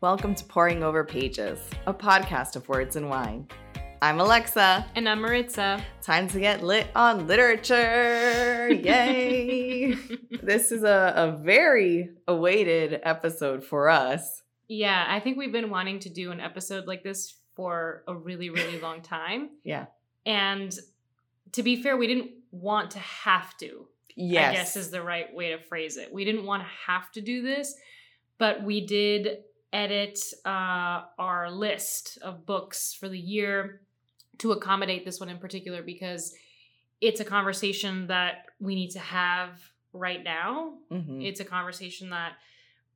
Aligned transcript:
Welcome 0.00 0.36
to 0.36 0.44
Pouring 0.44 0.84
Over 0.84 1.02
Pages, 1.02 1.58
a 1.88 1.92
podcast 1.92 2.54
of 2.54 2.68
words 2.68 2.94
and 2.94 3.10
wine. 3.10 3.48
I'm 4.00 4.20
Alexa. 4.20 4.86
And 4.94 5.08
I'm 5.08 5.20
Maritza. 5.20 5.84
Time 6.02 6.28
to 6.28 6.38
get 6.38 6.62
lit 6.62 6.86
on 6.94 7.26
literature. 7.26 8.68
Yay! 8.72 9.94
this 10.40 10.70
is 10.70 10.84
a, 10.84 11.12
a 11.16 11.42
very 11.42 12.10
awaited 12.28 13.00
episode 13.02 13.64
for 13.64 13.88
us. 13.88 14.44
Yeah, 14.68 15.04
I 15.08 15.18
think 15.18 15.36
we've 15.36 15.50
been 15.50 15.68
wanting 15.68 15.98
to 15.98 16.08
do 16.10 16.30
an 16.30 16.38
episode 16.38 16.86
like 16.86 17.02
this 17.02 17.34
for 17.56 18.04
a 18.06 18.14
really, 18.14 18.50
really 18.50 18.78
long 18.80 19.02
time. 19.02 19.50
Yeah. 19.64 19.86
And 20.24 20.72
to 21.54 21.64
be 21.64 21.82
fair, 21.82 21.96
we 21.96 22.06
didn't 22.06 22.30
want 22.52 22.92
to 22.92 23.00
have 23.00 23.56
to. 23.56 23.88
Yes. 24.14 24.50
I 24.50 24.54
guess 24.54 24.76
is 24.76 24.90
the 24.90 25.02
right 25.02 25.34
way 25.34 25.50
to 25.50 25.58
phrase 25.58 25.96
it. 25.96 26.12
We 26.12 26.24
didn't 26.24 26.46
want 26.46 26.62
to 26.62 26.68
have 26.86 27.10
to 27.12 27.20
do 27.20 27.42
this, 27.42 27.74
but 28.38 28.62
we 28.62 28.86
did 28.86 29.38
edit 29.72 30.18
uh, 30.44 31.02
our 31.18 31.50
list 31.50 32.18
of 32.22 32.46
books 32.46 32.94
for 32.94 33.08
the 33.08 33.18
year 33.18 33.82
to 34.38 34.52
accommodate 34.52 35.04
this 35.04 35.20
one 35.20 35.28
in 35.28 35.38
particular 35.38 35.82
because 35.82 36.34
it's 37.00 37.20
a 37.20 37.24
conversation 37.24 38.06
that 38.06 38.46
we 38.60 38.74
need 38.74 38.90
to 38.90 38.98
have 38.98 39.60
right 39.92 40.22
now. 40.22 40.74
Mhm. 40.90 41.24
It's 41.24 41.40
a 41.40 41.44
conversation 41.44 42.10
that 42.10 42.32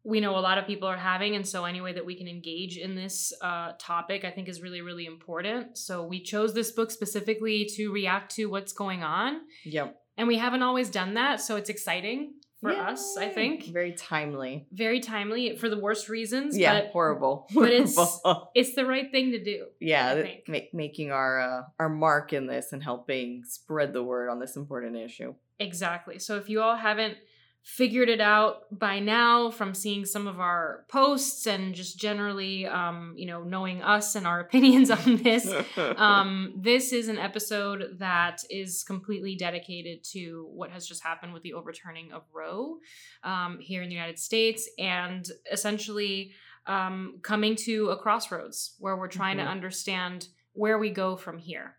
we 0.05 0.19
know 0.21 0.37
a 0.37 0.41
lot 0.41 0.59
of 0.59 0.67
people 0.67 0.89
are 0.89 0.97
having. 0.97 1.37
And 1.37 1.47
so, 1.47 1.65
any 1.65 1.81
way 1.81 1.93
that 1.93 2.05
we 2.05 2.17
can 2.17 2.27
engage 2.27 2.77
in 2.77 2.95
this 2.97 3.33
uh, 3.41 3.73
topic, 3.79 4.25
I 4.25 4.31
think 4.31 4.49
is 4.49 4.61
really, 4.61 4.81
really 4.81 5.07
important. 5.07 5.79
So, 5.79 6.03
we 6.05 6.21
chose 6.21 6.55
this 6.55 6.73
book 6.73 6.91
specifically 6.91 7.67
to 7.77 7.93
react 7.93 8.35
to 8.37 8.47
what's 8.47 8.73
going 8.73 9.05
on. 9.05 9.43
Yep. 9.65 9.97
And 10.17 10.29
we 10.29 10.39
haven't 10.39 10.63
always 10.63 10.91
done 10.91 11.15
that. 11.15 11.41
So, 11.41 11.57
it's 11.57 11.71
exciting 11.71 12.35
for 12.63 12.71
us, 12.71 13.17
I 13.19 13.29
think. 13.29 13.65
Very 13.67 13.93
timely. 13.93 14.67
Very 14.73 15.01
timely 15.01 15.57
for 15.57 15.69
the 15.69 15.79
worst 15.79 16.09
reasons. 16.09 16.57
Yeah, 16.57 16.81
But 16.81 16.91
horrible. 16.93 17.49
but 17.55 17.71
it's- 17.71 18.21
it's 18.55 18.75
the 18.75 18.87
right 18.87 19.11
thing 19.11 19.33
to 19.33 19.43
do. 19.43 19.67
yeah, 19.81 20.11
I 20.11 20.15
th- 20.15 20.27
think. 20.27 20.49
ma- 20.49 20.79
making 20.79 21.11
our 21.13 21.41
uh, 21.41 21.63
our 21.79 21.89
mark 21.89 22.33
in 22.33 22.47
this 22.47 22.73
and 22.73 22.83
helping 22.83 23.45
spread 23.45 23.93
the 23.93 24.03
word 24.03 24.31
on 24.31 24.39
this 24.39 24.57
important 24.57 24.97
issue. 24.97 25.35
Exactly. 25.59 26.19
So 26.19 26.37
if 26.37 26.49
you 26.49 26.63
all 26.63 26.77
haven't 26.77 27.17
figured 27.65 28.09
it 28.09 28.21
out 28.21 28.63
by 28.77 28.99
now 28.99 29.49
from 29.51 29.73
seeing 29.73 30.05
some 30.05 30.27
of 30.27 30.41
our 30.41 30.85
posts 30.89 31.47
and 31.47 31.75
just 31.75 31.97
generally, 31.99 32.67
um, 32.67 33.15
you 33.17 33.25
know, 33.27 33.45
knowing 33.45 33.81
us 33.83 34.17
and 34.17 34.27
our 34.27 34.41
opinions 34.47 34.91
on 34.91 35.17
this, 35.19 35.49
um, 35.97 36.53
this 36.57 36.93
is 36.93 37.07
an 37.09 37.19
episode 37.19 37.99
that 37.99 38.43
is 38.51 38.83
completely 38.83 39.37
dedicated 39.37 40.03
to 40.03 40.49
what 40.53 40.71
has 40.71 40.87
just 40.87 41.03
happened 41.05 41.33
with 41.33 41.43
the 41.45 41.53
overturning 41.53 42.13
of 42.13 42.23
Roe 42.35 42.79
um, 43.23 43.59
here 43.61 43.83
in 43.83 43.89
the 43.89 43.95
United 43.95 44.19
States 44.19 44.69
and 44.79 45.25
essentially 45.51 46.33
um, 46.67 47.19
coming 47.23 47.55
to 47.57 47.91
a 47.91 47.97
crossroads 47.97 48.75
where 48.81 48.97
we're 48.97 49.09
trying 49.09 49.37
Mhm. 49.39 49.45
to 49.45 49.51
understand 49.51 50.29
where 50.53 50.79
we 50.79 50.91
go 50.91 51.17
from 51.17 51.39
here. 51.39 51.77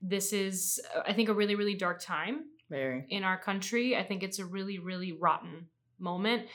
This 0.00 0.32
is, 0.32 0.80
uh, 0.94 1.02
I 1.06 1.12
think, 1.12 1.28
a 1.28 1.34
really, 1.34 1.54
really 1.54 1.74
dark 1.74 2.00
time 2.00 2.44
Very. 2.70 3.04
in 3.08 3.24
our 3.24 3.38
country. 3.38 3.96
I 3.96 4.02
think 4.02 4.22
it's 4.22 4.38
a 4.38 4.44
really, 4.44 4.78
really 4.78 5.12
rotten 5.12 5.68
moment. 5.98 6.46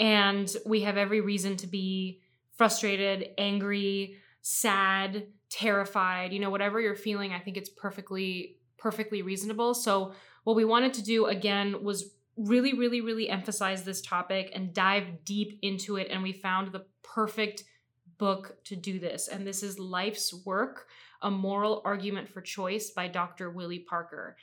And 0.00 0.50
we 0.66 0.82
have 0.82 0.96
every 0.96 1.20
reason 1.20 1.56
to 1.58 1.66
be 1.66 2.20
frustrated, 2.56 3.30
angry, 3.38 4.16
sad, 4.42 5.26
terrified, 5.50 6.32
you 6.32 6.40
know, 6.40 6.50
whatever 6.50 6.80
you're 6.80 6.96
feeling, 6.96 7.32
I 7.32 7.38
think 7.38 7.56
it's 7.56 7.70
perfectly, 7.70 8.58
perfectly 8.76 9.22
reasonable. 9.22 9.74
So, 9.74 10.12
what 10.42 10.56
we 10.56 10.64
wanted 10.64 10.92
to 10.94 11.02
do 11.02 11.26
again 11.26 11.82
was 11.82 12.14
really, 12.36 12.74
really, 12.74 13.00
really 13.00 13.28
emphasize 13.28 13.84
this 13.84 14.02
topic 14.02 14.50
and 14.54 14.74
dive 14.74 15.24
deep 15.24 15.58
into 15.62 15.96
it. 15.96 16.08
And 16.10 16.22
we 16.22 16.32
found 16.32 16.72
the 16.72 16.84
perfect 17.02 17.64
book 18.18 18.56
to 18.64 18.76
do 18.76 18.98
this. 18.98 19.28
And 19.28 19.46
this 19.46 19.62
is 19.62 19.78
Life's 19.78 20.34
Work 20.44 20.86
A 21.22 21.30
Moral 21.30 21.82
Argument 21.84 22.28
for 22.28 22.40
Choice 22.40 22.90
by 22.90 23.08
Dr. 23.08 23.50
Willie 23.50 23.86
Parker. 23.88 24.36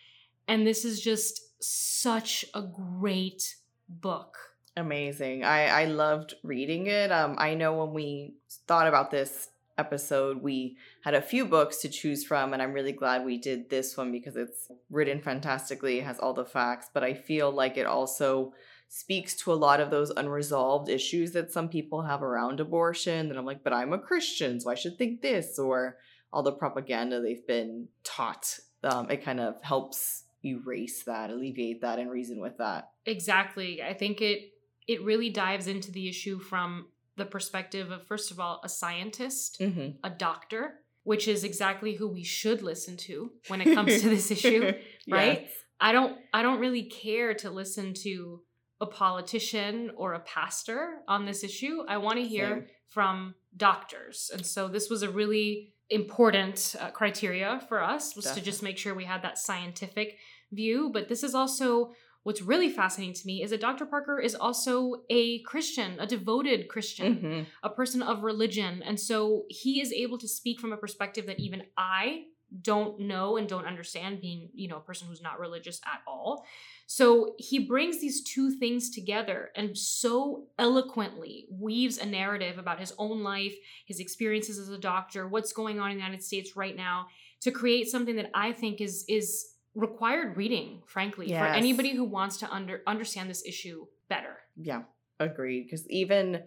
And 0.47 0.65
this 0.65 0.85
is 0.85 1.01
just 1.01 1.63
such 1.63 2.45
a 2.53 2.61
great 2.61 3.55
book. 3.87 4.37
Amazing. 4.77 5.43
I 5.43 5.67
I 5.67 5.85
loved 5.85 6.35
reading 6.43 6.87
it. 6.87 7.11
Um 7.11 7.35
I 7.37 7.53
know 7.53 7.73
when 7.75 7.93
we 7.93 8.35
thought 8.67 8.87
about 8.87 9.11
this 9.11 9.49
episode, 9.77 10.41
we 10.41 10.77
had 11.03 11.13
a 11.13 11.21
few 11.21 11.45
books 11.45 11.77
to 11.77 11.89
choose 11.89 12.23
from 12.23 12.53
and 12.53 12.61
I'm 12.61 12.73
really 12.73 12.91
glad 12.91 13.25
we 13.25 13.37
did 13.37 13.69
this 13.69 13.97
one 13.97 14.11
because 14.11 14.35
it's 14.35 14.69
written 14.89 15.21
fantastically, 15.21 15.99
has 16.01 16.19
all 16.19 16.33
the 16.33 16.45
facts, 16.45 16.89
but 16.93 17.03
I 17.03 17.13
feel 17.13 17.51
like 17.51 17.77
it 17.77 17.85
also 17.85 18.53
speaks 18.93 19.35
to 19.35 19.53
a 19.53 19.55
lot 19.55 19.79
of 19.79 19.89
those 19.89 20.09
unresolved 20.11 20.89
issues 20.89 21.31
that 21.31 21.51
some 21.51 21.69
people 21.69 22.01
have 22.01 22.21
around 22.21 22.59
abortion 22.59 23.29
that 23.29 23.37
I'm 23.37 23.45
like, 23.45 23.63
but 23.63 23.71
I'm 23.71 23.93
a 23.93 23.97
Christian, 23.97 24.59
so 24.59 24.69
I 24.69 24.75
should 24.75 24.97
think 24.97 25.21
this 25.21 25.57
or 25.57 25.97
all 26.33 26.43
the 26.43 26.51
propaganda 26.51 27.21
they've 27.21 27.47
been 27.47 27.87
taught. 28.03 28.59
Um, 28.83 29.09
it 29.09 29.23
kind 29.23 29.39
of 29.39 29.61
helps 29.63 30.23
erase 30.43 31.03
that, 31.03 31.29
alleviate 31.29 31.81
that, 31.81 31.99
and 31.99 32.09
reason 32.09 32.39
with 32.39 32.57
that. 32.57 32.91
Exactly. 33.05 33.81
I 33.81 33.93
think 33.93 34.21
it 34.21 34.51
it 34.87 35.01
really 35.03 35.29
dives 35.29 35.67
into 35.67 35.91
the 35.91 36.09
issue 36.09 36.39
from 36.39 36.87
the 37.17 37.25
perspective 37.25 37.91
of 37.91 38.05
first 38.07 38.31
of 38.31 38.39
all 38.39 38.59
a 38.63 38.69
scientist, 38.69 39.59
Mm-hmm. 39.59 39.97
a 40.03 40.09
doctor, 40.09 40.75
which 41.03 41.27
is 41.27 41.43
exactly 41.43 41.95
who 41.95 42.07
we 42.07 42.23
should 42.23 42.61
listen 42.61 42.97
to 42.97 43.31
when 43.47 43.61
it 43.61 43.73
comes 43.73 44.01
to 44.01 44.09
this 44.09 44.31
issue, 44.37 44.73
right? 45.09 45.41
Yes. 45.43 45.51
I 45.79 45.91
don't 45.91 46.17
I 46.33 46.41
don't 46.41 46.59
really 46.59 46.83
care 46.83 47.33
to 47.35 47.49
listen 47.49 47.93
to 48.03 48.41
a 48.79 48.85
politician 48.87 49.91
or 49.95 50.13
a 50.13 50.19
pastor 50.19 51.01
on 51.07 51.25
this 51.25 51.43
issue. 51.43 51.83
I 51.87 51.97
want 51.97 52.17
to 52.17 52.25
hear 52.25 52.49
Same. 52.49 52.65
from 52.87 53.35
doctors. 53.55 54.31
And 54.33 54.43
so 54.45 54.67
this 54.67 54.89
was 54.89 55.03
a 55.03 55.09
really 55.09 55.73
important 55.91 56.75
uh, 56.79 56.89
criteria 56.91 57.61
for 57.67 57.83
us 57.83 58.15
was 58.15 58.25
to 58.31 58.41
just 58.41 58.63
make 58.63 58.77
sure 58.77 58.95
we 58.95 59.05
had 59.05 59.21
that 59.23 59.37
scientific 59.37 60.17
view, 60.51 60.89
but 60.93 61.09
this 61.09 61.23
is 61.23 61.35
also 61.35 61.91
what's 62.23 62.41
really 62.41 62.69
fascinating 62.69 63.15
to 63.15 63.25
me 63.25 63.41
is 63.43 63.49
that 63.49 63.61
Dr. 63.61 63.85
Parker 63.85 64.19
is 64.19 64.35
also 64.35 65.03
a 65.09 65.41
Christian, 65.43 65.99
a 65.99 66.05
devoted 66.05 66.67
Christian 66.67 67.15
Mhm. 67.15 67.45
a 67.63 67.69
person 67.69 68.01
of 68.03 68.23
religion. 68.23 68.83
And 68.83 68.99
so 68.99 69.45
he 69.49 69.81
is 69.81 69.91
able 69.91 70.17
to 70.19 70.27
speak 70.27 70.59
from 70.59 70.71
a 70.71 70.77
perspective 70.77 71.25
that 71.25 71.39
even 71.39 71.63
I 71.77 72.25
don't 72.61 72.99
know 72.99 73.37
and 73.37 73.47
don't 73.47 73.65
understand, 73.65 74.19
being, 74.19 74.49
you 74.53 74.67
know, 74.67 74.77
a 74.77 74.81
person 74.81 75.07
who's 75.07 75.21
not 75.21 75.39
religious 75.39 75.79
at 75.85 76.01
all. 76.05 76.45
So 76.85 77.35
he 77.37 77.59
brings 77.59 78.01
these 78.01 78.23
two 78.23 78.51
things 78.51 78.89
together 78.89 79.51
and 79.55 79.77
so 79.77 80.47
eloquently 80.59 81.47
weaves 81.49 81.97
a 81.97 82.05
narrative 82.05 82.57
about 82.57 82.79
his 82.79 82.93
own 82.97 83.23
life, 83.23 83.55
his 83.85 83.99
experiences 83.99 84.59
as 84.59 84.69
a 84.69 84.77
doctor, 84.77 85.27
what's 85.27 85.53
going 85.53 85.79
on 85.79 85.91
in 85.91 85.97
the 85.97 86.03
United 86.03 86.23
States 86.23 86.55
right 86.57 86.75
now, 86.75 87.07
to 87.41 87.51
create 87.51 87.87
something 87.87 88.17
that 88.17 88.29
I 88.33 88.51
think 88.51 88.81
is 88.81 89.05
is 89.07 89.47
required 89.73 90.35
reading, 90.35 90.81
frankly, 90.85 91.29
for 91.29 91.45
anybody 91.45 91.95
who 91.95 92.03
wants 92.03 92.37
to 92.37 92.51
under 92.51 92.81
understand 92.85 93.29
this 93.29 93.45
issue 93.45 93.85
better. 94.09 94.37
Yeah, 94.57 94.83
agreed. 95.19 95.63
Because 95.63 95.89
even, 95.89 96.43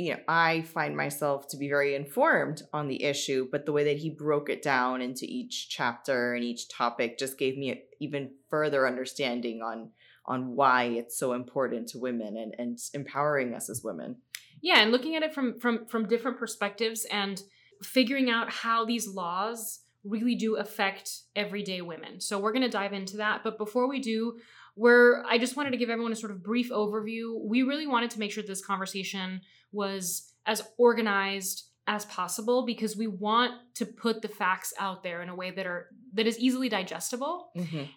you 0.00 0.12
know, 0.14 0.20
I 0.26 0.62
find 0.62 0.96
myself 0.96 1.46
to 1.48 1.58
be 1.58 1.68
very 1.68 1.94
informed 1.94 2.62
on 2.72 2.88
the 2.88 3.04
issue, 3.04 3.48
but 3.52 3.66
the 3.66 3.72
way 3.72 3.84
that 3.84 3.98
he 3.98 4.08
broke 4.08 4.48
it 4.48 4.62
down 4.62 5.02
into 5.02 5.26
each 5.26 5.68
chapter 5.68 6.32
and 6.34 6.42
each 6.42 6.70
topic 6.70 7.18
just 7.18 7.38
gave 7.38 7.58
me 7.58 7.72
a 7.72 7.82
even 8.00 8.30
further 8.48 8.86
understanding 8.86 9.60
on 9.60 9.90
on 10.24 10.54
why 10.54 10.84
it's 10.84 11.18
so 11.18 11.32
important 11.32 11.88
to 11.88 11.98
women 11.98 12.36
and, 12.36 12.54
and 12.58 12.78
empowering 12.94 13.54
us 13.54 13.68
as 13.68 13.82
women. 13.84 14.16
yeah 14.62 14.80
and 14.80 14.90
looking 14.90 15.16
at 15.16 15.22
it 15.22 15.34
from 15.34 15.58
from 15.58 15.86
from 15.86 16.08
different 16.08 16.38
perspectives 16.38 17.04
and 17.06 17.42
figuring 17.82 18.30
out 18.30 18.50
how 18.50 18.84
these 18.84 19.06
laws 19.06 19.80
really 20.04 20.34
do 20.34 20.56
affect 20.56 21.10
everyday 21.36 21.82
women 21.82 22.20
so 22.20 22.38
we're 22.38 22.52
going 22.52 22.70
to 22.70 22.70
dive 22.70 22.94
into 22.94 23.18
that 23.18 23.42
but 23.44 23.58
before 23.58 23.86
we 23.86 24.00
do 24.00 24.38
we're 24.80 25.22
i 25.26 25.36
just 25.36 25.56
wanted 25.56 25.70
to 25.70 25.76
give 25.76 25.90
everyone 25.90 26.12
a 26.12 26.16
sort 26.16 26.32
of 26.32 26.42
brief 26.42 26.70
overview 26.70 27.38
we 27.44 27.62
really 27.62 27.86
wanted 27.86 28.10
to 28.10 28.18
make 28.18 28.32
sure 28.32 28.42
this 28.42 28.64
conversation 28.64 29.40
was 29.72 30.32
as 30.46 30.62
organized 30.78 31.66
as 31.86 32.04
possible 32.06 32.64
because 32.64 32.96
we 32.96 33.06
want 33.06 33.52
to 33.74 33.84
put 33.84 34.22
the 34.22 34.28
facts 34.28 34.72
out 34.78 35.02
there 35.02 35.22
in 35.22 35.28
a 35.28 35.34
way 35.34 35.50
that 35.50 35.66
are 35.66 35.88
that 36.14 36.26
is 36.26 36.38
easily 36.38 36.68
digestible 36.68 37.50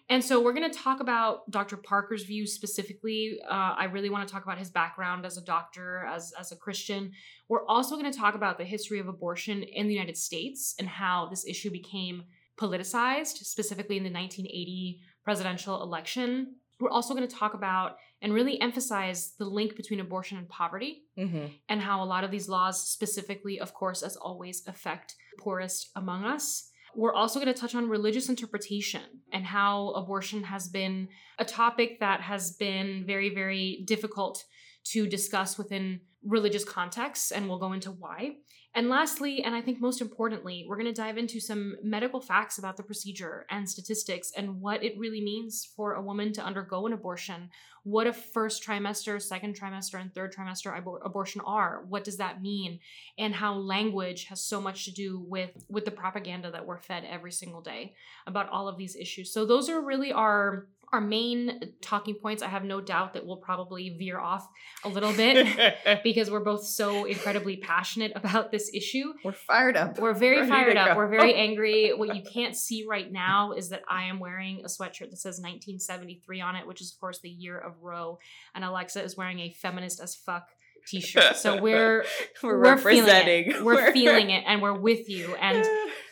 and 0.08 0.22
so 0.22 0.42
we're 0.42 0.52
going 0.52 0.70
to 0.70 0.78
talk 0.78 1.00
about 1.00 1.48
Dr. 1.50 1.76
Parker's 1.76 2.24
views 2.24 2.52
specifically. 2.52 3.38
Uh, 3.48 3.74
I 3.76 3.84
really 3.84 4.10
want 4.10 4.26
to 4.26 4.32
talk 4.32 4.44
about 4.44 4.58
his 4.58 4.70
background 4.70 5.24
as 5.26 5.36
a 5.36 5.44
doctor, 5.44 6.06
as, 6.06 6.32
as 6.38 6.52
a 6.52 6.56
Christian. 6.56 7.12
We're 7.48 7.66
also 7.66 7.96
going 7.96 8.10
to 8.10 8.16
talk 8.16 8.34
about 8.34 8.58
the 8.58 8.64
history 8.64 9.00
of 9.00 9.08
abortion 9.08 9.62
in 9.62 9.88
the 9.88 9.94
United 9.94 10.16
States 10.16 10.74
and 10.78 10.88
how 10.88 11.26
this 11.28 11.44
issue 11.46 11.70
became 11.70 12.24
politicized, 12.56 13.38
specifically 13.38 13.96
in 13.96 14.04
the 14.04 14.12
1980 14.12 15.00
presidential 15.24 15.82
election. 15.82 16.54
We're 16.80 16.90
also 16.90 17.14
going 17.14 17.26
to 17.26 17.34
talk 17.34 17.54
about 17.54 17.96
and 18.20 18.32
really 18.32 18.60
emphasize 18.60 19.34
the 19.38 19.44
link 19.44 19.76
between 19.76 20.00
abortion 20.00 20.38
and 20.38 20.48
poverty 20.48 21.02
Mm-hmm. 21.16 21.46
and 21.68 21.80
how 21.80 22.02
a 22.02 22.06
lot 22.06 22.24
of 22.24 22.32
these 22.32 22.48
laws, 22.48 22.88
specifically, 22.88 23.60
of 23.60 23.72
course, 23.72 24.02
as 24.02 24.16
always, 24.16 24.66
affect 24.66 25.14
the 25.36 25.42
poorest 25.42 25.90
among 25.94 26.24
us. 26.24 26.70
We're 26.96 27.14
also 27.14 27.40
going 27.40 27.52
to 27.54 27.60
touch 27.60 27.74
on 27.76 27.88
religious 27.88 28.28
interpretation 28.28 29.02
and 29.32 29.44
how 29.44 29.90
abortion 29.90 30.42
has 30.42 30.68
been 30.68 31.08
a 31.38 31.44
topic 31.44 32.00
that 32.00 32.20
has 32.20 32.52
been 32.56 33.04
very, 33.06 33.32
very 33.32 33.84
difficult 33.86 34.44
to 34.92 35.06
discuss 35.06 35.56
within 35.56 36.00
religious 36.24 36.64
contexts, 36.64 37.30
and 37.30 37.48
we'll 37.48 37.58
go 37.58 37.72
into 37.72 37.90
why. 37.90 38.36
And 38.76 38.88
lastly, 38.88 39.44
and 39.44 39.54
I 39.54 39.60
think 39.60 39.80
most 39.80 40.00
importantly, 40.00 40.66
we're 40.66 40.76
going 40.76 40.92
to 40.92 40.92
dive 40.92 41.16
into 41.16 41.38
some 41.38 41.76
medical 41.82 42.20
facts 42.20 42.58
about 42.58 42.76
the 42.76 42.82
procedure 42.82 43.46
and 43.48 43.70
statistics 43.70 44.32
and 44.36 44.60
what 44.60 44.82
it 44.82 44.98
really 44.98 45.20
means 45.20 45.64
for 45.76 45.94
a 45.94 46.02
woman 46.02 46.32
to 46.32 46.44
undergo 46.44 46.84
an 46.86 46.92
abortion. 46.92 47.50
What 47.84 48.08
a 48.08 48.12
first 48.12 48.64
trimester, 48.66 49.22
second 49.22 49.56
trimester, 49.56 50.00
and 50.00 50.12
third 50.12 50.34
trimester 50.34 50.76
abor- 50.76 51.04
abortion 51.04 51.40
are. 51.46 51.84
What 51.88 52.02
does 52.02 52.16
that 52.16 52.42
mean? 52.42 52.80
And 53.16 53.32
how 53.32 53.54
language 53.54 54.24
has 54.24 54.40
so 54.40 54.60
much 54.60 54.86
to 54.86 54.92
do 54.92 55.20
with 55.20 55.64
with 55.68 55.84
the 55.84 55.90
propaganda 55.92 56.50
that 56.50 56.66
we're 56.66 56.78
fed 56.78 57.04
every 57.08 57.30
single 57.30 57.60
day 57.60 57.94
about 58.26 58.48
all 58.48 58.66
of 58.66 58.76
these 58.76 58.96
issues. 58.96 59.32
So 59.32 59.46
those 59.46 59.68
are 59.68 59.80
really 59.80 60.12
our 60.12 60.66
our 60.92 61.00
main 61.00 61.72
talking 61.80 62.14
points. 62.14 62.42
I 62.42 62.48
have 62.48 62.64
no 62.64 62.80
doubt 62.80 63.14
that 63.14 63.26
we'll 63.26 63.36
probably 63.36 63.90
veer 63.98 64.18
off 64.18 64.48
a 64.84 64.88
little 64.88 65.12
bit 65.12 65.46
because 66.04 66.30
we're 66.30 66.44
both 66.44 66.64
so 66.64 67.04
incredibly 67.04 67.56
passionate 67.56 68.12
about 68.14 68.50
this 68.50 68.70
issue. 68.72 69.12
We're 69.24 69.32
fired 69.32 69.76
up. 69.76 69.98
We're 69.98 70.14
very 70.14 70.38
Ready 70.38 70.50
fired 70.50 70.76
up. 70.76 70.88
go. 70.88 70.96
We're 70.96 71.08
very 71.08 71.34
angry. 71.46 71.92
What 71.94 72.14
you 72.14 72.22
can't 72.22 72.56
see 72.56 72.84
right 72.88 73.10
now 73.10 73.52
is 73.52 73.70
that 73.70 73.82
I 73.88 74.04
am 74.04 74.20
wearing 74.20 74.60
a 74.64 74.68
sweatshirt 74.68 75.10
that 75.10 75.18
says 75.18 75.38
1973 75.40 76.40
on 76.40 76.56
it, 76.56 76.66
which 76.66 76.80
is, 76.80 76.92
of 76.92 77.00
course, 77.00 77.20
the 77.20 77.30
year 77.30 77.58
of 77.58 77.82
Roe. 77.82 78.18
And 78.54 78.64
Alexa 78.64 79.02
is 79.02 79.16
wearing 79.16 79.40
a 79.40 79.50
feminist 79.50 80.00
as 80.00 80.14
fuck 80.14 80.48
t 80.86 81.00
shirt. 81.00 81.36
So 81.36 81.60
we're. 81.62 82.04
we're, 82.42 82.58
we're 82.62 82.76
feeling 82.78 83.06
representing. 83.06 83.50
it. 83.50 83.64
We're 83.64 83.92
feeling 83.92 84.30
it, 84.30 84.44
and 84.46 84.62
we're 84.62 84.78
with 84.78 85.08
you. 85.08 85.34
And 85.44 85.64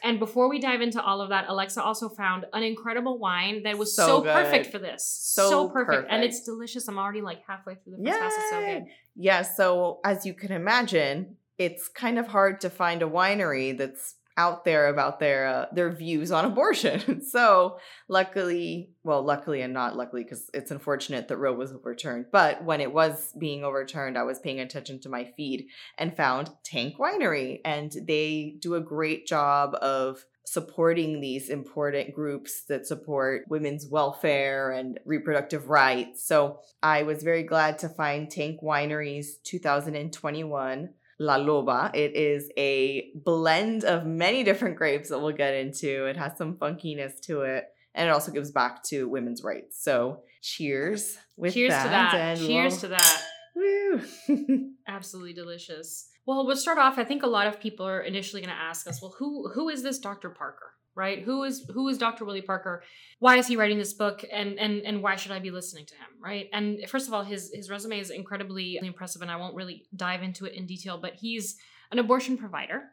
and 0.04 0.18
before 0.18 0.50
we 0.50 0.58
dive 0.58 0.80
into 0.80 1.02
all 1.02 1.20
of 1.20 1.30
that, 1.30 1.46
Alexa 1.48 1.82
also 1.82 2.08
found 2.08 2.44
an 2.52 2.62
incredible 2.62 3.18
wine 3.18 3.62
that 3.62 3.78
was 3.78 3.94
so, 3.94 4.06
So 4.06 4.22
perfect 4.22 4.66
for 4.66 4.78
this. 4.78 5.04
So 5.06 5.68
perfect. 5.70 6.08
And 6.10 6.22
it's 6.22 6.42
delicious. 6.42 6.88
I'm 6.88 6.98
already 6.98 7.22
like 7.22 7.42
halfway 7.46 7.76
through 7.76 7.96
the 7.98 8.04
first 8.04 8.18
glass. 8.18 8.32
It's 8.36 8.50
so 8.50 8.60
good. 8.60 8.84
Yeah, 9.14 9.42
so 9.42 10.00
as 10.04 10.26
you 10.26 10.34
can 10.34 10.52
imagine, 10.52 11.36
it's 11.58 11.88
kind 11.88 12.18
of 12.18 12.26
hard 12.28 12.60
to 12.62 12.70
find 12.70 13.02
a 13.02 13.06
winery 13.06 13.76
that's 13.76 14.16
out 14.36 14.64
there 14.64 14.88
about 14.88 15.20
their 15.20 15.46
uh, 15.46 15.66
their 15.72 15.90
views 15.90 16.30
on 16.30 16.44
abortion. 16.52 17.24
so, 17.24 17.78
luckily, 18.08 18.90
well, 19.02 19.22
luckily 19.22 19.62
and 19.62 19.72
not 19.72 19.96
luckily 19.96 20.24
cuz 20.24 20.50
it's 20.54 20.70
unfortunate 20.70 21.28
that 21.28 21.36
Roe 21.36 21.54
was 21.54 21.72
overturned, 21.72 22.26
but 22.32 22.64
when 22.64 22.80
it 22.80 22.92
was 22.92 23.32
being 23.38 23.64
overturned, 23.64 24.16
I 24.16 24.22
was 24.22 24.38
paying 24.38 24.60
attention 24.60 25.00
to 25.00 25.08
my 25.08 25.24
feed 25.36 25.66
and 25.98 26.16
found 26.16 26.50
Tank 26.64 26.96
Winery 26.98 27.60
and 27.64 27.92
they 28.06 28.56
do 28.60 28.74
a 28.74 28.80
great 28.80 29.26
job 29.26 29.74
of 29.80 30.24
supporting 30.44 31.20
these 31.20 31.48
important 31.48 32.14
groups 32.14 32.64
that 32.64 32.86
support 32.86 33.44
women's 33.48 33.86
welfare 33.86 34.72
and 34.72 34.98
reproductive 35.04 35.68
rights. 35.68 36.26
So 36.26 36.60
I 36.82 37.04
was 37.04 37.22
very 37.22 37.42
glad 37.42 37.78
to 37.78 37.88
find 37.88 38.30
Tank 38.30 38.60
Winery's 38.60 39.38
2021 39.44 40.90
La 41.22 41.38
Loba. 41.38 41.94
It 41.94 42.14
is 42.16 42.50
a 42.58 43.10
blend 43.14 43.84
of 43.84 44.04
many 44.04 44.42
different 44.42 44.76
grapes 44.76 45.08
that 45.10 45.20
we'll 45.20 45.32
get 45.32 45.54
into. 45.54 46.06
It 46.06 46.16
has 46.16 46.36
some 46.36 46.56
funkiness 46.56 47.20
to 47.22 47.42
it. 47.42 47.64
And 47.94 48.08
it 48.08 48.10
also 48.12 48.32
gives 48.32 48.50
back 48.50 48.82
to 48.84 49.08
women's 49.08 49.42
rights. 49.44 49.82
So 49.82 50.22
cheers 50.42 51.16
with 51.36 51.54
Cheers 51.54 51.70
that. 51.70 51.82
to 51.84 51.88
that. 51.90 52.38
Cheers 52.38 52.72
we'll- 52.72 52.80
to 52.80 52.88
that. 52.88 53.22
Woo. 53.54 54.70
Absolutely 54.88 55.34
delicious. 55.34 56.08
Well, 56.26 56.46
we'll 56.46 56.56
start 56.56 56.78
off. 56.78 56.98
I 56.98 57.04
think 57.04 57.22
a 57.22 57.26
lot 57.28 57.46
of 57.46 57.60
people 57.60 57.86
are 57.86 58.00
initially 58.00 58.40
going 58.42 58.54
to 58.54 58.60
ask 58.60 58.86
us, 58.88 59.00
well, 59.02 59.14
who 59.18 59.50
who 59.54 59.68
is 59.68 59.82
this 59.82 59.98
Dr. 59.98 60.30
Parker? 60.30 60.72
Right? 60.94 61.22
Who 61.22 61.44
is 61.44 61.64
who 61.72 61.88
is 61.88 61.96
Dr. 61.98 62.24
Willie 62.24 62.42
Parker? 62.42 62.82
Why 63.18 63.38
is 63.38 63.46
he 63.46 63.56
writing 63.56 63.78
this 63.78 63.94
book? 63.94 64.24
And 64.30 64.58
and 64.58 64.82
and 64.82 65.02
why 65.02 65.16
should 65.16 65.32
I 65.32 65.38
be 65.38 65.50
listening 65.50 65.86
to 65.86 65.94
him? 65.94 66.08
Right? 66.22 66.48
And 66.52 66.80
first 66.88 67.08
of 67.08 67.14
all, 67.14 67.22
his 67.22 67.50
his 67.54 67.70
resume 67.70 67.98
is 67.98 68.10
incredibly 68.10 68.76
impressive, 68.76 69.22
and 69.22 69.30
I 69.30 69.36
won't 69.36 69.54
really 69.54 69.84
dive 69.96 70.22
into 70.22 70.44
it 70.44 70.54
in 70.54 70.66
detail. 70.66 70.98
But 70.98 71.14
he's 71.14 71.56
an 71.90 71.98
abortion 71.98 72.36
provider. 72.36 72.90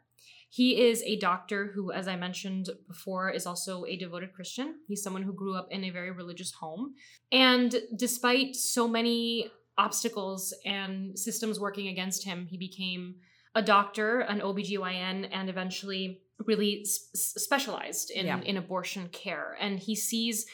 He 0.51 0.81
is 0.81 1.03
a 1.03 1.19
doctor 1.19 1.71
who, 1.75 1.91
as 1.91 2.07
I 2.07 2.15
mentioned 2.15 2.69
before, 2.87 3.29
is 3.29 3.45
also 3.45 3.85
a 3.85 3.95
devoted 3.95 4.33
Christian. 4.33 4.75
He's 4.87 5.03
someone 5.03 5.21
who 5.21 5.33
grew 5.33 5.55
up 5.55 5.67
in 5.69 5.83
a 5.83 5.91
very 5.91 6.09
religious 6.09 6.51
home. 6.51 6.95
And 7.31 7.75
despite 7.95 8.55
so 8.55 8.87
many 8.87 9.51
obstacles 9.77 10.53
and 10.65 11.17
systems 11.17 11.59
working 11.59 11.87
against 11.87 12.25
him, 12.25 12.47
he 12.49 12.57
became 12.57 13.15
a 13.59 13.61
doctor, 13.61 14.21
an 14.21 14.39
OBGYN, 14.39 15.27
and 15.31 15.49
eventually 15.49 16.21
really 16.45 16.85
specialized 16.85 18.09
in, 18.11 18.25
Yeah. 18.25 18.41
in 18.41 18.55
abortion 18.57 19.09
care. 19.09 19.57
And 19.59 19.77
he 19.79 19.95
sees 19.95 20.45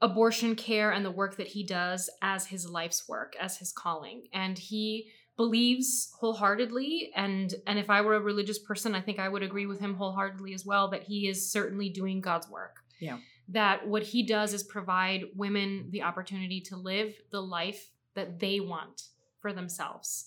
abortion 0.00 0.54
care 0.54 0.92
and 0.92 1.04
the 1.04 1.10
work 1.10 1.36
that 1.36 1.48
he 1.48 1.62
does 1.64 2.08
as 2.22 2.46
his 2.46 2.68
life's 2.68 3.08
work, 3.08 3.34
as 3.40 3.58
his 3.58 3.72
calling. 3.72 4.28
And 4.32 4.56
he 4.58 5.10
believes 5.36 6.12
wholeheartedly 6.20 7.10
and 7.16 7.52
and 7.66 7.76
if 7.76 7.90
I 7.90 8.00
were 8.02 8.14
a 8.14 8.20
religious 8.20 8.60
person, 8.60 8.94
I 8.94 9.00
think 9.00 9.18
I 9.18 9.28
would 9.28 9.42
agree 9.42 9.66
with 9.66 9.80
him 9.80 9.94
wholeheartedly 9.94 10.54
as 10.54 10.64
well 10.64 10.88
that 10.90 11.02
he 11.02 11.26
is 11.28 11.50
certainly 11.50 11.88
doing 11.88 12.20
God's 12.20 12.48
work. 12.48 12.76
Yeah. 13.00 13.18
That 13.48 13.88
what 13.88 14.04
he 14.04 14.22
does 14.22 14.54
is 14.54 14.62
provide 14.62 15.24
women 15.34 15.88
the 15.90 16.02
opportunity 16.02 16.60
to 16.68 16.76
live 16.76 17.10
the 17.32 17.42
life 17.42 17.90
that 18.14 18.38
they 18.38 18.60
want 18.60 19.08
for 19.40 19.52
themselves. 19.52 20.26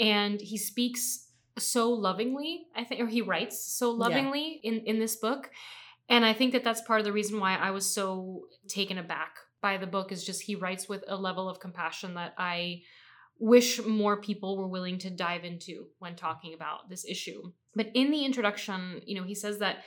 And 0.00 0.40
he 0.40 0.56
speaks 0.56 1.29
so 1.58 1.90
lovingly, 1.90 2.66
I 2.74 2.84
think, 2.84 3.00
or 3.00 3.06
he 3.06 3.22
writes 3.22 3.62
so 3.62 3.92
Yeah. 3.92 3.98
lovingly 3.98 4.60
in, 4.62 4.80
in 4.80 4.98
this 4.98 5.16
book. 5.16 5.50
And 6.08 6.24
I 6.24 6.32
think 6.32 6.52
that 6.52 6.64
that's 6.64 6.80
part 6.82 7.00
of 7.00 7.04
the 7.04 7.12
reason 7.12 7.38
why 7.38 7.56
I 7.56 7.70
was 7.70 7.86
so 7.86 8.46
taken 8.68 8.98
aback 8.98 9.36
by 9.60 9.76
the 9.76 9.86
book 9.86 10.10
is 10.10 10.24
just 10.24 10.42
he 10.42 10.54
writes 10.54 10.88
with 10.88 11.04
a 11.06 11.16
level 11.16 11.48
of 11.48 11.60
compassion 11.60 12.14
that 12.14 12.34
I 12.36 12.82
wish 13.38 13.82
more 13.84 14.20
people 14.20 14.56
were 14.58 14.66
willing 14.68 14.98
to 14.98 15.10
dive 15.10 15.44
into 15.44 15.86
when 15.98 16.16
talking 16.16 16.52
about 16.54 16.88
this 16.88 17.04
issue. 17.04 17.52
But 17.74 17.90
in 17.94 18.10
the 18.10 18.24
introduction, 18.24 19.00
you 19.04 19.14
know, 19.18 19.26
he 19.26 19.34
says 19.34 19.58
that 19.58 19.78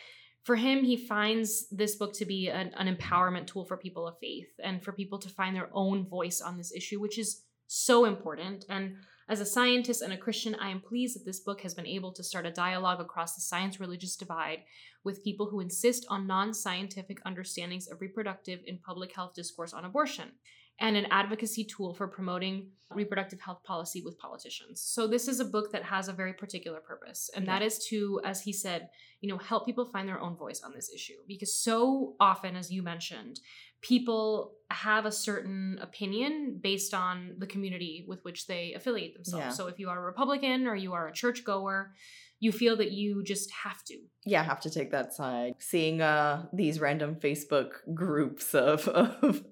for 0.44 0.56
him, 0.56 0.84
he 0.84 0.98
finds 0.98 1.70
this 1.70 1.96
book 1.96 2.14
to 2.16 2.26
be 2.26 2.50
an, 2.50 2.72
an 2.76 2.94
empowerment 2.94 3.48
tool 3.48 3.64
for 3.66 3.78
people 3.78 4.08
of 4.08 4.18
faith 4.20 4.50
and 4.62 4.84
for 4.84 4.92
people 4.92 5.20
to 5.20 5.30
find 5.30 5.56
their 5.56 5.70
own 5.74 6.06
voice 6.06 6.42
on 6.42 6.58
this 6.58 6.74
issue, 6.74 7.00
which 7.00 7.18
is 7.18 7.44
so 7.68 8.06
important. 8.06 8.66
And 8.70 8.96
as 9.30 9.40
a 9.40 9.46
scientist 9.46 10.02
and 10.02 10.12
a 10.12 10.18
Christian, 10.18 10.56
I 10.56 10.70
am 10.70 10.82
pleased 10.82 11.16
that 11.16 11.26
this 11.26 11.40
book 11.40 11.62
has 11.62 11.74
been 11.74 11.88
able 11.88 12.12
to 12.14 12.24
start 12.24 12.46
a 12.46 12.52
dialogue 12.52 13.00
across 13.00 13.36
the 13.36 13.42
science 13.42 13.80
religious 13.80 14.16
divide 14.16 14.60
with 15.04 15.24
people 15.24 15.48
who 15.50 15.60
insist 15.60 16.06
on 16.10 16.28
non 16.28 16.54
scientific 16.54 17.20
understandings 17.26 17.88
of 17.88 18.02
reproductive 18.02 18.60
and 18.68 18.82
public 18.82 19.16
health 19.16 19.34
discourse 19.34 19.74
on 19.74 19.86
abortion, 19.86 20.32
and 20.80 20.98
an 20.98 21.08
advocacy 21.10 21.64
tool 21.64 21.94
for 21.94 22.08
promoting 22.08 22.72
reproductive 22.92 23.40
health 23.40 23.64
policy 23.64 24.02
with 24.04 24.20
politicians. 24.20 24.82
So, 24.82 25.08
this 25.08 25.28
is 25.28 25.40
a 25.40 25.46
book 25.46 25.72
that 25.72 25.84
has 25.84 26.10
a 26.10 26.14
very 26.14 26.34
particular 26.34 26.80
purpose, 26.80 27.30
and 27.36 27.48
that 27.48 27.62
is 27.62 27.86
to, 27.90 28.20
as 28.26 28.42
he 28.42 28.52
said, 28.52 28.90
you 29.22 29.30
know, 29.30 29.38
help 29.38 29.66
people 29.66 29.86
find 29.86 30.08
their 30.08 30.20
own 30.20 30.36
voice 30.36 30.62
on 30.64 30.74
this 30.74 30.92
issue. 30.94 31.18
Because 31.28 31.58
so 31.58 32.16
often, 32.20 32.58
as 32.58 32.72
you 32.72 32.84
mentioned, 32.84 33.40
people 33.84 34.54
have 34.72 35.06
a 35.06 35.12
certain 35.12 35.78
opinion 35.82 36.60
based 36.64 36.96
on 36.96 37.36
the 37.38 37.46
community 37.46 38.06
with 38.08 38.24
which 38.26 38.48
they 38.48 38.74
affiliate 38.74 39.14
themselves. 39.14 39.44
Yeah. 39.46 39.50
So 39.52 39.68
if 39.68 39.78
you 39.78 39.90
are 39.90 40.00
a 40.00 40.06
Republican 40.06 40.66
or 40.66 40.76
you 40.76 40.94
are 40.94 41.08
a 41.08 41.14
churchgoer, 41.14 41.92
you 42.40 42.52
feel 42.52 42.76
that 42.78 42.92
you 42.92 43.24
just 43.24 43.52
have 43.52 43.84
to. 43.86 43.98
yeah, 44.26 44.42
have 44.44 44.60
to 44.62 44.70
take 44.72 44.90
that 44.92 45.14
side. 45.14 45.54
Seeing 45.60 46.02
uh 46.02 46.46
these 46.52 46.80
random 46.80 47.16
Facebook 47.16 47.70
groups 47.94 48.56
of, 48.56 48.88
of 49.28 49.44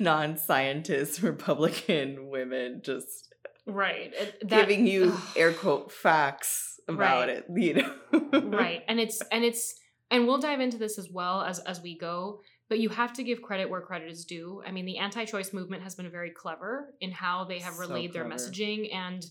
non-scientist 0.00 1.22
Republican 1.22 2.28
women 2.30 2.80
just 2.84 3.30
Right. 3.66 4.12
That- 4.42 4.48
giving 4.48 4.86
you 4.86 5.12
Ugh. 5.14 5.22
air 5.36 5.52
quote 5.52 5.90
facts 5.90 6.80
about 6.86 7.28
Right. 7.28 7.36
it, 7.38 7.44
you 7.56 7.74
know. 7.74 8.40
right. 8.40 8.82
And 8.88 9.00
it's 9.00 9.20
and 9.32 9.42
it's 9.44 9.74
and 10.10 10.26
we'll 10.26 10.38
dive 10.38 10.60
into 10.60 10.76
this 10.78 10.98
as 10.98 11.08
well 11.10 11.40
as 11.42 11.58
as 11.60 11.80
we 11.80 11.96
go, 11.96 12.40
but 12.74 12.80
you 12.80 12.88
have 12.88 13.12
to 13.12 13.22
give 13.22 13.40
credit 13.40 13.70
where 13.70 13.80
credit 13.80 14.10
is 14.10 14.24
due. 14.24 14.60
I 14.66 14.72
mean, 14.72 14.84
the 14.84 14.98
anti-choice 14.98 15.52
movement 15.52 15.84
has 15.84 15.94
been 15.94 16.10
very 16.10 16.30
clever 16.30 16.92
in 17.00 17.12
how 17.12 17.44
they 17.44 17.60
have 17.60 17.74
So 17.74 17.82
relayed 17.82 18.12
their 18.12 18.24
messaging 18.24 18.92
and 18.92 19.24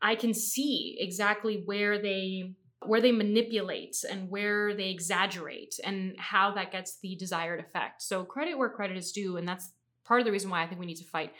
I 0.00 0.14
can 0.14 0.32
see 0.32 0.96
exactly 1.00 1.64
where 1.64 2.00
they 2.00 2.52
where 2.86 3.00
they 3.00 3.10
manipulate 3.10 3.96
and 4.08 4.30
where 4.30 4.76
they 4.76 4.90
exaggerate 4.90 5.74
and 5.82 6.14
how 6.20 6.52
that 6.52 6.70
gets 6.70 7.00
the 7.02 7.16
desired 7.16 7.58
effect. 7.58 8.00
So 8.00 8.22
credit 8.22 8.56
where 8.56 8.68
credit 8.70 8.96
is 8.96 9.10
due 9.10 9.38
and 9.38 9.48
that's 9.48 9.72
part 10.04 10.20
of 10.20 10.24
the 10.24 10.30
reason 10.30 10.48
why 10.50 10.62
I 10.62 10.68
think 10.68 10.78
we 10.78 10.86
need 10.86 10.98
to 10.98 11.04
fight 11.04 11.32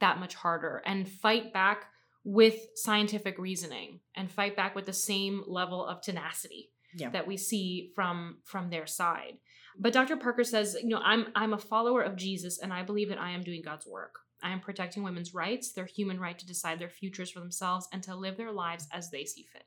that 0.00 0.18
much 0.18 0.34
harder 0.34 0.80
and 0.86 1.06
fight 1.06 1.52
back 1.52 1.88
with 2.24 2.56
scientific 2.74 3.36
reasoning 3.38 4.00
and 4.16 4.30
fight 4.30 4.56
back 4.56 4.74
with 4.74 4.86
the 4.86 4.94
same 4.94 5.42
level 5.46 5.84
of 5.84 6.00
tenacity 6.00 6.70
Yeah. 6.94 7.10
that 7.10 7.26
we 7.26 7.36
see 7.36 7.92
from 7.94 8.38
from 8.44 8.70
their 8.70 8.86
side. 8.86 9.36
But 9.78 9.92
Dr. 9.92 10.16
Parker 10.16 10.44
says, 10.44 10.76
you 10.82 10.88
know, 10.88 11.00
I'm 11.02 11.28
I'm 11.34 11.52
a 11.52 11.58
follower 11.58 12.02
of 12.02 12.16
Jesus 12.16 12.58
and 12.58 12.72
I 12.72 12.82
believe 12.82 13.08
that 13.08 13.20
I 13.20 13.30
am 13.30 13.42
doing 13.42 13.62
God's 13.62 13.86
work. 13.86 14.20
I 14.42 14.50
am 14.50 14.60
protecting 14.60 15.02
women's 15.02 15.34
rights, 15.34 15.72
their 15.72 15.86
human 15.86 16.18
right 16.18 16.38
to 16.38 16.46
decide 16.46 16.78
their 16.78 16.88
futures 16.88 17.30
for 17.30 17.40
themselves 17.40 17.88
and 17.92 18.02
to 18.02 18.14
live 18.16 18.36
their 18.36 18.52
lives 18.52 18.88
as 18.92 19.10
they 19.10 19.24
see 19.24 19.46
fit. 19.52 19.64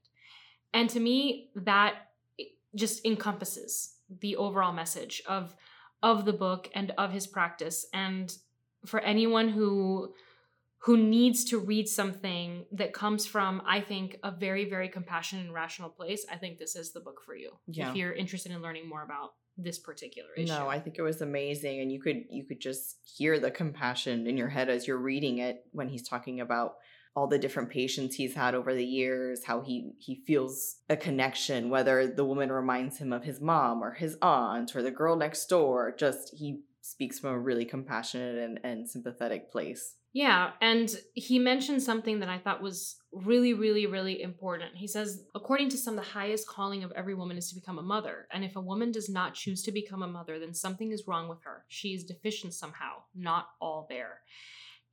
And 0.73 0.89
to 0.89 0.99
me 0.99 1.49
that 1.55 1.95
just 2.75 3.05
encompasses 3.05 3.95
the 4.21 4.35
overall 4.35 4.73
message 4.73 5.21
of 5.27 5.55
of 6.03 6.25
the 6.25 6.33
book 6.33 6.69
and 6.75 6.91
of 6.97 7.11
his 7.11 7.25
practice 7.25 7.87
and 7.93 8.37
for 8.85 8.99
anyone 8.99 9.49
who 9.49 10.13
who 10.85 10.97
needs 10.97 11.45
to 11.45 11.57
read 11.57 11.87
something 11.87 12.63
that 12.71 12.93
comes 12.93 13.25
from, 13.25 13.59
I 13.65 13.81
think, 13.81 14.19
a 14.23 14.29
very, 14.29 14.69
very 14.69 14.87
compassionate 14.87 15.45
and 15.45 15.53
rational 15.53 15.89
place, 15.89 16.27
I 16.31 16.35
think 16.35 16.59
this 16.59 16.75
is 16.75 16.93
the 16.93 16.99
book 16.99 17.23
for 17.25 17.35
you. 17.35 17.53
Yeah. 17.65 17.89
If 17.89 17.95
you're 17.95 18.13
interested 18.13 18.51
in 18.51 18.61
learning 18.61 18.87
more 18.87 19.01
about 19.01 19.33
this 19.57 19.79
particular 19.79 20.29
issue. 20.35 20.47
No, 20.47 20.67
I 20.67 20.79
think 20.79 20.97
it 20.97 21.01
was 21.01 21.21
amazing 21.21 21.79
and 21.79 21.91
you 21.91 22.01
could 22.01 22.25
you 22.29 22.43
could 22.43 22.59
just 22.59 22.97
hear 23.03 23.39
the 23.39 23.51
compassion 23.51 24.27
in 24.27 24.37
your 24.37 24.49
head 24.49 24.69
as 24.69 24.87
you're 24.87 24.97
reading 24.97 25.37
it 25.39 25.65
when 25.71 25.89
he's 25.89 26.07
talking 26.07 26.41
about 26.41 26.75
all 27.15 27.27
the 27.27 27.39
different 27.39 27.69
patients 27.69 28.15
he's 28.15 28.33
had 28.33 28.53
over 28.53 28.73
the 28.73 28.83
years, 28.83 29.45
how 29.45 29.61
he 29.61 29.93
he 29.97 30.15
feels 30.27 30.77
a 30.89 30.97
connection 30.97 31.69
whether 31.69 32.07
the 32.07 32.25
woman 32.25 32.51
reminds 32.51 32.97
him 32.97 33.13
of 33.13 33.23
his 33.23 33.39
mom 33.39 33.81
or 33.81 33.93
his 33.93 34.17
aunt 34.21 34.75
or 34.75 34.81
the 34.81 34.91
girl 34.91 35.15
next 35.15 35.45
door, 35.47 35.95
just 35.97 36.35
he 36.35 36.61
speaks 36.81 37.17
from 37.17 37.31
a 37.31 37.39
really 37.39 37.65
compassionate 37.65 38.37
and, 38.37 38.59
and 38.63 38.89
sympathetic 38.89 39.49
place. 39.49 39.95
Yeah, 40.15 40.51
and 40.61 40.89
he 41.13 41.39
mentioned 41.39 41.83
something 41.83 42.21
that 42.21 42.29
I 42.29 42.37
thought 42.37 42.61
was 42.61 42.95
really, 43.11 43.53
really, 43.53 43.85
really 43.85 44.21
important. 44.21 44.77
He 44.77 44.87
says, 44.87 45.25
according 45.35 45.67
to 45.71 45.77
some, 45.77 45.97
the 45.97 46.01
highest 46.01 46.47
calling 46.47 46.85
of 46.85 46.93
every 46.93 47.13
woman 47.13 47.37
is 47.37 47.49
to 47.49 47.55
become 47.55 47.79
a 47.79 47.83
mother. 47.83 48.25
And 48.31 48.45
if 48.45 48.55
a 48.55 48.61
woman 48.61 48.93
does 48.93 49.09
not 49.09 49.33
choose 49.33 49.61
to 49.63 49.73
become 49.73 50.03
a 50.03 50.07
mother, 50.07 50.39
then 50.39 50.53
something 50.53 50.93
is 50.93 51.03
wrong 51.05 51.27
with 51.27 51.39
her. 51.43 51.65
She 51.67 51.89
is 51.89 52.05
deficient 52.05 52.53
somehow, 52.53 53.03
not 53.13 53.47
all 53.59 53.87
there. 53.89 54.21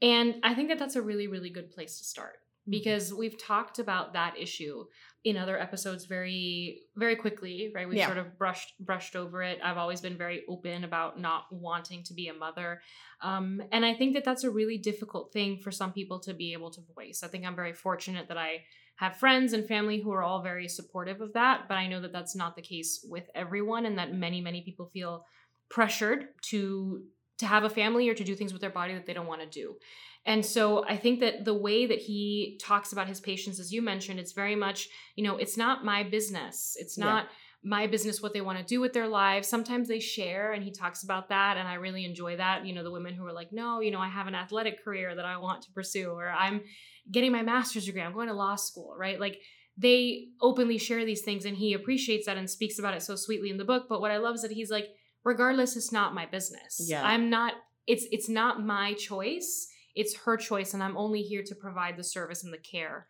And 0.02 0.40
I 0.42 0.56
think 0.56 0.70
that 0.70 0.80
that's 0.80 0.96
a 0.96 1.02
really, 1.02 1.28
really 1.28 1.50
good 1.50 1.70
place 1.70 1.98
to 1.98 2.04
start 2.04 2.40
mm-hmm. 2.62 2.72
because 2.72 3.14
we've 3.14 3.40
talked 3.40 3.78
about 3.78 4.14
that 4.14 4.34
issue 4.36 4.86
in 5.24 5.36
other 5.36 5.56
episodes 5.58 6.04
very 6.06 6.80
very 6.96 7.14
quickly 7.16 7.70
right? 7.74 7.88
We've 7.88 7.98
Yeah. 7.98 8.06
sort 8.06 8.18
of 8.18 8.36
brushed 8.38 8.74
brushed 8.80 9.14
over 9.16 9.42
it. 9.42 9.58
I've 9.62 9.76
always 9.78 10.00
been 10.00 10.18
very 10.18 10.42
open 10.48 10.82
about 10.84 11.20
not 11.20 11.44
wanting 11.52 12.02
to 12.04 12.14
be 12.14 12.28
a 12.28 12.34
mother. 12.34 12.82
Um, 13.20 13.62
and 13.70 13.84
i 13.84 13.94
think 13.94 14.14
that 14.14 14.24
that's 14.24 14.42
a 14.44 14.50
really 14.50 14.78
difficult 14.78 15.32
thing 15.32 15.58
for 15.58 15.70
some 15.70 15.92
people 15.92 16.18
to 16.20 16.34
be 16.34 16.52
able 16.54 16.70
to 16.72 16.80
voice. 16.96 17.22
I 17.22 17.28
think 17.28 17.44
i'm 17.46 17.54
very 17.54 17.72
fortunate 17.72 18.26
that 18.28 18.36
i 18.38 18.64
have 18.96 19.16
friends 19.16 19.52
and 19.52 19.66
family 19.66 20.00
who 20.00 20.12
are 20.12 20.22
all 20.22 20.42
very 20.42 20.68
supportive 20.68 21.20
of 21.20 21.32
that 21.32 21.66
but 21.68 21.76
i 21.76 21.86
know 21.86 22.00
that 22.00 22.12
that's 22.12 22.36
not 22.36 22.56
the 22.56 22.62
case 22.62 23.04
with 23.08 23.26
everyone 23.34 23.86
and 23.86 23.96
that 23.98 24.12
many 24.12 24.40
many 24.40 24.62
people 24.62 24.86
feel 24.92 25.24
pressured 25.70 26.28
to 26.42 27.02
to 27.42 27.46
have 27.46 27.64
a 27.64 27.70
family 27.70 28.08
or 28.08 28.14
to 28.14 28.24
do 28.24 28.34
things 28.34 28.52
with 28.52 28.62
their 28.62 28.70
body 28.80 28.94
that 28.94 29.06
they 29.06 29.12
don't 29.12 29.30
want 29.32 29.42
to 29.42 29.46
do 29.60 29.76
and 30.24 30.44
so 30.44 30.84
I 30.86 30.96
think 30.96 31.20
that 31.20 31.44
the 31.44 31.54
way 31.54 31.86
that 31.86 31.98
he 31.98 32.58
talks 32.62 32.92
about 32.92 33.08
his 33.08 33.20
patients, 33.20 33.58
as 33.58 33.72
you 33.72 33.82
mentioned, 33.82 34.20
it's 34.20 34.32
very 34.32 34.54
much, 34.54 34.88
you 35.16 35.24
know, 35.24 35.36
it's 35.36 35.56
not 35.56 35.84
my 35.84 36.04
business. 36.04 36.76
It's 36.78 36.96
Yeah. 36.96 37.06
not 37.06 37.28
my 37.64 37.86
business 37.86 38.22
what 38.22 38.32
they 38.32 38.40
want 38.40 38.58
to 38.58 38.64
do 38.64 38.80
with 38.80 38.92
their 38.92 39.08
lives. 39.08 39.48
Sometimes 39.48 39.88
they 39.88 40.00
share, 40.00 40.52
and 40.52 40.64
he 40.64 40.70
talks 40.70 41.02
about 41.02 41.28
that. 41.28 41.56
And 41.56 41.66
I 41.66 41.74
really 41.74 42.04
enjoy 42.04 42.36
that. 42.36 42.64
You 42.66 42.72
know, 42.72 42.84
the 42.84 42.90
women 42.90 43.14
who 43.14 43.24
are 43.26 43.32
like, 43.32 43.52
no, 43.52 43.80
you 43.80 43.90
know, 43.90 44.00
I 44.00 44.08
have 44.08 44.26
an 44.28 44.34
athletic 44.34 44.84
career 44.84 45.14
that 45.14 45.24
I 45.24 45.36
want 45.38 45.62
to 45.62 45.72
pursue, 45.72 46.10
or 46.10 46.28
I'm 46.28 46.62
getting 47.10 47.32
my 47.32 47.42
master's 47.42 47.86
degree, 47.86 48.02
I'm 48.02 48.14
going 48.14 48.28
to 48.28 48.34
law 48.34 48.56
school, 48.56 48.94
right? 48.96 49.18
Like, 49.18 49.40
they 49.76 50.28
openly 50.40 50.78
share 50.78 51.04
these 51.04 51.22
things, 51.22 51.44
and 51.44 51.56
he 51.56 51.72
appreciates 51.72 52.26
that 52.26 52.36
and 52.36 52.48
speaks 52.48 52.78
about 52.78 52.94
it 52.94 53.02
so 53.02 53.16
sweetly 53.16 53.50
in 53.50 53.56
the 53.58 53.64
book. 53.64 53.86
But 53.88 54.00
what 54.00 54.10
I 54.12 54.18
love 54.18 54.36
is 54.36 54.42
that 54.42 54.52
he's 54.52 54.70
like, 54.70 54.88
regardless, 55.24 55.76
it's 55.76 55.92
not 55.92 56.14
my 56.14 56.26
business. 56.26 56.80
Yeah. 56.84 57.02
I'm 57.04 57.30
not, 57.30 57.54
it's 57.86 58.06
it's 58.12 58.28
not 58.28 58.64
my 58.64 58.94
choice 58.94 59.68
it's 59.94 60.16
her 60.24 60.36
choice 60.36 60.72
and 60.72 60.82
i'm 60.84 60.96
only 60.96 61.20
here 61.20 61.42
to 61.42 61.54
provide 61.56 61.96
the 61.96 62.04
service 62.04 62.44
and 62.44 62.52
the 62.52 62.56
care 62.58 63.08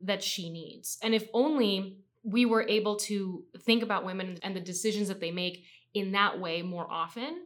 that 0.00 0.22
she 0.22 0.48
needs 0.50 0.96
and 1.02 1.14
if 1.14 1.28
only 1.34 1.98
we 2.24 2.46
were 2.46 2.66
able 2.66 2.96
to 2.96 3.44
think 3.60 3.82
about 3.82 4.04
women 4.06 4.38
and 4.42 4.56
the 4.56 4.60
decisions 4.60 5.06
that 5.08 5.20
they 5.20 5.30
make 5.30 5.64
in 5.92 6.12
that 6.12 6.40
way 6.40 6.62
more 6.62 6.86
often 6.90 7.42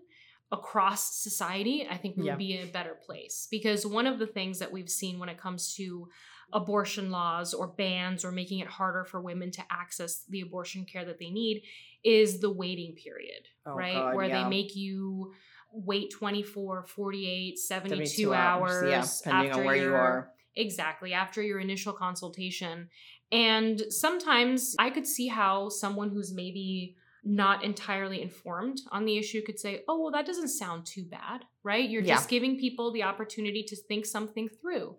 across 0.53 1.15
society 1.23 1.87
i 1.91 1.97
think 1.97 2.17
we 2.17 2.25
Yeah. 2.27 2.33
would 2.33 2.39
be 2.39 2.57
in 2.57 2.69
a 2.69 2.71
better 2.73 2.97
place 3.05 3.49
because 3.51 3.85
one 3.85 4.07
of 4.07 4.19
the 4.21 4.27
things 4.27 4.61
that 4.61 4.71
we've 4.73 4.89
seen 4.89 5.19
when 5.19 5.29
it 5.29 5.39
comes 5.39 5.75
to 5.75 6.09
abortion 6.53 7.11
laws 7.11 7.55
or 7.55 7.67
bans 7.69 8.25
or 8.25 8.33
making 8.33 8.59
it 8.61 8.67
harder 8.69 9.05
for 9.05 9.21
women 9.21 9.51
to 9.53 9.63
access 9.71 10.25
the 10.29 10.41
abortion 10.41 10.85
care 10.85 11.05
that 11.05 11.19
they 11.19 11.31
need 11.31 11.63
is 12.05 12.41
the 12.41 12.51
waiting 12.51 12.95
period 12.95 13.43
Oh, 13.67 13.75
right 13.75 13.95
God, 13.95 14.15
where 14.15 14.27
yeah. 14.27 14.43
they 14.45 14.49
make 14.49 14.75
you 14.77 15.33
wait 15.73 16.11
24 16.13 16.85
48 16.85 17.59
72, 17.59 18.07
72 18.07 18.35
hours, 18.35 18.91
Yeah, 18.91 19.07
depending 19.25 19.51
after 19.51 19.61
on 19.61 19.67
where 19.67 19.77
you 19.77 19.95
are. 19.95 20.31
exactly 20.57 21.13
after 21.13 21.43
your 21.43 21.61
initial 21.61 21.93
consultation 21.93 22.89
and 23.33 23.81
sometimes 23.91 24.75
i 24.79 24.91
could 24.91 25.07
see 25.07 25.29
how 25.29 25.69
someone 25.69 26.11
who's 26.11 26.33
maybe 26.35 26.97
not 27.23 27.63
entirely 27.63 28.23
informed 28.23 28.81
on 28.91 29.05
the 29.05 29.17
issue 29.19 29.43
could 29.43 29.59
say 29.61 29.83
oh 29.89 30.01
well 30.01 30.11
that 30.11 30.27
doesn't 30.27 30.49
sound 30.49 30.85
too 30.87 31.05
bad 31.05 31.43
right 31.63 31.89
you're 31.89 32.03
Yeah. 32.03 32.15
just 32.15 32.29
giving 32.29 32.59
people 32.59 32.93
the 32.93 33.03
opportunity 33.05 33.63
to 33.69 33.77
think 33.77 34.07
something 34.07 34.49
through 34.49 34.97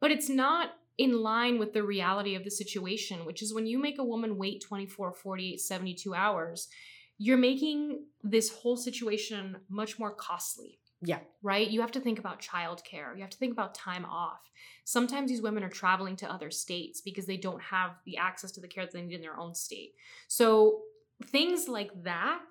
but 0.00 0.10
it's 0.10 0.28
not 0.28 0.70
in 0.98 1.22
line 1.22 1.58
with 1.58 1.72
the 1.72 1.82
reality 1.82 2.34
of 2.34 2.44
the 2.44 2.50
situation 2.50 3.24
which 3.24 3.42
is 3.42 3.54
when 3.54 3.66
you 3.66 3.78
make 3.78 3.98
a 3.98 4.04
woman 4.04 4.36
wait 4.36 4.60
24 4.60 5.12
48 5.12 5.60
72 5.60 6.14
hours 6.14 6.68
you're 7.20 7.36
making 7.36 8.04
this 8.22 8.50
whole 8.50 8.76
situation 8.76 9.56
much 9.68 9.98
more 9.98 10.12
costly 10.12 10.78
Yeah. 11.02 11.18
right? 11.42 11.68
You 11.68 11.80
have 11.80 11.92
to 11.92 12.00
think 12.00 12.18
about 12.18 12.40
childcare. 12.40 13.14
You 13.16 13.22
have 13.22 13.30
to 13.30 13.38
think 13.38 13.52
about 13.52 13.74
time 13.74 14.04
off. 14.04 14.42
Sometimes 14.84 15.28
these 15.30 15.42
women 15.42 15.64
are 15.64 15.68
traveling 15.68 16.16
to 16.16 16.30
other 16.30 16.50
states 16.50 17.00
because 17.00 17.26
they 17.26 17.36
don't 17.36 17.62
have 17.62 17.90
the 18.06 18.16
access 18.18 18.52
to 18.52 18.60
the 18.60 18.68
care 18.68 18.84
that 18.84 18.92
they 18.92 19.02
need 19.02 19.14
in 19.14 19.20
their 19.20 19.38
own 19.38 19.54
state. 19.54 19.94
So 20.28 20.82
things 21.26 21.68
like 21.68 21.90
that 22.04 22.50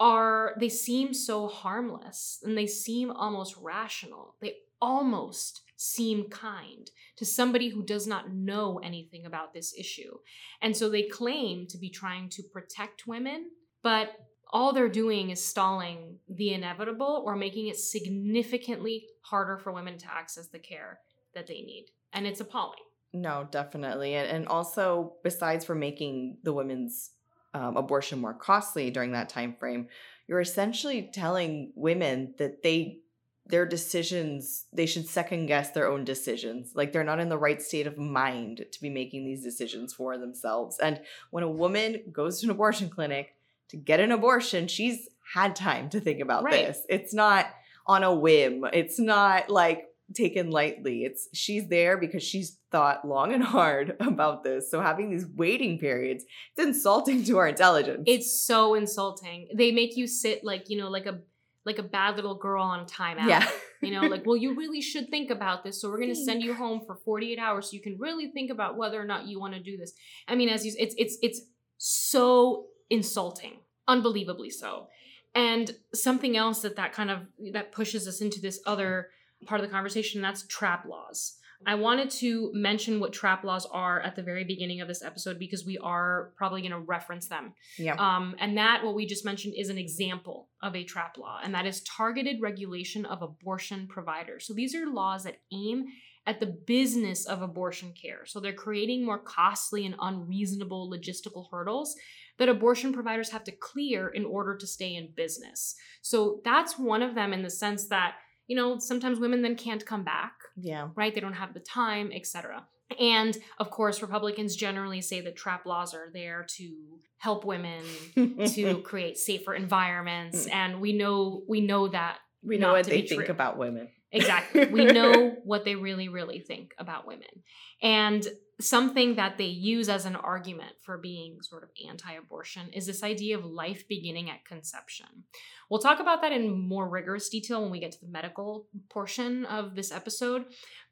are 0.00 0.54
they 0.60 0.68
seem 0.68 1.12
so 1.14 1.46
harmless 1.48 2.40
and 2.44 2.56
they 2.56 2.66
seem 2.68 3.10
almost 3.10 3.56
rational. 3.60 4.36
They 4.40 4.54
almost 4.80 5.62
seem 5.84 6.28
kind 6.30 6.90
to 7.16 7.26
somebody 7.26 7.68
who 7.68 7.84
does 7.84 8.06
not 8.06 8.32
know 8.32 8.80
anything 8.82 9.26
about 9.26 9.52
this 9.52 9.74
issue. 9.78 10.16
And 10.62 10.76
so 10.76 10.88
they 10.88 11.02
claim 11.02 11.66
to 11.68 11.78
be 11.78 11.90
trying 11.90 12.28
to 12.30 12.42
protect 12.42 13.06
women, 13.06 13.50
but 13.82 14.16
all 14.50 14.72
they're 14.72 14.88
doing 14.88 15.30
is 15.30 15.44
stalling 15.44 16.16
the 16.28 16.54
inevitable 16.54 17.22
or 17.26 17.36
making 17.36 17.68
it 17.68 17.76
significantly 17.76 19.06
harder 19.22 19.58
for 19.58 19.72
women 19.72 19.98
to 19.98 20.06
access 20.12 20.46
the 20.46 20.58
care 20.58 21.00
that 21.34 21.46
they 21.46 21.60
need. 21.60 21.86
And 22.12 22.26
it's 22.26 22.40
appalling. 22.40 22.78
No, 23.12 23.46
definitely. 23.50 24.14
And, 24.14 24.28
and 24.28 24.48
also, 24.48 25.14
besides 25.22 25.64
for 25.64 25.74
making 25.74 26.38
the 26.44 26.52
women's 26.52 27.10
um, 27.52 27.76
abortion 27.76 28.20
more 28.20 28.34
costly 28.34 28.90
during 28.90 29.12
that 29.12 29.28
time 29.28 29.54
frame, 29.58 29.88
you're 30.26 30.40
essentially 30.40 31.10
telling 31.12 31.72
women 31.74 32.34
that 32.38 32.62
they 32.62 33.00
their 33.46 33.66
decisions 33.66 34.66
they 34.72 34.86
should 34.86 35.06
second 35.06 35.46
guess 35.46 35.70
their 35.70 35.86
own 35.90 36.04
decisions. 36.04 36.72
Like 36.74 36.92
they're 36.92 37.04
not 37.04 37.20
in 37.20 37.28
the 37.28 37.38
right 37.38 37.60
state 37.60 37.86
of 37.86 37.98
mind 37.98 38.64
to 38.72 38.80
be 38.80 38.88
making 38.90 39.24
these 39.24 39.42
decisions 39.42 39.92
for 39.92 40.16
themselves. 40.16 40.78
And 40.78 41.00
when 41.30 41.44
a 41.44 41.50
woman 41.50 42.02
goes 42.10 42.40
to 42.40 42.46
an 42.46 42.50
abortion 42.50 42.88
clinic 42.88 43.34
to 43.68 43.76
get 43.76 44.00
an 44.00 44.12
abortion 44.12 44.66
she's 44.68 45.08
had 45.34 45.56
time 45.56 45.88
to 45.90 46.00
think 46.00 46.20
about 46.20 46.44
Right. 46.44 46.66
this. 46.66 46.82
It's 46.88 47.12
not 47.14 47.46
on 47.86 48.02
a 48.02 48.14
whim. 48.14 48.64
It's 48.72 48.98
not 48.98 49.50
like 49.50 49.88
taken 50.14 50.50
lightly. 50.50 51.04
It's 51.04 51.28
she's 51.32 51.68
there 51.68 51.96
because 51.98 52.22
she's 52.22 52.58
thought 52.70 53.06
long 53.06 53.32
and 53.32 53.42
hard 53.42 53.96
about 54.00 54.42
this. 54.44 54.70
So 54.70 54.80
having 54.80 55.10
these 55.10 55.26
waiting 55.26 55.78
periods 55.78 56.24
it's 56.56 56.66
insulting 56.66 57.24
to 57.24 57.38
our 57.38 57.48
intelligence. 57.48 58.04
It's 58.06 58.42
so 58.46 58.74
insulting. 58.74 59.48
They 59.54 59.70
make 59.70 59.96
you 59.96 60.06
sit 60.06 60.44
like, 60.44 60.68
you 60.70 60.78
know, 60.78 60.88
like 60.88 61.06
a 61.06 61.20
like 61.64 61.78
a 61.78 61.82
bad 61.82 62.16
little 62.16 62.34
girl 62.34 62.62
on 62.62 62.86
timeout. 62.86 63.28
yeah 63.28 63.48
You 63.80 63.90
know, 63.90 64.02
like, 64.02 64.24
well, 64.24 64.36
you 64.36 64.54
really 64.62 64.80
should 64.80 65.10
think 65.10 65.30
about 65.30 65.62
this. 65.62 65.80
So 65.80 65.90
we're 65.90 66.00
gonna 66.00 66.14
send 66.14 66.42
you 66.42 66.54
home 66.54 66.82
for 66.86 66.96
48 66.96 67.38
hours 67.38 67.66
so 67.70 67.74
you 67.74 67.82
can 67.82 67.98
really 67.98 68.28
think 68.28 68.50
about 68.50 68.76
whether 68.76 69.00
or 69.00 69.04
not 69.04 69.26
you 69.26 69.38
want 69.38 69.54
to 69.54 69.60
do 69.60 69.76
this. 69.76 69.92
I 70.26 70.34
mean, 70.34 70.48
as 70.48 70.64
you 70.64 70.72
it's 70.78 70.94
it's 70.98 71.18
it's 71.22 71.40
so 71.78 72.66
insulting. 72.90 73.58
Unbelievably 73.86 74.50
so. 74.50 74.88
And 75.34 75.74
something 75.92 76.36
else 76.36 76.62
that 76.62 76.76
that 76.76 76.92
kind 76.92 77.10
of 77.10 77.18
that 77.52 77.72
pushes 77.72 78.08
us 78.08 78.20
into 78.20 78.40
this 78.40 78.60
other 78.66 79.10
part 79.46 79.60
of 79.60 79.66
the 79.66 79.72
conversation, 79.72 80.18
and 80.18 80.24
that's 80.24 80.46
trap 80.46 80.86
laws. 80.86 81.36
I 81.66 81.74
wanted 81.74 82.10
to 82.10 82.50
mention 82.52 83.00
what 83.00 83.12
trap 83.12 83.44
laws 83.44 83.66
are 83.66 84.00
at 84.00 84.16
the 84.16 84.22
very 84.22 84.44
beginning 84.44 84.80
of 84.80 84.88
this 84.88 85.02
episode 85.02 85.38
because 85.38 85.64
we 85.64 85.78
are 85.78 86.32
probably 86.36 86.60
going 86.60 86.72
to 86.72 86.78
reference 86.78 87.26
them. 87.26 87.54
yeah 87.78 87.94
Um, 87.94 88.34
and 88.38 88.56
that, 88.56 88.84
what 88.84 88.94
we 88.94 89.06
just 89.06 89.24
mentioned, 89.24 89.54
is 89.56 89.68
an 89.68 89.78
example 89.78 90.48
of 90.62 90.74
a 90.74 90.84
trap 90.84 91.16
law, 91.18 91.40
and 91.42 91.54
that 91.54 91.66
is 91.66 91.82
targeted 91.82 92.40
regulation 92.40 93.04
of 93.06 93.22
abortion 93.22 93.86
providers. 93.86 94.46
So 94.46 94.54
these 94.54 94.74
are 94.74 94.86
laws 94.86 95.24
that 95.24 95.38
aim 95.52 95.86
at 96.26 96.40
the 96.40 96.46
business 96.46 97.26
of 97.26 97.42
abortion 97.42 97.92
care. 97.92 98.24
So 98.24 98.40
they're 98.40 98.52
creating 98.52 99.04
more 99.04 99.18
costly 99.18 99.84
and 99.84 99.94
unreasonable 100.00 100.90
logistical 100.90 101.46
hurdles 101.50 101.94
that 102.38 102.48
abortion 102.48 102.92
providers 102.92 103.30
have 103.30 103.44
to 103.44 103.52
clear 103.52 104.08
in 104.08 104.24
order 104.24 104.56
to 104.56 104.66
stay 104.66 104.94
in 104.96 105.10
business. 105.14 105.74
So 106.02 106.40
that's 106.44 106.78
one 106.78 107.02
of 107.02 107.14
them 107.14 107.32
in 107.32 107.42
the 107.42 107.50
sense 107.50 107.88
that, 107.88 108.14
you 108.46 108.56
know, 108.56 108.78
sometimes 108.78 109.18
women 109.18 109.42
then 109.42 109.56
can't 109.56 109.84
come 109.84 110.04
back 110.04 110.32
yeah 110.56 110.88
right? 110.94 111.14
They 111.14 111.20
don't 111.20 111.34
have 111.34 111.54
the 111.54 111.60
time, 111.60 112.10
etc. 112.12 112.66
And 113.00 113.36
of 113.58 113.70
course, 113.70 114.02
Republicans 114.02 114.56
generally 114.56 115.00
say 115.00 115.20
that 115.22 115.36
trap 115.36 115.66
laws 115.66 115.94
are 115.94 116.10
there 116.12 116.46
to 116.56 116.98
help 117.18 117.44
women 117.44 117.82
to 118.14 118.80
create 118.82 119.16
safer 119.18 119.54
environments, 119.54 120.46
mm. 120.46 120.52
and 120.52 120.80
we 120.80 120.92
know 120.92 121.42
we 121.48 121.60
know 121.60 121.88
that 121.88 122.18
We 122.42 122.58
know 122.58 122.72
what 122.72 122.84
to 122.84 122.90
they 122.90 123.02
think 123.02 123.24
true. 123.24 123.34
about 123.34 123.58
women. 123.58 123.88
Exactly. 124.12 124.66
We 124.70 124.84
know 124.84 125.36
what 125.44 125.64
they 125.64 125.74
really, 125.74 126.08
really 126.08 126.38
think 126.38 126.72
about 126.78 127.04
women. 127.06 127.42
And 127.82 128.24
something 128.60 129.16
that 129.16 129.36
they 129.38 129.46
use 129.46 129.88
as 129.88 130.06
an 130.06 130.16
argument 130.16 130.72
for 130.82 130.98
being 130.98 131.38
sort 131.42 131.62
of 131.62 131.70
anti 131.88 132.12
abortion 132.12 132.68
is 132.72 132.86
this 132.86 133.02
idea 133.02 133.36
of 133.36 133.44
life 133.44 133.86
beginning 133.88 134.30
at 134.30 134.44
conception. 134.44 135.24
We'll 135.68 135.80
talk 135.80 136.00
about 136.00 136.20
that 136.22 136.32
in 136.32 136.68
more 136.68 136.88
rigorous 136.88 137.28
detail 137.28 137.62
when 137.62 137.70
we 137.70 137.80
get 137.80 137.92
to 137.92 138.00
the 138.00 138.10
medical 138.10 138.68
portion 138.90 139.44
of 139.46 139.74
this 139.74 139.90
episode. 139.90 140.44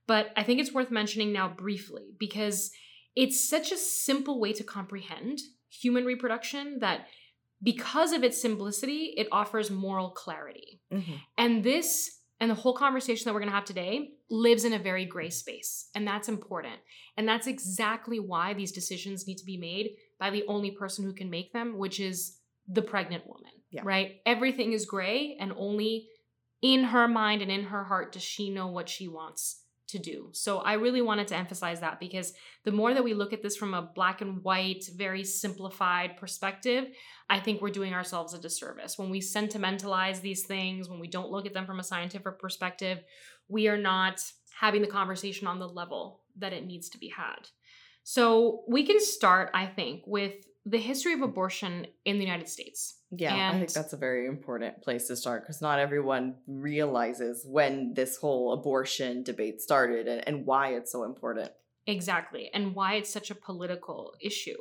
But 0.06 0.30
I 0.36 0.42
think 0.42 0.60
it's 0.60 0.72
worth 0.72 0.90
mentioning 0.90 1.32
now 1.32 1.48
briefly 1.48 2.02
because 2.18 2.70
it's 3.14 3.48
such 3.48 3.70
a 3.70 3.76
simple 3.76 4.40
way 4.40 4.52
to 4.54 4.64
comprehend 4.64 5.38
human 5.70 6.04
reproduction 6.04 6.78
that 6.80 7.06
because 7.62 8.12
of 8.12 8.24
its 8.24 8.42
simplicity, 8.42 9.14
it 9.16 9.28
offers 9.30 9.70
moral 9.70 10.10
clarity. 10.10 10.80
Mhm. 10.92 11.20
And 11.38 11.62
this 11.62 12.21
and 12.42 12.50
the 12.50 12.56
whole 12.56 12.74
conversation 12.74 13.24
that 13.24 13.34
we're 13.34 13.40
going 13.40 13.52
to 13.52 13.54
have 13.54 13.64
today 13.64 14.14
lives 14.28 14.64
in 14.64 14.72
a 14.72 14.78
very 14.78 15.04
gray 15.04 15.30
space. 15.30 15.88
And 15.94 16.04
that's 16.04 16.28
important. 16.28 16.74
And 17.16 17.28
that's 17.28 17.46
exactly 17.46 18.18
why 18.18 18.52
these 18.52 18.72
decisions 18.72 19.28
need 19.28 19.38
to 19.38 19.44
be 19.44 19.56
made 19.56 19.90
by 20.18 20.30
the 20.30 20.42
only 20.48 20.72
person 20.72 21.04
who 21.04 21.12
can 21.12 21.30
make 21.30 21.52
them, 21.52 21.78
which 21.78 22.00
is 22.00 22.38
the 22.66 22.82
pregnant 22.82 23.28
woman. 23.28 23.52
Yeah. 23.70 23.82
Right? 23.84 24.16
Everything 24.26 24.72
is 24.72 24.86
gray, 24.86 25.36
and 25.38 25.52
only 25.56 26.08
in 26.62 26.82
her 26.82 27.06
mind 27.06 27.42
and 27.42 27.50
in 27.50 27.62
her 27.66 27.84
heart 27.84 28.10
does 28.10 28.24
she 28.24 28.50
know 28.50 28.66
what 28.66 28.88
she 28.88 29.06
wants 29.06 29.61
to 29.92 29.98
do. 29.98 30.28
So 30.32 30.58
I 30.58 30.74
really 30.74 31.00
wanted 31.00 31.28
to 31.28 31.36
emphasize 31.36 31.80
that 31.80 32.00
because 32.00 32.32
the 32.64 32.72
more 32.72 32.92
that 32.92 33.04
we 33.04 33.14
look 33.14 33.32
at 33.32 33.42
this 33.42 33.56
from 33.56 33.72
a 33.72 33.90
black 33.94 34.20
and 34.20 34.42
white, 34.42 34.84
very 34.96 35.24
simplified 35.24 36.16
perspective, 36.16 36.88
I 37.30 37.40
think 37.40 37.62
we're 37.62 37.70
doing 37.70 37.94
ourselves 37.94 38.34
a 38.34 38.38
disservice. 38.38 38.98
When 38.98 39.10
we 39.10 39.20
sentimentalize 39.20 40.20
these 40.20 40.44
things, 40.44 40.88
when 40.88 41.00
we 41.00 41.08
don't 41.08 41.30
look 41.30 41.46
at 41.46 41.54
them 41.54 41.66
from 41.66 41.80
a 41.80 41.84
scientific 41.84 42.38
perspective, 42.38 43.02
we 43.48 43.68
are 43.68 43.78
not 43.78 44.20
having 44.58 44.82
the 44.82 44.88
conversation 44.88 45.46
on 45.46 45.58
the 45.58 45.68
level 45.68 46.22
that 46.38 46.52
it 46.52 46.66
needs 46.66 46.88
to 46.90 46.98
be 46.98 47.08
had. 47.08 47.48
So 48.04 48.64
we 48.68 48.84
can 48.84 49.00
start, 49.00 49.50
I 49.54 49.66
think, 49.66 50.02
with 50.06 50.34
the 50.64 50.78
history 50.78 51.12
of 51.12 51.22
abortion 51.22 51.86
in 52.04 52.18
the 52.18 52.24
United 52.24 52.48
States. 52.48 52.98
Yeah, 53.10 53.50
I 53.52 53.58
think 53.58 53.72
that's 53.72 53.92
a 53.92 53.96
very 53.96 54.26
important 54.26 54.80
place 54.80 55.08
to 55.08 55.16
start 55.16 55.42
because 55.42 55.60
not 55.60 55.78
everyone 55.78 56.36
realizes 56.46 57.44
when 57.46 57.94
this 57.94 58.16
whole 58.16 58.52
abortion 58.52 59.22
debate 59.22 59.60
started 59.60 60.06
and, 60.06 60.26
and 60.26 60.46
why 60.46 60.74
it's 60.74 60.92
so 60.92 61.04
important. 61.04 61.50
Exactly. 61.86 62.50
And 62.54 62.74
why 62.74 62.94
it's 62.94 63.12
such 63.12 63.30
a 63.30 63.34
political 63.34 64.14
issue. 64.20 64.56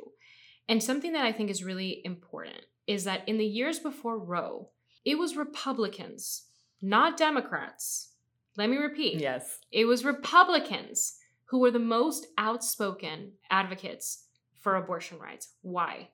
And 0.68 0.82
something 0.82 1.12
that 1.12 1.24
I 1.24 1.32
think 1.32 1.50
is 1.50 1.62
really 1.62 2.02
important 2.04 2.66
is 2.86 3.04
that 3.04 3.26
in 3.28 3.38
the 3.38 3.46
years 3.46 3.78
before 3.78 4.18
Roe, 4.18 4.70
it 5.04 5.18
was 5.18 5.36
Republicans, 5.36 6.44
not 6.80 7.16
Democrats. 7.16 8.10
Let 8.56 8.70
me 8.70 8.76
repeat. 8.76 9.20
Yes. 9.20 9.58
It 9.70 9.84
was 9.84 10.04
Republicans 10.04 11.16
who 11.46 11.60
were 11.60 11.70
the 11.70 11.78
most 11.78 12.26
outspoken 12.38 13.32
advocates 13.50 14.24
for 14.62 14.76
abortion 14.76 15.18
rights. 15.18 15.50
Why? 15.62 16.08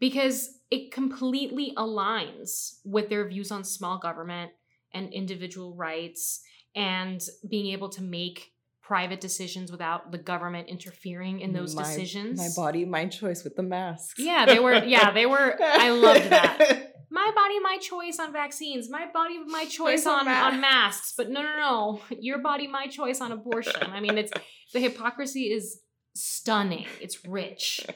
Because 0.00 0.58
it 0.70 0.90
completely 0.90 1.72
aligns 1.76 2.80
with 2.84 3.08
their 3.08 3.28
views 3.28 3.52
on 3.52 3.62
small 3.62 3.98
government 3.98 4.50
and 4.92 5.12
individual 5.12 5.74
rights 5.74 6.42
and 6.74 7.22
being 7.48 7.72
able 7.72 7.88
to 7.90 8.02
make 8.02 8.52
private 8.80 9.20
decisions 9.20 9.70
without 9.70 10.10
the 10.10 10.18
government 10.18 10.68
interfering 10.68 11.40
in 11.40 11.52
those 11.52 11.74
My- 11.74 11.82
decisions. 11.84 12.38
My 12.38 12.48
body, 12.56 12.84
my 12.84 13.06
choice 13.06 13.44
with 13.44 13.54
the 13.54 13.62
masks. 13.62 14.14
Yeah, 14.18 14.44
they 14.46 14.58
were 14.58 14.84
yeah, 14.84 15.12
they 15.12 15.26
were 15.26 15.56
I 15.62 15.90
loved 15.90 16.30
that. 16.30 16.94
my 17.10 17.30
body, 17.34 17.60
my 17.60 17.78
choice 17.78 18.18
on 18.18 18.32
vaccines. 18.32 18.90
My 18.90 19.06
body, 19.12 19.38
my 19.46 19.66
choice 19.66 20.04
on, 20.06 20.24
masks. 20.24 20.54
on 20.54 20.60
masks. 20.60 21.14
But 21.16 21.30
no, 21.30 21.42
no, 21.42 21.56
no. 21.56 22.00
Your 22.18 22.38
body, 22.38 22.66
my 22.66 22.86
choice 22.86 23.20
on 23.20 23.30
abortion. 23.30 23.90
I 23.92 24.00
mean, 24.00 24.18
it's 24.18 24.32
the 24.72 24.80
hypocrisy 24.80 25.44
is 25.52 25.80
stunning. 26.14 26.86
It's 27.00 27.24
rich. 27.26 27.80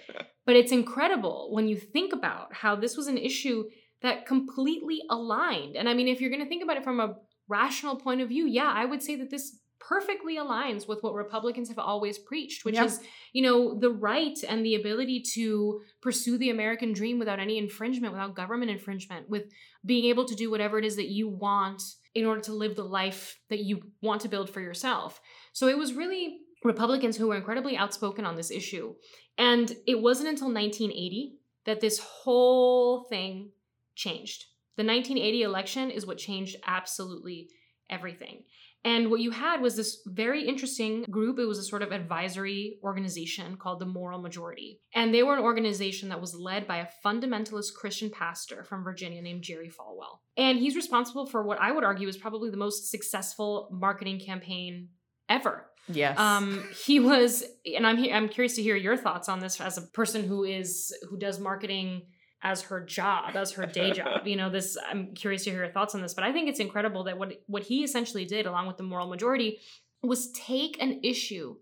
But 0.47 0.55
it's 0.55 0.71
incredible 0.71 1.49
when 1.51 1.67
you 1.67 1.77
think 1.77 2.13
about 2.13 2.55
how 2.55 2.77
this 2.77 2.97
was 2.97 3.09
an 3.09 3.19
issue 3.19 3.65
that 4.03 4.27
completely 4.27 5.03
aligned. 5.11 5.75
And 5.75 5.89
I 5.89 5.95
mean, 5.95 6.07
if 6.07 6.21
you're 6.21 6.31
going 6.31 6.43
to 6.45 6.49
think 6.49 6.63
about 6.63 6.77
it 6.77 6.85
from 6.85 7.01
a 7.01 7.17
rational 7.49 7.97
point 7.97 8.21
of 8.21 8.29
view, 8.29 8.47
yeah, 8.47 8.73
I 8.73 8.85
would 8.85 9.03
say 9.03 9.17
that 9.17 9.29
this 9.29 9.59
perfectly 9.81 10.37
aligns 10.37 10.87
with 10.87 11.03
what 11.03 11.15
Republicans 11.15 11.69
have 11.69 11.81
always 11.81 12.17
preached, 12.17 12.65
which 12.65 12.77
Yeah. 12.77 12.85
is, 12.85 13.01
you 13.33 13.43
know, 13.43 13.75
the 13.79 13.91
right 13.91 14.39
and 14.49 14.65
the 14.65 14.77
ability 14.77 15.23
to 15.35 15.81
pursue 16.01 16.39
the 16.39 16.51
American 16.51 16.93
dream 16.93 17.19
without 17.19 17.41
any 17.41 17.59
infringement, 17.59 18.13
without 18.13 18.37
government 18.37 18.71
infringement, 18.71 19.29
with 19.29 19.51
being 19.85 20.05
able 20.05 20.27
to 20.27 20.35
do 20.37 20.49
whatever 20.49 20.79
it 20.79 20.85
is 20.85 20.95
that 20.95 21.09
you 21.09 21.29
want 21.29 21.83
in 22.15 22.25
order 22.25 22.41
to 22.43 22.53
live 22.53 22.77
the 22.77 22.85
life 22.85 23.41
that 23.51 23.65
you 23.65 23.83
want 24.01 24.21
to 24.23 24.29
build 24.29 24.49
for 24.49 24.61
yourself. 24.61 25.21
So 25.53 25.67
it 25.67 25.77
was 25.77 25.93
really 25.93 26.39
Republicans 26.67 27.17
who 27.17 27.29
were 27.29 27.37
incredibly 27.37 27.77
outspoken 27.77 28.25
on 28.25 28.37
this 28.37 28.51
issue. 28.51 28.95
And 29.39 29.73
it 29.87 30.01
wasn't 30.01 30.29
until 30.29 30.53
1980 30.53 31.39
that 31.65 31.81
this 31.81 31.99
whole 31.99 33.05
thing 33.05 33.51
changed. 33.95 34.45
The 34.77 34.85
1980 34.85 35.43
election 35.43 35.91
is 35.91 36.07
what 36.07 36.19
changed 36.19 36.57
absolutely 36.67 37.49
everything. 37.91 38.43
And 38.87 39.11
what 39.11 39.21
you 39.21 39.33
had 39.33 39.61
was 39.61 39.75
this 39.75 40.01
very 40.07 40.47
interesting 40.47 41.03
group. 41.11 41.41
It 41.41 41.47
was 41.47 41.59
a 41.59 41.65
sort 41.65 41.83
of 41.83 41.91
advisory 41.91 42.79
organization 42.85 43.57
called 43.57 43.81
the 43.81 43.87
Moral 43.87 44.23
Majority. 44.23 44.81
And 44.95 45.13
they 45.13 45.25
were 45.25 45.35
an 45.35 45.43
organization 45.43 46.09
that 46.11 46.21
was 46.21 46.37
led 46.37 46.69
by 46.69 46.77
a 46.77 46.89
fundamentalist 47.05 47.75
Christian 47.75 48.11
pastor 48.11 48.63
from 48.63 48.85
Virginia 48.85 49.21
named 49.21 49.43
Jerry 49.43 49.69
Falwell. 49.69 50.21
And 50.37 50.61
he's 50.61 50.77
responsible 50.77 51.27
for 51.27 51.43
what 51.43 51.61
I 51.61 51.73
would 51.73 51.83
argue 51.83 52.07
is 52.07 52.17
probably 52.17 52.49
the 52.49 52.57
most 52.57 52.89
successful 52.89 53.69
marketing 53.73 54.21
campaign 54.21 54.91
ever. 55.29 55.67
Yes. 55.89 56.19
Um, 56.19 56.65
he 56.85 56.99
was, 56.99 57.45
and 57.65 57.87
I'm 57.87 58.03
I'm 58.13 58.29
curious 58.29 58.57
to 58.57 58.63
hear 58.63 58.77
your 58.77 58.97
thoughts 58.97 59.29
on 59.29 59.41
this 59.41 59.61
as 59.61 59.79
a 59.79 59.83
person 59.83 60.25
who 60.25 60.45
is 60.45 60.95
who 61.09 61.17
does 61.17 61.39
marketing 61.39 62.03
as 62.43 62.63
her 62.63 62.81
job, 62.81 63.37
as 63.37 63.53
her 63.53 63.67
day 63.67 63.93
job. 63.93 64.23
You 64.27 64.37
know, 64.37 64.51
this 64.51 64.77
I'm 64.91 65.15
curious 65.15 65.45
to 65.45 65.51
hear 65.51 65.65
your 65.65 65.73
thoughts 65.73 65.95
on 65.95 66.03
this, 66.03 66.15
but 66.15 66.25
I 66.25 66.33
think 66.33 66.49
it's 66.49 66.61
incredible 66.61 67.05
that 67.05 67.19
what 67.19 67.41
what 67.47 67.63
he 67.63 67.85
essentially 67.85 68.25
did, 68.25 68.47
along 68.47 68.67
with 68.67 68.77
the 68.77 68.83
moral 68.83 69.09
majority, 69.09 69.59
was 70.03 70.31
take 70.33 70.81
an 70.83 71.01
issue 71.05 71.57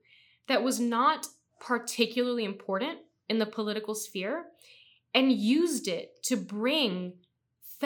that 0.49 0.63
was 0.63 0.81
not 0.81 1.27
particularly 1.61 2.45
important 2.45 2.99
in 3.29 3.39
the 3.39 3.47
political 3.47 3.95
sphere 3.95 4.45
and 5.15 5.33
used 5.33 5.89
it 5.89 6.11
to 6.25 6.37
bring 6.37 7.15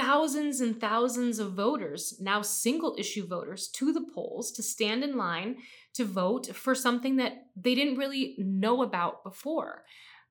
thousands 0.01 0.61
and 0.61 0.81
thousands 0.81 1.39
of 1.39 1.53
voters, 1.53 2.15
now 2.21 2.43
single 2.43 2.95
issue 2.99 3.27
voters, 3.27 3.69
to 3.69 3.93
the 3.93 4.07
polls 4.15 4.53
to 4.53 4.63
stand 4.63 5.03
in 5.03 5.17
line 5.17 5.57
to 5.95 6.05
vote 6.05 6.55
for 6.55 6.75
something 6.75 7.17
that 7.17 7.33
they 7.57 7.75
didn't 7.75 7.99
really 7.99 8.37
know 8.39 8.83
about 8.83 9.25
before. 9.25 9.85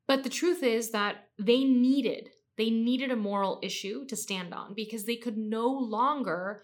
But 0.07 0.23
the 0.23 0.29
truth 0.29 0.63
is 0.63 0.91
that 0.91 1.27
they 1.37 1.63
needed 1.63 2.29
they 2.57 2.71
needed 2.71 3.11
a 3.11 3.15
moral 3.15 3.59
issue 3.61 4.05
to 4.07 4.15
stand 4.15 4.53
on 4.53 4.73
because 4.73 5.05
they 5.05 5.15
could 5.15 5.37
no 5.37 5.67
longer 5.67 6.63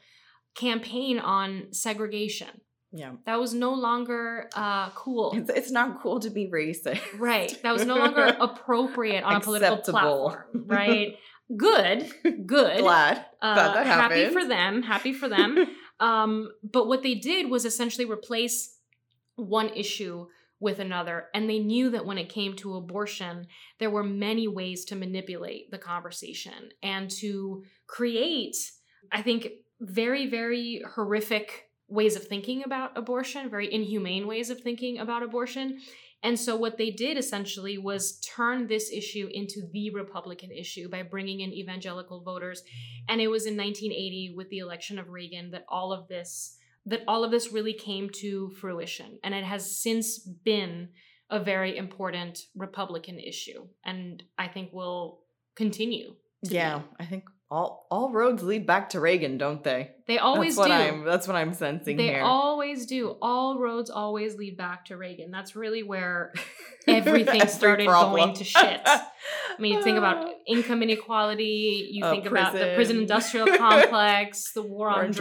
campaign 0.56 1.20
on 1.20 1.68
segregation. 1.72 2.50
yeah. 2.92 3.12
That 3.26 3.40
was 3.40 3.54
no 3.54 3.74
longer 3.74 4.50
uh, 4.56 4.90
cool. 4.92 5.34
It's, 5.36 5.50
it's 5.50 5.72
not 5.72 6.02
cool 6.02 6.20
to 6.22 6.32
be 6.32 6.50
racist. 6.52 7.00
Right. 7.18 7.60
That 7.62 7.74
was 7.74 7.86
no 7.86 7.96
longer 7.96 8.36
appropriate 8.40 9.24
on 9.24 9.36
a 9.36 9.40
political 9.40 9.78
platform. 9.78 10.46
Right. 10.54 11.16
Good. 11.56 12.10
Good. 12.46 12.80
Glad. 12.82 13.26
Uh, 13.42 13.54
Glad 13.54 13.76
that 13.76 13.86
happy 13.86 14.30
for 14.30 14.46
them. 14.46 14.82
Happy 14.84 15.14
for 15.14 15.28
them. 15.28 15.66
um, 16.00 16.52
but 16.64 16.88
what 16.88 17.04
they 17.04 17.16
did 17.16 17.50
was 17.50 17.66
essentially 17.66 18.06
replace 18.06 18.78
one 19.36 19.70
issue 19.70 20.28
with 20.60 20.80
another. 20.80 21.26
And 21.34 21.50
they 21.50 21.60
knew 21.60 21.90
that 21.90 22.06
when 22.06 22.18
it 22.18 22.30
came 22.30 22.56
to 22.58 22.76
abortion, 22.76 23.48
there 23.80 23.90
were 23.90 24.04
many 24.04 24.48
ways 24.48 24.86
to 24.86 24.96
manipulate 24.96 25.70
the 25.72 25.78
conversation 25.78 26.70
and 26.82 27.12
to 27.12 27.64
create, 27.86 28.56
I 29.12 29.22
think, 29.22 29.50
very, 29.82 30.30
very 30.30 30.82
horrific 30.96 31.70
ways 31.90 32.16
of 32.16 32.26
thinking 32.26 32.64
about 32.64 32.98
abortion, 32.98 33.50
very 33.50 33.72
inhumane 33.72 34.26
ways 34.26 34.50
of 34.50 34.62
thinking 34.62 35.00
about 35.00 35.22
abortion. 35.22 35.80
And 36.24 36.40
so, 36.40 36.56
what 36.56 36.78
they 36.78 36.90
did 36.90 37.18
essentially 37.18 37.78
was 37.78 38.20
turn 38.20 38.68
this 38.68 38.92
issue 38.92 39.30
into 39.32 39.68
the 39.72 39.90
Republican 39.90 40.52
issue 40.52 40.90
by 40.90 41.04
bringing 41.04 41.42
in 41.42 41.52
evangelical 41.52 42.22
voters. 42.22 42.64
And 43.10 43.20
it 43.20 43.28
was 43.28 43.46
in 43.46 43.58
1980 43.58 44.34
with 44.36 44.50
the 44.50 44.60
election 44.60 44.98
of 44.98 45.10
Reagan 45.10 45.52
that 45.52 45.66
all 45.68 45.92
of 45.92 46.08
this 46.08 46.58
that 46.86 47.04
all 47.08 47.24
of 47.24 47.32
this 47.32 47.52
really 47.54 47.74
came 47.74 48.10
to 48.10 48.50
fruition. 48.60 49.18
And 49.24 49.34
it 49.34 49.46
has 49.46 49.80
since 49.82 50.20
been 50.20 50.90
a 51.30 51.40
very 51.40 51.78
important 51.78 52.48
Republican 52.56 53.20
issue. 53.20 53.68
And 53.86 54.22
I 54.38 54.48
think 54.48 54.74
will 54.74 55.22
continue. 55.56 56.16
to 56.44 56.50
be. 56.50 56.56
Yeah, 56.56 56.82
I 57.00 57.06
think 57.06 57.24
all 57.54 57.86
all 57.92 58.12
roads 58.12 58.42
lead 58.42 58.66
back 58.66 58.90
to 58.90 59.00
Reagan, 59.00 59.38
don't 59.38 59.64
they? 59.64 59.92
They 60.08 60.18
always 60.18 60.56
that's 60.56 60.70
what 60.70 60.76
do. 60.76 60.84
I'm 60.84 61.06
that's 61.06 61.28
what 61.28 61.36
I'm 61.38 61.54
sensing 61.54 61.98
they 61.98 62.08
here. 62.08 62.24
always 62.24 62.86
do. 62.88 63.16
All 63.22 63.60
roads 63.60 63.90
always 63.92 64.36
lead 64.36 64.58
back 64.58 64.86
to 64.86 64.98
Reagan. 64.98 65.30
That's 65.32 65.56
really 65.56 65.84
where 65.84 66.34
everything 66.88 67.42
Every 67.42 67.48
started 67.48 67.86
problem. 67.88 68.16
going 68.22 68.36
to 68.36 68.44
shit. 68.44 68.82
I 68.86 69.62
mean, 69.62 69.74
you 69.78 69.84
think 69.84 69.98
about 69.98 70.30
income 70.48 70.82
inequality, 70.84 71.90
you 71.92 72.04
Uh, 72.04 72.12
think 72.12 72.26
about 72.26 72.52
the 72.54 72.60
prison. 72.60 72.76
prison 72.76 72.98
industrial 72.98 73.48
complex, 73.58 74.52
the 74.52 74.64
war 74.64 74.90
on, 74.90 75.12
drugs, 75.12 75.16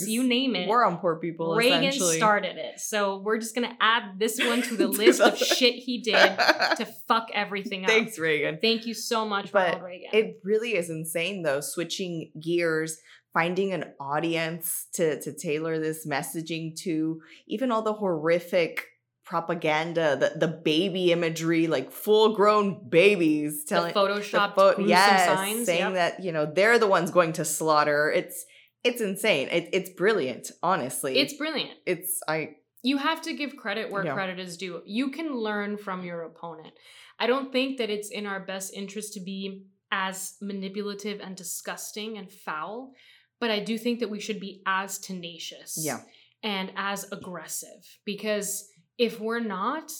drugs, 0.00 0.08
you 0.08 0.22
name 0.24 0.54
it. 0.56 0.66
War 0.66 0.84
on 0.84 0.98
poor 0.98 1.16
people. 1.16 1.54
Reagan 1.56 1.92
started 1.92 2.56
it. 2.58 2.80
So 2.80 3.18
we're 3.18 3.38
just 3.38 3.54
going 3.54 3.68
to 3.70 3.74
add 3.80 4.18
this 4.18 4.38
one 4.38 4.60
to 4.62 4.76
the 4.76 4.88
list 4.88 5.20
of 5.22 5.38
shit 5.38 5.76
he 5.76 6.02
did 6.02 6.36
to 6.76 6.86
fuck 7.06 7.28
everything 7.32 7.84
up. 7.84 7.90
Thanks, 7.90 8.18
Reagan. 8.18 8.58
Thank 8.60 8.84
you 8.84 8.92
so 8.94 9.24
much, 9.24 9.52
But 9.52 9.66
Ronald 9.68 9.82
Reagan. 9.84 10.10
It 10.12 10.40
really 10.44 10.74
is 10.76 10.90
insane 10.90 11.42
though, 11.42 11.60
switching 11.72 12.32
gears, 12.42 12.98
finding 13.32 13.72
an 13.72 13.84
audience 14.00 14.86
to 14.94 15.20
to 15.20 15.32
tailor 15.32 15.78
this 15.78 16.06
messaging 16.06 16.74
to, 16.82 17.20
even 17.46 17.70
all 17.70 17.82
the 17.82 17.92
horrific 17.94 18.84
propaganda, 19.28 20.16
the, 20.16 20.38
the 20.38 20.48
baby 20.48 21.12
imagery, 21.12 21.66
like 21.66 21.92
full 21.92 22.34
grown 22.34 22.88
babies 22.88 23.64
telling 23.68 23.92
the 23.92 24.00
Photoshop 24.00 24.54
pho- 24.54 24.76
yes, 24.78 25.26
signs. 25.26 25.66
saying 25.66 25.80
yep. 25.80 25.94
that, 25.94 26.24
you 26.24 26.32
know, 26.32 26.46
they're 26.46 26.78
the 26.78 26.86
ones 26.86 27.10
going 27.10 27.34
to 27.34 27.44
slaughter. 27.44 28.10
It's 28.10 28.46
it's 28.84 29.02
insane. 29.02 29.48
It, 29.48 29.68
it's 29.72 29.90
brilliant, 29.90 30.50
honestly. 30.62 31.18
It's 31.18 31.34
brilliant. 31.34 31.72
it's 31.84 32.20
I 32.26 32.56
you 32.82 32.96
have 32.96 33.20
to 33.22 33.34
give 33.34 33.56
credit 33.56 33.90
where 33.90 34.04
Yeah. 34.04 34.14
credit 34.14 34.38
is 34.38 34.56
due. 34.56 34.82
You 34.86 35.10
can 35.10 35.34
learn 35.36 35.76
from 35.76 36.04
your 36.04 36.22
opponent. 36.22 36.72
I 37.18 37.26
don't 37.26 37.52
think 37.52 37.78
that 37.78 37.90
it's 37.90 38.10
in 38.10 38.24
our 38.24 38.40
best 38.40 38.72
interest 38.72 39.12
to 39.14 39.20
be 39.20 39.66
as 39.92 40.34
manipulative 40.40 41.20
and 41.20 41.36
disgusting 41.36 42.18
and 42.18 42.30
foul, 42.30 42.92
but 43.40 43.50
I 43.50 43.60
do 43.60 43.78
think 43.78 44.00
that 44.00 44.10
we 44.10 44.20
should 44.20 44.40
be 44.40 44.62
as 44.66 44.98
tenacious 44.98 45.78
yeah. 45.80 46.00
and 46.42 46.72
as 46.76 47.10
aggressive 47.12 47.98
because 48.04 48.68
if 48.98 49.20
we're 49.20 49.40
not, 49.40 49.92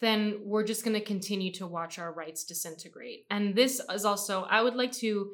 then 0.00 0.40
we're 0.44 0.64
just 0.64 0.84
going 0.84 0.94
to 0.94 1.04
continue 1.04 1.52
to 1.52 1.66
watch 1.66 1.98
our 1.98 2.12
rights 2.12 2.44
disintegrate. 2.44 3.26
And 3.30 3.54
this 3.54 3.80
is 3.92 4.04
also, 4.04 4.42
I 4.42 4.62
would 4.62 4.74
like 4.74 4.92
to, 4.92 5.30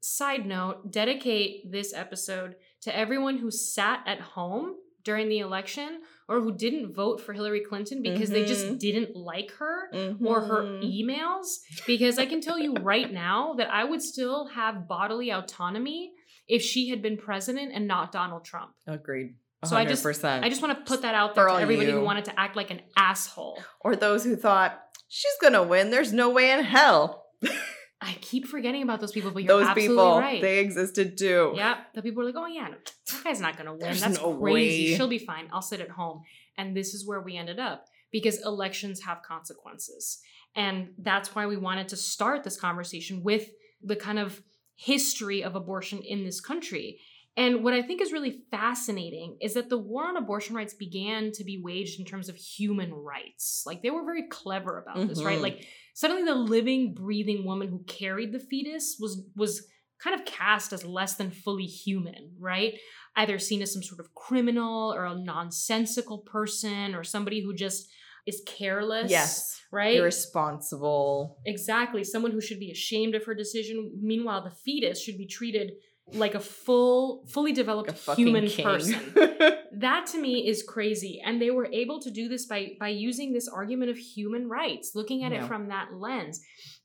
side 0.00 0.46
note, 0.46 0.92
dedicate 0.92 1.70
this 1.70 1.92
episode 1.92 2.54
to 2.82 2.96
everyone 2.96 3.38
who 3.38 3.50
sat 3.50 4.00
at 4.06 4.20
home 4.20 4.76
during 5.04 5.28
the 5.28 5.38
election 5.38 6.00
or 6.28 6.40
who 6.40 6.56
didn't 6.56 6.94
vote 6.94 7.20
for 7.20 7.32
Hillary 7.34 7.60
Clinton 7.60 8.02
because 8.02 8.30
they 8.30 8.44
just 8.44 8.66
Mhm. 8.66 8.78
didn't 8.78 9.14
like 9.14 9.50
her 9.52 9.90
or 10.24 10.40
her 10.40 10.62
Mhm. 10.62 10.82
emails 10.82 11.46
because 11.86 12.18
I 12.18 12.26
can 12.26 12.40
tell 12.40 12.58
you 12.58 12.72
right 12.74 13.12
now 13.12 13.54
that 13.54 13.70
I 13.70 13.84
would 13.84 14.02
still 14.02 14.46
have 14.48 14.88
bodily 14.88 15.30
autonomy 15.30 16.12
if 16.48 16.62
she 16.62 16.88
had 16.88 17.02
been 17.02 17.16
president 17.16 17.72
and 17.74 17.86
not 17.86 18.10
Donald 18.10 18.44
Trump. 18.44 18.72
Agreed. 18.86 19.34
So 19.64 19.76
I 19.76 19.84
just- 19.86 20.04
I 20.24 20.48
just 20.50 20.60
want 20.60 20.76
to 20.78 20.84
put 20.84 21.02
that 21.02 21.14
out 21.14 21.34
there 21.34 21.48
For 21.48 21.56
to 21.56 21.62
everybody 21.62 21.90
who 21.90 22.02
wanted 22.02 22.26
to 22.26 22.38
act 22.38 22.54
like 22.56 22.70
an 22.70 22.82
asshole. 22.96 23.62
or 23.80 23.96
those 23.96 24.24
who 24.24 24.36
thought 24.36 24.78
she's 25.08 25.36
gonna 25.40 25.62
win. 25.62 25.90
There's 25.90 26.12
no 26.12 26.28
way 26.30 26.50
in 26.50 26.64
hell. 26.64 27.26
I 28.00 28.16
keep 28.20 28.46
forgetting 28.46 28.82
about 28.82 29.00
those 29.00 29.12
people, 29.12 29.30
but 29.30 29.44
you're 29.44 29.58
those 29.58 29.68
absolutely 29.68 29.96
people, 29.96 30.18
right. 30.18 30.42
they 30.42 30.58
existed 30.58 31.16
too. 31.16 31.52
yeah, 31.56 31.78
the 31.94 32.02
people 32.02 32.22
were 32.22 32.26
like, 32.30 32.36
oh 32.36 32.46
yeah, 32.46 32.68
no, 32.68 32.76
that 33.10 33.24
guy's 33.24 33.40
not 33.40 33.56
gonna 33.56 33.72
win. 33.72 33.80
There's 33.80 34.00
That's 34.00 34.20
no 34.20 34.36
crazy. 34.36 34.90
way." 34.90 34.96
She'll 34.96 35.08
be 35.08 35.18
fine. 35.18 35.48
I'll 35.52 35.62
sit 35.62 35.80
at 35.80 35.90
home. 35.90 36.22
And 36.56 36.76
this 36.76 36.94
is 36.94 37.06
where 37.06 37.20
we 37.20 37.36
ended 37.36 37.58
up 37.58 37.86
because 38.12 38.44
elections 38.44 39.02
have 39.02 39.22
consequences, 39.22 40.20
and 40.54 40.90
that's 40.98 41.34
why 41.34 41.46
we 41.46 41.56
wanted 41.56 41.88
to 41.88 41.96
start 41.96 42.44
this 42.44 42.58
conversation 42.60 43.22
with 43.22 43.48
the 43.82 43.96
kind 43.96 44.18
of 44.18 44.42
history 44.76 45.42
of 45.42 45.54
abortion 45.54 46.00
in 46.00 46.24
this 46.24 46.40
country. 46.40 46.98
And 47.36 47.64
what 47.64 47.74
I 47.74 47.82
think 47.82 48.00
is 48.00 48.12
really 48.12 48.42
fascinating 48.50 49.38
is 49.40 49.54
that 49.54 49.68
the 49.68 49.78
war 49.78 50.06
on 50.06 50.16
abortion 50.16 50.54
rights 50.54 50.74
began 50.74 51.32
to 51.32 51.44
be 51.44 51.60
waged 51.62 51.98
in 51.98 52.06
terms 52.06 52.28
of 52.28 52.36
human 52.36 52.92
rights. 52.92 53.64
Like 53.66 53.82
they 53.82 53.90
were 53.90 54.04
very 54.04 54.28
clever 54.28 54.78
about 54.78 55.08
this, 55.08 55.22
right? 55.22 55.38
Mhm. 55.38 55.42
Like 55.42 55.66
suddenly 55.94 56.22
the 56.22 56.34
living, 56.34 56.94
breathing 56.94 57.44
woman 57.44 57.68
who 57.68 57.82
carried 57.84 58.32
the 58.32 58.38
fetus 58.38 58.98
was 59.00 59.22
was 59.34 59.66
kind 59.98 60.18
of 60.18 60.26
cast 60.26 60.72
as 60.72 60.84
less 60.84 61.16
than 61.16 61.30
fully 61.30 61.66
human, 61.66 62.36
right? 62.38 62.78
Either 63.16 63.38
seen 63.38 63.62
as 63.62 63.72
some 63.72 63.82
sort 63.82 64.00
of 64.00 64.14
criminal 64.14 64.92
or 64.92 65.04
a 65.04 65.14
nonsensical 65.14 66.18
person 66.18 66.94
or 66.94 67.02
somebody 67.02 67.42
who 67.42 67.54
just 67.54 67.88
is 68.26 68.42
careless. 68.46 69.10
Yes. 69.10 69.60
Right? 69.72 69.96
Irresponsible. 69.96 71.38
Exactly. 71.46 72.04
Someone 72.04 72.32
who 72.32 72.40
should 72.40 72.60
be 72.60 72.70
ashamed 72.70 73.14
of 73.14 73.24
her 73.24 73.34
decision. 73.34 73.98
Meanwhile, 74.00 74.44
the 74.44 74.50
fetus 74.50 75.02
should 75.02 75.18
be 75.18 75.26
treated 75.26 75.72
like 76.12 76.34
a 76.34 76.40
full, 76.40 77.24
fully 77.28 77.52
developed 77.52 77.90
a 78.08 78.14
human 78.14 78.46
king. 78.46 78.64
person. 78.64 79.00
That 79.76 80.06
to 80.12 80.20
me 80.20 80.46
is 80.48 80.62
crazy. 80.62 81.20
And 81.24 81.42
they 81.42 81.50
were 81.50 81.66
able 81.66 82.00
to 82.00 82.10
do 82.10 82.28
this 82.28 82.46
by 82.46 82.76
by 82.78 82.90
using 82.90 83.32
this 83.32 83.48
argument 83.48 83.90
of 83.90 83.96
human 83.98 84.48
rights, 84.48 84.92
looking 84.94 85.24
at 85.24 85.32
Yeah. 85.32 85.44
it 85.44 85.48
from 85.48 85.68
that 85.68 85.92
lens. 85.92 86.40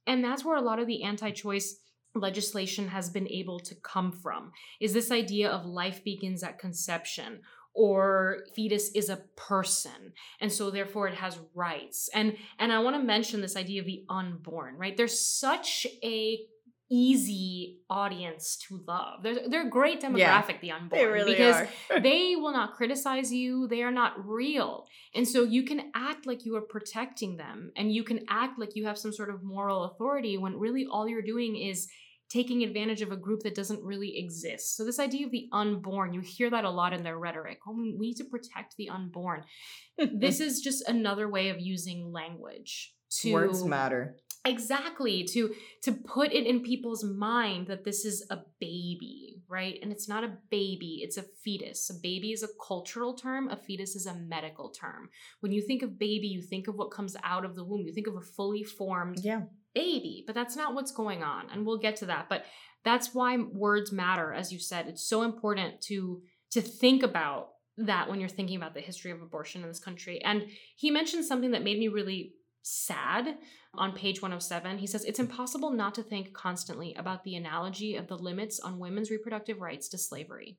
And 0.08 0.24
that's 0.24 0.44
where 0.44 0.58
a 0.58 0.62
lot 0.62 0.80
of 0.80 0.88
the 0.88 1.04
anti-choice 1.04 1.76
legislation 2.16 2.88
has 2.88 3.12
been 3.12 3.28
able 3.28 3.60
to 3.60 3.76
come 3.76 4.12
from. 4.12 4.52
Is 4.80 4.94
this 4.94 5.12
idea 5.12 5.50
of 5.50 5.66
life 5.66 6.04
begins 6.04 6.42
at 6.44 6.58
conception 6.58 7.42
or 7.76 8.40
fetus 8.56 8.90
is 8.96 9.10
a 9.10 9.18
person 9.36 10.12
and 10.42 10.52
so 10.52 10.72
therefore 10.72 11.08
it 11.08 11.14
has 11.14 11.38
rights 11.54 12.10
and 12.16 12.36
and 12.58 12.74
i 12.74 12.80
want 12.80 12.96
to 12.96 13.02
mention 13.02 13.42
this 13.42 13.56
idea 13.56 13.80
of 13.80 13.86
the 13.86 14.04
unborn 14.10 14.76
right 14.76 14.98
there's 14.98 15.20
such 15.20 15.86
a 16.04 16.40
easy 16.92 17.78
audience 17.90 18.58
to 18.68 18.82
love. 18.88 19.22
They're, 19.24 19.48
they're 19.48 19.68
a 19.68 19.70
great 19.70 20.02
demographic 20.02 20.60
the 20.62 20.72
unborn 20.72 21.02
they 21.02 21.06
really 21.06 21.32
because 21.34 21.68
are. 21.90 22.00
they 22.02 22.36
will 22.36 22.52
not 22.52 22.76
criticize 22.76 23.32
you. 23.32 23.68
They 23.68 23.84
are 23.84 23.92
not 23.92 24.26
real. 24.28 24.88
And 25.14 25.28
so 25.28 25.44
you 25.44 25.64
can 25.64 25.92
act 25.94 26.26
like 26.26 26.46
you 26.46 26.56
are 26.56 26.62
protecting 26.62 27.38
them 27.38 27.72
and 27.76 27.94
you 27.94 28.04
can 28.04 28.26
act 28.30 28.60
like 28.60 28.76
you 28.76 28.86
have 28.86 28.98
some 28.98 29.14
sort 29.14 29.30
of 29.30 29.44
moral 29.44 29.84
authority 29.84 30.38
when 30.38 30.58
really 30.58 30.88
all 30.90 31.08
you're 31.08 31.22
doing 31.22 31.56
is 31.56 31.88
taking 32.30 32.64
advantage 32.64 33.02
of 33.02 33.12
a 33.12 33.18
group 33.18 33.42
that 33.42 33.56
doesn't 33.56 33.84
really 33.84 34.18
exist. 34.18 34.78
So 34.78 34.86
this 34.86 35.00
idea 35.00 35.26
of 35.26 35.32
the 35.32 35.50
unborn 35.52 36.14
you 36.14 36.22
hear 36.22 36.50
that 36.52 36.64
a 36.64 36.70
lot 36.70 36.94
in 36.94 37.04
their 37.04 37.18
rhetoric. 37.18 37.60
Oh 37.68 37.74
we 37.74 37.96
we 38.00 38.08
need 38.08 38.18
to 38.18 38.26
protect 38.26 38.76
the 38.78 38.90
unborn. 38.90 39.44
This 39.98 40.40
is 40.40 40.62
just 40.62 40.88
another 40.88 41.28
way 41.28 41.50
of 41.50 41.60
using 41.60 42.14
language 42.14 42.94
to 43.22 43.34
words 43.34 43.66
matter. 43.66 44.16
Exactly 44.46 45.24
to 45.26 45.54
to 45.84 45.92
put 45.92 46.32
it 46.32 46.46
in 46.46 46.62
people's 46.62 47.04
mind 47.04 47.68
that 47.68 47.84
this 47.84 48.06
is 48.06 48.26
a 48.30 48.40
baby 48.60 49.36
right? 49.50 49.80
And 49.82 49.92
it's 49.92 50.08
not 50.08 50.24
a 50.24 50.38
baby 50.52 51.00
it's 51.02 51.18
a 51.18 51.24
fetus. 51.44 51.90
A 51.90 51.96
baby 51.96 52.32
is 52.32 52.44
a 52.44 52.48
cultural 52.66 53.16
term 53.16 53.50
a 53.50 53.58
fetus 53.58 53.96
is 53.96 54.06
a 54.06 54.14
medical 54.14 54.70
term. 54.70 55.10
When 55.42 55.52
you 55.52 55.62
think 55.62 55.82
of 55.82 56.00
baby 56.00 56.28
you 56.28 56.42
think 56.42 56.68
of 56.68 56.76
what 56.76 56.92
comes 56.92 57.18
out 57.24 57.44
of 57.46 57.56
the 57.56 57.66
womb. 57.66 57.86
You 57.86 57.94
think 57.94 58.08
of 58.08 58.16
a 58.16 58.22
fully 58.22 58.64
formed 58.64 59.20
Yeah. 59.24 59.42
baby 59.74 60.24
but 60.26 60.36
that's 60.36 60.56
not 60.56 60.74
what's 60.74 60.92
going 60.92 61.22
on 61.24 61.50
and 61.52 61.66
we'll 61.66 61.78
get 61.80 61.98
to 61.98 62.06
that 62.08 62.28
but 62.30 62.46
that's 62.86 63.14
why 63.14 63.38
words 63.38 63.92
matter 63.92 64.32
as 64.32 64.54
you 64.54 64.60
said. 64.60 64.88
It's 64.88 65.08
so 65.08 65.24
important 65.24 65.82
to 65.84 66.22
to 66.52 66.62
think 66.62 67.04
about 67.04 67.50
that 67.78 68.10
when 68.10 68.20
you're 68.20 68.30
thinking 68.30 68.58
about 68.58 68.74
the 68.74 68.82
history 68.82 69.12
of 69.12 69.22
abortion 69.22 69.62
in 69.62 69.68
this 69.68 69.80
country. 69.80 70.22
And 70.24 70.48
he 70.76 70.92
mentioned 70.92 71.26
something 71.26 71.52
that 71.52 71.64
made 71.64 71.80
me 71.80 71.88
really 71.88 72.34
sad 72.62 73.38
on 73.74 73.94
page 73.94 74.22
107 74.22 74.78
he 74.78 74.88
says 74.88 75.06
it's 75.06 75.20
impossible 75.20 75.72
not 75.72 75.94
to 75.96 76.04
think 76.04 76.34
constantly 76.34 76.94
about 76.96 77.24
the 77.24 77.36
analogy 77.36 77.96
of 77.96 78.08
the 78.08 78.18
limits 78.18 78.60
on 78.60 78.80
women's 78.80 79.12
reproductive 79.12 79.62
rights 79.62 79.88
to 79.90 79.98
slavery. 79.98 80.58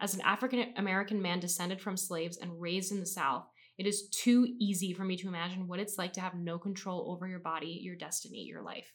As 0.00 0.14
an 0.14 0.20
african 0.22 0.72
american 0.76 1.20
man 1.22 1.40
descended 1.40 1.80
from 1.80 1.96
slaves 1.96 2.36
and 2.36 2.60
raised 2.60 2.92
in 2.92 3.00
the 3.00 3.06
south 3.06 3.46
it 3.78 3.86
is 3.86 4.08
too 4.08 4.46
easy 4.58 4.92
for 4.92 5.04
me 5.04 5.16
to 5.16 5.28
imagine 5.28 5.66
what 5.66 5.80
it's 5.80 5.98
like 5.98 6.12
to 6.14 6.20
have 6.20 6.34
no 6.34 6.58
control 6.58 7.10
over 7.10 7.26
your 7.26 7.40
body 7.40 7.78
your 7.82 7.96
destiny 7.96 8.44
your 8.44 8.62
life. 8.62 8.92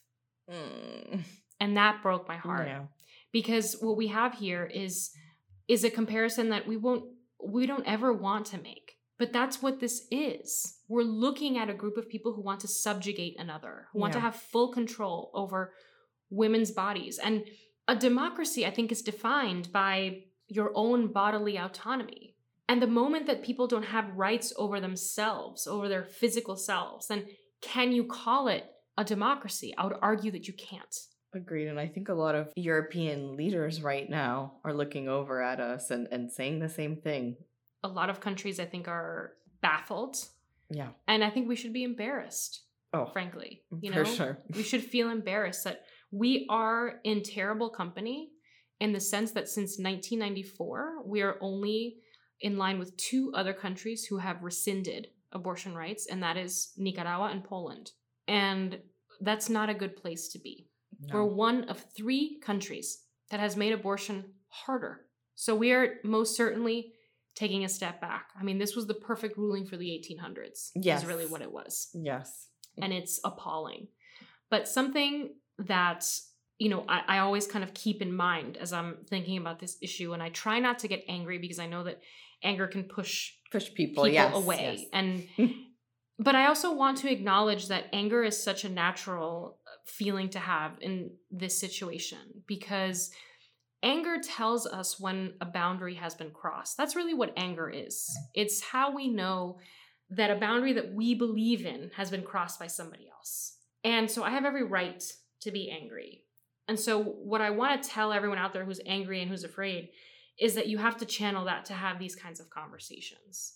Mm, 0.50 1.22
and 1.60 1.76
that 1.76 2.02
broke 2.02 2.26
my 2.26 2.36
heart. 2.36 2.66
Yeah. 2.66 2.82
because 3.32 3.76
what 3.80 3.96
we 3.96 4.08
have 4.08 4.34
here 4.34 4.64
is 4.64 5.10
is 5.68 5.84
a 5.84 5.90
comparison 5.90 6.48
that 6.48 6.66
we 6.66 6.76
won't 6.76 7.04
we 7.44 7.66
don't 7.66 7.86
ever 7.86 8.12
want 8.12 8.46
to 8.46 8.58
make. 8.58 8.96
But 9.18 9.32
that's 9.32 9.62
what 9.62 9.80
this 9.80 10.06
is 10.10 10.78
we're 10.90 11.02
looking 11.02 11.56
at 11.56 11.70
a 11.70 11.74
group 11.74 11.96
of 11.96 12.08
people 12.08 12.34
who 12.34 12.42
want 12.42 12.60
to 12.60 12.68
subjugate 12.68 13.38
another 13.38 13.86
who 13.92 14.00
want 14.00 14.12
to 14.12 14.20
have 14.20 14.34
full 14.34 14.72
control 14.72 15.30
over 15.34 15.72
women's 16.28 16.72
bodies 16.72 17.18
and 17.18 17.44
a 17.88 17.96
democracy 17.96 18.66
i 18.66 18.70
think 18.70 18.92
is 18.92 19.02
defined 19.02 19.72
by 19.72 20.22
your 20.48 20.72
own 20.74 21.12
bodily 21.12 21.56
autonomy 21.56 22.34
and 22.68 22.82
the 22.82 22.86
moment 22.86 23.26
that 23.26 23.42
people 23.42 23.66
don't 23.66 23.84
have 23.84 24.16
rights 24.16 24.52
over 24.56 24.80
themselves 24.80 25.66
over 25.66 25.88
their 25.88 26.04
physical 26.04 26.56
selves 26.56 27.06
then 27.06 27.24
can 27.60 27.92
you 27.92 28.04
call 28.04 28.48
it 28.48 28.64
a 28.98 29.04
democracy 29.04 29.72
i 29.78 29.84
would 29.84 29.96
argue 30.02 30.30
that 30.30 30.46
you 30.46 30.54
can't 30.54 30.96
Agreed. 31.32 31.68
And 31.68 31.78
I 31.78 31.86
think 31.86 32.08
a 32.08 32.14
lot 32.14 32.34
of 32.34 32.52
European 32.56 33.36
leaders 33.36 33.82
right 33.84 34.10
now 34.10 34.54
are 34.64 34.74
looking 34.74 35.08
over 35.08 35.40
at 35.40 35.60
us 35.60 35.92
and, 35.92 36.08
and 36.10 36.28
saying 36.28 36.58
the 36.58 36.68
same 36.68 36.96
thing. 36.96 37.36
a 37.84 37.88
lot 37.88 38.10
of 38.10 38.18
countries 38.18 38.58
I 38.58 38.64
think 38.64 38.88
are 38.88 39.34
baffled, 39.62 40.16
Yeah. 40.70 40.90
and 41.08 41.22
I 41.24 41.30
think 41.30 41.48
we 41.48 41.56
should 41.56 41.72
be 41.72 41.84
embarrassed. 41.84 42.62
Oh, 42.92 43.06
Frankly, 43.12 43.62
you 43.80 43.92
for 43.92 43.98
know, 43.98 44.04
sure. 44.04 44.38
we 44.54 44.62
should 44.62 44.82
feel 44.82 45.10
embarrassed 45.10 45.64
that 45.64 45.82
We 46.12 46.46
are 46.50 47.00
in 47.04 47.22
terrible 47.22 47.70
company 47.70 48.30
in 48.80 48.92
the 48.92 49.00
sense 49.00 49.30
that 49.32 49.48
since 49.48 49.78
1994, 49.78 51.02
we 51.06 51.22
are 51.22 51.36
only 51.40 51.98
in 52.40 52.56
line 52.58 52.78
with 52.78 52.96
two 52.96 53.30
other 53.34 53.52
countries 53.52 54.06
who 54.06 54.18
have 54.18 54.42
rescinded 54.42 55.08
abortion 55.32 55.74
rights, 55.74 56.06
and 56.10 56.22
that 56.22 56.36
is 56.36 56.72
Nicaragua 56.76 57.28
and 57.30 57.44
Poland. 57.44 57.92
And 58.26 58.78
that's 59.20 59.48
not 59.48 59.68
a 59.70 59.74
good 59.74 59.96
place 59.96 60.28
to 60.32 60.38
be. 60.38 60.66
No. 61.00 61.14
We're 61.14 61.24
one 61.34 61.64
of 61.68 61.84
three 61.96 62.40
countries 62.42 63.04
that 63.30 63.38
has 63.40 63.56
made 63.56 63.72
abortion 63.72 64.32
harder. 64.48 65.02
So 65.36 65.54
we 65.54 65.72
are 65.72 65.96
most 66.02 66.36
certainly 66.36 66.94
taking 67.34 67.64
a 67.64 67.68
step 67.68 68.00
back. 68.00 68.28
I 68.38 68.42
mean, 68.42 68.58
this 68.58 68.74
was 68.76 68.86
the 68.86 68.94
perfect 68.94 69.38
ruling 69.38 69.66
for 69.66 69.76
the 69.76 69.86
1800s. 69.86 70.70
Yes. 70.74 71.02
Is 71.02 71.08
really 71.08 71.26
what 71.26 71.42
it 71.42 71.52
was. 71.52 71.88
Yes. 71.94 72.48
And 72.82 72.92
it's 72.92 73.20
appalling. 73.24 73.88
But 74.50 74.68
something 74.68 75.34
that, 75.58 76.04
you 76.58 76.68
know, 76.68 76.84
I, 76.88 77.02
I 77.06 77.18
always 77.18 77.46
kind 77.46 77.62
of 77.62 77.72
keep 77.74 78.02
in 78.02 78.14
mind 78.14 78.56
as 78.56 78.72
I'm 78.72 78.98
thinking 79.08 79.38
about 79.38 79.60
this 79.60 79.76
issue, 79.80 80.12
and 80.12 80.22
I 80.22 80.28
try 80.30 80.58
not 80.58 80.78
to 80.80 80.88
get 80.88 81.04
angry 81.08 81.38
because 81.38 81.58
I 81.58 81.66
know 81.66 81.84
that 81.84 82.00
anger 82.42 82.66
can 82.66 82.84
push 82.84 83.32
Push 83.50 83.74
people, 83.74 84.04
people 84.04 84.08
yes, 84.08 84.34
away. 84.34 84.76
yes. 84.78 84.88
And 84.92 85.28
but 86.18 86.36
I 86.36 86.46
also 86.46 86.72
want 86.72 86.98
to 86.98 87.10
acknowledge 87.10 87.66
that 87.68 87.86
anger 87.92 88.22
is 88.22 88.40
such 88.40 88.64
a 88.64 88.68
natural 88.68 89.58
uh, 89.66 89.70
feeling 89.86 90.28
to 90.30 90.38
have 90.38 90.72
in 90.80 91.10
this 91.32 91.58
situation 91.58 92.18
because 92.46 93.10
anger 93.82 94.18
tells 94.22 94.66
us 94.66 95.00
when 95.00 95.34
a 95.40 95.46
boundary 95.46 95.94
has 95.94 96.14
been 96.14 96.30
crossed. 96.30 96.76
That's 96.76 96.96
really 96.96 97.14
what 97.14 97.32
anger 97.36 97.70
is. 97.70 98.10
It's 98.34 98.60
how 98.60 98.94
we 98.94 99.08
know 99.08 99.58
that 100.10 100.30
a 100.30 100.36
boundary 100.36 100.72
that 100.74 100.92
we 100.92 101.14
believe 101.14 101.64
in 101.64 101.90
has 101.96 102.10
been 102.10 102.22
crossed 102.22 102.58
by 102.58 102.66
somebody 102.66 103.08
else. 103.08 103.56
And 103.84 104.10
so 104.10 104.22
I 104.22 104.30
have 104.30 104.44
every 104.44 104.64
right 104.64 105.02
to 105.42 105.50
be 105.50 105.70
angry. 105.70 106.24
And 106.68 106.78
so 106.78 107.02
what 107.02 107.40
I 107.40 107.50
want 107.50 107.82
to 107.82 107.88
tell 107.88 108.12
everyone 108.12 108.38
out 108.38 108.52
there 108.52 108.64
who's 108.64 108.80
angry 108.86 109.20
and 109.22 109.30
who's 109.30 109.44
afraid 109.44 109.90
is 110.38 110.54
that 110.54 110.68
you 110.68 110.78
have 110.78 110.96
to 110.98 111.06
channel 111.06 111.44
that 111.46 111.64
to 111.66 111.74
have 111.74 111.98
these 111.98 112.16
kinds 112.16 112.40
of 112.40 112.50
conversations 112.50 113.54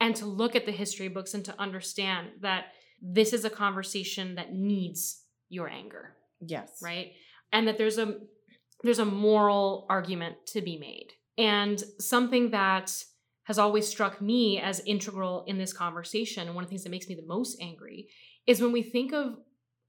and 0.00 0.14
to 0.16 0.26
look 0.26 0.56
at 0.56 0.66
the 0.66 0.72
history 0.72 1.08
books 1.08 1.34
and 1.34 1.44
to 1.44 1.60
understand 1.60 2.28
that 2.40 2.66
this 3.00 3.32
is 3.32 3.44
a 3.44 3.50
conversation 3.50 4.34
that 4.36 4.52
needs 4.52 5.22
your 5.48 5.68
anger 5.68 6.14
Yes. 6.40 6.80
right 6.82 7.12
and 7.52 7.68
that 7.68 7.78
there's 7.78 7.98
a 7.98 8.18
there's 8.82 8.98
a 8.98 9.04
moral 9.04 9.86
argument 9.88 10.36
to 10.46 10.60
be 10.60 10.78
made 10.78 11.08
and 11.38 11.82
something 11.98 12.50
that 12.50 12.92
has 13.44 13.58
always 13.58 13.88
struck 13.88 14.20
me 14.20 14.60
as 14.60 14.80
integral 14.86 15.44
in 15.46 15.58
this 15.58 15.72
conversation 15.72 16.46
and 16.46 16.54
one 16.54 16.64
of 16.64 16.68
the 16.68 16.72
things 16.72 16.84
that 16.84 16.90
makes 16.90 17.08
me 17.08 17.14
the 17.14 17.26
most 17.26 17.58
angry 17.60 18.08
is 18.46 18.60
when 18.60 18.72
we 18.72 18.82
think 18.82 19.12
of 19.12 19.36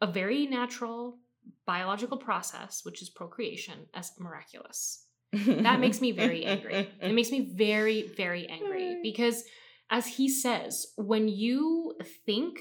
a 0.01 0.07
very 0.07 0.47
natural 0.47 1.19
biological 1.65 2.17
process 2.17 2.81
which 2.83 3.01
is 3.01 3.09
procreation 3.09 3.85
as 3.93 4.11
miraculous 4.19 5.05
that 5.33 5.79
makes 5.79 5.99
me 5.99 6.11
very 6.11 6.45
angry. 6.45 6.89
It 7.01 7.13
makes 7.13 7.31
me 7.31 7.53
very, 7.55 8.07
very 8.15 8.47
angry 8.47 8.99
because, 9.01 9.43
as 9.89 10.05
he 10.05 10.29
says, 10.29 10.87
when 10.95 11.27
you 11.27 11.95
think 12.25 12.59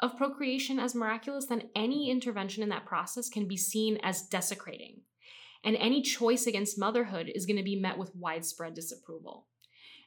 of 0.00 0.16
procreation 0.16 0.78
as 0.78 0.94
miraculous, 0.94 1.46
then 1.46 1.68
any 1.74 2.10
intervention 2.10 2.62
in 2.62 2.68
that 2.70 2.86
process 2.86 3.28
can 3.28 3.46
be 3.46 3.56
seen 3.56 3.98
as 4.02 4.22
desecrating. 4.22 5.02
And 5.66 5.76
any 5.76 6.00
choice 6.00 6.46
against 6.46 6.78
motherhood 6.78 7.30
is 7.34 7.44
going 7.44 7.56
to 7.56 7.64
be 7.64 7.76
met 7.76 7.98
with 7.98 8.14
widespread 8.14 8.74
disapproval. 8.74 9.48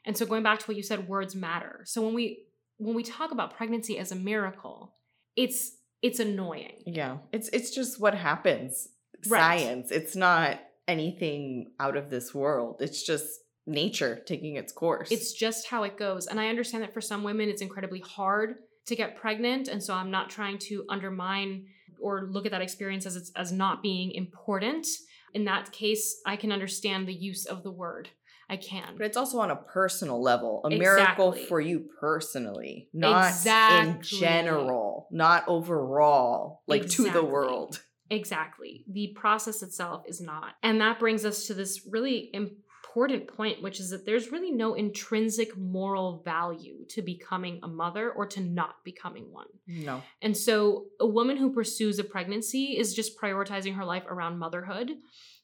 And 0.06 0.16
so 0.16 0.24
going 0.24 0.42
back 0.42 0.58
to 0.60 0.64
what 0.64 0.76
you 0.76 0.82
said, 0.82 1.06
words 1.06 1.36
matter. 1.36 1.82
So 1.84 2.00
when 2.00 2.14
we 2.14 2.46
when 2.78 2.96
we 2.96 3.02
talk 3.02 3.30
about 3.30 3.54
pregnancy 3.54 3.98
as 3.98 4.10
a 4.10 4.16
miracle, 4.16 4.94
it's 5.36 5.72
it's 6.02 6.18
annoying. 6.18 6.82
Yeah. 6.86 7.18
It's 7.30 7.48
it's 7.50 7.70
just 7.70 8.00
what 8.00 8.14
happens. 8.14 8.88
Right. 9.28 9.60
Science. 9.60 9.90
It's 9.90 10.16
not 10.16 10.58
anything 10.88 11.72
out 11.78 11.96
of 11.96 12.08
this 12.08 12.34
world. 12.34 12.76
It's 12.80 13.02
just 13.02 13.28
nature 13.66 14.22
taking 14.24 14.56
its 14.56 14.72
course. 14.72 15.12
It's 15.12 15.34
just 15.34 15.66
how 15.66 15.82
it 15.82 15.98
goes. 15.98 16.26
And 16.26 16.40
I 16.40 16.48
understand 16.48 16.82
that 16.82 16.94
for 16.94 17.02
some 17.02 17.22
women, 17.22 17.50
it's 17.50 17.60
incredibly 17.60 18.00
hard 18.00 18.54
to 18.86 18.96
get 18.96 19.16
pregnant. 19.16 19.68
And 19.68 19.82
so 19.82 19.92
I'm 19.92 20.10
not 20.10 20.30
trying 20.30 20.56
to 20.58 20.86
undermine 20.88 21.66
or 22.00 22.28
look 22.30 22.46
at 22.46 22.52
that 22.52 22.62
experience 22.62 23.04
as 23.04 23.14
it's 23.14 23.30
as 23.36 23.52
not 23.52 23.82
being 23.82 24.12
important. 24.12 24.86
In 25.34 25.44
that 25.44 25.72
case, 25.72 26.20
I 26.26 26.36
can 26.36 26.52
understand 26.52 27.06
the 27.06 27.14
use 27.14 27.46
of 27.46 27.62
the 27.62 27.70
word. 27.70 28.08
I 28.48 28.56
can. 28.56 28.96
but 28.96 29.06
it's 29.06 29.16
also 29.16 29.38
on 29.38 29.52
a 29.52 29.56
personal 29.56 30.20
level, 30.20 30.60
a 30.64 30.70
miracle 30.70 31.30
for 31.32 31.60
you 31.60 31.88
personally, 32.00 32.88
not 32.92 33.32
in 33.46 34.02
general, 34.02 35.06
not 35.12 35.44
overall, 35.46 36.64
like 36.66 36.88
to 36.90 37.10
the 37.10 37.22
world. 37.22 37.80
Exactly. 38.10 38.84
The 38.90 39.14
process 39.14 39.62
itself 39.62 40.02
is 40.08 40.20
not. 40.20 40.54
And 40.64 40.80
that 40.80 40.98
brings 40.98 41.24
us 41.24 41.46
to 41.46 41.54
this 41.54 41.86
really 41.88 42.28
important 42.32 42.64
point, 42.92 43.62
which 43.62 43.80
is 43.80 43.90
that 43.90 44.04
there's 44.04 44.32
really 44.32 44.50
no 44.50 44.74
intrinsic 44.74 45.56
moral 45.56 46.22
value 46.24 46.84
to 46.88 47.02
becoming 47.02 47.60
a 47.62 47.68
mother 47.68 48.10
or 48.10 48.26
to 48.26 48.40
not 48.40 48.82
becoming 48.84 49.32
one. 49.32 49.46
No. 49.66 50.02
And 50.22 50.36
so 50.36 50.86
a 50.98 51.06
woman 51.06 51.36
who 51.36 51.52
pursues 51.52 51.98
a 51.98 52.04
pregnancy 52.04 52.76
is 52.78 52.94
just 52.94 53.18
prioritizing 53.18 53.76
her 53.76 53.84
life 53.84 54.04
around 54.08 54.38
motherhood. 54.38 54.90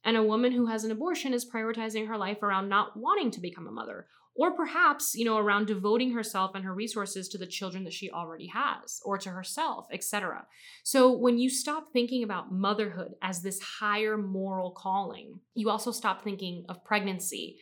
And 0.04 0.16
a 0.16 0.22
woman 0.22 0.52
who 0.52 0.66
has 0.66 0.84
an 0.84 0.90
abortion 0.90 1.34
is 1.34 1.48
prioritizing 1.48 2.08
her 2.08 2.16
life 2.16 2.42
around 2.42 2.68
not 2.68 2.96
wanting 2.96 3.30
to 3.32 3.40
become 3.40 3.66
a 3.66 3.72
mother. 3.72 4.06
Or 4.38 4.52
perhaps, 4.52 5.14
you 5.14 5.24
know, 5.24 5.38
around 5.38 5.66
devoting 5.66 6.12
herself 6.12 6.52
and 6.54 6.64
her 6.64 6.74
resources 6.74 7.28
to 7.30 7.38
the 7.38 7.46
children 7.46 7.84
that 7.84 7.92
she 7.92 8.10
already 8.10 8.48
has, 8.48 9.00
or 9.04 9.16
to 9.18 9.30
herself, 9.30 9.86
etc. 9.90 10.46
So 10.84 11.10
when 11.10 11.38
you 11.38 11.48
stop 11.48 11.92
thinking 11.92 12.22
about 12.22 12.52
motherhood 12.52 13.14
as 13.22 13.40
this 13.40 13.60
higher 13.60 14.18
moral 14.18 14.72
calling, 14.72 15.40
you 15.54 15.70
also 15.70 15.90
stop 15.90 16.22
thinking 16.22 16.66
of 16.68 16.84
pregnancy 16.84 17.58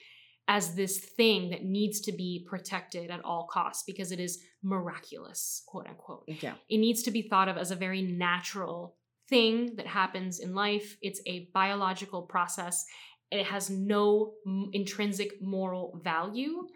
as 0.46 0.74
this 0.74 0.98
thing 0.98 1.50
that 1.50 1.64
needs 1.64 2.00
to 2.00 2.12
be 2.12 2.44
protected 2.46 3.10
at 3.10 3.24
all 3.24 3.48
costs 3.50 3.84
because 3.86 4.12
it 4.12 4.20
is 4.20 4.42
miraculous, 4.62 5.62
quote 5.66 5.86
unquote. 5.86 6.24
Yeah. 6.26 6.54
It 6.68 6.78
needs 6.78 7.02
to 7.04 7.10
be 7.10 7.22
thought 7.22 7.48
of 7.48 7.56
as 7.56 7.70
a 7.70 7.76
very 7.76 8.02
natural 8.02 8.96
thing 9.28 9.74
that 9.76 9.86
happens 9.86 10.40
in 10.40 10.54
life. 10.54 10.96
It's 11.00 11.20
a 11.26 11.48
biological 11.54 12.22
process. 12.22 12.84
It 13.34 13.46
has 13.46 13.68
no 13.70 14.34
intrinsic 14.72 15.42
moral 15.42 16.00
value. 16.04 16.66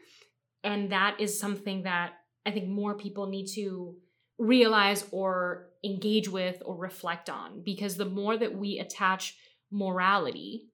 And 0.64 0.90
that 0.92 1.20
is 1.20 1.38
something 1.38 1.84
that 1.84 2.14
I 2.44 2.50
think 2.50 2.68
more 2.68 2.94
people 2.96 3.26
need 3.28 3.46
to 3.54 3.94
realize 4.38 5.06
or 5.12 5.68
engage 5.84 6.28
with 6.28 6.62
or 6.64 6.76
reflect 6.76 7.30
on 7.30 7.62
because 7.64 7.96
the 7.96 8.04
more 8.20 8.36
that 8.36 8.54
we 8.56 8.78
attach 8.78 9.36
morality 9.70 10.68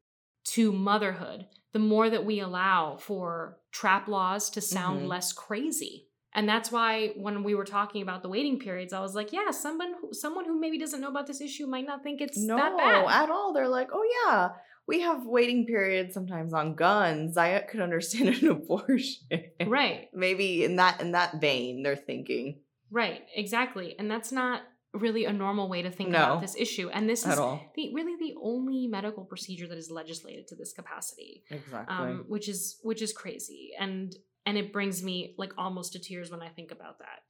to 0.54 0.72
motherhood, 0.72 1.46
the 1.72 1.78
more 1.78 2.08
that 2.10 2.24
we 2.24 2.40
allow 2.40 2.96
for 2.96 3.58
trap 3.72 4.08
laws 4.08 4.50
to 4.50 4.60
sound 4.60 5.02
Mhm. 5.02 5.08
less 5.08 5.32
crazy. 5.32 6.08
And 6.36 6.48
that's 6.48 6.72
why 6.72 7.08
when 7.16 7.44
we 7.44 7.54
were 7.54 7.64
talking 7.64 8.02
about 8.02 8.22
the 8.22 8.28
waiting 8.28 8.58
periods, 8.58 8.92
I 8.92 9.00
was 9.00 9.14
like, 9.14 9.32
yeah, 9.32 9.50
someone 9.50 9.94
who, 10.00 10.12
someone 10.12 10.44
who 10.46 10.58
maybe 10.58 10.78
doesn't 10.78 11.00
know 11.00 11.08
about 11.08 11.26
this 11.28 11.40
issue 11.40 11.66
might 11.66 11.86
not 11.86 12.02
think 12.02 12.20
it's 12.20 12.36
No, 12.38 12.56
that 12.56 12.76
bad. 12.76 13.06
at 13.22 13.30
all. 13.30 13.52
They're 13.52 13.68
like, 13.68 13.90
oh 13.92 14.04
yeah, 14.26 14.50
we 14.86 15.00
have 15.00 15.26
waiting 15.26 15.66
periods 15.66 16.12
sometimes 16.14 16.52
on 16.52 16.74
guns. 16.74 17.36
I 17.36 17.58
could 17.60 17.80
understand 17.80 18.28
an 18.36 18.48
abortion. 18.56 19.26
right, 19.66 20.08
Maybe 20.14 20.64
in 20.64 20.76
that 20.76 21.00
in 21.00 21.12
that 21.12 21.40
vein, 21.40 21.82
they're 21.82 21.96
thinking 21.96 22.60
right, 22.90 23.22
exactly. 23.34 23.96
And 23.98 24.10
that's 24.10 24.30
not 24.30 24.62
really 24.92 25.24
a 25.24 25.32
normal 25.32 25.68
way 25.68 25.82
to 25.82 25.90
think 25.90 26.10
No. 26.10 26.18
about 26.18 26.40
this 26.40 26.54
issue. 26.56 26.88
And 26.88 27.08
this 27.10 27.26
is 27.26 27.34
the, 27.34 27.92
really 27.92 28.14
the 28.16 28.34
only 28.40 28.86
medical 28.86 29.24
procedure 29.24 29.66
that 29.66 29.76
is 29.76 29.90
legislated 29.90 30.46
to 30.48 30.54
this 30.54 30.72
capacity. 30.72 31.42
Exactly. 31.50 31.96
um, 31.96 32.24
which 32.28 32.48
is 32.48 32.78
which 32.82 33.02
is 33.02 33.12
crazy 33.12 33.72
and 33.80 34.14
and 34.46 34.56
it 34.58 34.72
brings 34.72 35.02
me 35.02 35.34
like 35.38 35.52
almost 35.58 35.92
to 35.94 35.98
tears 35.98 36.30
when 36.30 36.42
i 36.42 36.48
think 36.50 36.70
about 36.70 36.98
that 36.98 37.20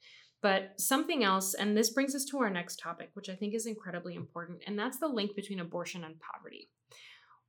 but 0.42 0.72
something 0.78 1.22
else 1.24 1.54
and 1.54 1.76
this 1.76 1.90
brings 1.90 2.14
us 2.14 2.24
to 2.26 2.38
our 2.38 2.50
next 2.50 2.76
topic 2.80 3.10
which 3.14 3.28
i 3.28 3.34
think 3.36 3.54
is 3.54 3.66
incredibly 3.66 4.14
important 4.16 4.58
and 4.66 4.76
that's 4.78 4.98
the 4.98 5.06
link 5.08 5.34
between 5.36 5.60
abortion 5.60 6.02
and 6.04 6.16
poverty 6.20 6.68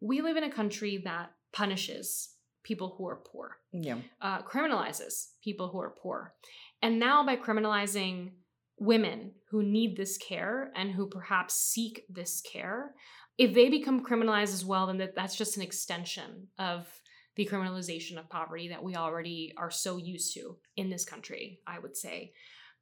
we 0.02 0.22
live 0.22 0.38
in 0.38 0.44
a 0.44 0.52
country 0.52 1.02
that 1.06 1.32
punishes 1.54 2.30
people 2.64 2.96
who 2.98 3.08
are 3.08 3.18
poor 3.18 3.58
yeah. 3.72 3.98
uh, 4.22 4.42
criminalizes 4.42 5.28
people 5.44 5.70
who 5.70 5.80
are 5.80 5.96
poor. 6.02 6.34
And 6.82 7.00
now, 7.00 7.26
by 7.26 7.38
criminalizing 7.38 8.32
women 8.78 9.32
who 9.50 9.64
need 9.64 9.96
this 9.96 10.18
care 10.18 10.72
and 10.76 10.92
who 10.92 11.08
perhaps 11.08 11.54
seek 11.54 12.04
this 12.10 12.42
care, 12.42 12.94
if 13.38 13.54
they 13.54 13.70
become 13.70 14.06
criminalized 14.06 14.54
as 14.54 14.66
well, 14.66 14.88
then 14.88 14.98
that, 14.98 15.16
that's 15.16 15.36
just 15.36 15.58
an 15.58 15.64
extension 15.64 16.48
of 16.58 16.88
the 17.36 17.46
criminalization 17.46 18.18
of 18.18 18.30
poverty 18.30 18.70
that 18.70 18.84
we 18.84 18.96
already 18.96 19.54
are 19.58 19.72
so 19.72 19.98
used 19.98 20.34
to 20.34 20.58
in 20.78 20.90
this 20.90 21.06
country, 21.06 21.60
I 21.68 21.80
would 21.80 21.98
say. 21.98 22.34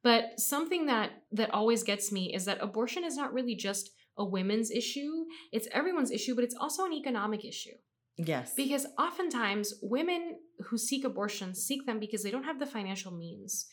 But 0.04 0.38
something 0.38 0.86
that 0.86 1.10
that 1.32 1.52
always 1.52 1.82
gets 1.82 2.12
me 2.12 2.32
is 2.32 2.44
that 2.44 2.58
abortion 2.60 3.02
is 3.02 3.16
not 3.16 3.32
really 3.32 3.56
just 3.56 3.90
a 4.16 4.24
women's 4.24 4.70
issue, 4.70 5.24
it's 5.50 5.66
everyone's 5.72 6.12
issue, 6.12 6.36
but 6.36 6.44
it's 6.44 6.54
also 6.54 6.84
an 6.84 6.92
economic 6.92 7.44
issue. 7.44 7.74
Yes. 8.16 8.54
Because 8.54 8.86
oftentimes 8.98 9.74
women 9.82 10.36
who 10.68 10.78
seek 10.78 11.04
abortion 11.04 11.54
seek 11.54 11.84
them 11.86 11.98
because 11.98 12.22
they 12.22 12.30
don't 12.30 12.44
have 12.44 12.60
the 12.60 12.66
financial 12.66 13.10
means 13.10 13.66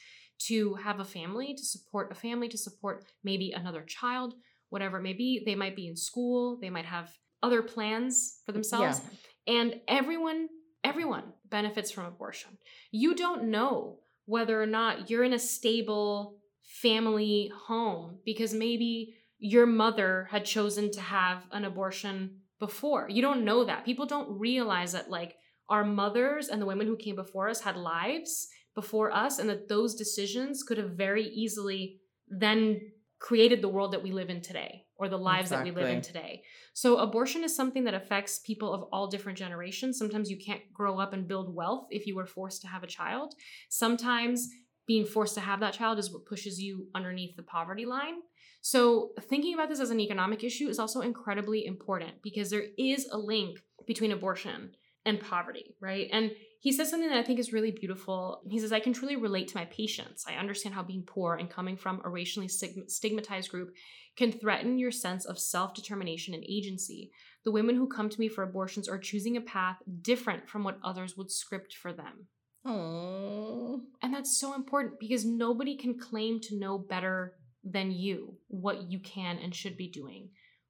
to 0.48 0.74
have 0.76 1.00
a 1.00 1.06
family, 1.06 1.54
to 1.54 1.64
support 1.64 2.12
a 2.12 2.16
family, 2.16 2.48
to 2.50 2.58
support 2.58 3.06
maybe 3.24 3.52
another 3.52 3.84
child, 3.84 4.34
whatever 4.70 4.98
it 4.98 5.04
may 5.04 5.14
be. 5.14 5.44
They 5.46 5.54
might 5.54 5.76
be 5.76 5.88
in 5.88 5.96
school, 5.96 6.58
they 6.60 6.72
might 6.72 6.86
have 6.86 7.12
other 7.44 7.62
plans 7.62 8.40
for 8.46 8.52
themselves. 8.52 9.02
Yeah. 9.46 9.60
And 9.60 9.76
everyone, 9.88 10.48
everyone 10.84 11.34
benefits 11.50 11.92
from 11.92 12.06
abortion. 12.06 12.58
You 12.92 13.16
don't 13.16 13.52
know 13.52 14.00
whether 14.26 14.62
or 14.62 14.66
not 14.66 15.10
you're 15.10 15.24
in 15.24 15.34
a 15.34 15.40
stable 15.40 16.38
family 16.82 17.52
home 17.68 18.20
because 18.26 18.54
maybe 18.54 19.16
your 19.40 19.66
mother 19.66 20.28
had 20.32 20.46
chosen 20.46 20.92
to 20.92 21.02
have 21.02 21.44
an 21.52 21.66
abortion 21.66 22.38
before. 22.60 23.08
You 23.10 23.22
don't 23.22 23.44
know 23.44 23.66
that. 23.66 23.86
People 23.86 24.06
don't 24.06 24.40
realize 24.40 24.92
that, 24.92 25.10
like, 25.10 25.36
our 25.70 25.84
mothers 25.84 26.48
and 26.48 26.62
the 26.62 26.66
women 26.66 26.88
who 26.88 26.96
came 26.96 27.16
before 27.16 27.50
us 27.50 27.62
had 27.62 27.76
lives 27.76 28.48
before 28.76 29.12
us, 29.12 29.40
and 29.40 29.50
that 29.50 29.68
those 29.68 29.96
decisions 29.96 30.64
could 30.64 30.78
have 30.78 30.92
very 30.92 31.26
easily 31.26 32.00
then 32.28 32.80
created 33.20 33.62
the 33.62 33.70
world 33.70 33.92
that 33.92 34.04
we 34.04 34.12
live 34.12 34.30
in 34.30 34.42
today 34.42 34.86
or 35.02 35.10
the 35.10 35.18
lives 35.18 35.48
exactly. 35.48 35.72
that 35.72 35.76
we 35.76 35.82
live 35.82 35.96
in 35.96 36.02
today. 36.02 36.44
So, 36.74 36.98
abortion 36.98 37.44
is 37.44 37.56
something 37.56 37.84
that 37.86 37.96
affects 37.96 38.40
people 38.40 38.72
of 38.72 38.84
all 38.94 39.08
different 39.08 39.38
generations. 39.38 39.98
Sometimes 39.98 40.30
you 40.30 40.38
can't 40.38 40.62
grow 40.72 41.00
up 41.00 41.12
and 41.12 41.28
build 41.28 41.54
wealth 41.54 41.88
if 41.90 42.06
you 42.06 42.16
were 42.16 42.28
forced 42.28 42.62
to 42.62 42.68
have 42.68 42.84
a 42.84 42.88
child. 42.88 43.34
Sometimes 43.70 44.48
being 44.86 45.06
forced 45.06 45.34
to 45.34 45.42
have 45.42 45.60
that 45.62 45.74
child 45.74 45.98
is 45.98 46.14
what 46.14 46.28
pushes 46.28 46.62
you 46.62 46.88
underneath 46.94 47.36
the 47.36 47.42
poverty 47.42 47.86
line. 47.86 48.16
So, 48.62 49.14
thinking 49.28 49.56
about 49.56 49.70
this 49.70 49.80
as 49.80 49.90
an 49.90 50.00
economic 50.00 50.44
issue 50.44 50.70
is 50.70 50.78
also 50.78 51.02
incredibly 51.02 51.66
important 51.66 52.22
because 52.22 52.52
there 52.52 52.66
is 52.78 53.08
a 53.12 53.18
link 53.18 53.58
between 53.88 54.12
abortion 54.12 54.76
and 55.06 55.20
poverty, 55.20 55.76
right? 55.80 56.08
And 56.12 56.32
he 56.60 56.72
says 56.72 56.90
something 56.90 57.10
that 57.10 57.18
I 57.18 57.24
think 57.24 57.40
is 57.40 57.54
really 57.54 57.72
beautiful. 57.72 58.42
He 58.48 58.60
says, 58.60 58.72
I 58.72 58.80
can 58.80 58.94
truly 58.94 59.16
relate 59.16 59.48
to 59.50 59.58
my 59.58 59.66
patients. 59.66 60.26
I 60.28 60.36
understand 60.36 60.76
how 60.76 60.84
being 60.84 61.04
poor 61.04 61.36
and 61.36 61.50
coming 61.50 61.76
from 61.76 62.02
a 62.04 62.10
racially 62.10 62.48
stigmatized 62.48 63.50
group 63.50 63.74
can 64.16 64.32
threaten 64.32 64.78
your 64.78 64.92
sense 64.92 65.26
of 65.26 65.40
self 65.40 65.74
determination 65.74 66.34
and 66.34 66.44
agency. 66.44 67.12
The 67.44 67.52
women 67.52 67.76
who 67.76 67.88
come 67.88 68.10
to 68.10 68.20
me 68.20 68.28
for 68.28 68.44
abortions 68.44 68.88
are 68.88 69.00
choosing 69.00 69.38
a 69.38 69.42
path 69.42 69.78
different 70.02 70.48
from 70.48 70.64
what 70.64 70.78
others 70.84 71.18
would 71.18 71.32
script 71.32 71.74
for 71.74 71.92
them. 71.92 72.28
Aww. 72.66 73.82
And 74.04 74.14
that's 74.14 74.38
so 74.38 74.54
important 74.54 75.00
because 75.00 75.26
nobody 75.26 75.76
can 75.76 75.98
claim 75.98 76.40
to 76.42 76.60
know 76.60 76.78
better 76.78 77.34
than 77.64 77.92
you 77.92 78.36
what 78.48 78.84
you 78.84 79.00
can 79.00 79.40
and 79.40 79.54
should 79.54 79.78
be 79.78 79.88
doing 79.88 80.30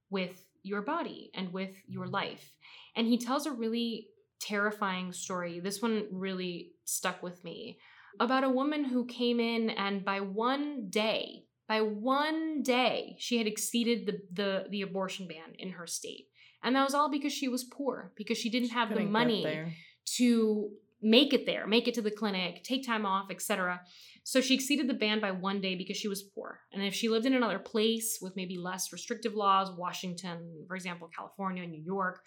with 0.09 0.45
your 0.63 0.81
body 0.81 1.31
and 1.33 1.51
with 1.51 1.75
your 1.87 2.07
life. 2.07 2.51
And 2.95 3.07
he 3.07 3.17
tells 3.17 3.45
a 3.45 3.51
really 3.51 4.07
terrifying 4.41 5.13
story. 5.13 5.59
This 5.59 5.81
one 5.81 6.07
really 6.11 6.71
stuck 6.85 7.21
with 7.23 7.43
me 7.43 7.77
about 8.19 8.43
a 8.43 8.49
woman 8.49 8.83
who 8.83 9.05
came 9.05 9.39
in 9.39 9.69
and 9.69 10.03
by 10.03 10.19
one 10.19 10.89
day, 10.89 11.45
by 11.67 11.81
one 11.81 12.61
day, 12.63 13.15
she 13.19 13.37
had 13.37 13.47
exceeded 13.47 14.05
the 14.05 14.19
the, 14.33 14.65
the 14.69 14.81
abortion 14.81 15.27
ban 15.27 15.55
in 15.57 15.71
her 15.71 15.87
state. 15.87 16.27
And 16.63 16.75
that 16.75 16.83
was 16.83 16.93
all 16.93 17.09
because 17.09 17.33
she 17.33 17.47
was 17.47 17.63
poor, 17.63 18.11
because 18.15 18.37
she 18.37 18.49
didn't 18.49 18.69
have 18.69 18.93
the 18.93 19.01
money 19.01 19.73
to 20.17 20.69
make 21.01 21.33
it 21.33 21.45
there, 21.45 21.65
make 21.65 21.87
it 21.87 21.95
to 21.95 22.01
the 22.01 22.11
clinic, 22.11 22.63
take 22.63 22.85
time 22.85 23.05
off, 23.05 23.31
etc. 23.31 23.81
So 24.23 24.39
she 24.39 24.53
exceeded 24.53 24.87
the 24.87 24.93
ban 24.93 25.19
by 25.19 25.31
one 25.31 25.61
day 25.61 25.75
because 25.75 25.97
she 25.97 26.07
was 26.07 26.21
poor. 26.21 26.59
And 26.71 26.83
if 26.83 26.93
she 26.93 27.09
lived 27.09 27.25
in 27.25 27.33
another 27.33 27.57
place 27.57 28.19
with 28.21 28.35
maybe 28.35 28.57
less 28.57 28.93
restrictive 28.93 29.33
laws, 29.33 29.71
Washington, 29.75 30.65
for 30.67 30.75
example, 30.75 31.09
California, 31.15 31.65
New 31.65 31.81
York, 31.81 32.21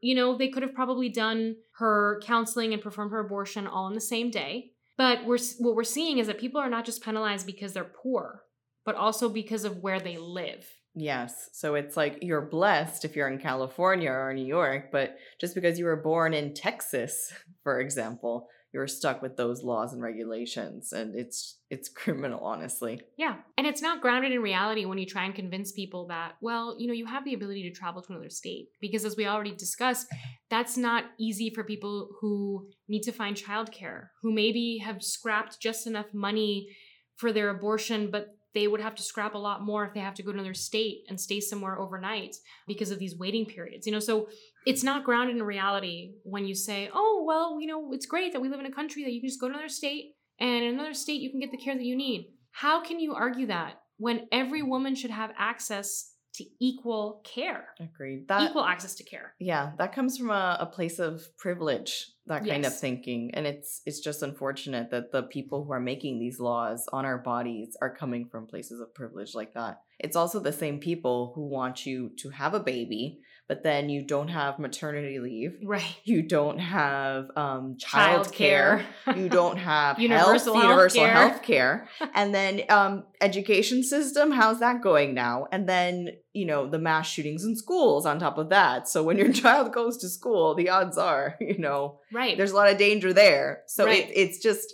you 0.00 0.14
know, 0.14 0.36
they 0.36 0.48
could 0.48 0.62
have 0.62 0.74
probably 0.74 1.08
done 1.08 1.56
her 1.78 2.20
counseling 2.24 2.72
and 2.72 2.82
performed 2.82 3.12
her 3.12 3.20
abortion 3.20 3.66
all 3.66 3.88
in 3.88 3.94
the 3.94 4.00
same 4.00 4.30
day. 4.30 4.72
But 4.96 5.24
we're, 5.24 5.38
what 5.58 5.74
we're 5.74 5.84
seeing 5.84 6.18
is 6.18 6.26
that 6.26 6.38
people 6.38 6.60
are 6.60 6.68
not 6.68 6.84
just 6.84 7.02
penalized 7.02 7.46
because 7.46 7.72
they're 7.72 7.84
poor, 7.84 8.42
but 8.84 8.96
also 8.96 9.28
because 9.28 9.64
of 9.64 9.78
where 9.78 10.00
they 10.00 10.18
live. 10.18 10.66
Yes. 10.94 11.50
So 11.52 11.74
it's 11.74 11.96
like 11.96 12.18
you're 12.20 12.40
blessed 12.40 13.04
if 13.04 13.14
you're 13.14 13.28
in 13.28 13.38
California 13.38 14.10
or 14.10 14.34
New 14.34 14.44
York, 14.44 14.90
but 14.90 15.16
just 15.40 15.54
because 15.54 15.78
you 15.78 15.84
were 15.84 15.96
born 15.96 16.34
in 16.34 16.54
Texas, 16.54 17.32
for 17.62 17.80
example, 17.80 18.48
you're 18.72 18.86
stuck 18.86 19.20
with 19.20 19.36
those 19.36 19.62
laws 19.62 19.92
and 19.92 20.02
regulations 20.02 20.92
and 20.92 21.14
it's 21.14 21.58
it's 21.70 21.88
criminal 21.88 22.40
honestly. 22.40 23.00
Yeah 23.16 23.36
and 23.58 23.66
it's 23.66 23.82
not 23.82 24.00
grounded 24.00 24.32
in 24.32 24.40
reality 24.40 24.84
when 24.84 24.98
you 24.98 25.06
try 25.06 25.24
and 25.24 25.34
convince 25.34 25.72
people 25.72 26.06
that 26.08 26.32
well 26.40 26.76
you 26.78 26.86
know 26.86 26.94
you 26.94 27.06
have 27.06 27.24
the 27.24 27.34
ability 27.34 27.62
to 27.62 27.70
travel 27.70 28.02
to 28.02 28.12
another 28.12 28.30
state 28.30 28.68
because 28.80 29.04
as 29.04 29.16
we 29.16 29.26
already 29.26 29.54
discussed 29.54 30.06
that's 30.48 30.76
not 30.76 31.04
easy 31.18 31.50
for 31.50 31.64
people 31.64 32.10
who 32.20 32.68
need 32.88 33.02
to 33.02 33.12
find 33.12 33.36
childcare 33.36 34.08
who 34.22 34.32
maybe 34.32 34.78
have 34.78 35.02
scrapped 35.02 35.60
just 35.60 35.86
enough 35.86 36.12
money 36.12 36.68
for 37.16 37.32
their 37.32 37.50
abortion 37.50 38.10
but 38.10 38.36
they 38.54 38.66
would 38.66 38.80
have 38.80 38.94
to 38.94 39.02
scrap 39.02 39.34
a 39.34 39.38
lot 39.38 39.62
more 39.62 39.84
if 39.84 39.94
they 39.94 40.00
have 40.00 40.14
to 40.14 40.22
go 40.22 40.32
to 40.32 40.38
another 40.38 40.54
state 40.54 41.02
and 41.08 41.20
stay 41.20 41.40
somewhere 41.40 41.78
overnight 41.78 42.36
because 42.66 42.90
of 42.90 42.98
these 42.98 43.16
waiting 43.16 43.46
periods 43.46 43.86
you 43.86 43.92
know 43.92 44.00
so 44.00 44.28
it's 44.66 44.84
not 44.84 45.04
grounded 45.04 45.36
in 45.36 45.42
reality 45.42 46.14
when 46.22 46.44
you 46.44 46.54
say, 46.54 46.90
oh, 46.92 47.24
well, 47.26 47.60
you 47.60 47.66
know, 47.66 47.92
it's 47.92 48.06
great 48.06 48.32
that 48.32 48.40
we 48.40 48.48
live 48.48 48.60
in 48.60 48.66
a 48.66 48.72
country 48.72 49.04
that 49.04 49.12
you 49.12 49.20
can 49.20 49.28
just 49.28 49.40
go 49.40 49.48
to 49.48 49.54
another 49.54 49.68
state 49.68 50.14
and 50.38 50.64
in 50.64 50.74
another 50.74 50.94
state 50.94 51.20
you 51.20 51.30
can 51.30 51.40
get 51.40 51.50
the 51.50 51.56
care 51.56 51.74
that 51.74 51.84
you 51.84 51.96
need. 51.96 52.32
How 52.52 52.82
can 52.82 53.00
you 53.00 53.14
argue 53.14 53.46
that 53.46 53.80
when 53.96 54.26
every 54.32 54.62
woman 54.62 54.94
should 54.94 55.10
have 55.10 55.32
access 55.38 56.09
to 56.34 56.44
equal 56.60 57.20
care? 57.24 57.68
Agreed. 57.80 58.28
That, 58.28 58.50
equal 58.50 58.64
access 58.64 58.94
to 58.96 59.04
care. 59.04 59.34
Yeah, 59.38 59.72
that 59.78 59.94
comes 59.94 60.16
from 60.16 60.30
a, 60.30 60.58
a 60.60 60.66
place 60.66 60.98
of 60.98 61.22
privilege, 61.36 62.06
that 62.26 62.46
kind 62.46 62.64
yes. 62.64 62.74
of 62.74 62.80
thinking. 62.80 63.30
And 63.34 63.46
it's 63.46 63.82
it's 63.86 64.00
just 64.00 64.22
unfortunate 64.22 64.90
that 64.90 65.12
the 65.12 65.24
people 65.24 65.64
who 65.64 65.72
are 65.72 65.80
making 65.80 66.18
these 66.18 66.40
laws 66.40 66.86
on 66.92 67.04
our 67.04 67.18
bodies 67.18 67.76
are 67.80 67.94
coming 67.94 68.26
from 68.26 68.46
places 68.46 68.80
of 68.80 68.94
privilege 68.94 69.34
like 69.34 69.54
that. 69.54 69.80
It's 69.98 70.16
also 70.16 70.40
the 70.40 70.52
same 70.52 70.78
people 70.78 71.32
who 71.34 71.46
want 71.46 71.84
you 71.84 72.10
to 72.18 72.30
have 72.30 72.54
a 72.54 72.60
baby 72.60 73.20
but 73.50 73.64
then 73.64 73.88
you 73.88 74.00
don't 74.00 74.28
have 74.28 74.60
maternity 74.60 75.18
leave. 75.18 75.58
Right. 75.64 75.96
You 76.04 76.22
don't 76.22 76.60
have 76.60 77.32
um, 77.34 77.78
child, 77.78 78.32
care. 78.32 78.86
you 79.16 79.28
don't 79.28 79.56
have 79.56 79.98
universal 79.98 80.54
health, 80.54 80.66
universal 80.66 81.04
health 81.04 81.42
care. 81.42 81.88
and 82.14 82.32
then 82.32 82.62
um, 82.68 83.06
education 83.20 83.82
system, 83.82 84.30
how's 84.30 84.60
that 84.60 84.82
going 84.82 85.14
now? 85.14 85.48
And 85.50 85.68
then, 85.68 86.10
you 86.32 86.46
know, 86.46 86.70
the 86.70 86.78
mass 86.78 87.08
shootings 87.08 87.42
in 87.42 87.56
schools 87.56 88.06
on 88.06 88.20
top 88.20 88.38
of 88.38 88.50
that. 88.50 88.88
So 88.88 89.02
when 89.02 89.18
your 89.18 89.32
child 89.42 89.72
goes 89.72 89.96
to 89.96 90.08
school, 90.08 90.54
the 90.54 90.68
odds 90.68 90.96
are, 90.96 91.34
you 91.40 91.58
know, 91.58 91.98
right. 92.12 92.36
there's 92.36 92.52
a 92.52 92.56
lot 92.56 92.70
of 92.70 92.78
danger 92.78 93.12
there. 93.12 93.62
So 93.66 93.84
right. 93.84 94.08
it, 94.08 94.12
it's 94.14 94.38
just, 94.38 94.72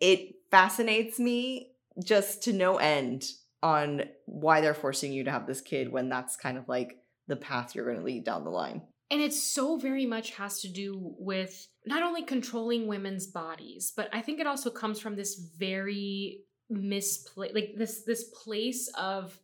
it 0.00 0.34
fascinates 0.50 1.18
me 1.18 1.70
just 2.04 2.42
to 2.42 2.52
no 2.52 2.76
end 2.76 3.24
on 3.62 4.02
why 4.26 4.60
they're 4.60 4.74
forcing 4.74 5.14
you 5.14 5.24
to 5.24 5.30
have 5.30 5.46
this 5.46 5.62
kid 5.62 5.90
when 5.90 6.10
that's 6.10 6.36
kind 6.36 6.58
of 6.58 6.68
like 6.68 6.98
the 7.28 7.36
path 7.36 7.74
you're 7.74 7.84
going 7.84 7.98
to 7.98 8.04
lead 8.04 8.24
down 8.24 8.44
the 8.44 8.50
line. 8.50 8.82
And 9.10 9.22
it 9.22 9.32
so 9.32 9.78
very 9.78 10.04
much 10.04 10.32
has 10.32 10.60
to 10.60 10.68
do 10.68 11.14
with 11.18 11.68
not 11.86 12.02
only 12.02 12.22
controlling 12.22 12.86
women's 12.86 13.26
bodies, 13.26 13.92
but 13.96 14.08
I 14.12 14.20
think 14.20 14.40
it 14.40 14.46
also 14.46 14.70
comes 14.70 15.00
from 15.00 15.16
this 15.16 15.40
very 15.58 16.42
misplaced, 16.68 17.54
like 17.54 17.74
this 17.76 18.04
this 18.04 18.24
place 18.44 18.90
of 18.98 19.38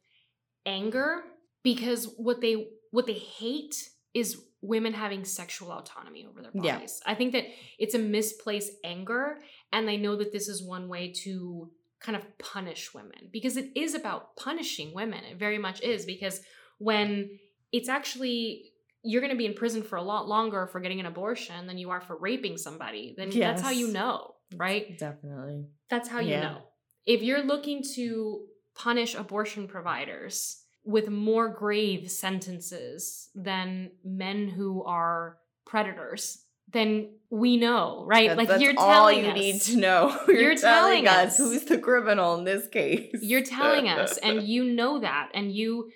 anger 0.66 1.23
because 1.62 2.12
what 2.18 2.42
they 2.42 2.68
what 2.90 3.07
they 3.07 3.14
hate 3.14 3.88
is 4.12 4.42
women 4.61 4.92
having 4.92 5.25
sexual 5.25 5.73
autonomy 5.73 6.27
over 6.27 6.40
their 6.40 6.51
bodies. 6.51 7.01
Yeah. 7.05 7.12
I 7.12 7.14
think 7.14 7.33
that 7.33 7.44
it's 7.79 7.94
a 7.94 7.99
misplaced 7.99 8.73
anger 8.83 9.38
and 9.73 9.87
they 9.87 9.97
know 9.97 10.16
that 10.16 10.33
this 10.33 10.49
is 10.49 10.62
one 10.62 10.88
way 10.88 11.12
to 11.25 11.70
kind 12.01 12.16
of 12.16 12.38
punish 12.38 12.94
women 12.94 13.29
because 13.33 13.57
it 13.57 13.70
is 13.75 13.94
about 13.94 14.37
punishing 14.37 14.94
women. 14.94 15.25
It 15.25 15.38
very 15.38 15.59
much 15.59 15.83
is 15.83 16.07
because 16.07 16.40
when 16.79 17.38
it's 17.75 17.89
actually 17.89 18.71
you're 19.03 19.21
going 19.21 19.33
to 19.33 19.37
be 19.37 19.47
in 19.47 19.53
prison 19.53 19.83
for 19.83 19.97
a 19.97 20.03
lot 20.03 20.29
longer 20.29 20.67
for 20.69 20.81
getting 20.81 21.01
an 21.01 21.07
abortion 21.07 21.67
than 21.67 21.77
you 21.77 21.91
are 21.91 22.01
for 22.01 22.17
raping 22.17 22.57
somebody. 22.57 23.15
Then 23.19 23.33
yes. 23.33 23.57
that's 23.57 23.63
how 23.63 23.71
you 23.71 23.89
know, 23.89 24.35
right? 24.57 24.97
Definitely. 24.97 25.67
That's 25.91 26.09
how 26.09 26.21
yeah. 26.21 26.37
you 26.37 26.43
know. 26.43 26.59
If 27.05 27.23
you're 27.23 27.43
looking 27.43 27.83
to 27.97 28.45
punish 28.77 29.17
abortion 29.17 29.67
providers 29.67 30.63
with 30.85 31.11
more 31.11 31.49
grave 31.49 32.11
sentences 32.11 33.29
than 33.35 33.91
men 34.05 34.49
who 34.49 34.85
are 34.85 35.39
predators, 35.67 36.45
then 36.73 37.11
we 37.31 37.57
know, 37.57 38.05
right? 38.07 38.29
That's, 38.29 38.39
like 38.39 38.49
that's 38.49 38.63
you're 38.63 38.75
telling 38.75 39.19
all 39.19 39.23
you 39.25 39.31
us, 39.31 39.35
need 39.35 39.61
to 39.63 39.77
know. 39.77 40.19
You're, 40.29 40.37
you're 40.37 40.57
telling, 40.57 41.05
telling 41.05 41.27
us 41.27 41.37
who's 41.37 41.65
the 41.65 41.79
criminal 41.79 42.37
in 42.37 42.45
this 42.45 42.69
case. 42.69 43.15
You're 43.21 43.43
telling 43.43 43.89
us, 43.89 44.17
and 44.19 44.43
you 44.49 44.65
know 44.65 45.01
that, 45.01 45.31
and 45.35 45.53
you 45.53 45.91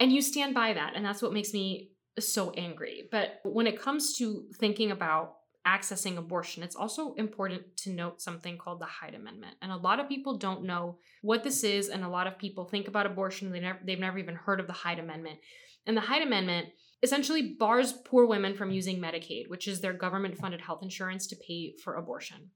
and 0.00 0.10
you 0.10 0.22
stand 0.22 0.54
by 0.54 0.72
that. 0.72 0.94
And 0.96 1.04
that's 1.04 1.22
what 1.22 1.32
makes 1.32 1.52
me 1.52 1.90
so 2.18 2.50
angry. 2.52 3.08
But 3.12 3.40
when 3.44 3.66
it 3.66 3.80
comes 3.80 4.16
to 4.16 4.46
thinking 4.58 4.90
about 4.90 5.34
accessing 5.66 6.16
abortion, 6.16 6.62
it's 6.62 6.74
also 6.74 7.12
important 7.14 7.76
to 7.76 7.90
note 7.90 8.22
something 8.22 8.56
called 8.56 8.80
the 8.80 8.86
Hyde 8.86 9.14
Amendment. 9.14 9.56
And 9.60 9.70
a 9.70 9.76
lot 9.76 10.00
of 10.00 10.08
people 10.08 10.38
don't 10.38 10.64
know 10.64 10.98
what 11.22 11.44
this 11.44 11.62
is, 11.62 11.90
and 11.90 12.02
a 12.02 12.08
lot 12.08 12.26
of 12.26 12.38
people 12.38 12.64
think 12.64 12.88
about 12.88 13.06
abortion, 13.06 13.52
they 13.52 13.60
never, 13.60 13.78
they've 13.84 14.00
never 14.00 14.18
even 14.18 14.34
heard 14.34 14.58
of 14.58 14.66
the 14.66 14.72
Hyde 14.72 14.98
Amendment. 14.98 15.38
And 15.86 15.96
the 15.96 16.00
Hyde 16.02 16.22
Amendment 16.22 16.68
essentially 17.02 17.56
bars 17.58 17.92
poor 17.92 18.26
women 18.26 18.54
from 18.54 18.70
using 18.70 18.98
Medicaid, 18.98 19.48
which 19.48 19.68
is 19.68 19.80
their 19.80 19.92
government 19.92 20.38
funded 20.38 20.62
health 20.62 20.82
insurance 20.82 21.26
to 21.28 21.36
pay 21.36 21.74
for 21.84 21.94
abortion. 21.94 22.50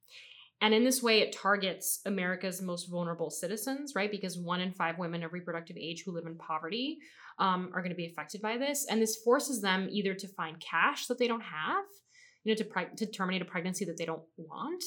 And 0.60 0.72
in 0.72 0.84
this 0.84 1.02
way, 1.02 1.20
it 1.20 1.36
targets 1.36 2.00
America's 2.06 2.62
most 2.62 2.90
vulnerable 2.90 3.30
citizens, 3.30 3.92
right? 3.94 4.10
Because 4.10 4.38
one 4.38 4.60
in 4.60 4.72
five 4.72 4.98
women 4.98 5.22
of 5.22 5.32
reproductive 5.32 5.76
age 5.76 6.04
who 6.04 6.12
live 6.12 6.26
in 6.26 6.36
poverty 6.36 6.98
um, 7.38 7.70
are 7.74 7.80
going 7.80 7.90
to 7.90 7.96
be 7.96 8.06
affected 8.06 8.40
by 8.40 8.56
this. 8.58 8.86
And 8.88 9.00
this 9.02 9.16
forces 9.24 9.60
them 9.60 9.88
either 9.90 10.14
to 10.14 10.28
find 10.28 10.58
cash 10.60 11.06
that 11.06 11.18
they 11.18 11.26
don't 11.28 11.42
have, 11.42 11.84
you 12.44 12.52
know, 12.52 12.56
to, 12.56 12.64
pre- 12.64 12.94
to 12.96 13.06
terminate 13.06 13.42
a 13.42 13.46
pregnancy 13.46 13.84
that 13.86 13.96
they 13.96 14.04
don't 14.04 14.22
want 14.36 14.82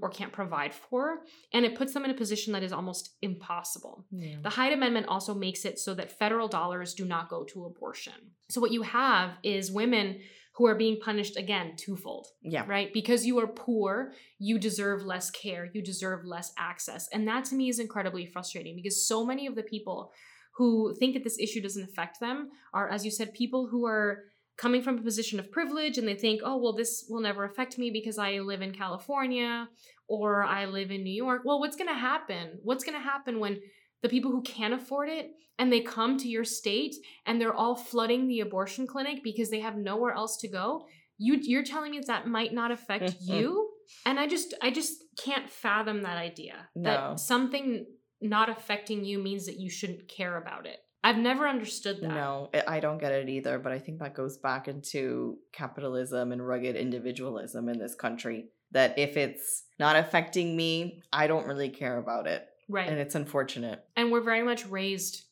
or 0.00 0.08
can't 0.10 0.32
provide 0.32 0.72
for. 0.74 1.20
And 1.52 1.64
it 1.64 1.74
puts 1.76 1.92
them 1.92 2.04
in 2.04 2.10
a 2.10 2.14
position 2.14 2.52
that 2.52 2.62
is 2.62 2.72
almost 2.72 3.16
impossible. 3.22 4.06
Yeah. 4.10 4.36
The 4.42 4.50
Hyde 4.50 4.72
Amendment 4.72 5.06
also 5.08 5.34
makes 5.34 5.64
it 5.64 5.78
so 5.78 5.94
that 5.94 6.18
federal 6.18 6.48
dollars 6.48 6.94
do 6.94 7.04
not 7.04 7.28
go 7.28 7.44
to 7.44 7.64
abortion. 7.66 8.12
So 8.48 8.60
what 8.60 8.70
you 8.72 8.82
have 8.82 9.32
is 9.42 9.70
women 9.72 10.20
who 10.56 10.66
are 10.66 10.74
being 10.74 10.98
punished 11.00 11.36
again 11.36 11.74
twofold 11.76 12.26
Yeah. 12.42 12.64
right? 12.66 12.92
Because 12.92 13.24
you 13.24 13.38
are 13.38 13.46
poor, 13.46 14.12
you 14.38 14.58
deserve 14.58 15.04
less 15.04 15.30
care, 15.30 15.70
you 15.72 15.80
deserve 15.82 16.24
less 16.24 16.52
access. 16.58 17.08
And 17.12 17.26
that 17.28 17.44
to 17.46 17.54
me 17.54 17.68
is 17.68 17.78
incredibly 17.78 18.26
frustrating 18.26 18.76
because 18.76 19.06
so 19.06 19.24
many 19.24 19.46
of 19.46 19.54
the 19.54 19.62
people 19.62 20.12
who 20.60 20.94
think 20.98 21.14
that 21.14 21.24
this 21.24 21.38
issue 21.38 21.62
doesn't 21.62 21.88
affect 21.90 22.20
them 22.20 22.50
are, 22.74 22.86
as 22.90 23.02
you 23.06 23.10
said, 23.10 23.32
people 23.32 23.68
who 23.70 23.86
are 23.86 24.24
coming 24.58 24.82
from 24.82 24.98
a 24.98 25.02
position 25.02 25.40
of 25.40 25.50
privilege 25.50 25.96
and 25.96 26.06
they 26.06 26.14
think, 26.14 26.42
oh, 26.44 26.58
well, 26.62 26.74
this 26.74 27.06
will 27.08 27.22
never 27.22 27.44
affect 27.44 27.78
me 27.78 27.90
because 27.90 28.18
I 28.18 28.40
live 28.40 28.60
in 28.60 28.72
California 28.72 29.68
or 30.06 30.44
I 30.44 30.66
live 30.66 30.90
in 30.90 31.02
New 31.02 31.14
York. 31.26 31.40
Well, 31.46 31.60
what's 31.60 31.76
going 31.76 31.88
to 31.88 31.94
happen? 32.10 32.58
What's 32.62 32.84
going 32.84 32.98
to 32.98 33.02
happen 33.12 33.40
when 33.40 33.58
the 34.02 34.10
people 34.10 34.30
who 34.30 34.42
can't 34.42 34.74
afford 34.74 35.08
it 35.08 35.30
and 35.58 35.72
they 35.72 35.80
come 35.80 36.18
to 36.18 36.28
your 36.28 36.44
state 36.44 36.94
and 37.24 37.40
they're 37.40 37.54
all 37.54 37.74
flooding 37.74 38.28
the 38.28 38.40
abortion 38.40 38.86
clinic 38.86 39.24
because 39.24 39.48
they 39.48 39.60
have 39.60 39.76
nowhere 39.78 40.12
else 40.12 40.36
to 40.42 40.48
go? 40.48 40.84
You, 41.16 41.38
you're 41.40 41.64
telling 41.64 41.92
me 41.92 42.00
that 42.06 42.26
might 42.26 42.52
not 42.52 42.70
affect 42.70 43.14
you? 43.22 43.70
And 44.04 44.20
I 44.20 44.26
just, 44.26 44.52
I 44.60 44.70
just 44.70 44.92
can't 45.24 45.48
fathom 45.48 46.02
that 46.02 46.18
idea 46.18 46.68
No. 46.76 46.82
that 46.90 47.20
something 47.20 47.86
not 48.20 48.48
affecting 48.48 49.04
you 49.04 49.18
means 49.18 49.46
that 49.46 49.58
you 49.58 49.70
shouldn't 49.70 50.08
care 50.08 50.36
about 50.36 50.66
it. 50.66 50.78
I've 51.02 51.16
never 51.16 51.48
understood 51.48 51.96
that. 52.02 52.08
No, 52.08 52.50
I- 52.66 52.80
don't 52.80 52.98
get 52.98 53.12
it 53.12 53.28
either, 53.28 53.58
but 53.58 53.72
I 53.72 53.78
think 53.78 54.00
that 54.00 54.14
goes 54.14 54.36
back 54.36 54.68
into 54.68 55.38
capitalism 55.52 56.30
and 56.32 56.46
rugged 56.46 56.76
individualism 56.76 57.68
in 57.70 57.78
this 57.78 57.94
country. 57.94 58.50
That 58.72 58.98
if 58.98 59.16
it's 59.16 59.64
not 59.78 59.96
affecting 59.96 60.56
me, 60.56 61.02
I 61.12 61.26
don't 61.26 61.46
really 61.46 61.70
care 61.70 61.96
about 61.96 62.26
it. 62.26 62.46
Right. 62.68 62.88
And 62.88 62.98
it's 63.00 63.14
unfortunate. 63.14 63.82
and 63.96 64.12
we're 64.12 64.20
very 64.20 64.42
much 64.42 64.64
raised 64.66 65.24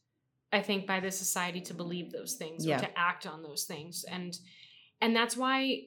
i 0.51 0.61
think 0.63 0.87
by 0.87 0.99
the 0.99 1.11
society 1.11 1.61
to 1.61 1.75
believe 1.75 2.11
those 2.11 2.35
things 2.37 2.65
Yeah. 2.65 2.79
or 2.79 2.81
to 2.81 2.99
act 2.99 3.27
on 3.27 3.43
those 3.43 3.65
things 3.65 4.05
and 4.11 4.35
and 5.03 5.15
that's 5.15 5.37
why 5.37 5.83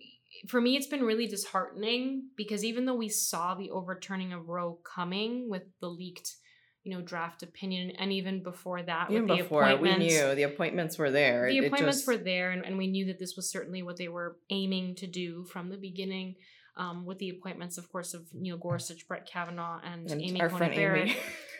for 0.47 0.61
me 0.61 0.77
it's 0.77 0.85
been 0.87 1.01
really 1.03 1.25
disheartening 1.27 2.29
because 2.37 2.63
even 2.63 2.85
though 2.85 2.93
we 2.95 3.09
saw 3.09 3.55
the 3.55 3.71
overturning 3.71 4.31
of 4.33 4.47
roe 4.49 4.79
coming 4.95 5.49
with 5.49 5.63
the 5.81 5.87
leaked 5.89 6.35
you 6.83 6.95
know 6.95 7.01
draft 7.01 7.43
opinion 7.43 7.91
and 7.99 8.11
even 8.11 8.41
before 8.43 8.81
that 8.81 9.09
Even 9.11 9.27
with 9.27 9.37
the 9.37 9.43
before 9.43 9.75
we 9.77 9.95
knew 9.97 10.33
the 10.35 10.43
appointments 10.43 10.97
were 10.97 11.11
there. 11.11 11.47
the 11.49 11.57
it- 11.57 11.63
it 11.63 11.67
appointments 11.67 11.97
just- 11.99 12.07
were 12.07 12.17
there 12.17 12.51
and, 12.51 12.65
and 12.65 12.77
we 12.77 12.87
knew 12.87 13.05
that 13.05 13.19
this 13.19 13.35
was 13.35 13.49
certainly 13.51 13.83
what 13.83 13.97
they 13.97 14.07
were 14.07 14.37
aiming 14.49 14.95
to 14.95 15.07
do 15.07 15.43
from 15.45 15.69
the 15.69 15.77
beginning 15.77 16.35
um, 16.77 17.05
with 17.05 17.19
the 17.19 17.29
appointments 17.29 17.77
of 17.77 17.91
course 17.91 18.13
of 18.13 18.21
neil 18.33 18.57
gorsuch 18.57 19.07
brett 19.07 19.27
kavanaugh 19.31 19.79
and, 19.83 20.09
and 20.09 20.21
amy 20.21 20.39
coney 20.39 20.75
barrett 20.75 21.09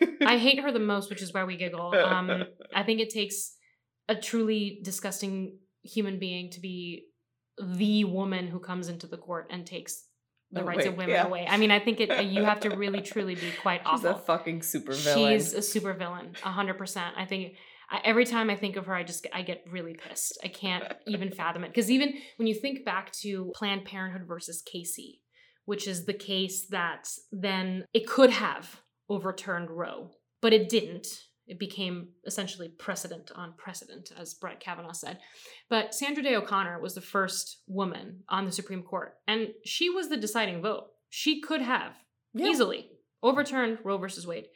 Amy. 0.00 0.16
I 0.26 0.38
hate 0.38 0.58
her 0.60 0.72
the 0.72 0.80
most, 0.80 1.10
which 1.10 1.22
is 1.22 1.32
why 1.32 1.44
we 1.44 1.56
giggle. 1.56 1.94
Um, 1.94 2.44
I 2.74 2.82
think 2.82 2.98
it 3.00 3.10
takes 3.10 3.54
a 4.08 4.16
truly 4.16 4.80
disgusting 4.82 5.58
human 5.82 6.18
being 6.18 6.50
to 6.50 6.60
be 6.60 7.04
the 7.62 8.02
woman 8.04 8.48
who 8.48 8.58
comes 8.58 8.88
into 8.88 9.06
the 9.06 9.16
court 9.16 9.46
and 9.50 9.64
takes 9.66 10.04
the 10.52 10.62
rights 10.62 10.86
of 10.86 10.96
women 10.96 11.10
yeah. 11.10 11.26
away. 11.26 11.46
I 11.48 11.56
mean, 11.56 11.70
I 11.70 11.78
think 11.78 12.00
it. 12.00 12.26
You 12.26 12.44
have 12.44 12.60
to 12.60 12.70
really, 12.70 13.00
truly 13.12 13.34
be 13.34 13.50
quite 13.60 13.80
awful. 13.84 14.10
She's 14.10 14.20
a 14.20 14.22
fucking 14.22 14.62
super 14.62 14.92
villain. 14.92 15.38
She's 15.38 15.54
a 15.54 15.62
super 15.62 15.92
villain, 15.94 16.34
hundred 16.42 16.78
percent. 16.78 17.14
I 17.16 17.24
think 17.24 17.54
I, 17.90 18.00
every 18.04 18.24
time 18.24 18.50
I 18.50 18.56
think 18.56 18.76
of 18.76 18.86
her, 18.86 18.94
I 18.94 19.04
just 19.04 19.26
I 19.32 19.42
get 19.42 19.64
really 19.70 19.94
pissed. 19.94 20.38
I 20.42 20.48
can't 20.48 20.84
even 21.06 21.30
fathom 21.36 21.64
it 21.64 21.68
because 21.68 21.90
even 21.90 22.14
when 22.36 22.46
you 22.46 22.54
think 22.54 22.84
back 22.84 23.12
to 23.22 23.52
Planned 23.54 23.84
Parenthood 23.84 24.26
versus 24.26 24.62
Casey, 24.62 25.20
which 25.64 25.86
is 25.86 26.06
the 26.06 26.14
case 26.14 26.66
that 26.70 27.08
then 27.30 27.84
it 27.92 28.06
could 28.06 28.30
have 28.30 28.80
overturned 29.08 29.70
Roe, 29.70 30.10
but 30.40 30.52
it 30.52 30.68
didn't. 30.68 31.06
It 31.46 31.58
became 31.58 32.08
essentially 32.26 32.68
precedent 32.68 33.30
on 33.34 33.54
precedent, 33.56 34.12
as 34.16 34.34
Brett 34.34 34.60
Kavanaugh 34.60 34.92
said. 34.92 35.18
But 35.68 35.94
Sandra 35.94 36.22
Day 36.22 36.36
O'Connor 36.36 36.80
was 36.80 36.94
the 36.94 37.00
first 37.00 37.62
woman 37.66 38.22
on 38.28 38.44
the 38.44 38.52
Supreme 38.52 38.82
Court, 38.82 39.14
and 39.26 39.48
she 39.64 39.90
was 39.90 40.08
the 40.08 40.16
deciding 40.16 40.62
vote. 40.62 40.90
She 41.10 41.40
could 41.40 41.60
have 41.62 41.94
Yeah. 42.32 42.46
easily 42.46 42.90
overturned 43.22 43.78
Roe 43.84 43.98
versus 43.98 44.26
Wade. 44.26 44.48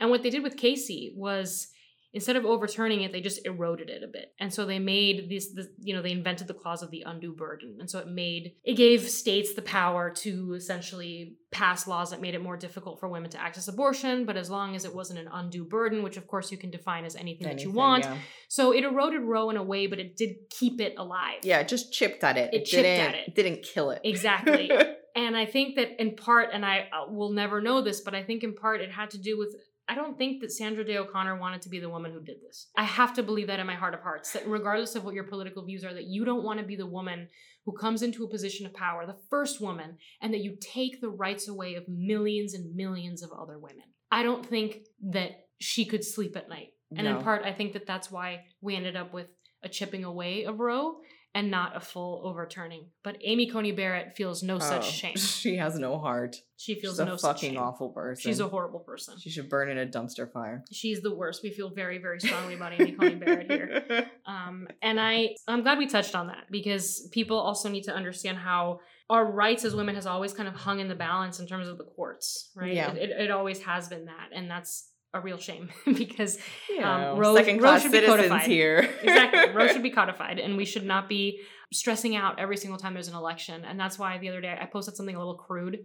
And 0.00 0.10
what 0.10 0.22
they 0.22 0.30
did 0.30 0.42
with 0.42 0.56
Casey 0.56 1.14
was 1.16 1.71
instead 2.12 2.36
of 2.36 2.44
overturning 2.44 3.02
it, 3.02 3.12
they 3.12 3.20
just 3.20 3.44
eroded 3.46 3.88
it 3.88 4.02
a 4.02 4.06
bit. 4.06 4.32
And 4.38 4.52
so 4.52 4.66
they 4.66 4.78
made 4.78 5.30
this, 5.30 5.52
this, 5.52 5.66
you 5.78 5.94
know, 5.94 6.02
they 6.02 6.12
invented 6.12 6.46
the 6.46 6.54
clause 6.54 6.82
of 6.82 6.90
the 6.90 7.02
undue 7.06 7.34
burden. 7.34 7.78
And 7.80 7.90
so 7.90 7.98
it 7.98 8.08
made, 8.08 8.54
it 8.64 8.74
gave 8.74 9.08
states 9.08 9.54
the 9.54 9.62
power 9.62 10.10
to 10.10 10.54
essentially 10.54 11.36
pass 11.50 11.86
laws 11.86 12.10
that 12.10 12.20
made 12.20 12.34
it 12.34 12.42
more 12.42 12.56
difficult 12.56 13.00
for 13.00 13.08
women 13.08 13.30
to 13.30 13.40
access 13.40 13.68
abortion, 13.68 14.24
but 14.24 14.36
as 14.36 14.50
long 14.50 14.74
as 14.74 14.84
it 14.84 14.94
wasn't 14.94 15.18
an 15.18 15.28
undue 15.32 15.64
burden, 15.64 16.02
which 16.02 16.16
of 16.16 16.26
course 16.26 16.50
you 16.50 16.58
can 16.58 16.70
define 16.70 17.04
as 17.04 17.14
anything, 17.16 17.46
that 17.46 17.62
you 17.62 17.70
want. 17.70 18.04
Yeah. 18.04 18.16
So 18.48 18.72
it 18.72 18.84
eroded 18.84 19.22
Roe 19.22 19.50
in 19.50 19.56
a 19.56 19.62
way, 19.62 19.86
but 19.86 19.98
it 19.98 20.16
did 20.16 20.36
keep 20.50 20.80
it 20.80 20.94
alive. 20.96 21.40
Yeah, 21.42 21.60
it 21.60 21.68
just 21.68 21.92
chipped 21.92 22.24
at 22.24 22.36
it. 22.36 22.52
It 22.52 22.64
chipped 22.64 22.82
didn't, 22.82 23.06
at 23.06 23.14
it. 23.14 23.34
Didn't 23.34 23.62
kill 23.62 23.90
it. 23.90 24.00
Exactly. 24.04 24.70
And 25.14 25.36
I 25.36 25.44
think 25.44 25.76
that 25.76 26.00
in 26.00 26.16
part, 26.16 26.50
and 26.52 26.64
I 26.64 26.88
uh, 26.90 27.10
will 27.10 27.32
never 27.32 27.60
know 27.60 27.82
this, 27.82 28.00
but 28.00 28.14
I 28.14 28.22
think 28.22 28.42
in 28.42 28.54
part 28.54 28.80
it 28.80 28.90
had 28.90 29.10
to 29.10 29.18
do 29.18 29.38
with. 29.38 29.54
I 29.88 29.94
don't 29.94 30.16
think 30.16 30.40
that 30.40 30.52
Sandra 30.52 30.84
Day 30.84 30.96
O'Connor 30.96 31.38
wanted 31.38 31.62
to 31.62 31.68
be 31.68 31.80
the 31.80 31.90
woman 31.90 32.12
who 32.12 32.20
did 32.22 32.36
this. 32.40 32.68
I 32.76 32.84
have 32.84 33.14
to 33.14 33.22
believe 33.22 33.48
that 33.48 33.60
in 33.60 33.66
my 33.66 33.74
heart 33.74 33.94
of 33.94 34.00
hearts, 34.00 34.32
that 34.32 34.46
regardless 34.46 34.94
of 34.94 35.04
what 35.04 35.14
your 35.14 35.24
political 35.24 35.64
views 35.64 35.84
are, 35.84 35.92
that 35.92 36.06
you 36.06 36.24
don't 36.24 36.44
want 36.44 36.60
to 36.60 36.64
be 36.64 36.76
the 36.76 36.86
woman 36.86 37.28
who 37.64 37.72
comes 37.72 38.02
into 38.02 38.24
a 38.24 38.28
position 38.30 38.64
of 38.66 38.74
power, 38.74 39.06
the 39.06 39.18
first 39.28 39.60
woman, 39.60 39.96
and 40.20 40.32
that 40.32 40.40
you 40.42 40.56
take 40.60 41.00
the 41.00 41.08
rights 41.10 41.48
away 41.48 41.74
of 41.74 41.84
millions 41.88 42.54
and 42.54 42.74
millions 42.74 43.22
of 43.22 43.30
other 43.32 43.58
women. 43.58 43.84
I 44.10 44.22
don't 44.22 44.44
think 44.44 44.80
that 45.10 45.46
she 45.58 45.84
could 45.84 46.04
sleep 46.04 46.36
at 46.36 46.48
night. 46.48 46.70
And 46.96 47.06
No. 47.06 47.18
in 47.18 47.24
part, 47.24 47.44
I 47.44 47.52
think 47.52 47.72
that 47.72 47.86
that's 47.86 48.10
why 48.10 48.44
we 48.60 48.76
ended 48.76 48.96
up 48.96 49.12
with 49.12 49.28
a 49.62 49.68
chipping 49.68 50.04
away 50.04 50.44
of 50.44 50.60
Roe 50.60 51.00
and 51.34 51.50
not 51.50 51.76
a 51.76 51.80
full 51.80 52.22
overturning. 52.24 52.86
But 53.02 53.16
Amy 53.22 53.48
Coney 53.50 53.72
Barrett 53.72 54.16
feels 54.16 54.42
no 54.42 54.58
such 54.58 54.86
Oh, 54.86 54.90
shame. 54.90 55.14
She 55.16 55.56
has 55.56 55.78
no 55.78 55.98
heart. 55.98 56.36
She 56.56 56.74
feels 56.74 56.96
She's 56.98 57.06
no 57.06 57.16
such 57.16 57.40
fucking 57.40 57.56
awful 57.56 57.88
person. 57.88 58.30
She's 58.30 58.40
a 58.40 58.48
horrible 58.48 58.80
person. 58.80 59.18
She 59.18 59.30
should 59.30 59.48
burn 59.48 59.70
in 59.70 59.78
a 59.78 59.86
dumpster 59.86 60.30
fire. 60.30 60.62
She's 60.70 61.00
the 61.00 61.14
worst. 61.14 61.42
We 61.42 61.50
feel 61.50 61.70
very, 61.70 61.98
very 61.98 62.20
strongly 62.20 62.54
about 62.54 62.72
Amy 62.78 62.92
Coney 62.92 63.14
Barrett 63.16 63.50
here. 63.50 64.10
Um, 64.24 64.68
and 64.80 65.00
I, 65.00 65.34
I'm 65.48 65.62
glad 65.62 65.78
we 65.78 65.88
touched 65.88 66.14
on 66.14 66.28
that 66.28 66.44
because 66.48 67.08
people 67.10 67.36
also 67.38 67.68
need 67.68 67.82
to 67.84 67.92
understand 67.92 68.38
how 68.38 68.78
our 69.10 69.30
rights 69.30 69.64
as 69.64 69.74
women 69.74 69.96
has 69.96 70.06
always 70.06 70.32
kind 70.32 70.48
of 70.48 70.54
hung 70.54 70.78
in 70.78 70.88
the 70.88 70.94
balance 70.94 71.40
in 71.40 71.46
terms 71.48 71.66
of 71.66 71.76
the 71.76 71.84
courts, 71.84 72.50
right? 72.54 72.72
Yeah. 72.72 72.92
It, 72.92 73.10
it, 73.10 73.20
it 73.22 73.30
always 73.32 73.60
has 73.64 73.88
been 73.88 74.04
that, 74.04 74.28
and 74.32 74.48
that's 74.48 74.88
a 75.14 75.20
real 75.20 75.38
shame 75.38 75.68
because 75.86 76.38
Yeah, 76.70 77.12
Um, 77.12 77.18
Roe- 77.18 77.34
Roe 77.34 77.78
should 77.78 77.92
be 77.92 78.00
codified. 78.00 78.42
here. 78.46 78.88
exactly 79.02 79.50
Roe 79.54 79.68
should 79.68 79.82
be 79.82 79.90
codified, 79.90 80.38
and 80.38 80.56
we 80.56 80.64
should 80.64 80.84
not 80.86 81.08
be 81.08 81.40
stressing 81.72 82.16
out 82.16 82.38
every 82.38 82.56
single 82.56 82.78
time 82.78 82.94
there's 82.94 83.08
an 83.08 83.14
election. 83.14 83.64
And 83.64 83.78
that's 83.78 83.98
why 83.98 84.18
the 84.18 84.28
other 84.28 84.40
day 84.40 84.56
I 84.60 84.66
posted 84.66 84.96
something 84.96 85.14
a 85.14 85.18
little 85.18 85.36
crude. 85.36 85.78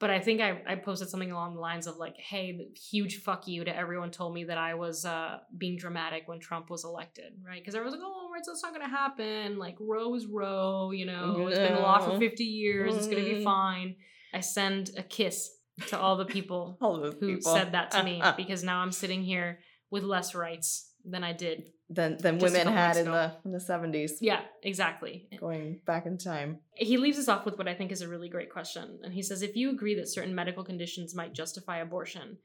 But 0.00 0.10
I 0.10 0.18
think 0.18 0.40
I, 0.40 0.60
I 0.68 0.74
posted 0.74 1.08
something 1.08 1.30
along 1.30 1.54
the 1.54 1.60
lines 1.60 1.86
of 1.86 1.96
like, 1.98 2.16
"Hey, 2.18 2.58
huge 2.90 3.22
fuck 3.22 3.46
you 3.46 3.64
to 3.64 3.74
everyone 3.74 4.10
told 4.10 4.34
me 4.34 4.44
that 4.44 4.58
I 4.58 4.74
was 4.74 5.04
uh, 5.04 5.38
being 5.56 5.78
dramatic 5.78 6.24
when 6.26 6.40
Trump 6.40 6.68
was 6.68 6.84
elected, 6.84 7.32
right? 7.46 7.60
Because 7.60 7.76
everyone's 7.76 8.00
like, 8.00 8.06
oh, 8.06 8.28
right, 8.34 8.44
so 8.44 8.50
it's 8.52 8.62
not 8.62 8.72
gonna 8.72 8.88
happen. 8.88 9.56
Like 9.56 9.76
Roe 9.80 10.12
is 10.16 10.26
Roe, 10.26 10.90
you 10.90 11.06
know, 11.06 11.46
it's 11.46 11.58
been 11.58 11.74
the 11.76 11.80
law 11.80 12.00
for 12.00 12.18
fifty 12.18 12.44
years. 12.44 12.96
It's 12.96 13.06
gonna 13.06 13.22
be 13.24 13.34
Mm. 13.40 13.44
fine. 13.44 13.94
I 14.34 14.40
send 14.40 14.90
a 14.98 15.02
kiss 15.04 15.48
to 15.88 15.98
all 15.98 16.16
the 16.16 16.24
people 16.24 16.78
All 16.82 17.00
who 17.02 17.12
people. 17.36 17.52
said 17.54 17.72
that 17.72 17.90
to 17.92 18.02
me 18.02 18.22
because 18.36 18.62
now 18.62 18.80
I'm 18.80 18.92
sitting 18.92 19.22
here 19.22 19.58
with 19.90 20.02
less 20.04 20.34
rights 20.34 20.90
than 21.04 21.22
I 21.22 21.32
did. 21.32 21.70
than 21.90 22.16
than 22.18 22.38
women 22.38 22.66
had 22.66 22.96
in 22.96 23.04
the 23.06 23.32
in 23.44 23.52
the 23.52 23.60
seventies. 23.60 24.18
Yeah, 24.20 24.40
exactly. 24.62 25.28
Going 25.38 25.80
back 25.84 26.06
in 26.06 26.16
time. 26.18 26.60
He 26.74 26.96
leaves 26.96 27.18
us 27.18 27.28
off 27.28 27.44
with 27.44 27.58
what 27.58 27.68
I 27.68 27.74
think 27.74 27.92
is 27.92 28.00
a 28.02 28.08
really 28.08 28.28
great 28.28 28.50
question. 28.50 29.00
And 29.02 29.12
he 29.12 29.22
says 29.22 29.42
if 29.42 29.54
you 29.56 29.70
agree 29.70 29.94
that 29.96 30.08
certain 30.08 30.34
medical 30.34 30.64
conditions 30.64 31.14
might 31.14 31.34
justify 31.34 31.78
abortion, 31.78 32.38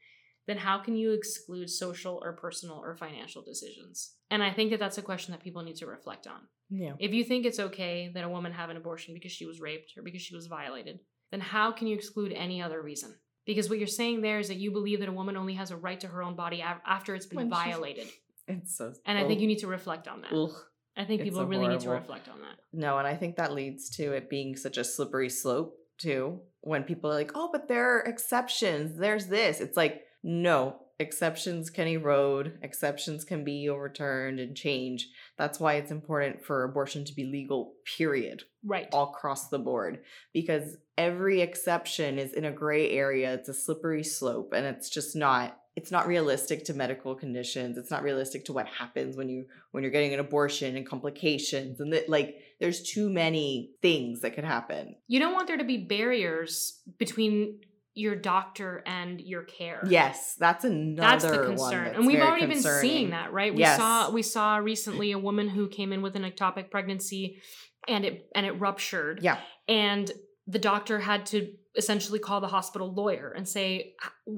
then 0.47 0.57
how 0.57 0.80
can 0.80 0.95
you 0.95 1.13
exclude 1.13 1.69
social 1.69 2.19
or 2.23 2.34
personal 2.34 2.77
or 2.84 2.95
financial 2.97 3.41
decisions? 3.41 4.15
And 4.30 4.43
I 4.43 4.51
think 4.51 4.71
that 4.71 4.80
that's 4.80 4.97
a 4.97 5.01
question 5.03 5.32
that 5.32 5.43
people 5.43 5.61
need 5.63 5.77
to 5.77 5.86
reflect 5.88 6.27
on. 6.27 6.41
Yeah. 6.69 6.93
If 6.99 7.13
you 7.13 7.23
think 7.23 7.45
it's 7.45 7.59
okay 7.59 8.11
that 8.13 8.23
a 8.23 8.30
woman 8.30 8.51
have 8.51 8.69
an 8.69 8.77
abortion 8.77 9.13
because 9.13 9.32
she 9.32 9.45
was 9.45 9.61
raped 9.61 9.93
or 9.97 10.03
because 10.03 10.21
she 10.21 10.36
was 10.36 10.47
violated, 10.47 10.99
then 11.32 11.39
how 11.39 11.71
can 11.71 11.88
you 11.88 11.95
exclude 11.95 12.32
any 12.34 12.61
other 12.61 12.82
reason? 12.82 13.15
Because 13.45 13.69
what 13.69 13.80
you're 13.80 13.88
saying 13.88 14.21
there 14.21 14.39
is 14.39 14.47
that 14.49 14.57
you 14.57 14.71
believe 14.71 14.99
that 14.99 15.09
a 15.09 15.11
woman 15.11 15.36
only 15.36 15.55
has 15.55 15.71
a 15.71 15.77
right 15.77 15.99
to 15.99 16.07
her 16.07 16.21
own 16.21 16.36
body 16.36 16.61
after 16.61 17.15
it's 17.15 17.25
been 17.25 17.38
When 17.38 17.49
violated. 17.49 18.07
It's 18.51 18.77
so 18.77 18.91
And 19.05 19.15
I 19.15 19.27
think 19.27 19.41
you 19.41 19.47
need 19.47 19.59
to 19.59 19.67
reflect 19.67 20.07
on 20.07 20.21
that. 20.21 20.34
Ugh. 20.34 20.49
I 20.97 21.05
think 21.05 21.21
people 21.21 21.41
so 21.41 21.45
really 21.45 21.67
need 21.67 21.82
to 21.82 21.91
reflect 21.91 22.27
on 22.27 22.41
that. 22.41 22.57
No, 22.73 22.97
and 22.97 23.07
I 23.07 23.15
think 23.15 23.36
that 23.36 23.53
leads 23.53 23.91
to 23.97 24.13
it 24.13 24.27
being 24.27 24.55
such 24.55 24.77
a 24.77 24.84
slippery 24.84 25.30
slope 25.30 25.77
too. 25.99 26.39
When 26.61 26.84
people 26.84 27.11
are 27.11 27.13
like, 27.13 27.32
oh, 27.36 27.49
but 27.51 27.67
there 27.67 27.97
are 27.97 28.01
exceptions, 28.01 28.97
there's 28.97 29.27
this. 29.27 29.61
It's 29.61 29.77
like, 29.77 30.01
no, 30.23 30.82
exceptions 31.00 31.70
can 31.70 31.88
erode, 31.88 32.60
exceptions 32.62 33.24
can 33.24 33.43
be 33.43 33.70
overturned 33.70 34.39
and 34.39 34.56
change. 34.56 35.10
That's 35.38 35.60
why 35.60 35.76
it's 35.76 35.91
important 35.91 36.43
for 36.43 36.64
abortion 36.64 37.06
to 37.06 37.16
be 37.16 37.26
legal, 37.26 37.74
period, 37.97 38.43
Right. 38.64 38.89
all 38.91 39.12
across 39.12 39.50
the 39.50 39.60
board. 39.60 40.04
Because 40.34 40.78
every 40.97 41.41
exception 41.41 42.20
is 42.20 42.34
in 42.34 42.43
a 42.45 42.52
gray 42.52 42.91
area. 42.91 43.34
It's 43.34 43.50
a 43.50 43.54
slippery 43.54 44.04
slope 44.04 44.54
and 44.54 44.66
it's 44.66 44.89
just 44.89 45.16
not 45.16 45.56
it's 45.76 45.91
not 45.91 46.08
realistic 46.08 46.66
to 46.66 46.74
medical 46.74 47.16
conditions. 47.16 47.78
It's 47.78 47.91
not 47.91 48.04
realistic 48.04 48.43
to 48.45 48.54
what 48.54 48.68
happens 48.68 49.16
when 49.16 49.30
you 49.30 49.45
when 49.72 49.82
you're 49.82 49.93
getting 49.93 50.14
an 50.14 50.20
abortion 50.20 50.76
and 50.76 50.86
complications 50.86 51.80
and 51.80 51.93
that 51.93 52.10
like 52.10 52.36
there's 52.60 52.82
too 52.82 53.10
many 53.10 53.72
things 53.82 54.20
that 54.22 54.36
could 54.36 54.43
happen. 54.43 54.95
You 55.08 55.20
don't 55.22 55.34
want 55.34 55.47
there 55.47 55.56
to 55.56 55.64
be 55.64 55.78
barriers 55.78 56.82
between 56.97 57.62
your 57.96 58.16
doctor 58.16 58.84
and 58.86 59.20
your 59.20 59.44
care. 59.44 59.82
Yes, 59.88 60.36
that's 60.40 60.64
another 60.64 61.02
That's 61.02 61.24
the 61.26 61.44
concern. 61.44 61.84
that's 61.86 61.98
and 61.98 62.08
we've 62.08 62.20
already 62.22 62.46
been 62.46 62.62
seeing 62.62 63.10
that, 63.10 63.34
right? 63.34 63.54
We 63.54 63.60
Yes. 63.62 63.78
saw 63.78 64.10
we 64.12 64.22
saw 64.22 64.58
recently 64.58 65.12
a 65.12 65.20
woman 65.20 65.50
who 65.50 65.68
came 65.68 65.92
in 65.92 66.02
with 66.02 66.16
an 66.16 66.24
ectopic 66.24 66.70
pregnancy 66.72 67.42
and 67.88 68.06
it 68.06 68.28
and 68.36 68.46
it 68.46 68.52
ruptured. 68.60 69.20
Yeah. 69.22 69.40
And 69.68 70.12
the 70.48 70.60
doctor 70.60 71.00
had 71.00 71.26
to 71.28 71.52
essentially 71.76 72.20
call 72.20 72.42
the 72.42 72.48
hospital 72.48 72.94
lawyer 72.94 73.34
and 73.36 73.48
say, 73.48 73.96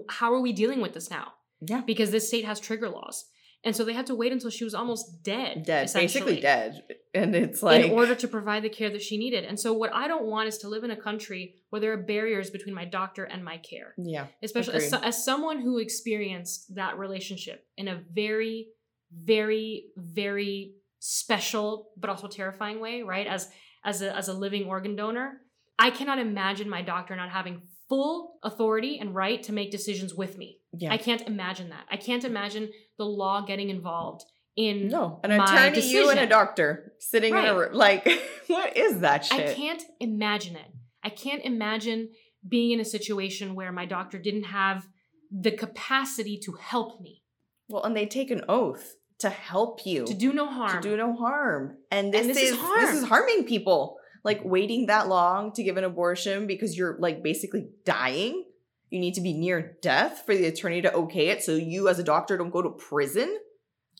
"How 0.09 0.33
are 0.33 0.41
we 0.41 0.53
dealing 0.53 0.81
with 0.81 0.93
this 0.93 1.09
now?" 1.09 1.33
Yeah. 1.61 1.81
Because 1.81 2.11
this 2.11 2.27
state 2.27 2.45
has 2.45 2.59
trigger 2.59 2.89
laws. 2.89 3.25
And 3.63 3.75
so 3.75 3.83
they 3.83 3.93
had 3.93 4.07
to 4.07 4.15
wait 4.15 4.31
until 4.31 4.49
she 4.49 4.63
was 4.63 4.73
almost 4.73 5.21
dead. 5.23 5.63
Dead, 5.63 5.83
basically 5.83 6.05
essentially, 6.05 6.41
dead. 6.41 6.83
And 7.13 7.35
it's 7.35 7.61
like 7.61 7.85
in 7.85 7.91
order 7.91 8.15
to 8.15 8.27
provide 8.27 8.63
the 8.63 8.69
care 8.69 8.89
that 8.89 9.01
she 9.03 9.17
needed. 9.17 9.43
And 9.45 9.59
so 9.59 9.71
what 9.73 9.93
I 9.93 10.07
don't 10.07 10.25
want 10.25 10.47
is 10.47 10.57
to 10.59 10.67
live 10.67 10.83
in 10.83 10.89
a 10.91 10.95
country 10.95 11.55
where 11.69 11.79
there 11.79 11.93
are 11.93 11.97
barriers 11.97 12.49
between 12.49 12.73
my 12.73 12.85
doctor 12.85 13.23
and 13.25 13.43
my 13.45 13.57
care 13.57 13.93
Yeah. 13.97 14.27
especially 14.41 14.75
as, 14.75 14.93
as 14.93 15.23
someone 15.23 15.59
who 15.61 15.77
experienced 15.77 16.73
that 16.75 16.97
relationship 16.97 17.65
in 17.77 17.87
a 17.87 18.01
very 18.13 18.67
very 19.13 19.87
very 19.97 20.73
special 20.99 21.89
but 21.97 22.09
also 22.09 22.27
terrifying 22.27 22.79
way 22.79 23.01
right 23.01 23.27
as 23.27 23.49
as 23.83 24.01
a, 24.01 24.15
as 24.15 24.29
a 24.29 24.33
living 24.33 24.65
organ 24.67 24.95
donor 24.95 25.41
i 25.77 25.89
cannot 25.89 26.17
imagine 26.17 26.69
my 26.69 26.81
doctor 26.81 27.13
not 27.15 27.29
having 27.29 27.61
full 27.89 28.39
authority 28.43 28.97
and 28.99 29.13
right 29.13 29.43
to 29.43 29.51
make 29.51 29.69
decisions 29.69 30.13
with 30.13 30.37
me 30.37 30.59
Yeah. 30.73 30.93
i 30.93 30.97
can't 30.97 31.21
imagine 31.27 31.69
that 31.69 31.85
i 31.89 31.97
can't 31.97 32.23
imagine 32.23 32.69
the 32.97 33.05
law 33.05 33.41
getting 33.45 33.69
involved 33.69 34.23
in 34.55 34.89
no, 34.89 35.19
an 35.23 35.31
attorney, 35.31 35.81
you 35.81 36.09
and 36.09 36.19
a 36.19 36.27
doctor 36.27 36.93
sitting 36.99 37.35
in 37.35 37.45
a 37.45 37.57
room. 37.57 37.73
Like, 37.73 38.07
what 38.47 38.75
is 38.75 38.99
that 38.99 39.25
shit? 39.25 39.49
I 39.49 39.53
can't 39.53 39.81
imagine 39.99 40.55
it. 40.55 40.67
I 41.03 41.09
can't 41.09 41.43
imagine 41.43 42.09
being 42.47 42.71
in 42.71 42.79
a 42.79 42.85
situation 42.85 43.55
where 43.55 43.71
my 43.71 43.85
doctor 43.85 44.17
didn't 44.17 44.43
have 44.43 44.87
the 45.31 45.51
capacity 45.51 46.37
to 46.43 46.53
help 46.53 46.99
me, 47.01 47.23
Well, 47.69 47.83
and 47.83 47.95
they 47.95 48.05
take 48.05 48.31
an 48.31 48.41
oath 48.49 48.95
to 49.19 49.29
help 49.29 49.85
you. 49.85 50.05
to 50.05 50.13
do 50.13 50.33
no 50.33 50.47
harm. 50.47 50.81
to 50.81 50.89
do 50.89 50.97
no 50.97 51.15
harm. 51.15 51.77
And 51.89 52.13
this, 52.13 52.21
And 52.21 52.29
this 52.31 52.37
is, 52.37 52.51
is 52.51 52.59
this 52.59 52.95
is 52.95 53.03
harming 53.07 53.45
people. 53.45 53.97
Like 54.23 54.41
waiting 54.43 54.87
that 54.87 55.07
long 55.07 55.51
to 55.53 55.63
give 55.63 55.77
an 55.77 55.83
abortion 55.83 56.45
because 56.45 56.77
you're 56.77 56.97
like 56.99 57.23
basically 57.23 57.69
dying. 57.85 58.43
You 58.91 58.99
need 58.99 59.15
to 59.15 59.21
be 59.21 59.33
near 59.33 59.77
death 59.81 60.23
for 60.25 60.35
the 60.35 60.45
attorney 60.45 60.81
to 60.81 60.93
okay 60.93 61.29
it 61.29 61.41
so 61.41 61.55
you 61.55 61.87
as 61.87 61.97
a 61.97 62.03
doctor 62.03 62.37
don't 62.37 62.51
go 62.51 62.61
to 62.61 62.69
prison. 62.69 63.39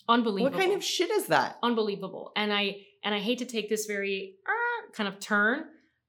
Unbelievable. 0.08 0.52
What 0.52 0.62
kind 0.62 0.74
of 0.74 0.84
shit 0.84 1.10
is 1.10 1.28
that? 1.28 1.58
unbelievable? 1.64 2.34
And 2.36 2.54
I 2.54 2.76
and 3.04 3.16
I 3.16 3.20
hate 3.20 3.40
to 3.40 3.46
take 3.46 3.70
this 3.70 3.86
very 3.86 4.36
uh, 4.46 4.92
kind 4.92 5.08
of 5.08 5.20
turn, 5.20 5.64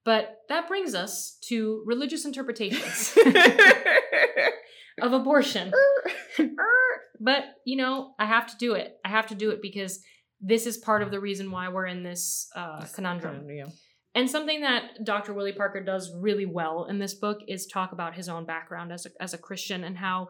but 0.04 0.38
that 0.48 0.66
brings 0.68 0.94
us 0.94 1.38
to 1.44 1.82
religious 1.86 2.24
interpretations 2.24 3.16
of 5.00 5.12
abortion. 5.12 5.72
but 7.20 7.44
you 7.64 7.76
know, 7.76 8.14
I 8.18 8.26
have 8.26 8.48
to 8.48 8.56
do 8.56 8.74
it. 8.74 8.96
I 9.04 9.10
have 9.10 9.28
to 9.28 9.36
do 9.36 9.50
it 9.50 9.62
because 9.62 10.00
this 10.40 10.66
is 10.66 10.76
part 10.76 11.02
of 11.02 11.12
the 11.12 11.20
reason 11.20 11.52
why 11.52 11.68
we're 11.68 11.86
in 11.86 12.02
this 12.02 12.48
uh, 12.56 12.84
conundrum. 12.94 13.48
Yeah. 13.48 13.66
And 14.14 14.30
something 14.30 14.60
that 14.60 15.04
Dr. 15.04 15.32
Willie 15.32 15.52
Parker 15.52 15.82
does 15.82 16.12
really 16.14 16.44
well 16.46 16.86
in 16.88 16.98
this 16.98 17.14
book 17.14 17.40
is 17.48 17.66
talk 17.66 17.92
about 17.92 18.14
his 18.14 18.28
own 18.28 18.44
background 18.44 18.92
as 18.92 19.06
a, 19.06 19.10
as 19.20 19.32
a 19.32 19.38
Christian 19.38 19.84
and 19.84 19.96
how 19.96 20.28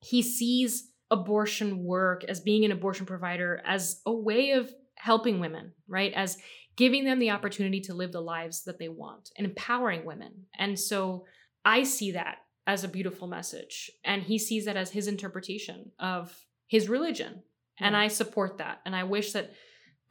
he 0.00 0.22
sees 0.22 0.90
abortion 1.10 1.84
work 1.84 2.24
as 2.24 2.40
being 2.40 2.64
an 2.64 2.72
abortion 2.72 3.06
provider 3.06 3.62
as 3.66 4.00
a 4.06 4.12
way 4.12 4.52
of 4.52 4.70
helping 4.96 5.40
women, 5.40 5.72
right? 5.86 6.12
As 6.14 6.38
giving 6.76 7.04
them 7.04 7.18
the 7.18 7.30
opportunity 7.30 7.80
to 7.80 7.94
live 7.94 8.12
the 8.12 8.20
lives 8.20 8.64
that 8.64 8.78
they 8.78 8.88
want 8.88 9.30
and 9.36 9.46
empowering 9.46 10.04
women. 10.04 10.46
And 10.58 10.78
so 10.78 11.24
I 11.64 11.82
see 11.82 12.12
that 12.12 12.36
as 12.66 12.84
a 12.84 12.88
beautiful 12.88 13.26
message. 13.26 13.90
And 14.04 14.22
he 14.22 14.38
sees 14.38 14.64
that 14.66 14.76
as 14.76 14.90
his 14.90 15.08
interpretation 15.08 15.90
of 15.98 16.36
his 16.66 16.88
religion. 16.88 17.42
And 17.80 17.96
I 17.96 18.08
support 18.08 18.58
that. 18.58 18.80
And 18.84 18.94
I 18.94 19.04
wish 19.04 19.32
that 19.32 19.52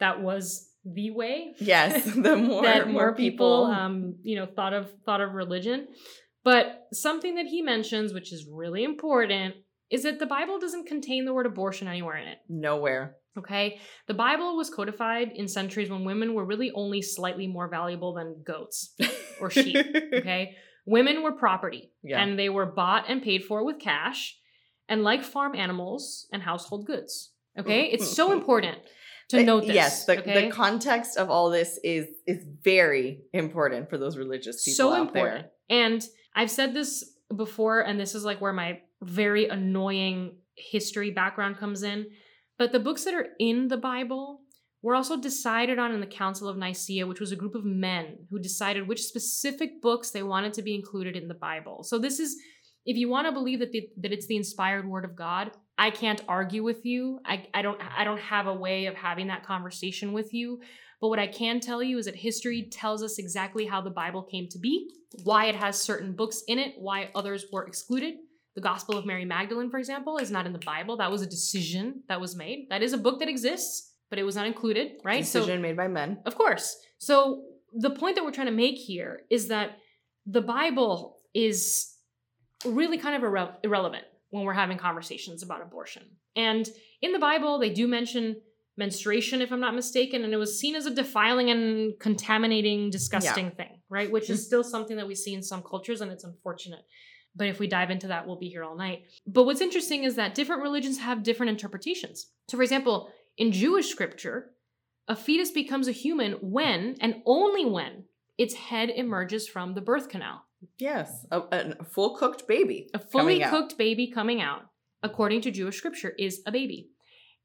that 0.00 0.20
was 0.20 0.67
the 0.84 1.10
way 1.10 1.54
Yes, 1.58 2.04
the 2.14 2.36
more 2.36 2.62
that 2.62 2.88
more 2.90 3.14
people, 3.14 3.66
people 3.66 3.66
um, 3.66 4.14
you 4.22 4.36
know, 4.36 4.46
thought 4.46 4.72
of 4.72 4.90
thought 5.04 5.20
of 5.20 5.32
religion. 5.34 5.88
But 6.44 6.86
something 6.92 7.34
that 7.34 7.46
he 7.46 7.62
mentions, 7.62 8.14
which 8.14 8.32
is 8.32 8.46
really 8.50 8.84
important, 8.84 9.56
is 9.90 10.04
that 10.04 10.18
the 10.18 10.26
Bible 10.26 10.58
doesn't 10.58 10.86
contain 10.86 11.24
the 11.24 11.34
word 11.34 11.46
abortion 11.46 11.88
anywhere 11.88 12.16
in 12.16 12.28
it. 12.28 12.38
nowhere. 12.48 13.16
Okay, 13.36 13.78
the 14.08 14.14
Bible 14.14 14.56
was 14.56 14.68
codified 14.68 15.30
in 15.34 15.46
centuries 15.46 15.90
when 15.90 16.04
women 16.04 16.34
were 16.34 16.44
really 16.44 16.72
only 16.74 17.00
slightly 17.02 17.46
more 17.46 17.68
valuable 17.68 18.14
than 18.14 18.42
goats. 18.44 18.94
Or 19.40 19.48
sheep, 19.48 19.76
Okay, 20.14 20.56
women 20.86 21.22
were 21.22 21.32
property, 21.32 21.92
Yeah. 22.02 22.20
and 22.20 22.36
they 22.38 22.48
were 22.48 22.66
bought 22.66 23.04
and 23.08 23.22
paid 23.22 23.44
for 23.44 23.64
with 23.64 23.78
cash, 23.78 24.36
and 24.88 25.04
like 25.04 25.22
farm 25.22 25.54
animals 25.54 26.26
and 26.32 26.42
household 26.42 26.86
goods. 26.86 27.32
Okay, 27.56 27.82
it's 27.84 28.08
so 28.08 28.32
important 28.38 28.78
to 29.28 29.42
note 29.42 29.66
this. 29.66 29.74
Yes, 29.74 30.04
the, 30.06 30.18
okay? 30.18 30.46
the 30.46 30.50
context 30.50 31.16
of 31.16 31.30
all 31.30 31.50
this 31.50 31.78
is 31.84 32.06
is 32.26 32.44
very 32.62 33.20
important 33.32 33.90
for 33.90 33.98
those 33.98 34.16
religious 34.16 34.64
people 34.64 34.76
so 34.76 34.92
out 34.94 35.08
important. 35.08 35.46
there. 35.68 35.78
And 35.86 36.04
I've 36.34 36.50
said 36.50 36.74
this 36.74 37.04
before, 37.34 37.80
and 37.80 38.00
this 38.00 38.14
is 38.14 38.24
like 38.24 38.40
where 38.40 38.52
my 38.52 38.80
very 39.02 39.48
annoying 39.48 40.36
history 40.56 41.10
background 41.10 41.58
comes 41.58 41.82
in. 41.82 42.06
But 42.58 42.72
the 42.72 42.80
books 42.80 43.04
that 43.04 43.14
are 43.14 43.28
in 43.38 43.68
the 43.68 43.76
Bible 43.76 44.40
were 44.82 44.94
also 44.94 45.16
decided 45.16 45.78
on 45.78 45.92
in 45.92 46.00
the 46.00 46.06
Council 46.06 46.48
of 46.48 46.56
Nicaea, 46.56 47.06
which 47.06 47.20
was 47.20 47.32
a 47.32 47.36
group 47.36 47.54
of 47.54 47.64
men 47.64 48.18
who 48.30 48.38
decided 48.38 48.86
which 48.86 49.02
specific 49.02 49.82
books 49.82 50.10
they 50.10 50.22
wanted 50.22 50.52
to 50.54 50.62
be 50.62 50.74
included 50.74 51.16
in 51.16 51.28
the 51.28 51.34
Bible. 51.34 51.82
So 51.82 51.98
this 51.98 52.18
is, 52.20 52.36
if 52.84 52.96
you 52.96 53.08
want 53.08 53.26
to 53.26 53.32
believe 53.32 53.58
that 53.60 53.72
the, 53.72 53.88
that 53.98 54.12
it's 54.12 54.26
the 54.26 54.36
inspired 54.36 54.88
word 54.88 55.04
of 55.04 55.16
God, 55.16 55.52
I 55.78 55.90
can't 55.90 56.22
argue 56.28 56.64
with 56.64 56.84
you. 56.84 57.20
I, 57.24 57.46
I 57.54 57.62
don't 57.62 57.80
I 57.96 58.04
don't 58.04 58.20
have 58.20 58.48
a 58.48 58.54
way 58.54 58.86
of 58.86 58.96
having 58.96 59.28
that 59.28 59.44
conversation 59.44 60.12
with 60.12 60.34
you. 60.34 60.60
But 61.00 61.08
what 61.08 61.20
I 61.20 61.28
can 61.28 61.60
tell 61.60 61.80
you 61.80 61.98
is 61.98 62.06
that 62.06 62.16
history 62.16 62.68
tells 62.72 63.04
us 63.04 63.18
exactly 63.18 63.66
how 63.66 63.80
the 63.80 63.90
Bible 63.90 64.24
came 64.24 64.48
to 64.48 64.58
be, 64.58 64.90
why 65.22 65.46
it 65.46 65.54
has 65.54 65.80
certain 65.80 66.12
books 66.12 66.42
in 66.48 66.58
it, 66.58 66.74
why 66.76 67.10
others 67.14 67.46
were 67.52 67.64
excluded. 67.66 68.16
The 68.56 68.60
Gospel 68.60 68.98
of 68.98 69.06
Mary 69.06 69.24
Magdalene, 69.24 69.70
for 69.70 69.78
example, 69.78 70.18
is 70.18 70.32
not 70.32 70.44
in 70.44 70.52
the 70.52 70.58
Bible. 70.58 70.96
That 70.96 71.12
was 71.12 71.22
a 71.22 71.26
decision 71.26 72.02
that 72.08 72.20
was 72.20 72.34
made. 72.34 72.66
That 72.70 72.82
is 72.82 72.92
a 72.92 72.98
book 72.98 73.20
that 73.20 73.28
exists, 73.28 73.92
but 74.10 74.18
it 74.18 74.24
was 74.24 74.34
not 74.34 74.48
included, 74.48 74.94
right? 75.04 75.20
Decision 75.20 75.62
made 75.62 75.76
by 75.76 75.86
men. 75.86 76.18
Of 76.26 76.34
course. 76.34 76.76
So 76.98 77.44
the 77.72 77.90
point 77.90 78.16
that 78.16 78.24
we're 78.24 78.32
trying 78.32 78.48
to 78.48 78.52
make 78.52 78.74
here 78.74 79.20
is 79.30 79.46
that 79.48 79.78
the 80.26 80.40
Bible 80.40 81.18
is 81.32 81.94
really 82.64 82.98
kind 82.98 83.14
of 83.14 83.22
irre- 83.22 83.54
irrelevant 83.62 84.04
when 84.30 84.44
we're 84.44 84.52
having 84.52 84.78
conversations 84.78 85.42
about 85.42 85.62
abortion. 85.62 86.04
And 86.36 86.68
in 87.00 87.12
the 87.12 87.18
Bible, 87.18 87.58
they 87.58 87.70
do 87.70 87.88
mention 87.88 88.36
menstruation, 88.76 89.42
if 89.42 89.52
I'm 89.52 89.60
not 89.60 89.74
mistaken, 89.74 90.22
and 90.24 90.32
it 90.32 90.36
was 90.36 90.58
seen 90.58 90.76
as 90.76 90.86
a 90.86 90.94
defiling 90.94 91.50
and 91.50 91.98
contaminating, 91.98 92.90
disgusting 92.90 93.50
thing, 93.50 93.80
right? 93.90 94.10
Which 94.10 94.30
is 94.30 94.40
mm-hmm. 94.40 94.46
still 94.46 94.64
something 94.64 94.96
that 94.96 95.08
we 95.08 95.16
see 95.16 95.34
in 95.34 95.42
some 95.42 95.62
cultures, 95.62 96.00
and 96.00 96.12
it's 96.12 96.24
unfortunate. 96.24 96.84
But 97.34 97.48
if 97.48 97.58
we 97.58 97.66
dive 97.66 97.90
into 97.90 98.08
that, 98.08 98.26
we'll 98.26 98.38
be 98.38 98.48
here 98.48 98.64
all 98.64 98.76
night. 98.76 99.04
But 99.26 99.44
what's 99.44 99.60
interesting 99.60 100.04
is 100.04 100.14
that 100.14 100.34
different 100.34 100.62
religions 100.62 100.98
have 100.98 101.22
different 101.22 101.50
interpretations. 101.50 102.30
So, 102.48 102.56
for 102.56 102.62
example, 102.62 103.10
in 103.36 103.52
Jewish 103.52 103.88
scripture, 103.88 104.50
a 105.08 105.16
fetus 105.16 105.50
becomes 105.50 105.88
a 105.88 105.92
human 105.92 106.32
when 106.34 106.96
and 107.00 107.16
only 107.26 107.64
when 107.64 108.04
its 108.36 108.54
head 108.54 108.90
emerges 108.90 109.48
from 109.48 109.74
the 109.74 109.80
birth 109.80 110.08
canal. 110.08 110.44
Yes, 110.78 111.26
a, 111.30 111.42
a 111.80 111.84
full 111.84 112.16
cooked 112.16 112.46
baby. 112.48 112.88
A 112.94 112.98
fully 112.98 113.40
coming 113.40 113.42
out. 113.42 113.50
cooked 113.50 113.78
baby 113.78 114.10
coming 114.10 114.40
out, 114.40 114.62
according 115.02 115.40
to 115.42 115.50
Jewish 115.50 115.76
scripture, 115.76 116.14
is 116.18 116.42
a 116.46 116.52
baby. 116.52 116.90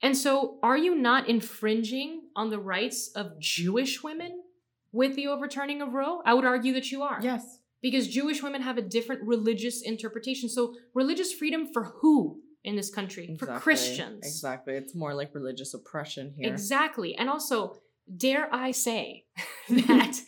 And 0.02 0.18
so, 0.18 0.60
are 0.62 0.78
you 0.78 0.96
not 0.96 1.30
infringing 1.30 2.24
on 2.36 2.50
the 2.50 2.60
rights 2.60 3.12
of 3.16 3.40
Jewish 3.40 4.04
women 4.04 4.44
with 4.92 5.16
the 5.16 5.28
overturning 5.28 5.82
of 5.82 5.94
Roe? 5.94 6.22
I 6.26 6.34
would 6.34 6.46
argue 6.46 6.74
that 6.74 6.92
you 6.92 7.04
are. 7.04 7.20
Yes. 7.22 7.60
Because 7.82 8.08
Jewish 8.08 8.42
women 8.42 8.62
have 8.62 8.78
a 8.78 8.82
different 8.82 9.22
religious 9.24 9.82
interpretation. 9.82 10.50
So, 10.50 10.76
religious 10.94 11.32
freedom 11.32 11.72
for 11.72 11.94
who 12.02 12.42
in 12.64 12.76
this 12.76 12.90
country? 12.90 13.36
For 13.40 13.46
Christians. 13.60 14.26
Exactly. 14.26 14.74
It's 14.74 14.96
more 14.96 15.14
like 15.14 15.34
religious 15.34 15.74
oppression 15.74 16.34
here. 16.36 16.52
Exactly. 16.52 17.16
And 17.16 17.30
also, 17.30 17.78
dare 18.16 18.54
I 18.54 18.72
say 18.72 19.26
that 19.70 20.20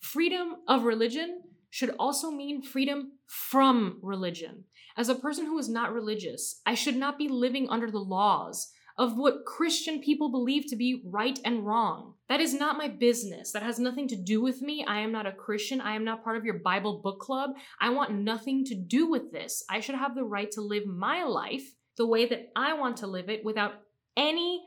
freedom 0.00 0.56
of 0.68 0.84
religion 0.84 1.42
should 1.70 1.94
also 1.98 2.30
mean 2.30 2.62
freedom 2.62 3.12
from 3.26 3.98
religion. 4.02 4.64
As 4.96 5.08
a 5.08 5.14
person 5.14 5.46
who 5.46 5.58
is 5.58 5.68
not 5.68 5.92
religious, 5.92 6.60
I 6.64 6.74
should 6.74 6.96
not 6.96 7.18
be 7.18 7.28
living 7.28 7.68
under 7.68 7.90
the 7.90 7.98
laws 7.98 8.72
of 8.98 9.18
what 9.18 9.44
Christian 9.44 10.00
people 10.00 10.30
believe 10.30 10.66
to 10.68 10.76
be 10.76 11.02
right 11.04 11.38
and 11.44 11.66
wrong. 11.66 12.14
That 12.28 12.40
is 12.40 12.54
not 12.54 12.78
my 12.78 12.88
business. 12.88 13.52
That 13.52 13.62
has 13.62 13.78
nothing 13.78 14.08
to 14.08 14.16
do 14.16 14.40
with 14.40 14.62
me. 14.62 14.84
I 14.88 15.00
am 15.00 15.12
not 15.12 15.26
a 15.26 15.32
Christian. 15.32 15.82
I 15.82 15.94
am 15.94 16.04
not 16.04 16.24
part 16.24 16.38
of 16.38 16.44
your 16.44 16.60
Bible 16.60 17.02
book 17.02 17.20
club. 17.20 17.50
I 17.78 17.90
want 17.90 18.14
nothing 18.14 18.64
to 18.64 18.74
do 18.74 19.10
with 19.10 19.32
this. 19.32 19.62
I 19.68 19.80
should 19.80 19.96
have 19.96 20.14
the 20.14 20.24
right 20.24 20.50
to 20.52 20.62
live 20.62 20.86
my 20.86 21.24
life 21.24 21.74
the 21.98 22.06
way 22.06 22.26
that 22.26 22.50
I 22.56 22.72
want 22.74 22.98
to 22.98 23.06
live 23.06 23.28
it 23.28 23.44
without 23.44 23.74
any 24.16 24.62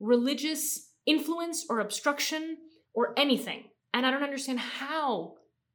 religious 0.00 0.90
influence 1.06 1.66
or 1.68 1.80
obstruction 1.80 2.56
or 2.94 3.12
anything. 3.18 3.64
And 3.92 4.06
I 4.06 4.10
don't 4.10 4.22
understand 4.22 4.60
how 4.60 5.34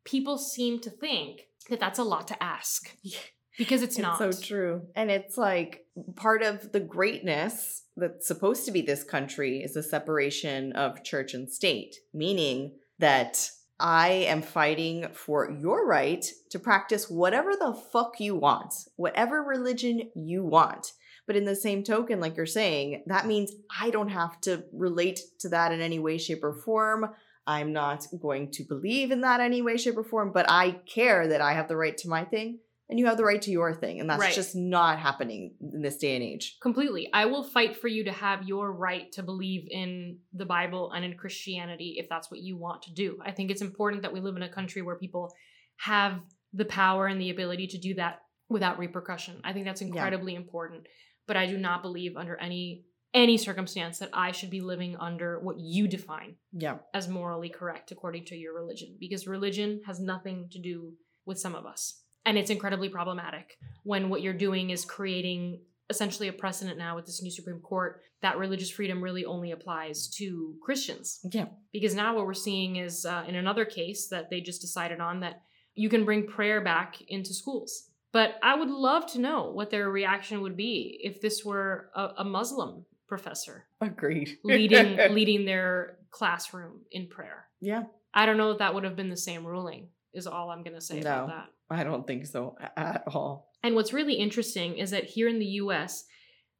people 0.09 0.37
seem 0.37 0.79
to 0.81 0.89
think 0.89 1.47
that 1.69 1.79
that's 1.79 1.99
a 1.99 2.03
lot 2.03 2.27
to 2.27 2.43
ask. 2.43 2.95
Because 3.57 3.81
it's, 3.81 3.97
It's 3.97 4.01
not. 4.01 4.17
so 4.17 4.31
true. 4.31 4.83
And 4.95 5.11
it's 5.11 5.37
like 5.37 5.85
part 6.15 6.43
of 6.43 6.71
the 6.71 6.79
greatness 6.79 7.83
that's 7.97 8.25
supposed 8.25 8.63
to 8.65 8.71
be 8.71 8.81
this 8.81 9.03
country 9.03 9.57
is 9.61 9.73
the 9.73 9.83
separation 9.83 10.71
of 10.73 11.03
church 11.03 11.33
and 11.33 11.51
state, 11.51 11.97
meaning 12.13 12.71
that 12.99 13.51
I 13.77 14.09
am 14.29 14.43
fighting 14.43 15.09
for 15.11 15.51
your 15.51 15.85
right 15.85 16.25
to 16.51 16.57
practice 16.57 17.09
whatever 17.09 17.51
the 17.57 17.73
fuck 17.73 18.21
you 18.21 18.33
want, 18.33 18.73
whatever 18.95 19.43
religion 19.43 20.09
you 20.15 20.45
want. 20.45 20.93
But 21.27 21.35
in 21.35 21.43
the 21.43 21.55
same 21.55 21.83
token, 21.83 22.21
like 22.21 22.37
you're 22.37 22.45
saying, 22.45 23.03
that 23.07 23.27
means 23.27 23.51
I 23.77 23.89
don't 23.89 24.07
have 24.07 24.39
to 24.41 24.63
relate 24.71 25.19
to 25.39 25.49
that 25.49 25.73
in 25.73 25.81
any 25.81 25.99
way, 25.99 26.17
shape, 26.17 26.45
or 26.45 26.53
form. 26.53 27.09
I'm 27.47 27.73
not 27.73 28.05
going 28.21 28.51
to 28.51 28.63
believe 28.63 29.11
in 29.11 29.21
that 29.21 29.39
any 29.39 29.61
way, 29.61 29.77
shape, 29.77 29.97
or 29.97 30.03
form, 30.03 30.31
but 30.31 30.45
I 30.49 30.71
care 30.71 31.27
that 31.27 31.41
I 31.41 31.53
have 31.53 31.67
the 31.67 31.77
right 31.77 31.97
to 31.97 32.09
my 32.09 32.25
thing 32.25 32.59
and 32.89 32.97
you 32.97 33.05
have 33.05 33.17
the 33.17 33.23
right 33.23 33.41
to 33.43 33.51
your 33.51 33.73
thing. 33.73 33.99
And 33.99 34.09
that's 34.09 34.19
Right. 34.19 34.33
just 34.33 34.55
not 34.55 34.99
happening 34.99 35.55
in 35.61 35.81
this 35.81 35.97
day 35.97 36.15
and 36.15 36.23
age. 36.23 36.57
Completely. 36.59 37.07
I 37.13 37.25
will 37.25 37.43
fight 37.43 37.75
for 37.75 37.87
you 37.87 38.03
to 38.05 38.11
have 38.11 38.47
your 38.47 38.71
right 38.71 39.11
to 39.13 39.23
believe 39.23 39.67
in 39.69 40.19
the 40.33 40.45
Bible 40.45 40.91
and 40.91 41.05
in 41.05 41.15
Christianity 41.15 41.95
if 41.97 42.09
that's 42.09 42.31
what 42.31 42.39
you 42.39 42.57
want 42.57 42.81
to 42.83 42.93
do. 42.93 43.19
I 43.23 43.31
think 43.31 43.51
it's 43.51 43.61
important 43.61 44.01
that 44.01 44.13
we 44.13 44.19
live 44.19 44.35
in 44.35 44.41
a 44.43 44.49
country 44.49 44.81
where 44.81 44.95
people 44.95 45.33
have 45.77 46.19
the 46.51 46.65
power 46.65 47.05
and 47.05 47.21
the 47.21 47.29
ability 47.29 47.67
to 47.67 47.77
do 47.77 47.93
that 47.95 48.23
without 48.49 48.79
repercussion. 48.79 49.39
I 49.43 49.53
think 49.53 49.65
that's 49.65 49.81
incredibly 49.81 50.33
important. 50.33 50.87
But 51.27 51.37
I 51.37 51.45
do 51.45 51.59
not 51.59 51.83
believe 51.83 52.17
under 52.17 52.35
any 52.37 52.85
any 53.13 53.37
circumstance 53.37 53.97
that 53.99 54.09
I 54.13 54.31
should 54.31 54.49
be 54.49 54.61
living 54.61 54.95
under 54.97 55.39
what 55.39 55.59
you 55.59 55.87
define 55.87 56.35
Yeah. 56.53 56.77
as 56.93 57.07
morally 57.07 57.49
correct 57.49 57.91
according 57.91 58.25
to 58.25 58.35
your 58.35 58.53
religion 58.53 58.97
because 58.99 59.27
religion 59.27 59.81
has 59.85 59.99
nothing 59.99 60.47
to 60.51 60.59
do 60.59 60.93
with 61.25 61.39
some 61.39 61.55
of 61.55 61.65
us. 61.65 62.03
And 62.25 62.37
it's 62.37 62.51
incredibly 62.51 62.89
problematic 62.89 63.57
when 63.83 64.09
what 64.09 64.21
you're 64.21 64.33
doing 64.33 64.69
is 64.69 64.85
creating 64.85 65.61
essentially 65.89 66.27
a 66.27 66.33
precedent 66.33 66.77
now 66.77 66.95
with 66.95 67.05
this 67.07 67.23
new 67.23 67.31
Supreme 67.31 67.59
Court 67.61 68.01
that 68.21 68.37
religious 68.37 68.69
freedom 68.69 69.01
really 69.01 69.25
only 69.25 69.51
applies 69.51 70.07
to 70.17 70.53
Christians. 70.61 71.19
Yeah. 71.31 71.47
Because 71.73 71.95
now 71.95 72.15
what 72.15 72.25
we're 72.27 72.33
seeing 72.35 72.75
is 72.75 73.05
uh, 73.05 73.23
in 73.27 73.35
another 73.35 73.65
case 73.65 74.07
that 74.09 74.29
they 74.29 74.41
just 74.41 74.61
decided 74.61 74.99
on 74.99 75.21
that 75.21 75.41
you 75.73 75.89
can 75.89 76.05
bring 76.05 76.27
prayer 76.27 76.61
back 76.61 77.01
into 77.07 77.33
schools. 77.33 77.89
But 78.11 78.35
I 78.43 78.55
would 78.55 78.69
love 78.69 79.05
to 79.13 79.19
know 79.19 79.51
what 79.51 79.69
their 79.69 79.89
reaction 79.89 80.41
would 80.41 80.57
be 80.57 80.99
if 81.03 81.21
this 81.21 81.45
were 81.45 81.89
a, 81.95 82.09
a 82.19 82.23
Muslim 82.23 82.85
professor 83.09 83.65
Agreed. 83.81 84.37
leading 84.43 84.97
leading 85.13 85.45
their 85.45 85.97
classroom 86.11 86.81
in 86.91 87.07
prayer. 87.07 87.45
yeah. 87.59 87.83
I 88.11 88.25
don't 88.25 88.37
know 88.37 88.49
if 88.51 88.57
that 88.57 88.73
would 88.73 88.85
have 88.85 88.95
been 88.95 89.09
the 89.09 89.17
same 89.17 89.45
ruling. 89.45 89.89
Is 90.13 90.25
all 90.25 90.49
I'm 90.49 90.63
going 90.63 90.73
to 90.75 90.81
say 90.81 91.01
about 91.01 91.27
that. 91.27 91.45
I 91.69 91.83
don't 91.83 92.07
think 92.07 92.25
so 92.25 92.55
at 92.75 93.03
all. 93.07 93.51
And 93.61 93.75
what's 93.75 93.93
really 93.93 94.15
interesting 94.15 94.77
is 94.77 94.89
that 94.89 95.03
here 95.03 95.27
in 95.27 95.37
the 95.37 95.45
US, 95.45 96.05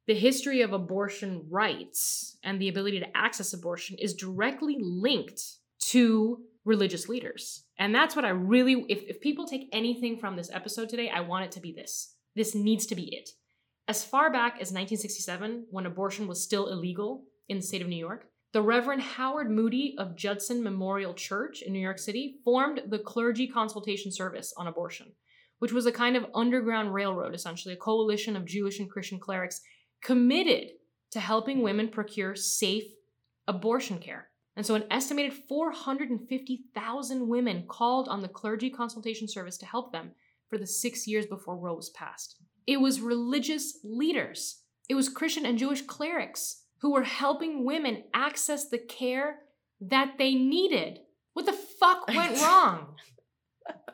the 0.06 0.14
history 0.14 0.62
of 0.62 0.72
abortion 0.72 1.46
rights 1.50 2.36
and 2.44 2.60
the 2.60 2.68
ability 2.68 3.00
to 3.00 3.16
access 3.16 3.52
abortion 3.52 3.96
is 3.98 4.14
directly 4.14 4.76
linked 4.80 5.40
to 5.88 6.42
religious 6.64 7.08
leaders. 7.08 7.64
And 7.78 7.94
that's 7.94 8.14
what 8.14 8.24
I 8.24 8.30
really, 8.30 8.84
if, 8.88 9.02
if 9.08 9.20
people 9.20 9.46
take 9.46 9.68
anything 9.72 10.18
from 10.18 10.36
this 10.36 10.50
episode 10.52 10.88
today, 10.88 11.10
I 11.10 11.20
want 11.20 11.46
it 11.46 11.52
to 11.52 11.60
be 11.60 11.72
this. 11.72 12.14
This 12.36 12.54
needs 12.54 12.86
to 12.86 12.94
be 12.94 13.14
it. 13.14 13.30
As 13.90 14.04
far 14.04 14.30
back 14.30 14.52
as 14.60 14.70
1967, 14.70 15.66
when 15.72 15.84
abortion 15.84 16.28
was 16.28 16.40
still 16.40 16.68
illegal 16.68 17.24
in 17.48 17.56
the 17.56 17.62
state 17.64 17.82
of 17.82 17.88
New 17.88 17.96
York, 17.96 18.28
the 18.52 18.62
Reverend 18.62 19.02
Howard 19.02 19.50
Moody 19.50 19.96
of 19.98 20.14
Judson 20.14 20.62
Memorial 20.62 21.12
Church 21.12 21.60
in 21.60 21.72
New 21.72 21.80
York 21.80 21.98
City 21.98 22.36
formed 22.44 22.82
the 22.86 23.00
Clergy 23.00 23.48
Consultation 23.48 24.12
Service 24.12 24.54
on 24.56 24.68
Abortion 24.68 25.08
which 25.58 25.72
was 25.72 25.86
a 25.86 25.92
kind 25.92 26.16
of 26.16 26.24
underground 26.34 26.94
railroad, 26.94 27.34
essentially, 27.34 27.74
a 27.74 27.76
coalition 27.76 28.36
of 28.36 28.46
Jewish 28.46 28.78
and 28.78 28.88
Christian 28.88 29.18
clerics 29.18 29.60
committed 30.02 30.70
to 31.10 31.18
helping 31.18 31.60
women 31.60 31.88
procure 31.88 32.36
safe 32.36 32.84
abortion 33.48 33.98
care. 33.98 34.28
And 34.56 34.64
so, 34.64 34.76
an 34.76 34.84
estimated 34.90 35.34
450,000 35.48 37.28
women 37.28 37.64
called 37.68 38.08
on 38.08 38.22
the 38.22 38.28
clergy 38.28 38.70
consultation 38.70 39.26
service 39.26 39.58
to 39.58 39.66
help 39.66 39.92
them 39.92 40.12
for 40.48 40.58
the 40.58 40.66
six 40.66 41.08
years 41.08 41.26
before 41.26 41.58
Roe 41.58 41.74
was 41.74 41.90
passed. 41.90 42.36
It 42.70 42.80
was 42.80 43.00
religious 43.00 43.78
leaders, 43.82 44.60
it 44.88 44.94
was 44.94 45.08
Christian 45.08 45.44
and 45.44 45.58
Jewish 45.58 45.82
clerics 45.82 46.62
who 46.82 46.92
were 46.92 47.02
helping 47.02 47.64
women 47.64 48.04
access 48.14 48.68
the 48.68 48.78
care 48.78 49.40
that 49.80 50.14
they 50.18 50.34
needed. 50.36 51.00
What 51.32 51.46
the 51.46 51.52
fuck 51.52 52.06
went 52.06 52.40
wrong? 52.42 52.94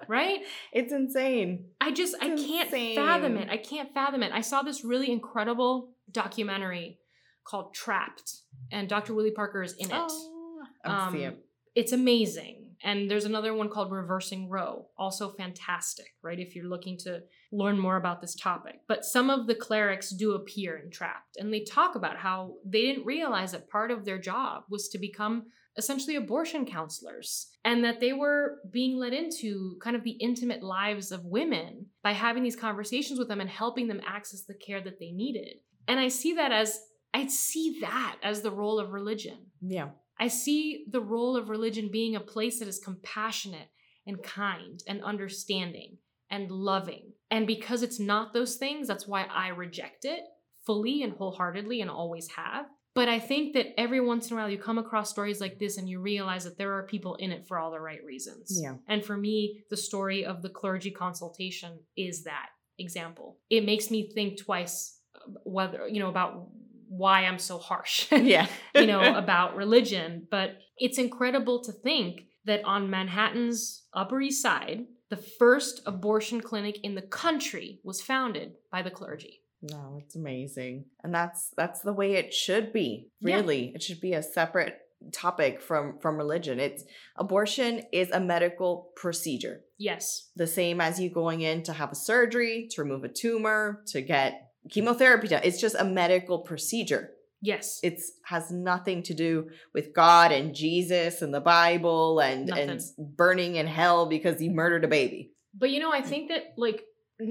Right? 0.09 0.41
It's 0.73 0.93
insane. 0.93 1.69
I 1.81 1.91
just 1.91 2.15
I 2.21 2.29
can't 2.37 2.71
fathom 2.71 3.37
it. 3.39 3.49
I 3.49 3.57
can't 3.57 3.93
fathom 3.95 4.23
it. 4.23 4.31
I 4.33 4.43
saw 4.43 4.61
this 4.63 4.85
really 4.85 5.11
incredible 5.11 5.93
documentary 6.11 6.99
called 7.45 7.73
Trapped, 7.75 8.43
and 8.71 8.89
Dr. 8.91 9.15
Willie 9.15 9.31
Parker 9.31 9.63
is 9.63 9.73
in 9.73 9.87
it. 9.91 9.97
Oh, 9.97 10.63
I'll 10.85 11.13
see 11.13 11.25
Um, 11.25 11.33
it. 11.33 11.45
It's 11.75 11.93
amazing. 11.93 12.66
And 12.87 13.11
there's 13.11 13.25
another 13.25 13.53
one 13.53 13.69
called 13.69 13.91
Reversing 13.91 14.49
Roe, 14.49 14.87
also 14.97 15.31
fantastic, 15.31 16.07
right? 16.23 16.39
If 16.39 16.55
you're 16.55 16.69
looking 16.69 16.97
to 16.99 17.21
learn 17.51 17.77
more 17.81 17.97
about 17.97 18.21
this 18.21 18.37
topic. 18.37 18.77
But 18.87 19.05
some 19.05 19.29
of 19.29 19.49
the 19.49 19.57
clerics 19.57 20.11
do 20.11 20.35
appear 20.35 20.77
in 20.77 20.93
Trapped, 20.93 21.37
and 21.37 21.53
they 21.53 21.65
talk 21.65 21.97
about 21.97 22.17
how 22.17 22.55
they 22.65 22.83
didn't 22.83 23.05
realize 23.05 23.51
that 23.53 23.69
part 23.69 23.91
of 23.91 24.05
their 24.05 24.19
job 24.19 24.63
was 24.71 24.89
to 24.91 24.99
become 24.99 25.47
essentially 25.77 26.15
abortion 26.15 26.65
counselors 26.65 27.49
and 27.65 27.85
that 27.85 27.99
they 27.99 28.13
were 28.13 28.59
being 28.71 28.97
led 28.97 29.13
into 29.13 29.77
kind 29.83 29.97
of 29.97 30.05
the 30.05 30.13
intimate 30.21 30.63
lives 30.63 31.11
of 31.11 31.25
women 31.25 31.87
by 32.05 32.13
having 32.13 32.45
these 32.45 32.57
conversations 32.57 33.19
with 33.19 33.27
them 33.27 33.41
and 33.41 33.51
helping 33.51 33.89
them 33.89 34.01
access 34.07 34.45
the 34.45 34.55
care 34.55 34.81
that 34.81 35.01
they 35.01 35.11
needed. 35.11 35.57
And 35.89 35.99
I 35.99 36.07
see 36.07 36.35
that 36.35 36.53
as 36.53 36.79
I 37.13 37.27
see 37.27 37.79
that 37.81 38.17
as 38.23 38.43
the 38.43 38.51
role 38.51 38.79
of 38.79 38.93
religion. 38.93 39.47
Yeah. 39.61 39.89
I 40.19 40.29
see 40.29 40.85
the 40.91 41.01
role 41.01 41.37
of 41.37 41.49
religion 41.49 41.91
being 41.93 42.17
a 42.17 42.21
place 42.21 42.59
that 42.59 42.69
is 42.69 42.79
compassionate 42.79 43.69
and 44.07 44.23
kind 44.23 44.83
and 44.87 45.03
understanding 45.03 45.99
and 46.31 46.51
loving. 46.51 47.13
And 47.31 47.47
because 47.47 47.83
it's 47.83 48.01
not 48.01 48.33
those 48.33 48.57
things, 48.57 48.89
that's 48.89 49.07
why 49.07 49.25
I 49.25 49.49
reject 49.49 50.05
it 50.05 50.21
fully 50.65 51.03
and 51.03 51.13
wholeheartedly 51.13 51.81
and 51.81 51.91
always 51.91 52.29
have. 52.31 52.67
But 52.95 53.11
I 53.11 53.19
think 53.19 53.53
that 53.53 53.79
every 53.79 54.01
once 54.01 54.31
in 54.31 54.37
a 54.37 54.41
while 54.41 54.49
you 54.49 54.57
come 54.57 54.79
across 54.79 55.11
stories 55.11 55.39
like 55.39 55.59
this 55.59 55.77
and 55.77 55.87
you 55.89 56.01
realize 56.01 56.45
that 56.45 56.57
there 56.57 56.73
are 56.79 56.87
people 56.87 57.15
in 57.17 57.31
it 57.31 57.47
for 57.47 57.59
all 57.59 57.71
the 57.71 57.79
right 57.79 58.03
reasons. 58.03 58.59
Yeah. 58.63 58.77
And 58.89 59.05
for 59.05 59.19
me, 59.19 59.65
the 59.69 59.77
story 59.77 60.25
of 60.25 60.41
the 60.41 60.49
clergy 60.49 60.91
consultation 60.91 61.79
is 61.97 62.25
that 62.25 62.49
example. 62.79 63.37
It 63.51 63.67
makes 63.67 63.91
me 63.91 64.11
think 64.15 64.39
twice 64.39 64.99
uh, 65.15 65.31
whether, 65.45 65.87
you 65.87 66.01
know, 66.01 66.09
about 66.09 66.49
why 66.89 67.25
I'm 67.25 67.39
so 67.39 67.59
harsh. 67.59 68.07
Yeah. 68.13 68.47
you 68.75 68.87
know, 68.87 69.15
about 69.17 69.57
religion, 69.57 70.27
but 70.31 70.59
it's 70.79 70.99
incredible 70.99 71.63
to 71.65 71.73
think 71.73 72.23
that 72.45 72.65
on 72.65 72.91
Manhattan's 72.91 73.85
Upper 73.93 74.21
East 74.21 74.43
Side, 74.43 74.87
the 75.11 75.17
first 75.17 75.83
abortion 75.87 76.41
clinic 76.41 76.79
in 76.83 76.95
the 76.95 77.03
country 77.03 77.81
was 77.85 78.03
founded 78.03 78.55
by 78.73 78.83
the 78.83 78.91
clergy. 78.91 79.43
No, 79.63 79.99
it's 80.03 80.17
amazing. 80.17 80.85
And 81.03 81.15
that's 81.15 81.51
that's 81.57 81.81
the 81.81 81.93
way 81.93 82.15
it 82.15 82.33
should 82.35 82.73
be. 82.73 83.09
Yeah. 83.21 83.37
Really. 83.37 83.73
It 83.75 83.83
should 83.83 84.01
be 84.01 84.13
a 84.13 84.23
separate 84.23 84.79
topic 85.13 85.61
from 85.61 85.99
from 86.01 86.17
religion. 86.17 86.61
It's 86.61 86.85
abortion 87.17 87.83
is 87.93 88.11
a 88.11 88.21
medical 88.21 88.91
procedure. 88.97 89.63
Yes. 89.79 90.31
The 90.37 90.47
same 90.47 90.81
as 90.81 91.01
you 91.01 91.11
going 91.11 91.43
in 91.43 91.63
to 91.65 91.73
have 91.73 91.93
a 91.93 91.97
surgery, 91.97 92.69
to 92.73 92.83
remove 92.83 93.05
a 93.05 93.09
tumor, 93.09 93.83
to 93.89 94.01
get 94.03 94.46
chemotherapy 94.71 95.29
done. 95.29 95.43
It's 95.45 95.61
just 95.61 95.77
a 95.79 95.85
medical 95.85 96.39
procedure. 96.41 97.11
Yes. 97.43 97.81
It's 97.83 98.13
has 98.25 98.51
nothing 98.51 99.03
to 99.05 99.15
do 99.15 99.51
with 99.75 99.93
God 99.95 100.33
and 100.33 100.55
Jesus 100.55 101.23
and 101.23 101.33
the 101.35 101.41
Bible 101.41 102.19
and 102.21 102.49
and 102.51 102.81
burning 102.99 103.57
in 103.57 103.67
hell 103.67 104.07
because 104.07 104.41
you 104.41 104.51
murdered 104.51 104.85
a 104.85 104.89
baby. 104.89 105.33
But 105.55 105.71
you 105.71 105.81
know, 105.81 105.93
I 105.93 106.03
think 106.03 106.29
that 106.31 106.55
like 106.57 106.83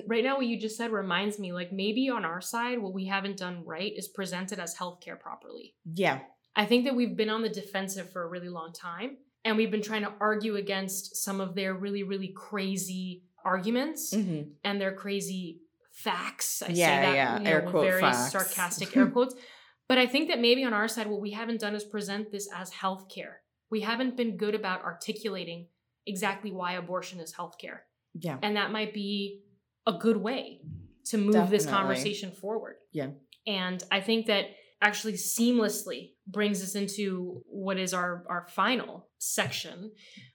right 0.07 0.23
now 0.23 0.37
what 0.37 0.45
you 0.47 0.59
just 0.59 0.77
said 0.77 0.91
reminds 0.91 1.37
me 1.39 1.53
like 1.53 1.71
maybe 1.71 2.09
on 2.09 2.23
our 2.25 2.41
side 2.41 2.79
what 2.79 2.93
we 2.93 3.05
haven't 3.05 3.37
done 3.37 3.63
right 3.65 3.91
is 3.95 4.07
presented 4.07 4.59
as 4.59 4.75
healthcare 4.75 5.19
properly. 5.19 5.75
Yeah. 5.91 6.19
I 6.55 6.65
think 6.65 6.85
that 6.85 6.95
we've 6.95 7.17
been 7.17 7.29
on 7.29 7.41
the 7.41 7.49
defensive 7.49 8.11
for 8.11 8.23
a 8.23 8.27
really 8.27 8.49
long 8.49 8.73
time. 8.73 9.17
and 9.47 9.57
we've 9.57 9.69
been 9.69 9.83
trying 9.83 10.01
to 10.01 10.11
argue 10.19 10.55
against 10.55 11.17
some 11.17 11.39
of 11.39 11.53
their 11.53 11.75
really, 11.75 12.01
really 12.01 12.29
crazy 12.35 13.21
arguments 13.43 14.11
Mhm. 14.11 14.53
and 14.63 14.81
their 14.81 14.91
crazy 14.93 15.59
facts. 15.95 16.61
I 16.61 16.67
Yeah, 16.67 16.73
say 16.73 17.01
that 17.07 17.15
yeah, 17.15 17.39
you 17.39 17.47
air 17.47 17.61
know, 17.63 17.71
quote 17.71 17.87
very 17.87 18.01
facts. 18.01 18.31
sarcastic 18.31 18.95
air 18.97 19.07
quotes. 19.07 19.33
But 19.87 19.97
I 19.97 20.05
think 20.07 20.29
that 20.29 20.39
maybe 20.39 20.63
on 20.63 20.73
our 20.73 20.87
side, 20.87 21.07
what 21.07 21.21
we 21.21 21.31
haven't 21.31 21.61
done 21.61 21.75
is 21.75 21.83
present 21.83 22.31
this 22.31 22.47
as 22.53 22.71
healthcare. 22.71 23.35
We 23.71 23.81
haven't 23.81 24.17
been 24.17 24.37
good 24.37 24.55
about 24.55 24.83
articulating 24.83 25.67
exactly 26.05 26.51
why 26.51 26.73
abortion 26.73 27.19
is 27.19 27.33
healthcare. 27.33 27.79
Yeah. 28.13 28.37
And 28.41 28.55
that 28.57 28.71
might 28.71 28.93
be 28.93 29.41
a 29.87 29.93
good 29.93 30.17
way 30.17 30.61
to 31.05 31.17
move 31.17 31.49
this 31.49 31.65
conversation 31.65 32.31
forward. 32.31 32.75
Yeah. 32.91 33.09
And 33.47 33.83
I 33.91 34.01
think 34.01 34.25
that 34.25 34.45
actually 34.81 35.13
seamlessly 35.13 36.11
brings 36.27 36.61
us 36.63 36.75
into 36.75 37.41
what 37.45 37.77
is 37.77 37.93
our, 37.93 38.23
our 38.29 38.47
final 38.49 39.07
section, 39.17 39.91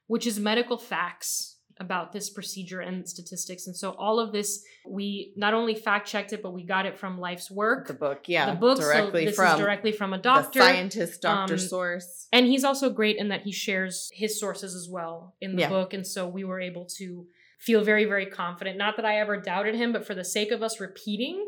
which 0.07 0.27
is 0.27 0.39
medical 0.39 0.79
facts 0.79 1.59
about 1.81 2.13
this 2.13 2.29
procedure 2.29 2.81
and 2.81 3.09
statistics. 3.09 3.67
And 3.67 3.75
so 3.75 3.93
all 3.93 4.21
of 4.21 4.33
this, 4.33 4.63
we 4.87 5.33
not 5.35 5.55
only 5.55 5.75
fact 5.75 6.07
checked 6.07 6.33
it, 6.33 6.43
but 6.43 6.53
we 6.53 6.63
got 6.63 6.85
it 6.85 6.99
from 6.99 7.19
Life's 7.19 7.51
Work. 7.51 7.89
The 7.89 7.95
book, 7.95 8.25
yeah. 8.29 8.51
the 8.51 8.61
book, 8.61 8.79
directly 8.79 9.25
so 9.25 9.31
this 9.31 9.37
from 9.37 9.55
is 9.55 9.59
directly 9.59 9.93
from 9.93 10.13
a 10.13 10.19
the 10.19 10.23
doctor. 10.23 10.61
scientist, 10.61 11.23
doctor 11.23 11.55
um, 11.55 11.59
source. 11.59 12.29
And 12.33 12.47
he's 12.47 12.65
also 12.65 12.91
great 12.91 13.17
in 13.17 13.29
that 13.29 13.43
he 13.43 13.53
shares 13.53 14.11
his 14.13 14.39
sources 14.39 14.75
as 14.75 14.89
well 14.89 15.35
in 15.41 15.57
the 15.57 15.63
Yeah. 15.63 15.69
book. 15.71 15.95
And 15.95 16.07
so 16.07 16.29
we 16.29 16.45
were 16.45 16.61
able 16.61 16.85
to 16.99 17.27
feel 17.59 17.83
very, 17.83 18.05
very 18.05 18.27
confident. 18.27 18.77
Not 18.77 18.97
that 18.97 19.07
I 19.07 19.19
ever 19.19 19.39
doubted 19.39 19.75
him, 19.75 19.93
but 19.93 20.07
for 20.07 20.15
the 20.15 20.25
sake 20.25 20.51
of 20.51 20.63
us 20.63 20.81
repeating 20.81 21.47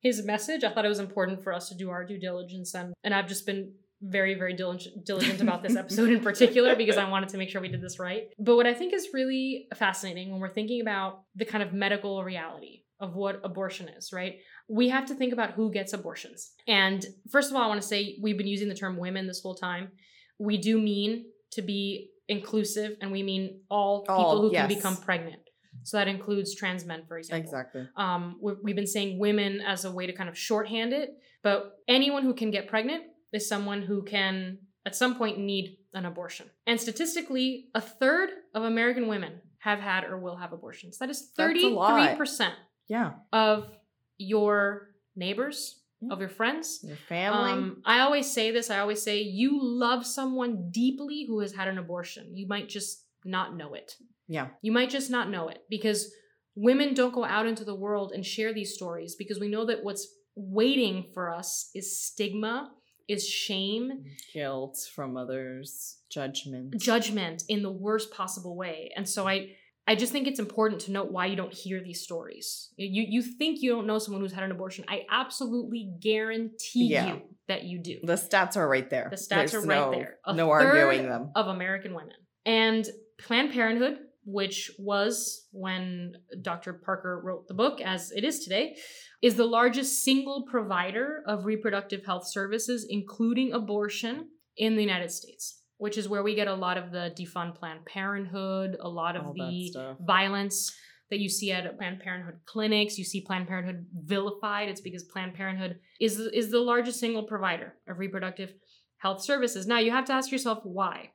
his 0.00 0.24
message, 0.24 0.64
I 0.64 0.72
thought 0.72 0.84
it 0.84 0.88
was 0.88 0.98
important 0.98 1.42
for 1.42 1.52
us 1.52 1.68
to 1.68 1.74
do 1.76 1.90
our 1.90 2.04
due 2.04 2.18
diligence. 2.18 2.74
And, 2.74 2.94
and 3.04 3.12
I've 3.14 3.28
just 3.28 3.46
been 3.46 3.72
very, 4.02 4.34
very 4.34 4.54
diligent, 4.54 5.06
diligent 5.06 5.40
about 5.40 5.62
this 5.62 5.76
episode 5.76 6.10
in 6.10 6.20
particular 6.20 6.74
because 6.82 6.96
I 6.96 7.08
wanted 7.08 7.28
to 7.30 7.38
make 7.38 7.50
sure 7.50 7.60
we 7.60 7.68
did 7.68 7.80
this 7.80 7.98
right. 7.98 8.28
But 8.38 8.56
what 8.56 8.66
I 8.66 8.74
think 8.74 8.92
is 8.92 9.08
really 9.12 9.68
fascinating 9.76 10.30
when 10.30 10.40
we're 10.40 10.52
thinking 10.52 10.80
about 10.80 11.22
the 11.36 11.44
kind 11.44 11.62
of 11.62 11.72
medical 11.72 12.22
reality 12.24 12.82
of 13.00 13.14
what 13.14 13.40
abortion 13.44 13.88
is, 13.88 14.12
right? 14.12 14.36
We 14.68 14.88
have 14.88 15.06
to 15.06 15.14
think 15.14 15.32
about 15.32 15.52
who 15.52 15.72
gets 15.72 15.92
abortions. 15.92 16.52
And 16.68 17.04
first 17.30 17.50
of 17.50 17.56
all, 17.56 17.62
I 17.62 17.66
want 17.66 17.82
to 17.82 17.86
say 17.86 18.16
we've 18.22 18.38
been 18.38 18.46
using 18.46 18.68
the 18.68 18.74
term 18.74 18.96
women 18.96 19.26
this 19.26 19.40
whole 19.42 19.54
time. 19.54 19.90
We 20.38 20.56
do 20.56 20.80
mean 20.80 21.26
to 21.52 21.62
be 21.62 22.10
inclusive 22.28 22.96
and 23.00 23.10
we 23.10 23.22
mean 23.22 23.60
all 23.68 24.02
people 24.02 24.14
All, 24.14 24.40
who 24.40 24.52
can 24.52 24.68
become 24.68 24.96
pregnant. 24.96 25.42
So 25.84 25.96
that 25.96 26.06
includes 26.06 26.54
trans 26.54 26.84
men, 26.84 27.02
for 27.08 27.18
example. 27.18 27.50
Exactly. 27.50 27.88
Um, 27.96 28.38
we've 28.40 28.76
been 28.76 28.86
saying 28.86 29.18
women 29.18 29.60
as 29.60 29.84
a 29.84 29.90
way 29.90 30.06
to 30.06 30.12
kind 30.12 30.28
of 30.28 30.38
shorthand 30.38 30.92
it, 30.92 31.10
but 31.42 31.78
anyone 31.88 32.22
who 32.22 32.34
can 32.34 32.50
get 32.50 32.68
pregnant 32.68 33.02
is 33.32 33.48
someone 33.48 33.82
who 33.82 34.02
can 34.02 34.58
at 34.84 34.96
some 34.96 35.14
point 35.16 35.38
need 35.38 35.78
an 35.94 36.04
abortion. 36.06 36.46
And 36.66 36.80
statistically, 36.80 37.68
a 37.74 37.80
third 37.80 38.30
of 38.54 38.64
American 38.64 39.06
women 39.08 39.40
have 39.58 39.78
had 39.78 40.04
or 40.04 40.18
will 40.18 40.36
have 40.36 40.52
abortions. 40.52 40.98
That 40.98 41.10
is 41.10 41.30
That's 41.36 41.62
a 41.62 41.68
lot. 41.68 41.92
33% 42.18 42.54
Yeah. 42.88 43.12
of 43.32 43.70
your 44.18 44.88
neighbors, 45.14 45.80
Yeah. 46.00 46.12
of 46.12 46.20
your 46.20 46.28
friends. 46.28 46.80
Your 46.82 46.96
family. 46.96 47.50
Um, 47.52 47.82
I 47.84 48.00
always 48.00 48.30
say 48.30 48.50
this. 48.50 48.70
I 48.70 48.78
always 48.80 49.00
say 49.02 49.20
you 49.22 49.58
love 49.62 50.04
someone 50.06 50.70
deeply 50.70 51.24
who 51.26 51.40
has 51.40 51.52
had 51.52 51.68
an 51.68 51.78
abortion. 51.78 52.36
You 52.36 52.46
might 52.48 52.68
just 52.68 53.06
not 53.24 53.56
know 53.56 53.74
it. 53.74 53.96
yeah. 54.28 54.48
You 54.62 54.72
might 54.72 54.90
just 54.90 55.10
not 55.10 55.30
know 55.30 55.48
it 55.48 55.62
because 55.68 56.12
women 56.56 56.92
don't 56.94 57.14
go 57.14 57.24
out 57.24 57.46
into 57.46 57.64
the 57.64 57.74
world 57.74 58.12
and 58.12 58.24
share 58.26 58.52
these 58.52 58.74
stories 58.74 59.14
because 59.14 59.38
we 59.38 59.48
know 59.48 59.64
that 59.66 59.84
what's 59.84 60.06
waiting 60.34 61.10
for 61.14 61.30
us 61.32 61.70
is 61.74 62.00
stigma, 62.00 62.72
is 63.12 63.28
shame, 63.28 64.04
Guilt 64.32 64.78
from 64.94 65.16
others, 65.16 65.98
judgment. 66.10 66.78
judgment 66.80 67.44
in 67.48 67.62
the 67.62 67.70
worst 67.70 68.12
possible 68.12 68.56
way. 68.56 68.90
And 68.96 69.08
so 69.08 69.26
I 69.28 69.50
I 69.86 69.96
just 69.96 70.12
think 70.12 70.28
it's 70.28 70.38
important 70.38 70.80
to 70.82 70.92
note 70.92 71.10
why 71.10 71.26
you 71.26 71.34
don't 71.34 71.52
hear 71.52 71.82
these 71.82 72.02
stories. 72.02 72.70
You 72.76 73.04
you 73.14 73.20
think 73.22 73.62
you 73.62 73.70
don't 73.70 73.86
know 73.86 73.98
someone 73.98 74.22
who's 74.22 74.32
had 74.32 74.44
an 74.44 74.52
abortion. 74.52 74.84
I 74.88 75.02
absolutely 75.10 75.92
guarantee 76.00 76.86
Yeah. 76.88 77.06
you 77.14 77.22
that 77.48 77.64
you 77.64 77.78
do. 77.78 77.98
the 78.04 78.14
stats 78.14 78.56
are 78.56 78.68
right 78.68 78.88
there. 78.88 79.08
The 79.10 79.16
stats 79.16 79.50
There's 79.50 79.54
are 79.56 79.60
right 79.66 79.66
no, 79.76 79.90
there. 79.90 80.18
A 80.24 80.32
no 80.34 80.50
arguing 80.50 81.08
them. 81.08 81.30
of 81.34 81.48
American 81.48 81.94
women. 81.94 82.14
And 82.46 82.86
Planned 83.18 83.52
Parenthood, 83.52 83.98
which 84.24 84.70
was 84.78 85.46
when 85.52 86.14
Dr. 86.42 86.74
Parker 86.74 87.20
wrote 87.24 87.48
the 87.48 87.54
book, 87.54 87.80
as 87.80 88.12
it 88.12 88.24
is 88.24 88.40
today, 88.40 88.76
is 89.20 89.34
the 89.34 89.46
largest 89.46 90.02
single 90.02 90.44
provider 90.50 91.22
of 91.26 91.44
reproductive 91.44 92.04
health 92.04 92.28
services, 92.28 92.86
including 92.88 93.52
abortion, 93.52 94.28
in 94.56 94.76
the 94.76 94.82
United 94.82 95.10
States, 95.10 95.62
which 95.78 95.96
is 95.96 96.08
where 96.08 96.22
we 96.22 96.34
get 96.34 96.48
a 96.48 96.54
lot 96.54 96.76
of 96.76 96.92
the 96.92 97.12
defund 97.18 97.54
Planned 97.54 97.84
Parenthood, 97.86 98.76
a 98.80 98.88
lot 98.88 99.16
of 99.16 99.26
All 99.26 99.34
the 99.34 99.96
violence 100.00 100.72
that 101.10 101.18
you 101.20 101.28
see 101.28 101.52
at 101.52 101.76
Planned 101.76 102.00
Parenthood 102.00 102.40
clinics. 102.46 102.98
You 102.98 103.04
see 103.04 103.20
Planned 103.20 103.48
Parenthood 103.48 103.86
vilified. 103.92 104.68
It's 104.68 104.80
because 104.80 105.04
Planned 105.04 105.34
Parenthood 105.34 105.78
is 106.00 106.18
is 106.18 106.50
the 106.50 106.60
largest 106.60 107.00
single 107.00 107.24
provider 107.24 107.74
of 107.88 107.98
reproductive 107.98 108.52
health 108.98 109.22
services. 109.22 109.66
Now 109.66 109.78
you 109.78 109.90
have 109.90 110.04
to 110.06 110.12
ask 110.12 110.30
yourself 110.30 110.60
why. 110.64 111.10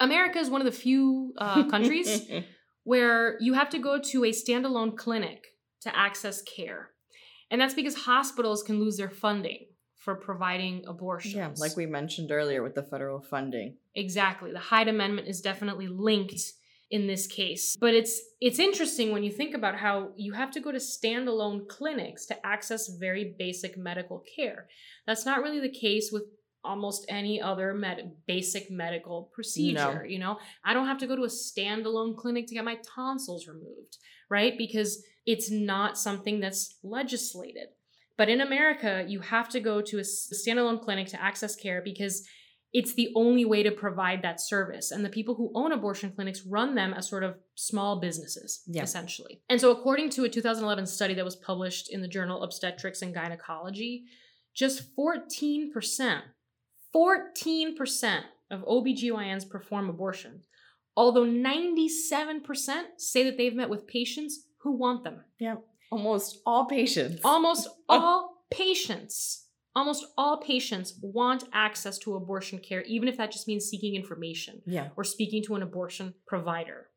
America 0.00 0.38
is 0.38 0.50
one 0.50 0.60
of 0.60 0.64
the 0.64 0.72
few 0.72 1.34
uh, 1.38 1.64
countries 1.68 2.28
where 2.84 3.36
you 3.40 3.54
have 3.54 3.70
to 3.70 3.78
go 3.78 4.00
to 4.00 4.24
a 4.24 4.30
standalone 4.30 4.96
clinic 4.96 5.46
to 5.82 5.96
access 5.96 6.42
care, 6.42 6.90
and 7.50 7.60
that's 7.60 7.74
because 7.74 7.94
hospitals 7.94 8.62
can 8.62 8.80
lose 8.80 8.96
their 8.96 9.10
funding 9.10 9.66
for 9.96 10.14
providing 10.14 10.82
abortions. 10.86 11.34
yeah, 11.34 11.50
like 11.58 11.76
we 11.76 11.84
mentioned 11.84 12.32
earlier 12.32 12.62
with 12.62 12.74
the 12.74 12.82
federal 12.82 13.20
funding. 13.20 13.76
Exactly. 13.94 14.50
The 14.50 14.58
Hyde 14.58 14.88
Amendment 14.88 15.28
is 15.28 15.42
definitely 15.42 15.88
linked 15.88 16.40
in 16.90 17.06
this 17.06 17.26
case. 17.26 17.76
But 17.80 17.94
it's 17.94 18.20
it's 18.40 18.58
interesting 18.58 19.12
when 19.12 19.22
you 19.22 19.30
think 19.30 19.54
about 19.54 19.76
how 19.76 20.10
you 20.16 20.32
have 20.32 20.50
to 20.52 20.60
go 20.60 20.72
to 20.72 20.78
standalone 20.78 21.68
clinics 21.68 22.26
to 22.26 22.46
access 22.46 22.88
very 22.88 23.34
basic 23.38 23.76
medical 23.76 24.24
care. 24.36 24.66
That's 25.06 25.24
not 25.24 25.42
really 25.42 25.60
the 25.60 25.72
case 25.72 26.10
with 26.12 26.24
almost 26.64 27.04
any 27.08 27.40
other 27.40 27.72
med- 27.74 28.12
basic 28.26 28.70
medical 28.70 29.30
procedure, 29.32 30.04
you 30.06 30.18
know? 30.18 30.38
I 30.64 30.74
don't 30.74 30.86
have 30.86 30.98
to 30.98 31.06
go 31.06 31.16
to 31.16 31.24
a 31.24 31.28
standalone 31.28 32.16
clinic 32.16 32.46
to 32.48 32.54
get 32.54 32.64
my 32.64 32.78
tonsils 32.94 33.46
removed, 33.48 33.98
right? 34.28 34.56
Because 34.58 35.02
it's 35.26 35.50
not 35.50 35.98
something 35.98 36.40
that's 36.40 36.76
legislated. 36.82 37.68
But 38.16 38.28
in 38.28 38.40
America, 38.42 39.04
you 39.08 39.20
have 39.20 39.48
to 39.50 39.60
go 39.60 39.80
to 39.80 39.98
a 39.98 40.02
standalone 40.02 40.82
clinic 40.82 41.08
to 41.08 41.22
access 41.22 41.56
care 41.56 41.80
because 41.82 42.26
it's 42.72 42.94
the 42.94 43.08
only 43.16 43.44
way 43.44 43.62
to 43.64 43.70
provide 43.72 44.22
that 44.22 44.40
service. 44.40 44.90
And 44.92 45.04
the 45.04 45.08
people 45.08 45.34
who 45.34 45.50
own 45.54 45.72
abortion 45.72 46.12
clinics 46.12 46.42
run 46.46 46.74
them 46.76 46.92
as 46.94 47.08
sort 47.08 47.24
of 47.24 47.36
small 47.56 47.98
businesses, 47.98 48.62
Yeah. 48.68 48.82
essentially. 48.82 49.42
And 49.48 49.60
so, 49.60 49.70
according 49.72 50.10
to 50.10 50.24
a 50.24 50.28
2011 50.28 50.86
study 50.86 51.14
that 51.14 51.24
was 51.24 51.34
published 51.34 51.90
in 51.90 52.00
the 52.02 52.06
journal 52.08 52.42
Obstetrics 52.44 53.02
and 53.02 53.12
Gynecology, 53.14 54.04
just 54.54 54.94
14%, 54.94 56.22
14% 56.94 58.22
of 58.50 58.62
OBGYNs 58.62 59.48
perform 59.48 59.88
abortion, 59.88 60.42
although 60.96 61.24
97% 61.24 62.40
say 62.98 63.24
that 63.24 63.36
they've 63.36 63.54
met 63.54 63.70
with 63.70 63.86
patients 63.86 64.46
who 64.62 64.76
want 64.76 65.04
them. 65.04 65.24
Yeah, 65.38 65.56
almost 65.90 66.40
all 66.44 66.66
patients. 66.66 67.20
Almost 67.24 67.68
all 67.88 68.44
patients, 68.50 69.46
almost 69.74 70.04
all 70.18 70.38
patients 70.38 70.98
want 71.02 71.44
access 71.52 71.98
to 71.98 72.16
abortion 72.16 72.58
care, 72.58 72.82
even 72.82 73.08
if 73.08 73.16
that 73.16 73.32
just 73.32 73.46
means 73.46 73.66
seeking 73.66 73.94
information 73.94 74.62
yeah, 74.66 74.88
or 74.96 75.04
speaking 75.04 75.42
to 75.44 75.54
an 75.54 75.62
abortion 75.62 76.14
provider. 76.26 76.88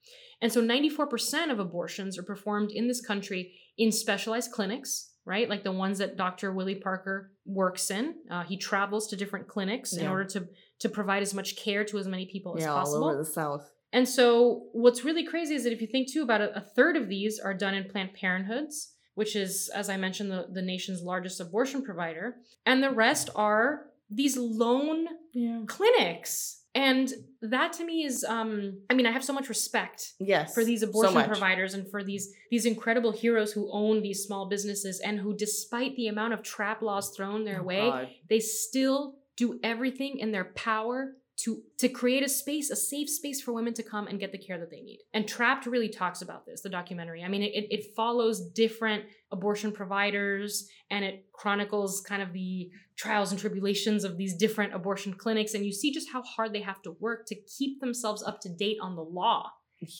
And 0.41 0.51
so 0.51 0.61
94% 0.61 1.51
of 1.51 1.59
abortions 1.59 2.17
are 2.17 2.23
performed 2.23 2.71
in 2.71 2.87
this 2.87 2.99
country 2.99 3.53
in 3.77 3.91
specialized 3.91 4.51
clinics, 4.51 5.12
right? 5.25 5.49
Like 5.49 5.63
the 5.63 5.71
ones 5.71 5.99
that 5.99 6.17
Dr. 6.17 6.51
Willie 6.51 6.75
Parker 6.75 7.31
works 7.45 7.89
in. 7.91 8.15
Uh, 8.29 8.43
he 8.43 8.57
travels 8.57 9.07
to 9.07 9.15
different 9.15 9.47
clinics 9.47 9.93
in 9.93 10.07
order 10.07 10.25
to, 10.25 10.47
to 10.79 10.89
provide 10.89 11.21
as 11.21 11.33
much 11.33 11.55
care 11.55 11.83
to 11.85 11.97
as 11.97 12.07
many 12.07 12.25
people 12.25 12.55
as 12.57 12.63
yeah, 12.63 12.71
all 12.71 12.79
possible. 12.79 13.05
over 13.05 13.17
the 13.17 13.25
South. 13.25 13.69
And 13.91 14.09
so, 14.09 14.69
what's 14.73 15.05
really 15.05 15.23
crazy 15.25 15.53
is 15.53 15.63
that 15.63 15.71
if 15.73 15.79
you 15.79 15.87
think 15.87 16.11
too 16.11 16.23
about 16.23 16.41
it, 16.41 16.51
a 16.55 16.61
third 16.61 16.97
of 16.97 17.07
these 17.09 17.39
are 17.39 17.53
done 17.53 17.75
in 17.75 17.83
Planned 17.83 18.15
Parenthoods, 18.19 18.93
which 19.13 19.35
is, 19.35 19.69
as 19.75 19.87
I 19.89 19.97
mentioned, 19.97 20.31
the, 20.31 20.47
the 20.51 20.63
nation's 20.63 21.03
largest 21.03 21.39
abortion 21.39 21.83
provider. 21.83 22.37
And 22.65 22.81
the 22.81 22.89
rest 22.89 23.29
are 23.35 23.85
these 24.09 24.35
lone 24.35 25.05
Yeah. 25.33 25.61
clinics. 25.67 26.61
And 26.75 27.11
that 27.43 27.73
to 27.73 27.85
me 27.85 28.03
is, 28.05 28.23
um, 28.23 28.79
I 28.89 28.93
mean, 28.93 29.05
I 29.05 29.11
have 29.11 29.23
so 29.23 29.33
much 29.33 29.49
respect 29.49 30.13
Yes. 30.19 30.53
for 30.53 30.63
these 30.63 30.81
abortion 30.83 31.13
much. 31.13 31.27
providers 31.27 31.73
and 31.73 31.89
for 31.91 32.03
these 32.03 32.33
these 32.49 32.65
incredible 32.65 33.11
heroes 33.11 33.51
who 33.53 33.69
own 33.71 34.01
these 34.01 34.23
small 34.23 34.47
businesses 34.47 34.99
and 34.99 35.19
who, 35.19 35.35
despite 35.35 35.95
the 35.95 36.07
amount 36.07 36.33
of 36.33 36.41
trap 36.41 36.81
laws 36.81 37.09
thrown 37.15 37.43
their 37.45 37.61
Oh, 37.61 37.63
way, 37.65 37.89
God. 37.89 38.09
they 38.29 38.39
still 38.39 39.15
do 39.35 39.59
everything 39.63 40.19
in 40.19 40.31
their 40.31 40.45
power 40.45 41.13
to 41.35 41.61
to 41.79 41.89
create 41.89 42.23
a 42.23 42.29
space, 42.29 42.69
a 42.69 42.75
safe 42.75 43.09
space 43.09 43.41
for 43.41 43.53
women 43.53 43.73
to 43.73 43.83
come 43.83 44.07
and 44.07 44.19
get 44.19 44.31
the 44.31 44.37
care 44.37 44.59
that 44.59 44.69
they 44.69 44.81
need. 44.81 44.99
And 45.13 45.27
Trapped 45.27 45.65
really 45.65 45.89
talks 45.89 46.21
about 46.21 46.45
this, 46.45 46.61
the 46.61 46.69
documentary. 46.69 47.23
I 47.23 47.27
mean, 47.27 47.41
it, 47.41 47.67
it 47.69 47.95
follows 47.95 48.49
different 48.51 49.05
abortion 49.31 49.71
providers 49.71 50.67
and 50.91 51.03
it 51.03 51.25
chronicles 51.33 52.01
kind 52.01 52.21
of 52.21 52.33
the 52.33 52.69
trials 52.95 53.31
and 53.31 53.39
tribulations 53.39 54.03
of 54.03 54.17
these 54.17 54.35
different 54.35 54.75
abortion 54.75 55.13
clinics. 55.13 55.53
And 55.53 55.65
you 55.65 55.73
see 55.73 55.91
just 55.91 56.09
how 56.11 56.21
hard 56.21 56.53
they 56.53 56.61
have 56.61 56.81
to 56.83 56.91
work 56.99 57.25
to 57.27 57.35
keep 57.35 57.81
themselves 57.81 58.21
up 58.21 58.39
to 58.41 58.49
date 58.49 58.77
on 58.81 58.95
the 58.95 59.03
law. 59.03 59.51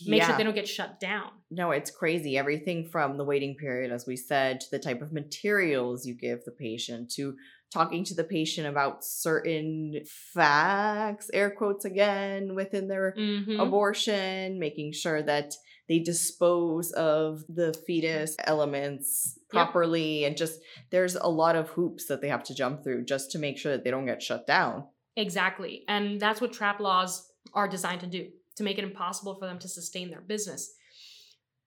Make 0.05 0.19
yeah. 0.19 0.27
sure 0.27 0.38
they 0.38 0.43
don't 0.43 0.55
get 0.55 0.67
shut 0.67 0.99
down. 1.01 1.31
No, 1.51 1.71
it's 1.71 1.91
crazy. 1.91 2.38
Everything 2.38 2.88
from 2.89 3.17
the 3.17 3.25
waiting 3.25 3.55
period, 3.55 3.91
as 3.91 4.07
we 4.07 4.15
said, 4.15 4.61
to 4.61 4.67
the 4.71 4.79
type 4.79 5.01
of 5.01 5.11
materials 5.11 6.05
you 6.05 6.15
give 6.15 6.45
the 6.45 6.51
patient, 6.51 7.11
to 7.15 7.36
talking 7.74 8.03
to 8.05 8.13
the 8.13 8.24
patient 8.24 8.67
about 8.67 9.03
certain 9.03 9.99
facts, 10.05 11.30
air 11.34 11.49
quotes 11.49 11.86
again, 11.86 12.53
within 12.55 12.88
their 12.88 13.13
Mhm. 13.17 13.59
abortion, 13.59 14.59
making 14.59 14.93
sure 14.93 15.24
that 15.24 15.55
they 15.89 15.99
dispose 15.99 16.91
of 16.93 17.43
the 17.49 17.74
fetus 17.86 18.36
elements 18.39 19.38
Yep. 19.38 19.49
properly. 19.49 20.24
And 20.24 20.38
just 20.38 20.61
there's 20.91 21.15
a 21.15 21.28
lot 21.28 21.55
of 21.55 21.69
hoops 21.69 22.05
that 22.07 22.21
they 22.21 22.30
have 22.30 22.43
to 22.45 22.55
jump 22.55 22.84
through 22.84 23.03
just 23.05 23.32
to 23.32 23.39
make 23.39 23.57
sure 23.57 23.71
that 23.74 23.84
they 23.84 23.91
don't 23.91 24.05
get 24.05 24.21
shut 24.21 24.47
down. 24.47 24.88
Exactly. 25.15 25.84
And 25.88 26.19
that's 26.21 26.39
what 26.41 26.53
trap 26.53 26.80
laws 26.80 27.30
are 27.53 27.67
designed 27.67 28.01
to 28.01 28.07
do 28.07 28.32
to 28.55 28.63
make 28.63 28.78
it 28.78 28.84
impossible 28.84 29.36
for 29.36 29.45
them 29.45 29.59
to 29.59 29.67
sustain 29.67 30.09
their 30.09 30.21
business. 30.21 30.74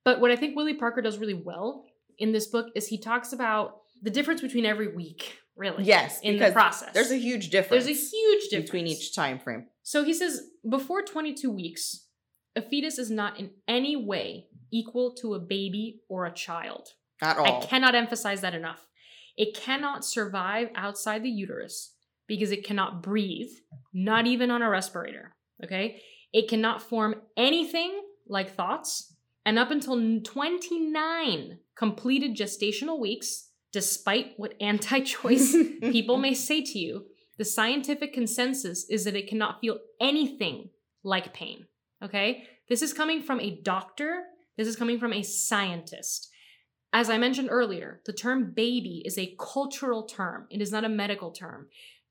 But 0.05 0.21
what 0.21 0.31
I 0.31 0.37
think 0.37 0.57
Willie 0.57 0.75
Parker 0.75 1.03
does 1.03 1.19
really 1.19 1.35
well 1.35 1.85
in 2.19 2.33
this 2.33 2.47
book 2.47 2.69
is 2.75 2.87
he 2.87 2.99
talks 2.99 3.33
about 3.33 3.83
the 4.03 4.11
difference 4.11 4.41
between 4.41 4.65
every 4.65 4.89
week, 4.95 5.39
really. 5.57 5.85
Yes, 5.85 6.21
in 6.23 6.39
the 6.39 6.53
process. 6.53 6.91
There's 6.93 7.11
a 7.11 7.19
huge 7.19 7.51
difference. 7.51 7.85
There's 7.85 7.99
a 7.99 8.01
huge 8.01 8.45
difference 8.51 8.71
between 8.71 8.87
each 8.87 9.15
time 9.15 9.39
frame. 9.39 9.67
So 9.83 10.05
he 10.05 10.13
says 10.13 10.43
before 10.69 11.03
22 11.03 11.51
weeks, 11.51 12.07
a 12.55 12.63
fetus 12.63 12.99
is 12.99 13.11
not 13.11 13.39
in 13.39 13.51
any 13.69 13.97
way 13.97 14.47
equal 14.73 15.15
to 15.15 15.35
a 15.35 15.39
baby 15.39 16.01
or 16.09 16.27
a 16.27 16.33
child. 16.33 16.89
At 17.23 17.39
all. 17.39 17.63
I 17.63 17.67
cannot 17.67 17.95
emphasize 17.95 18.41
that 18.43 18.55
enough. 18.55 18.87
It 19.37 19.55
cannot 19.55 20.05
survive 20.05 20.69
outside 20.75 21.23
the 21.23 21.31
uterus 21.31 21.95
because 22.27 22.51
it 22.51 22.65
cannot 22.65 23.03
breathe, 23.03 23.51
not 23.93 24.27
even 24.27 24.51
on 24.51 24.63
a 24.63 24.69
respirator. 24.69 25.35
Okay? 25.63 26.03
It 26.33 26.49
cannot 26.49 26.83
form 26.83 27.23
anything 27.37 28.03
like 28.29 28.55
thoughts. 28.55 29.15
And 29.45 29.59
up 29.59 29.71
until 29.71 30.21
29 30.21 31.59
completed 31.77 32.37
gestational 32.37 32.99
weeks, 32.99 33.46
despite 33.77 34.33
what 34.39 34.55
anti 34.61 35.01
choice 35.01 35.55
people 35.83 36.17
may 36.17 36.33
say 36.33 36.63
to 36.63 36.79
you, 36.79 37.05
the 37.37 37.45
scientific 37.45 38.15
consensus 38.15 38.87
is 38.89 39.05
that 39.05 39.15
it 39.15 39.29
cannot 39.29 39.61
feel 39.61 39.77
anything 40.01 40.71
like 41.05 41.35
pain. 41.35 41.67
Okay? 42.03 42.45
This 42.71 42.81
is 42.81 42.95
coming 42.95 43.21
from 43.23 43.39
a 43.39 43.61
doctor, 43.63 44.23
this 44.57 44.67
is 44.67 44.77
coming 44.77 44.99
from 44.99 45.13
a 45.13 45.23
scientist. 45.23 46.31
As 46.91 47.11
I 47.11 47.19
mentioned 47.19 47.49
earlier, 47.51 48.01
the 48.07 48.15
term 48.15 48.55
baby 48.57 49.03
is 49.05 49.19
a 49.19 49.35
cultural 49.39 50.05
term, 50.05 50.47
it 50.51 50.63
is 50.63 50.73
not 50.73 50.85
a 50.85 50.89
medical 50.89 51.31
term. 51.31 51.67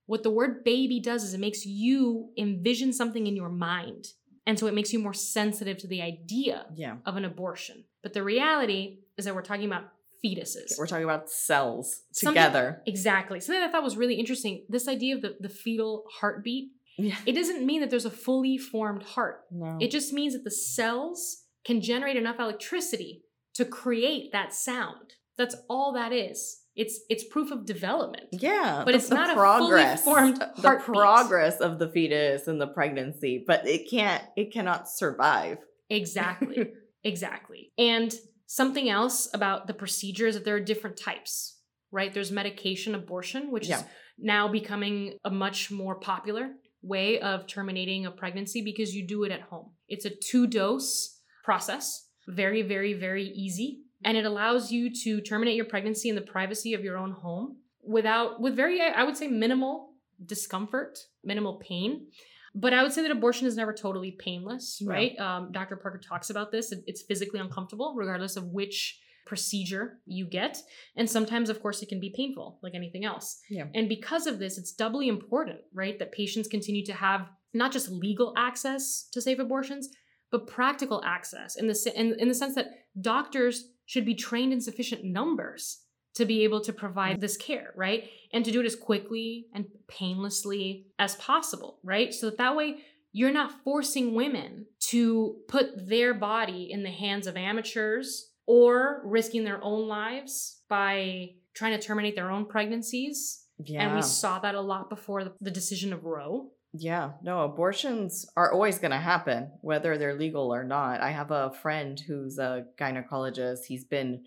What 0.06 0.22
the 0.22 0.30
word 0.30 0.64
baby 0.64 1.00
does 1.00 1.24
is 1.24 1.34
it 1.34 1.40
makes 1.40 1.66
you 1.66 2.30
envision 2.38 2.94
something 2.94 3.26
in 3.26 3.36
your 3.36 3.50
mind. 3.50 4.10
And 4.46 4.60
so 4.60 4.68
it 4.68 4.76
makes 4.76 4.94
you 4.94 5.00
more 5.00 5.16
sensitive 5.16 5.80
to 5.80 5.88
the 5.88 6.04
idea 6.04 6.68
Yeah. 6.76 6.98
of 7.08 7.16
an 7.18 7.26
abortion. 7.26 7.86
But 8.04 8.14
the 8.14 8.22
reality 8.22 9.00
is 9.18 9.26
that 9.26 9.34
we're 9.34 9.42
talking 9.42 9.66
about 9.66 9.86
fetuses. 10.24 10.78
We're 10.78 10.88
talking 10.88 11.04
about 11.06 11.30
cells 11.30 12.02
Something- 12.12 12.34
together. 12.42 12.82
Exactly. 12.86 13.40
Something 13.40 13.64
I 13.64 13.70
thought 13.72 13.84
was 13.84 13.98
really 13.98 14.16
interesting. 14.16 14.66
This 14.70 14.88
idea 14.88 15.16
of 15.16 15.22
the, 15.22 15.36
the 15.40 15.50
fetal 15.50 16.04
heartbeat, 16.20 16.70
Yeah. 16.98 17.18
it 17.26 17.34
doesn't 17.34 17.66
mean 17.66 17.82
that 17.82 17.90
there's 17.90 18.06
a 18.06 18.10
fully 18.12 18.58
formed 18.58 19.04
heart. 19.04 19.42
No. 19.52 19.78
It 19.80 19.92
just 19.92 20.14
means 20.14 20.34
that 20.34 20.44
the 20.44 20.52
cells 20.52 21.44
can 21.66 21.82
generate 21.82 22.16
enough 22.18 22.40
electricity 22.40 23.24
to 23.56 23.66
create 23.66 24.32
that 24.32 24.54
sound. 24.54 25.14
That's 25.38 25.56
all 25.70 25.94
that 25.94 26.12
is. 26.14 26.62
It's 26.76 27.00
it's 27.10 27.24
proof 27.24 27.52
of 27.52 27.66
development. 27.66 28.26
yeah, 28.34 28.84
but 28.86 28.96
it's 28.96 29.10
not 29.10 29.30
a 29.30 29.34
fully 29.36 29.96
formed 29.96 30.38
the 30.58 30.62
heartbeat. 30.62 30.86
progress 30.86 31.62
of 31.62 31.80
the 31.80 31.88
fetus 31.88 32.48
and 32.48 32.60
the 32.60 32.68
pregnancy, 32.68 33.44
but 33.48 33.66
it 33.66 33.90
can't, 33.90 34.22
it 34.36 34.52
cannot 34.52 34.90
survive. 34.90 35.58
Exactly. 35.90 36.72
exactly. 37.06 37.72
And 37.78 38.14
something 38.48 38.90
else 38.90 39.28
about 39.34 39.68
the 39.68 39.74
procedure 39.74 40.28
is 40.28 40.36
that 40.36 40.46
there 40.46 40.56
are 40.56 40.60
different 40.60 40.98
types, 40.98 41.60
right? 41.92 42.14
There's 42.14 42.32
medication 42.32 42.96
abortion, 42.96 43.52
which 43.52 43.68
Yeah. 43.68 43.80
is 43.80 43.86
now 44.18 44.48
becoming 44.48 45.18
a 45.24 45.30
much 45.32 45.72
more 45.72 45.96
popular 45.96 46.56
way 46.82 47.20
of 47.20 47.48
terminating 47.48 48.06
a 48.06 48.12
pregnancy 48.12 48.62
because 48.62 48.96
you 48.96 49.06
do 49.08 49.24
it 49.24 49.32
at 49.32 49.42
home. 49.42 49.72
It's 49.88 50.06
a 50.06 50.10
two 50.10 50.46
dose 50.48 51.20
process, 51.44 52.08
very, 52.28 52.62
very, 52.62 52.94
very 52.94 53.26
easy. 53.30 53.82
And 54.04 54.18
it 54.18 54.26
allows 54.26 54.72
you 54.72 54.94
to 55.04 55.22
terminate 55.22 55.56
your 55.56 55.66
pregnancy 55.66 56.10
in 56.10 56.16
the 56.16 56.22
privacy 56.22 56.74
of 56.76 56.84
your 56.84 56.98
own 56.98 57.12
home 57.12 57.58
without, 57.84 58.40
with 58.40 58.56
very, 58.56 58.82
I 58.82 59.04
would 59.04 59.18
say, 59.18 59.28
minimal 59.28 59.94
discomfort, 60.24 61.00
minimal 61.24 61.56
pain. 61.56 62.08
But 62.56 62.74
I 62.74 62.82
would 62.84 62.94
say 62.94 63.02
that 63.02 63.12
abortion 63.12 63.46
is 63.48 63.58
never 63.58 63.74
totally 63.74 64.12
painless, 64.12 64.80
Yeah. 64.82 64.92
right? 64.92 65.20
Um, 65.20 65.52
Dr. 65.52 65.76
Parker 65.76 65.98
talks 66.00 66.30
about 66.30 66.52
this. 66.52 66.72
It's 66.88 67.02
physically 67.04 67.40
uncomfortable, 67.40 67.94
regardless 67.98 68.38
of 68.38 68.46
which 68.46 69.00
procedure 69.26 70.00
you 70.06 70.26
get. 70.26 70.62
And 70.96 71.10
sometimes, 71.10 71.50
of 71.50 71.62
course, 71.62 71.82
it 71.82 71.90
can 71.90 72.00
be 72.00 72.14
painful, 72.16 72.60
like 72.64 72.74
anything 72.76 73.04
else. 73.06 73.42
Yeah. 73.50 73.66
And 73.74 73.90
because 73.90 74.28
of 74.28 74.40
this, 74.40 74.58
it's 74.58 74.72
doubly 74.72 75.08
important, 75.10 75.60
right? 75.74 75.98
That 76.00 76.12
patients 76.12 76.48
continue 76.48 76.86
to 76.86 76.94
have 76.94 77.28
not 77.54 77.72
just 77.72 77.90
legal 77.90 78.34
access 78.38 79.10
to 79.14 79.22
safe 79.22 79.40
abortions, 79.40 79.90
but 80.32 80.48
practical 80.48 81.02
access 81.04 81.56
in 81.56 81.68
the, 81.68 81.94
in, 81.96 82.16
in 82.20 82.28
the 82.28 82.34
sense 82.36 82.56
that 82.56 82.68
doctors 83.02 83.70
should 83.86 84.06
be 84.06 84.16
trained 84.16 84.54
in 84.54 84.62
sufficient 84.62 85.04
numbers 85.04 85.82
to 86.16 86.26
be 86.26 86.44
able 86.44 86.62
to 86.62 86.74
provide 86.74 87.22
this 87.22 87.38
care, 87.38 87.72
right? 87.76 88.10
And 88.34 88.44
to 88.46 88.52
do 88.52 88.62
it 88.62 88.66
as 88.66 88.76
quickly 88.76 89.48
and 89.54 89.66
painlessly 89.88 90.88
as 90.98 91.16
possible, 91.16 91.80
right? 91.84 92.14
So 92.14 92.30
that, 92.30 92.38
that 92.38 92.56
way 92.56 92.78
you're 93.12 93.32
not 93.32 93.64
forcing 93.64 94.14
women 94.14 94.66
to 94.80 95.38
put 95.48 95.88
their 95.88 96.14
body 96.14 96.70
in 96.70 96.84
the 96.84 96.92
hands 96.92 97.28
of 97.28 97.38
amateurs 97.38 98.32
or 98.46 99.02
risking 99.06 99.44
their 99.44 99.64
own 99.64 99.88
lives 99.88 100.62
by 100.68 101.30
trying 101.54 101.80
to 101.80 101.86
terminate 101.86 102.16
their 102.16 102.30
own 102.30 102.46
pregnancies. 102.46 103.46
Yeah. 103.64 103.84
And 103.84 103.96
we 103.96 104.02
saw 104.02 104.40
that 104.40 104.56
a 104.56 104.62
lot 104.62 104.90
before 104.90 105.32
the, 105.40 105.52
decision 105.52 105.94
of 105.94 106.04
Roe. 106.04 106.50
Yeah, 106.74 107.12
no, 107.24 107.44
abortions 107.44 108.26
are 108.36 108.52
always 108.52 108.80
going 108.80 108.92
to 108.92 108.98
happen, 108.98 109.50
whether 109.62 109.98
they're 109.98 110.20
legal 110.20 110.54
or 110.54 110.66
not. 110.66 111.00
I 111.00 111.12
have 111.12 111.32
a 111.32 111.54
friend 111.62 111.98
who's 111.98 112.38
a 112.38 112.66
gynecologist. 112.78 113.60
He's 113.66 113.86
been 113.86 114.26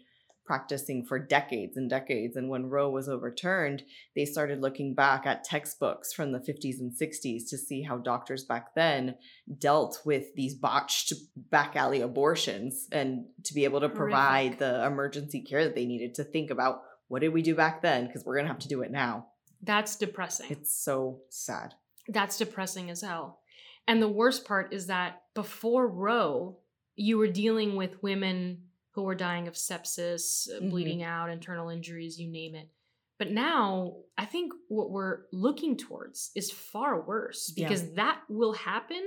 practicing 0.49 1.05
for 1.05 1.19
decades 1.19 1.77
and 1.77 1.91
decades. 1.91 2.35
And 2.35 2.49
when 2.49 2.71
Roe 2.71 2.89
was 2.89 3.07
overturned, 3.07 3.85
they 4.17 4.25
started 4.25 4.63
looking 4.63 4.95
back 4.95 5.27
at 5.27 5.45
textbooks 5.45 6.13
from 6.13 6.33
the 6.33 6.39
50s 6.39 6.81
and 6.81 6.91
60s 6.91 7.49
to 7.51 7.59
see 7.59 7.83
how 7.83 7.99
doctors 7.99 8.45
back 8.45 8.75
then 8.75 9.15
dealt 9.59 10.01
with 10.07 10.35
these 10.35 10.55
botched 10.55 11.13
back 11.37 11.77
alley 11.77 12.01
abortions 12.01 12.89
and 12.91 13.27
to 13.45 13.53
be 13.53 13.65
able 13.65 13.81
to 13.81 13.91
provide 13.91 14.55
Horrific. 14.55 14.59
the 14.59 14.87
emergency 14.87 15.43
care 15.43 15.65
that 15.65 15.75
they 15.75 15.85
needed 15.85 16.15
to 16.15 16.25
think 16.25 16.51
about 16.51 16.81
what 17.09 17.21
did 17.21 17.35
we 17.35 17.43
do 17.43 17.55
back 17.55 17.83
then? 17.83 18.07
Because 18.07 18.25
we're 18.25 18.37
going 18.37 18.47
to 18.47 18.53
have 18.53 18.61
to 18.61 18.69
do 18.69 18.81
it 18.81 18.91
now. 18.91 19.27
That's 19.63 19.97
depressing. 19.97 20.47
It's 20.51 20.73
so 20.73 21.21
sad. 21.29 21.75
That's 22.09 22.39
depressing 22.39 22.91
as 22.91 23.03
hell. 23.03 23.41
And 23.87 24.01
the 24.01 24.09
worst 24.09 24.47
part 24.47 24.73
is 24.73 24.87
that 24.87 25.21
before 25.35 25.87
Roe, 25.87 26.57
you 26.97 27.19
were 27.19 27.29
dealing 27.29 27.77
with 27.77 28.03
women 28.03 28.63
who 28.99 29.05
were 29.05 29.15
dying 29.15 29.47
of 29.47 29.55
sepsis, 29.55 30.49
uh, 30.51 30.59
Mhm. 30.61 30.71
bleeding 30.71 31.03
out, 31.05 31.31
internal 31.31 31.69
injuries, 31.69 32.19
you 32.19 32.29
name 32.29 32.57
it. 32.57 32.69
But 33.17 33.31
now, 33.31 33.99
I 34.17 34.25
think 34.25 34.53
what 34.67 34.91
we're 34.91 35.27
looking 35.33 35.77
towards 35.77 36.33
is 36.35 36.51
far 36.51 37.07
worse 37.07 37.53
Yeah. 37.57 37.69
because 37.69 37.93
that 37.95 38.23
will 38.29 38.55
happen. 38.55 39.05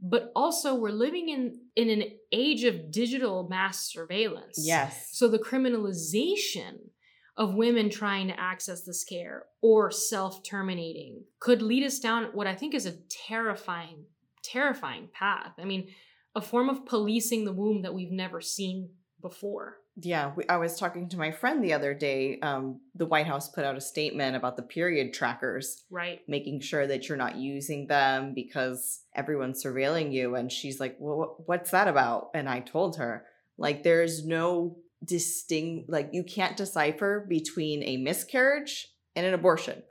But 0.00 0.30
also, 0.36 0.76
we're 0.76 0.90
living 1.06 1.30
in, 1.30 1.60
in 1.74 1.90
an 1.90 2.04
age 2.30 2.62
of 2.62 2.92
digital 2.92 3.48
mass 3.48 3.90
surveillance. 3.92 4.56
Yes. 4.64 5.10
So 5.18 5.26
the 5.26 5.40
criminalization 5.40 6.90
of 7.36 7.56
women 7.56 7.90
trying 7.90 8.28
to 8.28 8.38
access 8.38 8.84
this 8.84 9.02
care 9.02 9.46
or 9.60 9.90
self-terminating 9.90 11.24
could 11.40 11.60
lead 11.62 11.82
us 11.82 11.98
down 11.98 12.26
what 12.34 12.46
I 12.46 12.54
think 12.54 12.72
is 12.72 12.86
a 12.86 12.96
terrifying, 13.26 14.06
terrifying 14.44 15.08
path. 15.12 15.54
I 15.58 15.64
mean, 15.64 15.92
a 16.36 16.40
form 16.40 16.68
of 16.68 16.86
policing 16.86 17.44
the 17.44 17.52
womb 17.52 17.82
that 17.82 17.94
we've 17.94 18.12
never 18.12 18.40
seen 18.40 18.90
before. 19.20 19.76
Yeah, 20.00 20.32
we, 20.36 20.44
I 20.48 20.56
was 20.58 20.78
talking 20.78 21.08
to 21.08 21.16
my 21.16 21.30
friend 21.32 21.62
the 21.62 21.72
other 21.72 21.92
day. 21.92 22.38
Um, 22.40 22.80
the 22.94 23.06
White 23.06 23.26
House 23.26 23.48
put 23.48 23.64
out 23.64 23.76
a 23.76 23.80
statement 23.80 24.36
about 24.36 24.56
the 24.56 24.62
period 24.62 25.12
trackers, 25.12 25.84
Right. 25.90 26.20
making 26.28 26.60
sure 26.60 26.86
that 26.86 27.08
you're 27.08 27.18
not 27.18 27.36
using 27.36 27.88
them 27.88 28.32
because 28.34 29.02
everyone's 29.14 29.64
surveilling 29.64 30.12
you. 30.12 30.36
And 30.36 30.52
she's 30.52 30.78
like, 30.78 30.96
well, 31.00 31.36
wh- 31.38 31.48
what's 31.48 31.72
that 31.72 31.88
about? 31.88 32.30
And 32.34 32.48
I 32.48 32.60
told 32.60 32.96
her, 32.98 33.24
like, 33.56 33.82
there's 33.82 34.24
no 34.24 34.76
distinct, 35.04 35.90
like, 35.90 36.10
you 36.12 36.22
can't 36.22 36.56
decipher 36.56 37.26
between 37.28 37.82
a 37.82 37.96
miscarriage 37.96 38.86
and 39.16 39.26
an 39.26 39.34
abortion. 39.34 39.82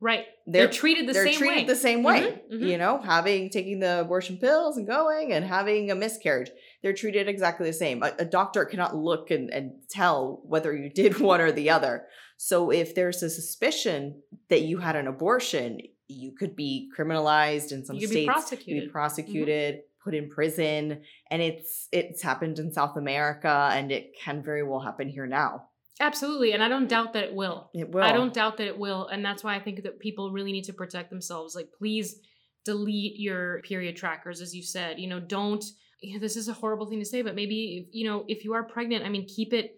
Right. 0.00 0.26
They're, 0.46 0.64
they're 0.66 0.72
treated 0.72 1.08
the 1.08 1.12
they're 1.12 1.26
same 1.26 1.38
treated 1.38 1.56
way. 1.62 1.64
the 1.66 1.74
same 1.76 2.02
way. 2.04 2.40
Mhm, 2.52 2.60
mhm. 2.60 2.68
You 2.68 2.78
know, 2.78 2.98
having 3.02 3.50
taking 3.50 3.80
the 3.80 4.00
abortion 4.00 4.36
pills 4.36 4.76
and 4.76 4.86
going 4.86 5.32
and 5.32 5.44
having 5.44 5.90
a 5.90 5.94
miscarriage, 5.94 6.50
they're 6.82 6.92
treated 6.92 7.28
exactly 7.28 7.66
the 7.66 7.72
same. 7.72 8.02
A, 8.02 8.12
a 8.20 8.24
doctor 8.24 8.64
cannot 8.64 8.94
look 8.96 9.30
and, 9.30 9.50
and 9.50 9.72
tell 9.90 10.40
whether 10.44 10.74
you 10.76 10.88
did 10.88 11.18
one 11.32 11.40
or 11.40 11.50
the 11.50 11.70
other. 11.70 12.06
So 12.36 12.70
if 12.70 12.94
there's 12.94 13.22
a 13.24 13.30
suspicion 13.30 14.22
that 14.48 14.62
you 14.62 14.78
had 14.78 14.94
an 14.94 15.08
abortion, 15.08 15.80
you 16.06 16.30
could 16.32 16.54
be 16.54 16.88
criminalized 16.96 17.72
in 17.72 17.84
some 17.84 17.96
You 17.96 18.02
could 18.06 18.14
be 18.14 18.24
states. 18.24 18.32
prosecuted. 18.32 18.82
Mm-hmm. 18.82 18.86
Be 18.86 18.92
prosecuted, 18.92 19.80
put 20.04 20.14
in 20.14 20.30
prison, 20.30 21.02
and 21.30 21.42
it's 21.42 21.88
it's 21.90 22.22
happened 22.22 22.60
in 22.60 22.72
South 22.72 22.96
America, 22.96 23.68
and 23.72 23.90
it 23.90 24.12
can 24.22 24.42
very 24.44 24.62
well 24.62 24.80
happen 24.80 25.08
here 25.08 25.26
now. 25.26 25.64
Absolutely. 26.00 26.52
And 26.52 26.62
I 26.62 26.68
don't 26.68 26.88
doubt 26.88 27.12
that 27.14 27.24
it 27.24 27.34
will. 27.34 27.70
It 27.74 27.90
will. 27.90 28.02
I 28.02 28.12
don't 28.12 28.32
doubt 28.32 28.56
that 28.58 28.66
it 28.66 28.78
will. 28.78 29.08
And 29.08 29.24
that's 29.24 29.42
why 29.42 29.56
I 29.56 29.60
think 29.60 29.82
that 29.82 29.98
people 29.98 30.30
really 30.30 30.52
need 30.52 30.64
to 30.64 30.72
protect 30.72 31.10
themselves. 31.10 31.56
Like, 31.56 31.70
please 31.76 32.20
delete 32.64 33.18
your 33.18 33.60
period 33.62 33.96
trackers, 33.96 34.40
as 34.40 34.54
you 34.54 34.62
said. 34.62 34.98
You 34.98 35.08
know, 35.08 35.20
don't, 35.20 35.64
you 36.00 36.14
know, 36.14 36.20
this 36.20 36.36
is 36.36 36.48
a 36.48 36.52
horrible 36.52 36.86
thing 36.86 37.00
to 37.00 37.04
say, 37.04 37.22
but 37.22 37.34
maybe, 37.34 37.88
you 37.92 38.08
know, 38.08 38.24
if 38.28 38.44
you 38.44 38.54
are 38.54 38.62
pregnant, 38.62 39.04
I 39.04 39.08
mean, 39.08 39.26
keep 39.26 39.52
it, 39.52 39.74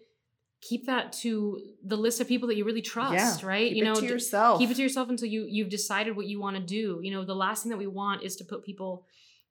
keep 0.61 0.85
that 0.85 1.11
to 1.11 1.59
the 1.83 1.95
list 1.97 2.21
of 2.21 2.27
people 2.27 2.47
that 2.49 2.55
you 2.55 2.65
really 2.65 2.83
trust, 2.83 3.41
right? 3.43 3.69
Keep 3.69 3.77
you 3.77 3.83
it 3.83 3.87
know, 3.87 3.95
to 3.95 4.01
d- 4.01 4.07
yourself. 4.07 4.59
keep 4.59 4.69
it 4.69 4.75
to 4.75 4.81
yourself 4.83 5.09
until 5.09 5.27
you 5.27 5.47
you've 5.49 5.69
decided 5.69 6.15
what 6.15 6.27
you 6.27 6.39
want 6.39 6.55
to 6.55 6.61
do 6.61 6.99
you 7.01 7.09
know 7.11 7.25
the 7.25 7.33
last 7.33 7.63
thing 7.63 7.71
that 7.71 7.79
we 7.79 7.87
want 7.87 8.21
is 8.21 8.35
to 8.35 8.43
put 8.43 8.63
people 8.63 9.03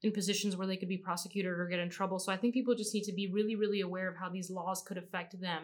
in 0.02 0.12
positions 0.12 0.56
where 0.56 0.66
they 0.66 0.76
could 0.76 0.88
be 0.88 0.96
prosecuted 0.96 1.50
or 1.50 1.66
get 1.66 1.78
in 1.78 1.90
trouble 1.90 2.18
so 2.18 2.32
i 2.32 2.36
think 2.36 2.54
people 2.54 2.74
just 2.74 2.94
need 2.94 3.04
to 3.04 3.12
be 3.12 3.30
really 3.30 3.54
really 3.56 3.80
aware 3.80 4.08
of 4.08 4.16
how 4.16 4.28
these 4.28 4.50
laws 4.50 4.82
could 4.86 4.96
affect 4.98 5.38
them 5.40 5.62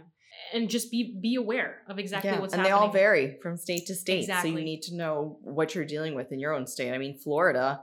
and 0.53 0.69
just 0.69 0.91
be 0.91 1.19
be 1.21 1.35
aware 1.37 1.83
of 1.89 1.99
exactly 1.99 2.31
yeah, 2.31 2.41
what's 2.41 2.53
and 2.53 2.61
happening 2.61 2.73
And 2.75 2.83
they 2.83 2.87
all 2.87 2.93
vary 2.93 3.39
from 3.43 3.57
state 3.57 3.87
to 3.87 3.95
state. 3.95 4.27
So 4.27 4.47
you 4.49 4.61
need 4.63 4.83
to 4.83 4.95
know 4.95 5.39
what 5.43 5.75
you're 5.75 5.85
dealing 5.85 6.15
with 6.15 6.33
in 6.33 6.39
your 6.39 6.53
own 6.53 6.67
state. 6.67 6.93
I 6.93 6.99
mean, 6.99 7.19
Florida 7.19 7.81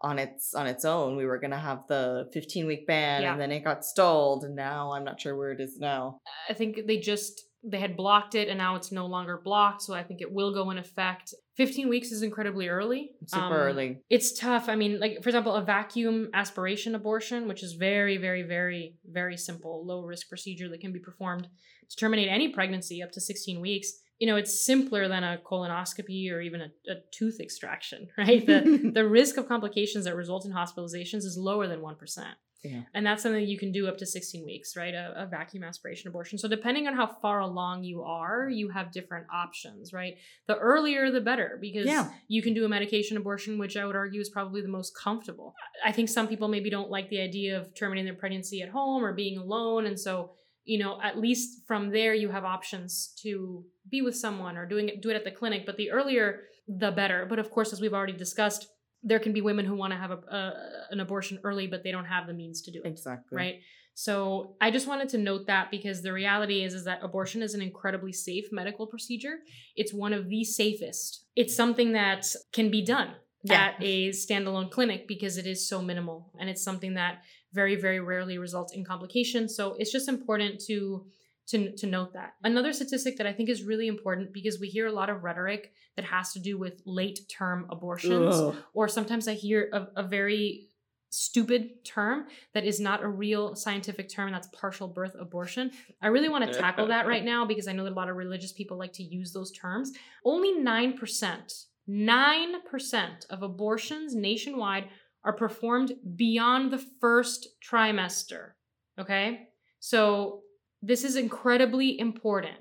on 0.00 0.18
its 0.18 0.52
on 0.54 0.66
its 0.66 0.84
own, 0.84 1.16
we 1.16 1.24
were 1.24 1.38
gonna 1.38 1.58
have 1.60 1.86
the 1.86 2.28
15 2.32 2.66
week 2.66 2.86
ban, 2.86 3.22
Yeah. 3.22 3.32
and 3.32 3.40
then 3.40 3.52
it 3.52 3.60
got 3.60 3.84
stalled, 3.84 4.44
and 4.44 4.56
now 4.56 4.92
I'm 4.92 5.04
not 5.04 5.20
sure 5.20 5.36
where 5.36 5.52
it 5.52 5.60
is 5.60 5.78
now. 5.78 6.18
i 6.48 6.54
think 6.54 6.86
they 6.86 6.98
just 6.98 7.44
they 7.64 7.78
had 7.78 7.96
blocked 7.96 8.34
it 8.34 8.48
and 8.48 8.58
now 8.58 8.74
it's 8.76 8.90
no 8.90 9.06
longer 9.06 9.40
blocked 9.42 9.82
so 9.82 9.94
i 9.94 10.02
think 10.02 10.20
it 10.20 10.32
will 10.32 10.52
go 10.52 10.70
in 10.70 10.78
effect 10.78 11.32
15 11.56 11.88
weeks 11.88 12.10
is 12.10 12.22
incredibly 12.22 12.68
early 12.68 13.10
Super 13.26 13.44
Um, 13.44 13.52
early. 13.52 13.98
it's 14.08 14.32
tough. 14.38 14.70
I 14.70 14.74
mean, 14.74 14.98
like 14.98 15.22
for 15.22 15.28
example, 15.28 15.54
a 15.54 15.62
vacuum 15.62 16.30
aspiration 16.32 16.94
abortion, 16.94 17.46
which 17.46 17.62
is 17.62 17.74
very, 17.74 18.16
very, 18.16 18.42
very, 18.42 18.94
very 19.04 19.36
simple, 19.36 19.84
low 19.86 20.00
risk 20.02 20.30
procedure 20.30 20.70
that 20.70 20.80
can 20.80 20.94
be 20.94 20.98
performed 20.98 21.48
to 21.90 21.96
terminate 21.96 22.28
any 22.30 22.48
pregnancy 22.48 23.02
up 23.02 23.12
to 23.12 23.20
16 23.20 23.60
weeks. 23.60 23.92
You 24.18 24.28
know, 24.28 24.36
it's 24.36 24.64
simpler 24.64 25.08
than 25.08 25.24
a 25.24 25.38
colonoscopy 25.44 26.32
or 26.32 26.40
even 26.40 26.62
a, 26.62 26.68
a 26.90 26.94
tooth 27.12 27.38
extraction, 27.38 28.08
right? 28.16 28.46
The 28.46 28.90
the 28.94 29.06
risk 29.06 29.36
of 29.36 29.46
complications 29.46 30.06
that 30.06 30.16
result 30.16 30.46
in 30.46 30.52
hospitalizations 30.52 31.24
is 31.30 31.36
lower 31.38 31.66
than 31.68 31.82
one 31.82 31.96
percent. 31.96 32.34
Yeah. 32.64 32.82
And 32.94 33.04
that's 33.04 33.22
something 33.22 33.44
you 33.44 33.58
can 33.58 33.72
do 33.72 33.88
up 33.88 33.98
to 33.98 34.06
16 34.06 34.44
weeks, 34.44 34.76
right? 34.76 34.94
A, 34.94 35.12
a 35.16 35.26
vacuum 35.26 35.64
aspiration 35.64 36.08
abortion. 36.08 36.38
So, 36.38 36.48
depending 36.48 36.86
on 36.86 36.94
how 36.94 37.06
far 37.06 37.40
along 37.40 37.82
you 37.84 38.02
are, 38.02 38.46
mm-hmm. 38.46 38.54
you 38.54 38.68
have 38.70 38.92
different 38.92 39.26
options, 39.32 39.92
right? 39.92 40.14
The 40.46 40.56
earlier, 40.56 41.10
the 41.10 41.20
better, 41.20 41.58
because 41.60 41.86
Yeah. 41.86 42.10
you 42.28 42.40
can 42.40 42.54
do 42.54 42.64
a 42.64 42.68
medication 42.68 43.16
abortion, 43.16 43.58
which 43.58 43.76
I 43.76 43.84
would 43.84 43.96
argue 43.96 44.20
is 44.20 44.30
probably 44.30 44.62
the 44.62 44.68
most 44.68 44.96
comfortable. 44.96 45.54
I 45.84 45.92
think 45.92 46.08
some 46.08 46.28
people 46.28 46.48
maybe 46.48 46.70
don't 46.70 46.90
like 46.90 47.08
the 47.08 47.20
idea 47.20 47.58
of 47.58 47.74
terminating 47.74 48.06
their 48.06 48.18
pregnancy 48.18 48.62
at 48.62 48.68
home 48.68 49.04
or 49.04 49.12
being 49.12 49.38
alone. 49.38 49.86
And 49.86 49.98
so, 49.98 50.30
you 50.64 50.78
know, 50.78 51.00
at 51.02 51.18
least 51.18 51.62
from 51.66 51.90
there, 51.90 52.14
you 52.14 52.30
have 52.30 52.44
options 52.44 53.12
to 53.22 53.64
be 53.90 54.02
with 54.02 54.16
someone 54.16 54.56
or 54.56 54.66
doing 54.66 54.88
it, 54.88 55.02
do 55.02 55.10
it 55.10 55.16
at 55.16 55.24
the 55.24 55.32
clinic. 55.32 55.66
But 55.66 55.76
the 55.76 55.90
earlier, 55.90 56.42
the 56.68 56.92
better. 56.92 57.26
But 57.28 57.40
of 57.40 57.50
course, 57.50 57.72
as 57.72 57.80
we've 57.80 57.92
already 57.92 58.12
discussed, 58.12 58.68
there 59.02 59.18
can 59.18 59.32
be 59.32 59.40
women 59.40 59.64
who 59.66 59.74
want 59.74 59.92
to 59.92 59.98
have 59.98 60.10
a, 60.12 60.18
a, 60.30 60.52
an 60.90 61.00
abortion 61.00 61.38
early, 61.44 61.66
but 61.66 61.82
they 61.82 61.90
don't 61.90 62.04
have 62.04 62.26
the 62.26 62.32
means 62.32 62.62
to 62.62 62.70
do 62.70 62.80
it 62.84 62.88
Exactly. 62.88 63.36
right 63.36 63.60
so 63.94 64.56
i 64.58 64.70
just 64.70 64.86
wanted 64.86 65.06
to 65.10 65.18
note 65.18 65.46
that 65.46 65.70
because 65.70 66.00
the 66.00 66.12
reality 66.12 66.64
is 66.64 66.72
is 66.72 66.84
that 66.84 66.98
abortion 67.02 67.42
is 67.42 67.52
an 67.52 67.60
incredibly 67.60 68.10
safe 68.12 68.46
medical 68.50 68.86
procedure 68.86 69.34
it's 69.76 69.92
one 69.92 70.14
of 70.14 70.30
the 70.30 70.42
safest 70.44 71.26
it's 71.36 71.54
something 71.54 71.92
that 71.92 72.24
can 72.52 72.70
be 72.70 72.82
done 72.82 73.10
Yeah. 73.44 73.54
at 73.64 73.74
a 73.82 74.08
standalone 74.10 74.70
clinic 74.70 75.06
because 75.06 75.36
it 75.36 75.46
is 75.46 75.68
so 75.68 75.82
minimal 75.82 76.32
and 76.40 76.48
it's 76.48 76.62
something 76.62 76.94
that 76.94 77.18
very 77.52 77.76
very 77.76 78.00
rarely 78.00 78.38
results 78.38 78.72
in 78.72 78.82
complications 78.82 79.54
so 79.54 79.74
it's 79.78 79.92
just 79.92 80.08
important 80.08 80.58
to 80.68 81.04
to, 81.48 81.74
to 81.76 81.86
note 81.86 82.12
that 82.12 82.34
another 82.44 82.72
statistic 82.72 83.16
that 83.16 83.26
i 83.26 83.32
think 83.32 83.48
is 83.48 83.62
really 83.62 83.88
important 83.88 84.32
because 84.32 84.60
we 84.60 84.68
hear 84.68 84.86
a 84.86 84.92
lot 84.92 85.10
of 85.10 85.24
rhetoric 85.24 85.72
that 85.96 86.04
has 86.04 86.32
to 86.32 86.38
do 86.38 86.58
with 86.58 86.82
late 86.86 87.20
term 87.28 87.66
abortions 87.70 88.36
Ugh. 88.36 88.56
or 88.74 88.88
sometimes 88.88 89.28
I 89.28 89.34
hear 89.34 89.68
a, 89.72 90.00
a 90.00 90.02
very 90.02 90.68
stupid 91.10 91.84
term 91.84 92.26
that 92.54 92.64
is 92.64 92.80
not 92.80 93.02
a 93.02 93.08
real 93.08 93.54
scientific 93.54 94.08
term, 94.08 94.28
and 94.28 94.34
that's 94.34 94.48
partial 94.48 94.88
birth 94.88 95.14
abortion. 95.18 95.70
I 96.00 96.06
really 96.06 96.30
want 96.30 96.50
to 96.50 96.58
tackle 96.58 96.86
that 96.88 97.06
right 97.06 97.24
now 97.32 97.44
because 97.44 97.68
I 97.68 97.72
know 97.72 97.84
that 97.84 97.92
a 97.92 97.94
lot 97.94 98.08
of 98.08 98.16
religious 98.16 98.52
people 98.52 98.78
like 98.78 98.94
to 98.94 99.02
use 99.02 99.32
those 99.32 99.52
terms. 99.52 99.92
Only 100.24 100.54
9%, 100.54 101.64
9% 101.88 103.30
of 103.30 103.42
abortions 103.42 104.14
nationwide 104.14 104.88
are 105.24 105.34
performed 105.34 105.92
beyond 106.16 106.72
the 106.72 106.82
first 107.00 107.48
trimester. 107.62 108.52
Okay? 108.98 109.48
So 109.80 110.40
this 110.82 111.04
is 111.04 111.16
incredibly 111.16 111.98
important 111.98 112.56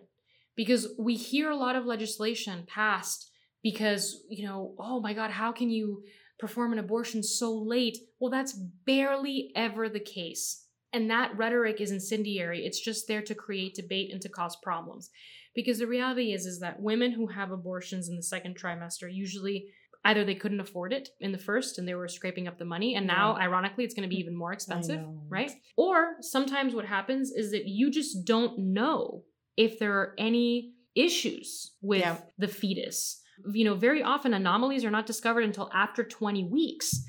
because 0.55 0.93
we 0.99 1.15
hear 1.15 1.49
a 1.49 1.55
lot 1.55 1.76
of 1.76 1.86
legislation 1.86 2.63
passed 2.67 3.32
because, 3.63 4.24
you 4.30 4.45
know, 4.45 4.76
oh 4.80 5.01
my 5.01 5.13
God, 5.13 5.32
how 5.32 5.51
can 5.51 5.69
you 5.69 6.03
perform 6.39 6.74
an 6.74 6.80
abortion 6.80 7.24
so 7.24 7.53
late? 7.53 7.97
Well, 8.19 8.32
that's 8.32 8.53
barely 8.86 9.51
ever 9.55 9.89
the 9.89 9.99
case. 9.99 10.65
And 10.93 11.09
that 11.09 11.36
rhetoric 11.38 11.80
is 11.80 11.91
incendiary. 11.91 12.65
It's 12.65 12.80
just 12.80 13.07
there 13.07 13.22
to 13.22 13.36
create 13.36 13.76
debate 13.76 14.11
and 14.11 14.22
to 14.22 14.30
cause 14.30 14.57
problems. 14.61 15.09
Because 15.55 15.80
the 15.80 15.88
reality 15.88 16.34
is, 16.34 16.45
is 16.45 16.59
that 16.59 16.82
women 16.82 17.11
who 17.11 17.28
have 17.28 17.51
abortions 17.51 18.09
in 18.09 18.15
the 18.15 18.24
second 18.24 18.57
trimester 18.57 19.13
usually 19.13 19.67
either 20.04 20.26
they 20.26 20.36
couldn't 20.36 20.60
afford 20.60 20.93
it 20.93 21.10
in 21.20 21.32
the 21.32 21.38
first 21.38 21.78
and 21.78 21.88
they 21.88 21.93
were 21.93 22.08
scraping 22.08 22.47
up 22.47 22.58
the 22.58 22.66
money, 22.66 22.95
and 22.95 23.06
now, 23.06 23.36
ironically, 23.38 23.84
it's 23.84 23.93
going 23.93 24.08
to 24.08 24.14
be 24.14 24.18
mm. 24.18 24.24
even 24.24 24.36
more 24.36 24.54
expensive, 24.54 25.02
right? 25.30 25.52
Or 25.78 26.16
sometimes 26.22 26.74
what 26.74 26.86
happens 26.86 27.32
is 27.32 27.52
that 27.52 27.68
you 27.68 27.91
just 27.91 28.26
don't 28.26 28.58
know 28.58 29.24
if 29.58 29.80
there 29.80 29.93
are 29.93 30.16
any 30.18 30.74
issues 30.95 31.74
with 31.82 32.02
Yeah. 32.02 32.18
the 32.38 32.47
fetus. 32.47 33.22
You 33.54 33.66
know, 33.66 33.76
very 33.76 34.04
often 34.04 34.34
anomalies 34.34 34.84
are 34.84 34.91
not 34.91 35.06
discovered 35.06 35.43
until 35.43 35.70
after 35.74 36.04
20 36.04 36.45
weeks 36.45 37.04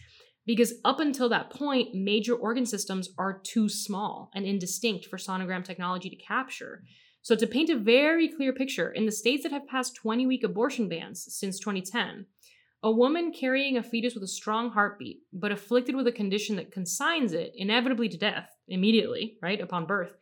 because 0.47 0.75
up 0.85 1.01
until 1.01 1.29
that 1.29 1.51
point, 1.51 1.95
major 1.95 2.35
organ 2.35 2.67
systems 2.67 3.11
are 3.19 3.41
too 3.45 3.69
small 3.69 4.31
and 4.35 4.45
indistinct 4.45 5.07
for 5.07 5.17
sonogram 5.17 5.65
technology 5.65 6.11
to 6.11 6.17
capture. 6.17 6.85
So, 7.23 7.37
to 7.37 7.47
paint 7.47 7.71
a 7.71 7.77
very 7.77 8.29
clear 8.29 8.53
picture, 8.53 8.91
in 8.91 9.07
the 9.07 9.13
states 9.13 9.45
that 9.45 9.53
have 9.53 9.69
passed 9.69 9.95
20 9.95 10.27
week 10.27 10.43
abortion 10.43 10.89
bans 10.89 11.25
since 11.29 11.61
2010, 11.61 12.27
a 12.83 12.91
woman 12.91 13.33
carrying 13.33 13.77
a 13.77 13.83
fetus 13.83 14.15
with 14.15 14.25
a 14.25 14.29
strong 14.29 14.71
heartbeat, 14.71 15.21
but 15.33 15.53
afflicted 15.53 15.95
with 15.95 16.07
a 16.07 16.13
condition 16.13 16.57
that 16.57 16.73
consigns 16.73 17.33
it 17.33 17.53
inevitably 17.55 18.09
to 18.09 18.19
death 18.19 18.51
immediately, 18.67 19.39
right, 19.41 19.61
upon 19.61 19.87
birth, 19.87 20.15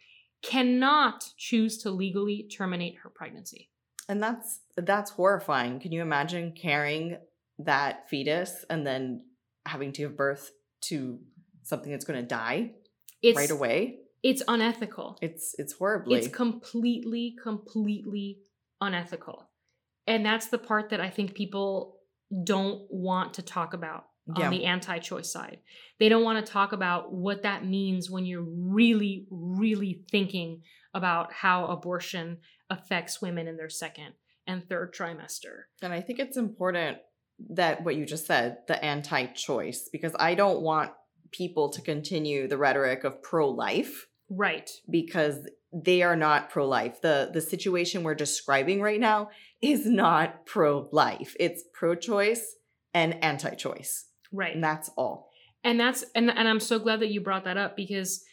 cannot 0.43 1.25
choose 1.39 1.79
to 1.79 1.91
legally 1.91 2.49
terminate 2.55 2.97
her 3.03 3.11
pregnancy. 3.11 3.71
And 4.09 4.23
that's 4.23 4.61
that's 4.77 5.11
horrifying. 5.11 5.81
Can 5.81 5.93
you 5.93 6.03
imagine 6.03 6.53
carrying 6.53 7.19
that 7.61 8.09
fetus 8.09 8.65
and 8.69 8.87
then 8.87 9.25
having 9.67 9.93
to 9.93 10.03
give 10.03 10.17
birth 10.17 10.51
to 10.83 11.19
something 11.63 11.93
that's 11.93 12.05
going 12.05 12.21
to 12.21 12.27
die 12.27 12.73
It's 13.23 13.37
right 13.37 13.51
away? 13.51 14.01
It's 14.23 14.43
unethical. 14.49 15.17
It's 15.23 15.55
it's 15.59 15.75
horribly. 15.75 16.19
It's 16.19 16.29
completely, 16.29 17.37
completely 17.43 18.39
unethical. 18.81 19.49
And 20.07 20.27
that's 20.27 20.49
the 20.49 20.59
part 20.59 20.91
that 20.91 21.01
I 21.01 21.09
think 21.09 21.35
people 21.35 22.00
don't 22.45 22.83
want 22.91 23.35
to 23.35 23.43
talk 23.43 23.75
about 23.75 24.05
Yeah. 24.37 24.47
on 24.47 24.51
the 24.51 24.65
anti 24.65 24.99
choice 24.99 25.33
side. 25.33 25.61
They 25.99 26.09
don't 26.09 26.23
want 26.25 26.45
to 26.45 26.53
talk 26.53 26.73
about 26.73 27.13
what 27.13 27.43
that 27.43 27.65
means 27.67 28.11
when 28.11 28.25
you're 28.27 28.43
really, 28.47 29.27
really 29.31 30.05
thinking 30.11 30.63
about 30.95 31.33
how 31.33 31.67
abortion 31.67 32.39
affects 32.69 33.21
women 33.21 33.49
in 33.49 33.57
their 33.57 33.69
second 33.71 34.15
and 34.47 34.69
third 34.69 34.95
trimester. 34.95 35.63
And 35.83 35.93
I 35.93 36.01
think 36.01 36.19
it's 36.19 36.37
important 36.37 36.99
that 37.51 37.83
what 37.85 37.97
you 37.97 38.05
just 38.07 38.27
said, 38.27 38.59
the 38.69 38.83
anti 38.85 39.27
choice, 39.27 39.89
because 39.91 40.15
I 40.19 40.35
don't 40.35 40.61
want 40.63 40.93
people 41.33 41.71
to 41.71 41.81
continue 41.83 42.47
the 42.49 42.59
rhetoric 42.59 43.05
of 43.05 43.23
pro 43.23 43.49
life 43.49 44.07
Right. 44.29 44.71
because 44.89 45.49
they 45.73 46.03
are 46.03 46.17
not 46.17 46.51
pro 46.51 46.67
life. 46.67 47.01
The 47.01 47.31
the 47.33 47.41
situation 47.41 48.03
we're 48.03 48.15
describing 48.15 48.81
right 48.81 49.01
now 49.01 49.31
is 49.63 49.87
not 49.87 50.47
pro 50.47 50.89
life. 50.93 51.37
It's 51.39 51.63
pro 51.73 51.95
choice 51.95 52.57
and 52.95 53.23
anti 53.23 53.51
choice. 53.55 54.07
Right. 54.33 54.55
And 54.55 54.63
that's 54.65 54.91
all. 54.97 55.31
and 55.65 55.79
that's 55.79 56.05
and 56.15 56.31
and 56.31 56.49
I'm 56.49 56.61
so 56.61 56.79
glad 56.79 57.01
that 57.01 57.11
you 57.11 57.21
brought 57.21 57.45
that 57.45 57.57
up 57.57 57.77
because 57.77 58.25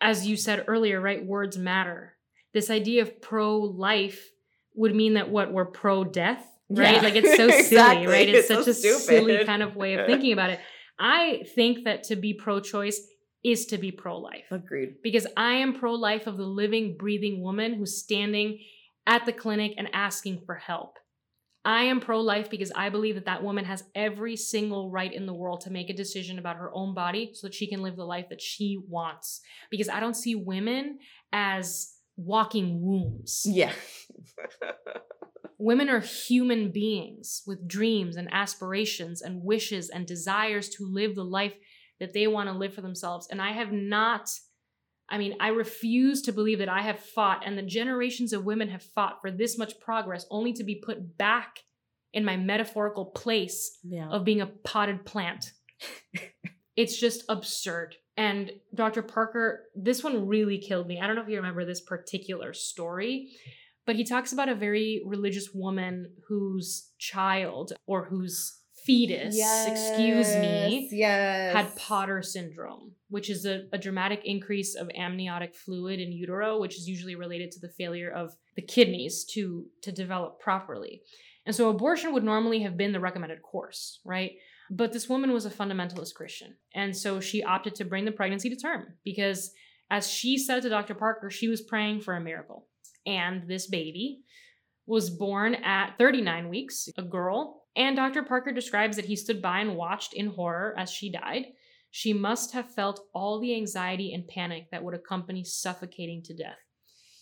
as 0.00 0.26
you 0.26 0.36
said 0.36 0.64
earlier, 0.66 1.00
right, 1.00 1.24
words 1.24 1.56
matter. 1.56 2.14
This 2.52 2.70
idea 2.70 3.02
of 3.02 3.20
pro 3.20 3.58
life 3.58 4.28
would 4.74 4.94
mean 4.94 5.14
that 5.14 5.30
what 5.30 5.52
we're 5.52 5.64
pro 5.66 6.04
death 6.04 6.44
right? 6.70 6.96
Yeah. 6.96 7.02
Like 7.02 7.14
it's 7.14 7.36
so 7.36 7.48
silly, 7.48 7.58
Exactly. 7.60 8.06
right? 8.06 8.28
It's, 8.28 8.38
It's 8.38 8.48
so 8.48 8.54
such 8.62 8.68
a 8.68 8.98
silly 8.98 9.44
kind 9.44 9.62
of 9.62 9.76
way 9.76 9.94
of 9.94 10.06
thinking 10.10 10.32
about 10.32 10.50
it. 10.50 10.60
I 10.98 11.44
think 11.54 11.84
that 11.84 12.04
to 12.04 12.16
be 12.16 12.32
pro 12.34 12.58
choice 12.60 13.00
is 13.44 13.66
to 13.66 13.78
be 13.78 13.92
pro 13.92 14.18
life 14.18 14.44
Agreed. 14.50 14.96
because 15.02 15.26
I 15.36 15.54
am 15.54 15.74
pro 15.78 15.94
life 15.94 16.26
of 16.26 16.36
the 16.36 16.46
living, 16.46 16.96
breathing 16.96 17.42
woman 17.42 17.74
who's 17.74 17.98
standing 17.98 18.58
at 19.06 19.26
the 19.26 19.32
clinic 19.32 19.74
and 19.76 19.88
asking 19.92 20.42
for 20.46 20.54
help. 20.54 20.98
I 21.66 21.84
am 21.84 22.00
pro 22.00 22.20
life 22.20 22.50
because 22.50 22.72
I 22.74 22.90
believe 22.90 23.14
that 23.14 23.24
that 23.24 23.42
woman 23.42 23.64
has 23.64 23.84
every 23.94 24.36
single 24.36 24.90
right 24.90 25.12
in 25.12 25.24
the 25.24 25.32
world 25.32 25.62
to 25.62 25.70
make 25.70 25.88
a 25.88 25.94
decision 25.94 26.38
about 26.38 26.56
her 26.56 26.70
own 26.74 26.94
body 26.94 27.30
so 27.32 27.46
that 27.46 27.54
she 27.54 27.66
can 27.66 27.82
live 27.82 27.96
the 27.96 28.04
life 28.04 28.26
that 28.28 28.42
she 28.42 28.78
wants. 28.88 29.40
Because 29.70 29.88
I 29.88 30.00
don't 30.00 30.16
see 30.16 30.34
women 30.34 30.98
as 31.32 31.94
walking 32.16 32.82
wombs. 32.82 33.44
Yeah. 33.46 33.72
Women 35.58 35.88
are 35.88 36.00
human 36.00 36.70
beings 36.70 37.42
with 37.46 37.66
dreams 37.66 38.16
and 38.16 38.28
aspirations 38.30 39.22
and 39.22 39.42
wishes 39.42 39.88
and 39.88 40.06
desires 40.06 40.68
to 40.70 40.86
live 40.86 41.14
the 41.14 41.24
life 41.24 41.54
that 42.00 42.12
they 42.12 42.26
want 42.26 42.48
to 42.48 42.54
live 42.54 42.74
for 42.74 42.80
themselves. 42.80 43.28
And 43.30 43.40
I 43.40 43.52
have 43.52 43.72
not, 43.72 44.30
I 45.08 45.18
mean, 45.18 45.36
I 45.40 45.48
refuse 45.48 46.22
to 46.22 46.32
believe 46.32 46.58
that 46.58 46.68
I 46.68 46.82
have 46.82 46.98
fought 46.98 47.42
and 47.46 47.56
the 47.56 47.62
generations 47.62 48.32
of 48.32 48.44
women 48.44 48.68
have 48.68 48.82
fought 48.82 49.20
for 49.20 49.30
this 49.30 49.58
much 49.58 49.78
progress 49.80 50.26
only 50.30 50.52
to 50.54 50.64
be 50.64 50.76
put 50.76 51.16
back 51.16 51.60
in 52.12 52.24
my 52.24 52.36
metaphorical 52.36 53.06
place 53.06 53.78
yeah. 53.82 54.08
of 54.08 54.24
being 54.24 54.40
a 54.40 54.46
potted 54.46 55.04
plant. 55.04 55.52
it's 56.76 56.98
just 56.98 57.24
absurd. 57.28 57.96
And 58.16 58.52
Dr. 58.74 59.02
Parker, 59.02 59.64
this 59.74 60.04
one 60.04 60.28
really 60.28 60.58
killed 60.58 60.86
me. 60.86 61.00
I 61.00 61.06
don't 61.06 61.16
know 61.16 61.22
if 61.22 61.28
you 61.28 61.36
remember 61.36 61.64
this 61.64 61.80
particular 61.80 62.52
story, 62.52 63.30
but 63.86 63.96
he 63.96 64.04
talks 64.04 64.32
about 64.32 64.48
a 64.48 64.54
very 64.54 65.02
religious 65.04 65.50
woman 65.52 66.12
whose 66.28 66.90
child 66.98 67.72
or 67.86 68.04
whose 68.04 68.60
fetus, 68.84 69.36
excuse 69.66 70.34
me, 70.36 70.88
Yes. 70.92 71.54
had 71.54 71.74
Potter 71.76 72.22
syndrome, 72.22 72.92
which 73.08 73.30
is 73.30 73.44
a, 73.46 73.64
a 73.72 73.78
dramatic 73.78 74.22
increase 74.24 74.74
of 74.74 74.90
amniotic 74.96 75.54
fluid 75.54 76.00
in 76.00 76.12
utero, 76.12 76.58
which 76.60 76.76
is 76.76 76.88
usually 76.88 77.14
related 77.16 77.50
to 77.52 77.60
the 77.60 77.68
failure 77.68 78.10
of 78.10 78.32
the 78.56 78.62
kidneys 78.62 79.24
to, 79.32 79.66
to 79.82 79.90
develop 79.92 80.40
properly. 80.40 81.02
And 81.46 81.54
so 81.54 81.68
abortion 81.68 82.12
would 82.12 82.24
normally 82.24 82.60
have 82.62 82.76
been 82.76 82.92
the 82.92 83.00
recommended 83.00 83.42
course, 83.42 84.00
right? 84.04 84.32
But 84.70 84.92
this 84.92 85.08
woman 85.08 85.32
was 85.32 85.44
a 85.44 85.50
fundamentalist 85.50 86.14
Christian. 86.14 86.56
And 86.74 86.96
so 86.96 87.20
she 87.20 87.42
opted 87.42 87.74
to 87.76 87.84
bring 87.84 88.04
the 88.06 88.12
pregnancy 88.12 88.48
to 88.48 88.56
term 88.56 88.94
because, 89.04 89.50
as 89.90 90.10
she 90.10 90.38
said 90.38 90.62
to 90.62 90.70
Dr. 90.70 90.94
Parker, 90.94 91.30
she 91.30 91.48
was 91.48 91.60
praying 91.60 92.00
for 92.00 92.14
a 92.14 92.20
miracle. 92.20 92.66
And 93.06 93.46
this 93.46 93.66
baby 93.66 94.20
was 94.86 95.10
born 95.10 95.54
at 95.56 95.96
39 95.98 96.48
weeks, 96.48 96.88
a 96.96 97.02
girl. 97.02 97.63
And 97.76 97.96
Dr. 97.96 98.22
Parker 98.22 98.52
describes 98.52 98.96
that 98.96 99.06
he 99.06 99.16
stood 99.16 99.42
by 99.42 99.60
and 99.60 99.76
watched 99.76 100.14
in 100.14 100.28
horror 100.28 100.74
as 100.78 100.90
she 100.90 101.10
died. 101.10 101.46
She 101.90 102.12
must 102.12 102.52
have 102.52 102.74
felt 102.74 103.06
all 103.14 103.40
the 103.40 103.54
anxiety 103.54 104.12
and 104.12 104.26
panic 104.26 104.70
that 104.70 104.82
would 104.82 104.94
accompany 104.94 105.44
suffocating 105.44 106.22
to 106.24 106.34
death. 106.34 106.58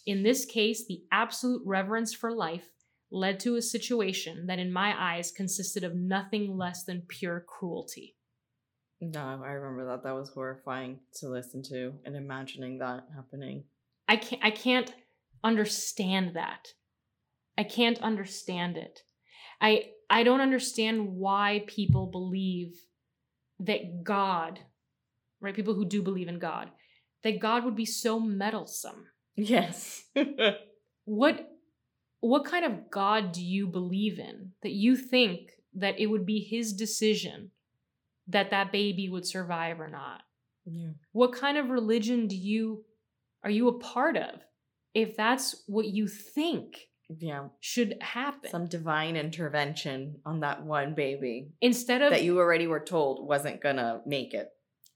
In 0.06 0.22
this 0.22 0.44
case, 0.44 0.86
the 0.86 1.02
absolute 1.12 1.62
reverence 1.64 2.14
for 2.14 2.32
life 2.32 2.70
led 3.10 3.38
to 3.40 3.56
a 3.56 3.62
situation 3.62 4.46
that, 4.46 4.58
in 4.58 4.72
my 4.72 4.94
eyes, 4.98 5.30
consisted 5.30 5.84
of 5.84 5.94
nothing 5.94 6.56
less 6.56 6.84
than 6.84 7.02
pure 7.06 7.44
cruelty. 7.46 8.16
No, 9.00 9.42
I 9.44 9.50
remember 9.50 9.84
that. 9.90 10.04
That 10.04 10.14
was 10.14 10.30
horrifying 10.30 11.00
to 11.16 11.28
listen 11.28 11.62
to 11.64 11.92
and 12.04 12.16
imagining 12.16 12.78
that 12.78 13.04
happening. 13.14 13.64
I 14.08 14.16
can't 14.16 14.42
I 14.44 14.50
can't 14.50 14.92
understand 15.44 16.34
that. 16.34 16.68
I 17.58 17.64
can't 17.64 18.00
understand 18.00 18.76
it. 18.76 19.00
I 19.60 19.90
I 20.12 20.24
don't 20.24 20.42
understand 20.42 21.08
why 21.16 21.64
people 21.66 22.06
believe 22.06 22.74
that 23.60 24.04
God, 24.04 24.60
right? 25.40 25.54
People 25.54 25.72
who 25.72 25.86
do 25.86 26.02
believe 26.02 26.28
in 26.28 26.38
God, 26.38 26.70
that 27.24 27.40
God 27.40 27.64
would 27.64 27.74
be 27.74 27.86
so 27.86 28.20
meddlesome. 28.20 29.06
Yes. 29.36 30.04
What 31.04 31.48
what 32.20 32.44
kind 32.44 32.64
of 32.64 32.88
God 32.92 33.32
do 33.32 33.42
you 33.42 33.66
believe 33.66 34.20
in 34.20 34.52
that 34.62 34.70
you 34.70 34.94
think 34.94 35.50
that 35.74 35.98
it 35.98 36.06
would 36.06 36.24
be 36.24 36.38
his 36.38 36.72
decision 36.72 37.50
that 38.28 38.50
that 38.50 38.70
baby 38.70 39.08
would 39.08 39.26
survive 39.26 39.80
or 39.80 39.88
not? 39.88 40.22
yeah. 40.64 40.90
What 41.10 41.32
kind 41.32 41.58
of 41.58 41.70
religion 41.70 42.28
do 42.28 42.36
you 42.36 42.84
are 43.42 43.50
you 43.50 43.66
a 43.66 43.80
part 43.80 44.16
of? 44.16 44.42
If 44.94 45.16
that's 45.16 45.64
what 45.66 45.86
you 45.86 46.06
think 46.06 46.86
Yeah. 47.20 47.48
should 47.60 47.98
happen. 48.00 48.50
Some 48.50 48.66
divine 48.66 49.16
intervention 49.16 50.20
on 50.24 50.40
that 50.40 50.64
one 50.64 50.94
baby 50.94 51.48
instead 51.60 52.02
of 52.02 52.10
that 52.10 52.22
you 52.24 52.38
already 52.38 52.66
were 52.66 52.80
told 52.80 53.26
wasn't 53.26 53.60
gonna 53.60 54.02
make 54.06 54.34
it. 54.34 54.50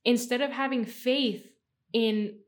instead 0.05 0.41
of 0.41 0.51
having 0.53 0.85
faith 0.85 1.45
in 1.93 2.39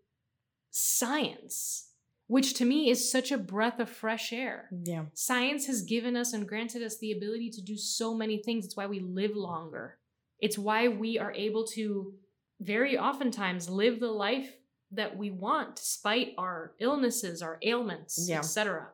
science, 0.70 1.90
which 2.26 2.54
to 2.54 2.64
me 2.64 2.90
is 2.90 3.10
such 3.10 3.32
a 3.32 3.38
breath 3.38 3.80
of 3.80 3.88
fresh 3.88 4.32
air. 4.32 4.68
Yeah. 4.84 5.06
Science 5.14 5.66
has 5.66 5.82
given 5.82 6.16
us 6.16 6.32
and 6.32 6.46
granted 6.48 6.82
us 6.82 6.98
the 6.98 7.12
ability 7.12 7.50
to 7.50 7.62
do 7.62 7.76
so 7.76 8.14
many 8.14 8.38
things. 8.42 8.64
It's 8.66 8.76
why 8.76 8.86
we 8.86 9.00
live 9.00 9.34
longer. 9.34 9.98
It's 10.40 10.58
why 10.58 10.88
we 10.88 11.18
are 11.18 11.32
able 11.32 11.66
to 11.68 12.14
very 12.60 12.98
oftentimes 12.98 13.68
live 13.68 13.98
the 14.00 14.10
life 14.10 14.54
that 14.92 15.16
we 15.16 15.30
want 15.30 15.76
despite 15.76 16.34
our 16.38 16.74
illnesses, 16.78 17.42
our 17.42 17.58
ailments, 17.62 18.26
Yeah. 18.28 18.38
etc. 18.38 18.88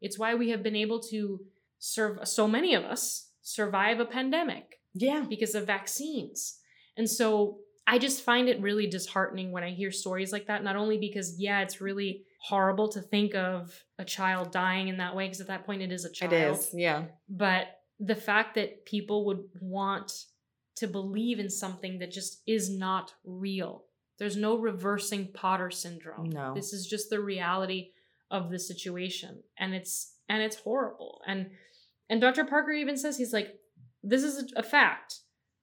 It's 0.00 0.18
why 0.18 0.34
we 0.34 0.50
have 0.50 0.62
been 0.62 0.76
able 0.76 1.00
to 1.10 1.40
serve 1.78 2.26
so 2.26 2.48
many 2.48 2.74
of 2.74 2.84
us 2.84 3.30
survive 3.42 4.00
a 4.00 4.04
pandemic 4.04 4.80
Yeah. 4.94 5.24
because 5.28 5.54
of 5.54 5.66
vaccines. 5.66 6.58
And 6.96 7.08
so 7.08 7.58
I 7.86 7.98
just 7.98 8.22
find 8.22 8.48
it 8.48 8.60
really 8.60 8.86
disheartening 8.86 9.50
when 9.50 9.64
I 9.64 9.70
hear 9.70 9.90
stories 9.90 10.32
like 10.32 10.46
that, 10.48 10.62
not 10.62 10.76
only 10.76 10.98
because, 10.98 11.40
yeah, 11.40 11.60
it's 11.60 11.80
really 11.80 12.24
horrible 12.42 12.88
to 12.90 13.00
think 13.00 13.34
of 13.34 13.84
a 13.98 14.04
child 14.04 14.52
dying 14.52 14.88
in 14.88 14.98
that 14.98 15.16
way, 15.16 15.24
because 15.26 15.40
at 15.40 15.46
that 15.46 15.64
point 15.64 15.82
it 15.82 15.90
is 15.90 16.04
a 16.04 16.10
child. 16.12 16.32
It 16.32 16.50
is. 16.52 16.70
Yeah. 16.74 17.06
But 17.28 17.68
the 17.98 18.14
fact 18.14 18.54
that 18.56 18.84
people 18.84 19.24
would 19.26 19.44
want 19.60 20.12
to 20.76 20.86
believe 20.86 21.38
in 21.40 21.48
something 21.50 21.98
that 22.00 22.12
just 22.12 22.42
is 22.46 22.70
not 22.70 23.14
real. 23.24 23.84
There's 24.18 24.36
no 24.36 24.58
reversing 24.58 25.32
Potter 25.32 25.70
syndrome. 25.70 26.28
No. 26.28 26.54
This 26.54 26.72
is 26.72 26.86
just 26.86 27.08
the 27.10 27.20
reality 27.20 27.90
of 28.30 28.50
the 28.50 28.58
situation. 28.58 29.42
And 29.58 29.74
it's 29.74 30.14
and 30.28 30.42
it's 30.42 30.56
horrible. 30.56 31.20
And 31.26 31.50
and 32.08 32.20
Dr. 32.20 32.44
Parker 32.44 32.72
even 32.72 32.96
says 32.96 33.16
he's 33.16 33.32
like, 33.32 33.54
this 34.02 34.22
is 34.22 34.52
a, 34.56 34.62
fact. 34.62 35.20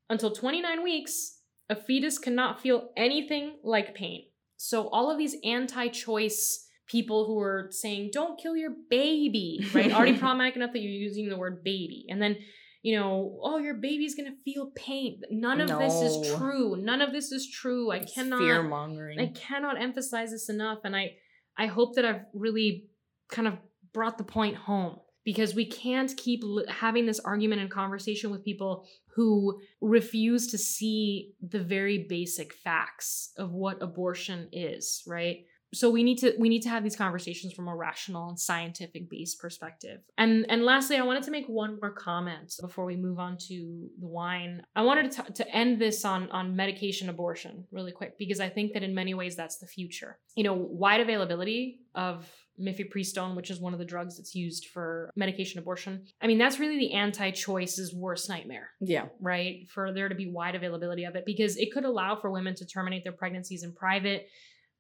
Until 0.10 0.32
29 0.32 0.84
weeks, 0.84 1.40
a 1.70 1.76
fetus 1.76 2.20
cannot 2.20 2.62
feel 2.62 2.90
anything 2.96 3.58
like 3.64 3.96
pain. 3.96 4.26
So 4.58 4.88
all 4.90 5.10
of 5.10 5.18
these 5.18 5.36
anti-choice 5.44 6.68
people 6.88 7.26
who 7.26 7.40
are 7.40 7.70
saying, 7.72 8.12
don't 8.14 8.40
kill 8.40 8.56
your 8.56 8.72
baby, 8.90 9.66
right? 9.74 9.92
Already 9.92 10.18
problematic 10.20 10.56
enough 10.56 10.74
that 10.74 10.80
you're 10.80 10.92
using 10.92 11.30
the 11.30 11.38
word 11.38 11.64
baby. 11.64 12.06
And 12.10 12.22
then, 12.22 12.38
you 12.84 13.00
know, 13.00 13.40
oh, 13.42 13.58
your 13.58 13.74
baby's 13.74 14.14
gonna 14.14 14.36
feel 14.44 14.72
pain. 14.76 15.22
None 15.32 15.60
of 15.62 15.80
this 15.80 15.94
is 15.96 16.38
true. 16.38 16.76
None 16.76 17.02
of 17.02 17.12
this 17.12 17.32
is 17.32 17.50
true. 17.50 17.92
I 17.92 18.00
cannot 18.06 18.40
fear 18.40 18.62
mongering. 18.62 19.20
I 19.20 19.28
cannot 19.28 19.82
emphasize 19.82 20.30
this 20.32 20.50
enough. 20.50 20.80
And 20.84 20.96
I 20.96 21.16
I 21.58 21.68
hope 21.68 21.96
that 21.96 22.06
I've 22.06 22.26
really 22.34 22.88
kind 23.30 23.48
of 23.48 23.56
brought 23.94 24.18
the 24.18 24.24
point 24.24 24.56
home 24.56 25.00
because 25.24 25.56
we 25.56 25.66
can't 25.66 26.16
keep 26.16 26.44
having 26.70 27.06
this 27.06 27.20
argument 27.20 27.62
and 27.62 27.72
conversation 27.72 28.30
with 28.30 28.46
people 28.46 28.86
who 29.16 29.60
refuse 29.82 30.48
to 30.48 30.58
see 30.58 31.34
the 31.42 31.64
very 31.64 32.06
basic 32.08 32.54
facts 32.54 33.32
of 33.38 33.52
what 33.52 33.82
abortion 33.82 34.48
is, 34.52 35.02
right? 35.08 35.46
So 35.76 35.90
we 35.90 36.04
need 36.04 36.18
to 36.20 36.34
we 36.40 36.50
need 36.50 36.62
to 36.62 36.70
have 36.70 36.84
these 36.84 36.96
conversations 36.96 37.54
from 37.54 37.68
a 37.68 37.76
rational 37.76 38.30
and 38.30 38.40
scientific 38.40 39.10
based 39.10 39.40
perspective. 39.40 40.00
And 40.18 40.46
and 40.50 40.64
lastly, 40.64 40.98
I 40.98 41.04
wanted 41.04 41.24
to 41.24 41.32
make 41.32 41.48
one 41.48 41.78
more 41.82 41.92
comment 41.92 42.56
before 42.62 42.86
we 42.86 42.96
move 42.96 43.20
on 43.20 43.38
to 43.48 43.90
the 44.00 44.08
wine. 44.08 44.64
I 44.76 44.82
wanted 44.84 45.12
to, 45.12 45.24
t- 45.24 45.34
to 45.34 45.56
end 45.56 45.80
this 45.80 46.06
on 46.06 46.30
on 46.32 46.56
medication 46.56 47.10
abortion 47.10 47.66
really 47.72 47.92
quick 47.92 48.18
because 48.18 48.40
I 48.40 48.50
think 48.50 48.74
that 48.74 48.84
in 48.84 48.96
many 48.96 49.14
ways 49.14 49.36
that's 49.36 49.58
the 49.58 49.68
future. 49.68 50.18
You 50.36 50.44
know, 50.44 50.54
wide 50.54 51.02
availability 51.02 51.80
of 51.94 52.30
mifepristone, 52.60 53.36
which 53.36 53.50
is 53.50 53.60
one 53.60 53.74
of 53.74 53.80
the 53.80 53.86
drugs 53.86 54.18
that's 54.18 54.34
used 54.34 54.68
for 54.68 55.10
medication 55.16 55.60
abortion. 55.60 56.06
I 56.22 56.28
mean, 56.28 56.38
that's 56.38 56.60
really 56.60 56.78
the 56.78 56.94
anti-choice's 56.94 57.94
worst 57.94 58.30
nightmare 58.30 58.70
yeah. 58.80 59.08
right? 59.20 59.68
For 59.70 59.94
there 59.94 60.08
to 60.08 60.16
be 60.16 60.32
wide 60.32 60.56
availability 60.56 61.04
of 61.04 61.16
it 61.16 61.26
because 61.26 61.58
it 61.58 61.74
could 61.74 61.84
allow 61.84 62.16
for 62.16 62.32
women 62.32 62.56
to 62.56 62.66
terminate 62.66 63.04
their 63.04 63.14
pregnancies 63.14 63.64
in 63.64 63.74
private 63.74 64.28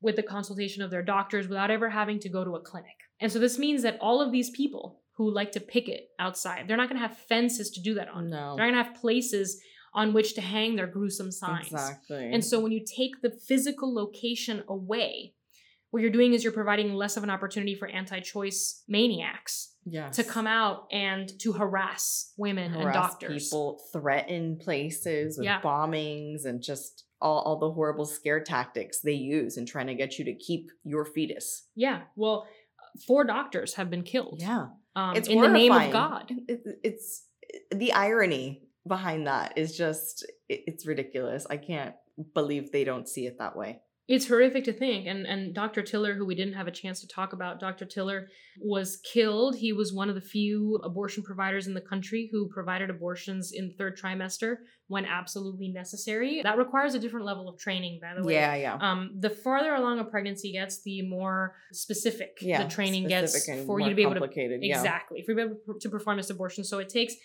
with 0.02 0.16
the 0.16 0.24
consultation 0.24 0.84
of 0.84 0.92
their 0.92 1.02
doctors 1.04 1.48
without 1.48 1.72
ever 1.72 1.90
having 1.90 2.20
to 2.20 2.30
go 2.30 2.44
to 2.44 2.56
a 2.56 2.62
clinic. 2.62 2.96
And 3.20 3.32
so 3.32 3.40
this 3.40 3.58
means 3.58 3.82
that 3.84 3.98
all 4.02 4.22
of 4.22 4.32
these 4.32 4.50
people 4.52 5.02
who 5.18 5.34
like 5.34 5.52
to 5.54 5.60
picket 5.60 6.10
outside, 6.20 6.68
they're 6.68 6.78
not 6.78 6.90
going 6.90 7.02
to 7.02 7.08
have 7.08 7.18
fences 7.18 7.72
to 7.72 7.82
do 7.82 7.94
that 7.96 8.10
on. 8.10 8.30
No. 8.30 8.56
They're 8.56 8.66
not 8.68 8.74
going 8.74 8.84
to 8.86 8.92
have 8.92 9.02
places 9.02 9.62
on 9.94 10.12
which 10.14 10.34
to 10.36 10.42
hang 10.42 10.76
their 10.76 10.88
gruesome 10.88 11.32
signs. 11.32 11.68
Exactly. 11.68 12.30
And 12.34 12.44
so 12.44 12.60
when 12.60 12.74
you 12.74 12.84
take 12.86 13.22
the 13.22 13.32
physical 13.48 13.94
location 13.96 14.64
away, 14.68 15.34
what 15.92 16.02
you're 16.02 16.12
doing 16.12 16.34
is 16.34 16.44
you're 16.44 16.52
providing 16.52 16.94
less 16.94 17.16
of 17.16 17.24
an 17.24 17.30
opportunity 17.30 17.74
for 17.76 17.88
anti-choice 17.88 18.84
maniacs 18.90 19.76
Yeah. 19.86 20.10
to 20.10 20.26
come 20.26 20.46
out 20.48 20.88
and 20.92 21.32
to 21.40 21.54
harass 21.54 22.34
women 22.38 22.74
and 22.74 22.92
doctors. 22.92 23.46
people, 23.46 23.80
threaten 23.94 24.58
places 24.58 25.38
with 25.38 25.46
Yeah. 25.46 25.62
bombings 25.62 26.44
and 26.44 26.62
just 26.62 27.05
all, 27.22 27.40
all 27.42 27.58
the 27.60 27.72
horrible 27.72 28.06
scare 28.06 28.40
tactics 28.44 29.00
they 29.02 29.14
use 29.14 29.58
in 29.58 29.66
trying 29.66 29.88
to 29.88 29.96
get 29.96 30.20
you 30.20 30.26
to 30.26 30.36
keep 30.36 30.70
your 30.84 31.06
fetus. 31.06 31.68
Yeah, 31.76 32.02
well, 32.16 32.48
four 33.08 33.24
doctors 33.24 33.74
have 33.76 33.90
been 33.90 34.04
killed. 34.04 34.38
Yeah. 34.42 34.68
um, 34.96 35.16
It's 35.16 35.28
in 35.28 35.42
the 35.42 35.48
name 35.50 35.72
of 35.72 35.82
horrifying. 35.82 35.92
God. 35.92 36.32
It- 36.48 36.80
it's 36.84 37.26
the 37.72 37.94
irony 37.94 38.64
behind 38.88 39.28
that 39.28 39.58
is 39.58 39.76
just 39.78 40.24
it- 40.50 40.64
it's 40.68 40.86
ridiculous. 40.86 41.46
I 41.50 41.58
can't 41.58 41.96
believe 42.34 42.72
they 42.72 42.84
don't 42.84 43.08
see 43.08 43.26
it 43.28 43.38
that 43.40 43.56
way. 43.58 43.82
It's 44.08 44.28
horrific 44.28 44.64
to 44.66 44.74
think. 44.74 45.08
And 45.08 45.26
and 45.26 45.54
Dr. 45.54 45.82
Tiller, 45.82 46.14
who 46.14 46.26
we 46.26 46.36
didn't 46.36 46.54
have 46.54 46.68
a 46.68 46.72
chance 46.72 47.02
to 47.02 47.08
talk 47.08 47.34
about, 47.34 47.60
Dr. 47.60 47.86
Tiller 47.86 48.28
was 48.62 48.98
killed. 48.98 49.56
He 49.56 49.74
was 49.74 49.94
one 49.94 50.10
of 50.10 50.16
the 50.16 50.22
few 50.22 50.80
abortion 50.84 51.24
providers 51.24 51.66
in 51.68 51.74
the 51.74 51.82
country 51.82 52.30
who 52.32 52.48
provided 52.50 52.90
abortions 52.90 53.52
in 53.52 53.70
the 53.70 53.74
third 53.74 53.98
trimester 53.98 54.58
when 54.88 55.06
absolutely 55.06 55.70
necessary. 55.70 56.42
That 56.44 56.58
requires 56.58 56.94
a 56.94 57.00
different 57.00 57.26
level 57.26 57.50
of 57.50 57.58
training, 57.58 58.00
by 58.02 58.14
the 58.20 58.26
way. 58.26 58.34
Yeah, 58.34 58.56
yeah. 58.56 58.78
Um, 58.80 59.12
the 59.20 59.32
farther 59.32 59.74
along 59.74 60.00
a 60.00 60.04
pregnancy 60.04 60.52
gets, 60.52 60.84
the 60.84 61.02
more 61.02 61.56
specific 61.74 62.38
yeah. 62.42 62.64
the 62.64 62.70
training 62.70 63.10
specific 63.10 63.56
gets 63.56 63.66
for 63.66 63.80
you 63.80 63.90
to 63.90 63.96
be 63.96 64.04
able 64.04 64.16
to 64.16 64.30
yeah. 64.36 64.78
Exactly. 64.78 65.24
For 65.26 65.32
you 65.32 65.58
to 65.80 65.90
perform 65.90 66.18
this 66.18 66.30
abortion. 66.30 66.64
So 66.64 66.78
it 66.78 66.90
takes 66.90 67.16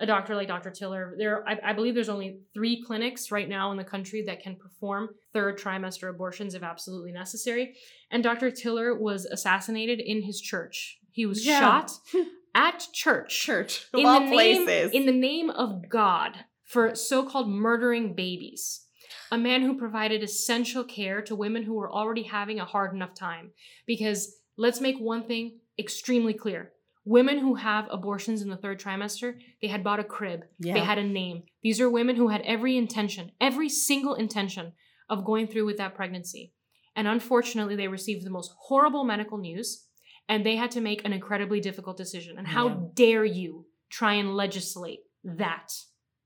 a 0.00 0.06
doctor 0.06 0.34
like 0.36 0.48
Dr. 0.48 0.70
Tiller. 0.70 1.14
There, 1.18 1.46
I, 1.48 1.58
I 1.70 1.72
believe 1.72 1.94
there's 1.94 2.08
only 2.08 2.38
three 2.54 2.82
clinics 2.86 3.30
right 3.32 3.48
now 3.48 3.70
in 3.72 3.76
the 3.76 3.84
country 3.84 4.22
that 4.26 4.40
can 4.42 4.56
perform 4.56 5.10
third 5.32 5.58
trimester 5.58 6.08
abortions 6.10 6.54
if 6.54 6.62
absolutely 6.62 7.12
necessary. 7.12 7.74
And 8.10 8.22
Dr. 8.22 8.50
Tiller 8.50 8.96
was 8.96 9.24
assassinated 9.26 10.00
in 10.00 10.22
his 10.22 10.40
church. 10.40 10.98
He 11.10 11.26
was 11.26 11.44
Yeah. 11.44 11.58
shot 11.60 11.92
at 12.54 12.86
church 12.92 13.38
Church 13.40 13.86
in 13.92 14.06
all 14.06 14.20
the 14.20 14.26
name 14.26 14.64
places. 14.64 14.92
in 14.92 15.06
the 15.06 15.12
name 15.12 15.50
of 15.50 15.88
God 15.88 16.44
for 16.64 16.94
so-called 16.94 17.48
murdering 17.48 18.14
babies. 18.14 18.84
A 19.32 19.38
man 19.38 19.62
who 19.62 19.76
provided 19.78 20.22
essential 20.22 20.84
care 20.84 21.20
to 21.22 21.34
women 21.34 21.62
who 21.64 21.74
were 21.74 21.90
already 21.92 22.22
having 22.22 22.60
a 22.60 22.64
hard 22.64 22.94
enough 22.94 23.14
time. 23.14 23.50
Because 23.86 24.36
let's 24.56 24.80
make 24.80 24.98
one 24.98 25.24
thing 25.24 25.58
extremely 25.78 26.34
clear. 26.34 26.72
Women 27.08 27.38
who 27.38 27.54
have 27.54 27.86
abortions 27.90 28.42
in 28.42 28.50
the 28.50 28.56
third 28.56 28.78
trimester, 28.78 29.34
they 29.62 29.68
had 29.68 29.82
bought 29.82 29.98
a 29.98 30.04
crib. 30.04 30.40
yeah. 30.58 30.74
They 30.74 30.80
had 30.80 30.98
a 30.98 31.04
name. 31.04 31.44
These 31.62 31.80
are 31.80 31.88
women 31.88 32.16
who 32.16 32.28
had 32.28 32.42
every 32.42 32.76
intention, 32.76 33.32
every 33.40 33.70
single 33.70 34.14
intention 34.14 34.72
of 35.08 35.24
going 35.24 35.46
through 35.46 35.64
with 35.64 35.78
that 35.78 35.94
pregnancy. 35.94 36.52
And 36.94 37.08
unfortunately, 37.08 37.76
they 37.76 37.88
received 37.88 38.26
the 38.26 38.30
most 38.38 38.52
horrible 38.58 39.04
medical 39.04 39.38
news 39.38 39.86
and 40.28 40.44
they 40.44 40.56
had 40.56 40.70
to 40.72 40.82
make 40.82 41.02
an 41.04 41.14
incredibly 41.14 41.60
difficult 41.60 41.96
decision. 41.96 42.36
And 42.36 42.46
how 42.46 42.68
Yeah. 42.68 42.76
dare 42.92 43.24
you 43.24 43.66
try 43.88 44.12
and 44.14 44.36
legislate 44.36 45.00
that? 45.24 45.72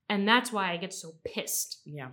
And 0.09 0.27
that's 0.27 0.51
why 0.51 0.71
I 0.71 0.77
get 0.77 0.93
so 0.93 1.13
pissed 1.25 1.81
yeah. 1.85 2.09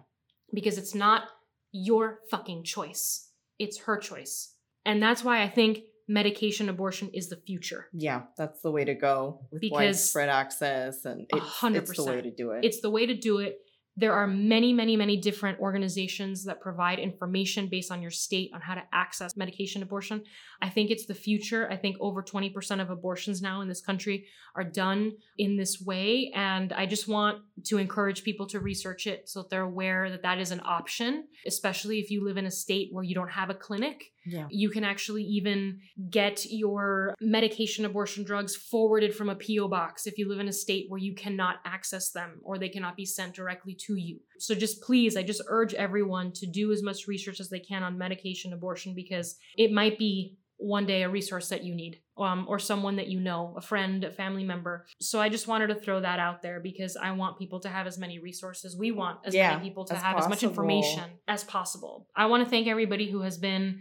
because 0.55 0.79
it's 0.79 0.95
not 0.95 1.25
your 1.73 2.21
fucking 2.31 2.63
choice, 2.65 3.31
it's 3.59 3.79
her 3.81 3.97
choice. 3.99 4.55
And 4.85 5.03
that's 5.03 5.25
why 5.25 5.43
I 5.43 5.49
think 5.49 5.81
medication 6.11 6.69
abortion 6.69 7.09
is 7.15 7.29
the 7.29 7.37
future. 7.37 7.87
Yeah, 7.93 8.23
that's 8.37 8.61
the 8.63 8.71
way 8.73 8.85
to 8.85 8.95
go 8.95 9.47
with 9.53 9.61
Because- 9.61 9.77
widespread 9.77 10.29
access, 10.29 11.05
and 11.05 11.27
it's, 11.31 11.47
hundred 11.47 11.85
it's 11.85 11.97
the 11.97 12.05
way 12.05 12.21
to 12.21 12.31
do 12.35 12.51
it. 12.51 12.65
It's 12.65 12.81
the 12.81 12.91
way 12.91 13.07
to 13.07 13.15
do 13.15 13.39
it. 13.39 13.59
There 13.97 14.13
are 14.13 14.27
many, 14.27 14.73
many, 14.73 14.97
many 14.97 15.17
different 15.19 15.61
organizations 15.61 16.45
that 16.45 16.61
provide 16.61 16.99
information 16.99 17.69
based 17.69 17.93
on 17.93 18.01
your 18.03 18.11
state 18.11 18.51
on 18.55 18.61
how 18.61 18.75
to 18.75 18.83
access 18.93 19.37
medication 19.37 19.83
abortion. 19.83 20.23
I 20.63 20.69
think 20.71 20.91
it's 20.91 21.07
the 21.07 21.15
future. 21.15 21.71
I 21.71 21.77
think 21.77 21.97
over 22.01 22.23
20% 22.23 22.81
of 22.81 22.89
abortions 22.91 23.43
now 23.43 23.61
in 23.61 23.69
this 23.69 23.81
country 23.81 24.27
are 24.57 24.65
done 24.65 25.13
in 25.39 25.57
this 25.57 25.83
way. 25.85 26.33
And 26.35 26.73
I 26.73 26.87
just 26.87 27.09
want 27.09 27.43
to 27.67 27.79
encourage 27.79 28.23
people 28.23 28.47
to 28.49 28.61
research 28.61 29.07
it 29.07 29.29
so 29.29 29.43
that 29.43 29.51
they're 29.51 29.63
aware 29.63 30.09
that 30.09 30.23
that 30.23 30.39
is 30.39 30.51
an 30.51 30.63
option, 30.65 31.27
especially 31.47 31.99
if 31.99 32.11
you 32.11 32.25
live 32.25 32.37
in 32.39 32.47
a 32.47 32.51
state 32.51 32.89
where 32.93 33.05
you 33.05 33.15
don't 33.15 33.31
have 33.33 33.51
a 33.51 33.55
clinic. 33.55 34.03
Yeah. 34.27 34.47
You 34.51 34.71
can 34.71 34.85
actually 34.85 35.23
even 35.25 35.81
get 36.11 36.45
your 36.51 37.15
medication 37.21 37.85
abortion 37.85 38.25
drugs 38.25 38.57
forwarded 38.57 39.15
from 39.15 39.29
a 39.29 39.35
P.O. 39.35 39.69
box 39.69 40.07
if 40.07 40.19
you 40.19 40.29
live 40.29 40.41
in 40.41 40.49
a 40.49 40.53
state 40.53 40.87
where 40.89 41.01
you 41.01 41.15
cannot 41.15 41.57
access 41.65 42.11
them 42.11 42.41
or 42.43 42.59
they 42.59 42.69
cannot 42.69 42.97
be 42.97 43.07
sent 43.07 43.35
directly 43.35 43.77
to 43.87 43.97
you. 43.97 44.21
So 44.39 44.55
just 44.55 44.83
please, 44.83 45.17
I 45.17 45.23
just 45.23 45.43
urge 45.49 45.75
everyone 45.75 46.33
to 46.33 46.47
do 46.47 46.73
as 46.73 46.83
much 46.83 47.07
research 47.07 47.41
as 47.41 47.49
they 47.49 47.61
can 47.61 47.83
on 47.83 47.99
medication 47.99 48.53
abortion 48.53 48.95
because 48.95 49.37
it 49.57 49.73
might 49.73 49.99
be 49.99 50.37
one 50.61 50.85
day 50.85 51.03
a 51.03 51.09
resource 51.09 51.49
that 51.49 51.65
you 51.65 51.75
need 51.75 52.01
um, 52.19 52.45
or 52.47 52.59
someone 52.59 52.97
that 52.97 53.09
you 53.09 53.19
know 53.19 53.55
a 53.57 53.63
friend 53.63 54.05
a 54.05 54.11
family 54.11 54.45
member 54.45 54.85
so 55.01 55.19
i 55.19 55.27
just 55.27 55.49
wanted 55.49 55.69
to 55.69 55.75
throw 55.75 56.01
that 56.01 56.19
out 56.19 56.43
there 56.43 56.61
because 56.61 56.99
i 56.99 57.11
want 57.11 57.39
people 57.39 57.61
to 57.61 57.69
have 57.71 57.87
as 57.87 57.97
many 57.97 58.19
resources 58.19 58.77
we 58.77 58.93
want 58.93 59.19
as 59.25 59.35
Yeah, 59.35 59.57
many 59.57 59.71
people 59.71 59.87
to 59.87 59.95
have 59.95 60.19
as 60.19 60.29
much 60.29 60.43
information 60.43 61.05
as 61.27 61.45
possible 61.45 62.07
i 62.15 62.27
want 62.27 62.45
to 62.45 62.51
thank 62.51 62.69
everybody 62.69 63.11
who 63.11 63.23
has 63.23 63.39
been 63.39 63.81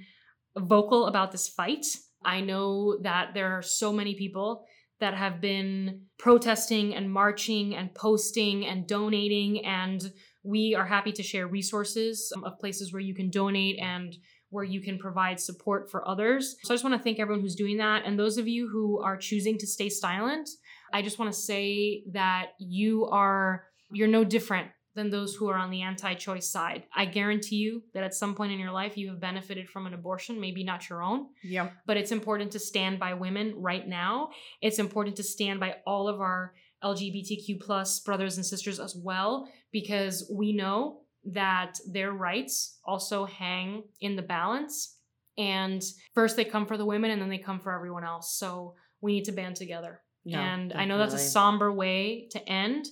vocal 0.58 1.08
about 1.08 1.32
this 1.32 1.48
fight. 1.48 1.86
I 2.24 2.42
know 2.42 2.98
that 3.02 3.34
there 3.34 3.54
are 3.58 3.62
so 3.62 3.94
many 3.94 4.16
people 4.16 4.66
that 5.00 5.14
have 5.14 5.40
been 5.40 6.02
protesting 6.18 6.94
and 6.94 7.12
marching 7.12 7.76
and 7.76 7.94
posting 7.96 8.66
and 8.66 8.86
donating, 8.86 9.66
and 9.66 10.12
we 10.44 10.76
are 10.76 10.86
happy 10.86 11.12
to 11.14 11.24
share 11.24 11.48
resources 11.48 12.34
of 12.44 12.60
places 12.60 12.92
where 12.92 13.02
you 13.02 13.16
can 13.16 13.30
donate 13.30 13.80
and 13.80 14.16
where 14.50 14.64
you 14.64 14.82
can 14.82 14.98
provide 14.98 15.40
support 15.40 15.90
for 15.92 16.08
others. 16.08 16.56
So 16.64 16.74
I 16.74 16.76
just 16.76 16.84
want 16.84 16.98
to 16.98 17.04
thank 17.04 17.20
everyone 17.20 17.42
who's 17.42 17.56
doing 17.56 17.78
that. 17.78 18.04
And 18.06 18.18
those 18.18 18.38
of 18.38 18.48
you 18.48 18.68
who 18.68 19.02
are 19.02 19.16
choosing 19.16 19.58
to 19.60 19.68
stay 19.68 19.90
silent, 19.90 20.50
I 20.92 21.02
just 21.02 21.20
want 21.20 21.32
to 21.32 21.40
say 21.40 22.04
that 22.12 22.48
you 22.60 23.06
are, 23.06 23.66
you're 23.92 24.08
no 24.08 24.24
different 24.24 24.70
than 24.96 25.10
those 25.10 25.36
who 25.36 25.48
are 25.50 25.56
on 25.58 25.70
the 25.70 25.82
anti 25.82 26.14
choice 26.16 26.50
side. 26.50 26.84
I 26.96 27.06
guarantee 27.06 27.58
you 27.58 27.84
that 27.94 28.04
at 28.04 28.14
some 28.14 28.36
point 28.36 28.52
in 28.52 28.60
your 28.60 28.72
life 28.72 28.98
you 28.98 29.10
have 29.10 29.20
benefited 29.20 29.70
from 29.70 29.86
an 29.88 29.94
abortion, 29.94 30.40
maybe 30.42 30.64
not 30.64 30.90
your 30.90 31.02
own, 31.04 31.28
Yeah. 31.44 31.70
but 31.86 31.96
it's 31.98 32.12
important 32.12 32.52
to 32.54 32.60
stand 32.60 33.00
by 33.00 33.14
women 33.14 33.54
right 33.58 33.88
now. 33.88 34.30
It's 34.62 34.80
important 34.80 35.16
to 35.18 35.24
stand 35.24 35.60
by 35.60 35.78
all 35.86 36.08
of 36.08 36.20
our 36.20 36.54
LGBTQ 36.84 37.60
plus 37.62 38.00
brothers 38.00 38.38
and 38.38 38.46
sisters 38.46 38.80
as 38.80 38.96
well, 38.96 39.48
because 39.72 40.30
we 40.34 40.54
know 40.54 41.02
that 41.26 41.78
their 41.88 42.12
rights 42.12 42.80
also 42.86 43.26
hang 43.26 43.84
in 44.02 44.16
the 44.16 44.22
balance. 44.22 44.96
And 45.38 45.84
first 46.14 46.36
they 46.36 46.46
come 46.46 46.66
for 46.66 46.78
the 46.78 46.86
women 46.86 47.12
and 47.12 47.22
then 47.22 47.30
they 47.30 47.38
come 47.38 47.60
for 47.60 47.74
everyone 47.74 48.04
else. 48.04 48.36
So 48.38 48.76
we 49.02 49.14
need 49.14 49.26
to 49.26 49.32
band 49.32 49.56
together. 49.56 50.02
No, 50.26 50.38
and 50.38 50.74
I 50.74 50.86
know 50.86 50.98
that's 50.98 51.14
a 51.14 51.18
somber 51.20 51.72
way 51.72 52.28
to 52.32 52.50
end, 52.50 52.86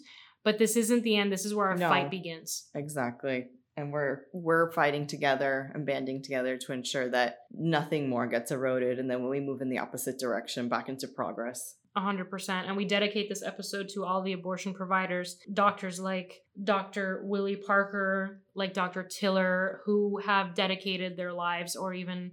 but 0.47 0.59
this 0.59 0.77
isn't 0.77 1.03
the 1.03 1.17
end. 1.17 1.29
This 1.29 1.43
is 1.43 1.53
where 1.53 1.67
our 1.67 1.75
No. 1.75 1.89
fight 1.89 2.09
begins. 2.09 2.69
Exactly. 2.73 3.49
And 3.75 3.91
we're 3.91 4.21
we're 4.31 4.71
fighting 4.71 5.05
together 5.05 5.69
and 5.73 5.85
banding 5.85 6.23
together 6.23 6.57
to 6.57 6.71
ensure 6.71 7.09
that 7.09 7.39
nothing 7.51 8.07
more 8.07 8.27
gets 8.27 8.49
eroded 8.49 8.97
and 8.97 9.11
then 9.11 9.19
when 9.19 9.29
we 9.29 9.41
move 9.41 9.59
in 9.61 9.67
the 9.69 9.79
opposite 9.79 10.17
direction 10.17 10.69
back 10.69 10.87
into 10.87 11.05
progress. 11.09 11.75
100%. 11.97 12.49
And 12.65 12.77
we 12.77 12.85
dedicate 12.85 13.27
this 13.27 13.43
episode 13.43 13.89
to 13.89 14.05
all 14.05 14.21
the 14.21 14.31
abortion 14.31 14.73
providers, 14.73 15.37
doctors 15.51 15.99
like 15.99 16.43
Dr. 16.63 17.23
Willie 17.25 17.57
Parker, 17.57 18.41
like 18.55 18.73
Dr. 18.73 19.03
Tiller, 19.03 19.81
who 19.83 20.19
have 20.19 20.55
dedicated 20.55 21.17
their 21.17 21.33
lives 21.33 21.75
or 21.75 21.93
even 21.93 22.31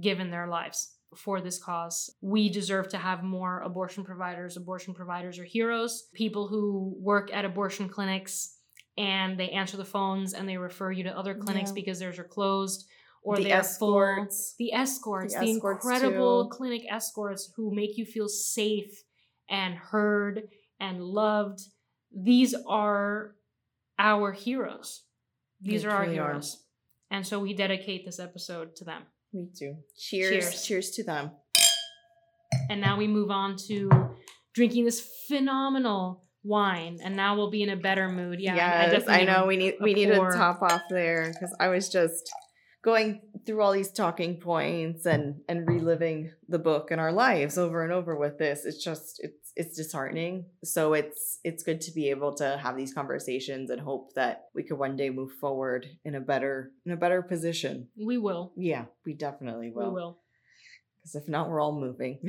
given 0.00 0.30
their 0.30 0.46
lives 0.46 0.94
for 1.16 1.40
this 1.40 1.62
cause. 1.62 2.14
We 2.20 2.48
deserve 2.50 2.88
to 2.90 2.98
have 2.98 3.22
more 3.24 3.60
abortion 3.60 4.04
providers. 4.04 4.56
Abortion 4.56 4.94
providers 4.94 5.38
are 5.38 5.44
heroes, 5.44 6.08
people 6.14 6.46
who 6.48 6.94
work 7.00 7.30
at 7.32 7.44
abortion 7.44 7.88
clinics 7.88 8.56
and 8.96 9.38
they 9.38 9.50
answer 9.50 9.76
the 9.76 9.84
phones 9.84 10.34
and 10.34 10.48
they 10.48 10.56
refer 10.56 10.92
you 10.92 11.04
to 11.04 11.16
other 11.18 11.34
clinics 11.34 11.70
Yeah. 11.70 11.74
because 11.74 11.98
theirs 11.98 12.18
are 12.18 12.24
closed 12.24 12.86
or 13.22 13.36
The 13.36 13.44
they 13.44 13.52
are 13.52 13.62
full 13.62 14.00
escorts. 14.00 14.54
the 14.58 14.72
escorts, 14.72 15.34
The 15.34 15.40
the, 15.40 15.50
escorts, 15.52 15.84
incredible 15.84 16.44
too. 16.44 16.56
clinic 16.56 16.82
escorts 16.90 17.52
who 17.56 17.74
make 17.74 17.96
you 17.98 18.04
feel 18.04 18.28
safe 18.28 19.02
and 19.48 19.74
heard 19.74 20.48
and 20.78 21.02
loved. 21.02 21.60
These 22.14 22.54
are 22.68 23.34
our 23.98 24.32
heroes. 24.32 25.04
These 25.60 25.82
They 25.82 25.88
are 25.88 25.92
our 25.92 26.04
truly 26.04 26.18
are. 26.18 26.28
heroes. 26.28 26.64
And 27.10 27.26
so 27.26 27.40
we 27.40 27.52
dedicate 27.54 28.04
this 28.06 28.18
episode 28.20 28.76
to 28.76 28.84
them. 28.84 29.02
Me 29.32 29.48
too. 29.56 29.76
Cheers. 29.96 30.30
Cheers. 30.30 30.66
Cheers, 30.66 30.90
to 30.92 31.04
them. 31.04 31.30
And 32.68 32.80
now 32.80 32.96
we 32.96 33.06
move 33.06 33.30
on 33.30 33.56
to 33.68 33.90
drinking 34.54 34.84
this 34.84 35.00
phenomenal 35.28 36.24
wine. 36.42 36.98
And 37.02 37.16
now 37.16 37.36
we'll 37.36 37.50
be 37.50 37.62
in 37.62 37.70
a 37.70 37.76
better 37.76 38.08
mood. 38.08 38.40
Yeah, 38.40 38.54
yes, 38.54 38.92
definitely 38.92 39.14
I, 39.14 39.24
know 39.24 39.46
we 39.46 39.56
need 39.56 39.74
a 39.80 39.82
we 39.82 39.94
need 39.94 40.06
to 40.06 40.16
top 40.16 40.62
off 40.62 40.82
there 40.90 41.30
because 41.32 41.54
I 41.60 41.68
was 41.68 41.88
just 41.88 42.30
going 42.82 43.20
through 43.46 43.62
all 43.62 43.72
these 43.72 43.92
talking 43.92 44.40
points 44.40 45.06
and 45.06 45.36
and 45.48 45.68
reliving 45.68 46.32
the 46.48 46.58
book 46.58 46.90
and 46.90 47.00
our 47.00 47.12
lives 47.12 47.58
over 47.58 47.84
and 47.84 47.92
over 47.92 48.16
with 48.16 48.38
this. 48.38 48.64
It's 48.64 48.82
just 48.82 49.20
it's 49.22 49.39
it's 49.60 49.76
disheartening. 49.76 50.46
So 50.64 50.94
it's 50.94 51.38
it's 51.44 51.62
good 51.62 51.82
to 51.82 51.92
be 51.92 52.08
able 52.08 52.32
to 52.36 52.58
have 52.62 52.78
these 52.78 52.94
conversations 52.94 53.68
and 53.68 53.78
hope 53.78 54.14
that 54.14 54.46
we 54.54 54.62
could 54.62 54.78
one 54.78 54.96
day 54.96 55.10
move 55.10 55.32
forward 55.32 55.86
in 56.02 56.14
a 56.14 56.20
better 56.20 56.72
in 56.86 56.92
a 56.92 56.96
better 56.96 57.20
position. 57.20 57.88
We 57.94 58.16
will. 58.16 58.52
Yeah, 58.56 58.86
we 59.04 59.12
definitely 59.12 59.70
will. 59.70 59.88
We 59.88 59.94
will. 59.94 60.18
Because 60.96 61.14
if 61.14 61.28
not, 61.28 61.50
we're 61.50 61.60
all 61.60 61.78
moving. 61.78 62.20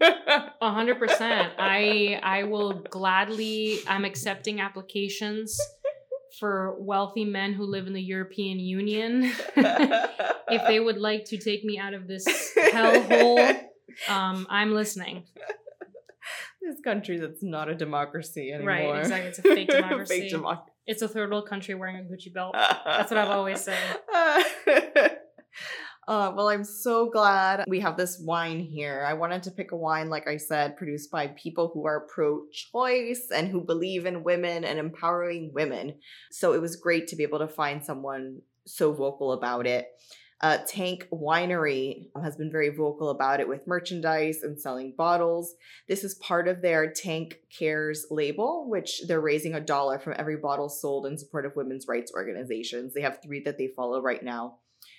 A 0.00 0.72
hundred 0.72 0.98
percent. 0.98 1.52
I 1.58 2.18
I 2.22 2.44
will 2.44 2.72
gladly. 2.72 3.80
I'm 3.86 4.06
accepting 4.06 4.60
applications 4.60 5.60
for 6.38 6.76
wealthy 6.80 7.26
men 7.26 7.52
who 7.52 7.64
live 7.64 7.88
in 7.88 7.92
the 7.92 8.02
European 8.02 8.58
Union. 8.58 9.30
if 9.56 10.66
they 10.66 10.80
would 10.80 10.96
like 10.96 11.26
to 11.26 11.36
take 11.36 11.62
me 11.62 11.78
out 11.78 11.92
of 11.92 12.08
this 12.08 12.26
hellhole, 12.56 13.64
um, 14.08 14.46
I'm 14.48 14.72
listening. 14.72 15.24
This 16.70 16.80
country 16.82 17.18
that's 17.18 17.42
not 17.42 17.68
a 17.68 17.74
democracy 17.74 18.52
anymore. 18.52 18.74
Right, 18.74 18.98
exactly. 18.98 19.28
It's 19.28 19.38
a 19.38 19.42
fake 19.42 19.68
democracy. 19.70 20.20
fake 20.20 20.30
democracy. 20.30 20.72
It's 20.86 21.02
a 21.02 21.08
third 21.08 21.30
world 21.30 21.48
country 21.48 21.74
wearing 21.74 21.96
a 21.96 22.00
Gucci 22.00 22.32
belt. 22.32 22.54
That's 22.54 23.10
what 23.10 23.18
I've 23.18 23.30
always 23.30 23.60
said. 23.60 23.78
Uh, 26.08 26.32
well, 26.34 26.48
I'm 26.48 26.64
so 26.64 27.08
glad 27.08 27.64
we 27.68 27.78
have 27.78 27.96
this 27.96 28.18
wine 28.18 28.58
here. 28.58 29.04
I 29.06 29.14
wanted 29.14 29.44
to 29.44 29.52
pick 29.52 29.70
a 29.70 29.76
wine, 29.76 30.10
like 30.10 30.26
I 30.26 30.38
said, 30.38 30.76
produced 30.76 31.08
by 31.08 31.28
people 31.28 31.70
who 31.72 31.86
are 31.86 32.08
pro 32.12 32.46
choice 32.50 33.28
and 33.32 33.46
who 33.46 33.60
believe 33.60 34.06
in 34.06 34.24
women 34.24 34.64
and 34.64 34.80
empowering 34.80 35.52
women. 35.54 35.94
So 36.32 36.52
it 36.52 36.60
was 36.60 36.74
great 36.74 37.06
to 37.08 37.16
be 37.16 37.22
able 37.22 37.38
to 37.38 37.46
find 37.46 37.84
someone 37.84 38.40
so 38.66 38.92
vocal 38.92 39.32
about 39.34 39.68
it. 39.68 39.86
Uh, 40.42 40.56
Tank 40.66 41.06
Winery 41.12 42.08
has 42.22 42.34
been 42.34 42.50
very 42.50 42.70
vocal 42.70 43.10
about 43.10 43.40
it 43.40 43.48
with 43.48 43.66
merchandise 43.66 44.42
and 44.42 44.58
selling 44.58 44.94
bottles. 44.96 45.54
This 45.86 46.02
is 46.02 46.14
part 46.14 46.48
of 46.48 46.62
their 46.62 46.90
Tank 46.90 47.40
Cares 47.58 48.06
label, 48.10 48.66
which 48.68 49.02
they're 49.06 49.20
raising 49.20 49.54
a 49.54 49.60
dollar 49.60 49.98
from 49.98 50.14
every 50.16 50.36
bottle 50.36 50.70
sold 50.70 51.04
in 51.04 51.18
support 51.18 51.44
of 51.44 51.56
women's 51.56 51.86
rights 51.86 52.12
organizations. 52.14 52.94
They 52.94 53.02
have 53.02 53.22
three 53.22 53.42
that 53.44 53.58
they 53.58 53.68
follow 53.76 54.00
right 54.00 54.22
now. 54.22 54.56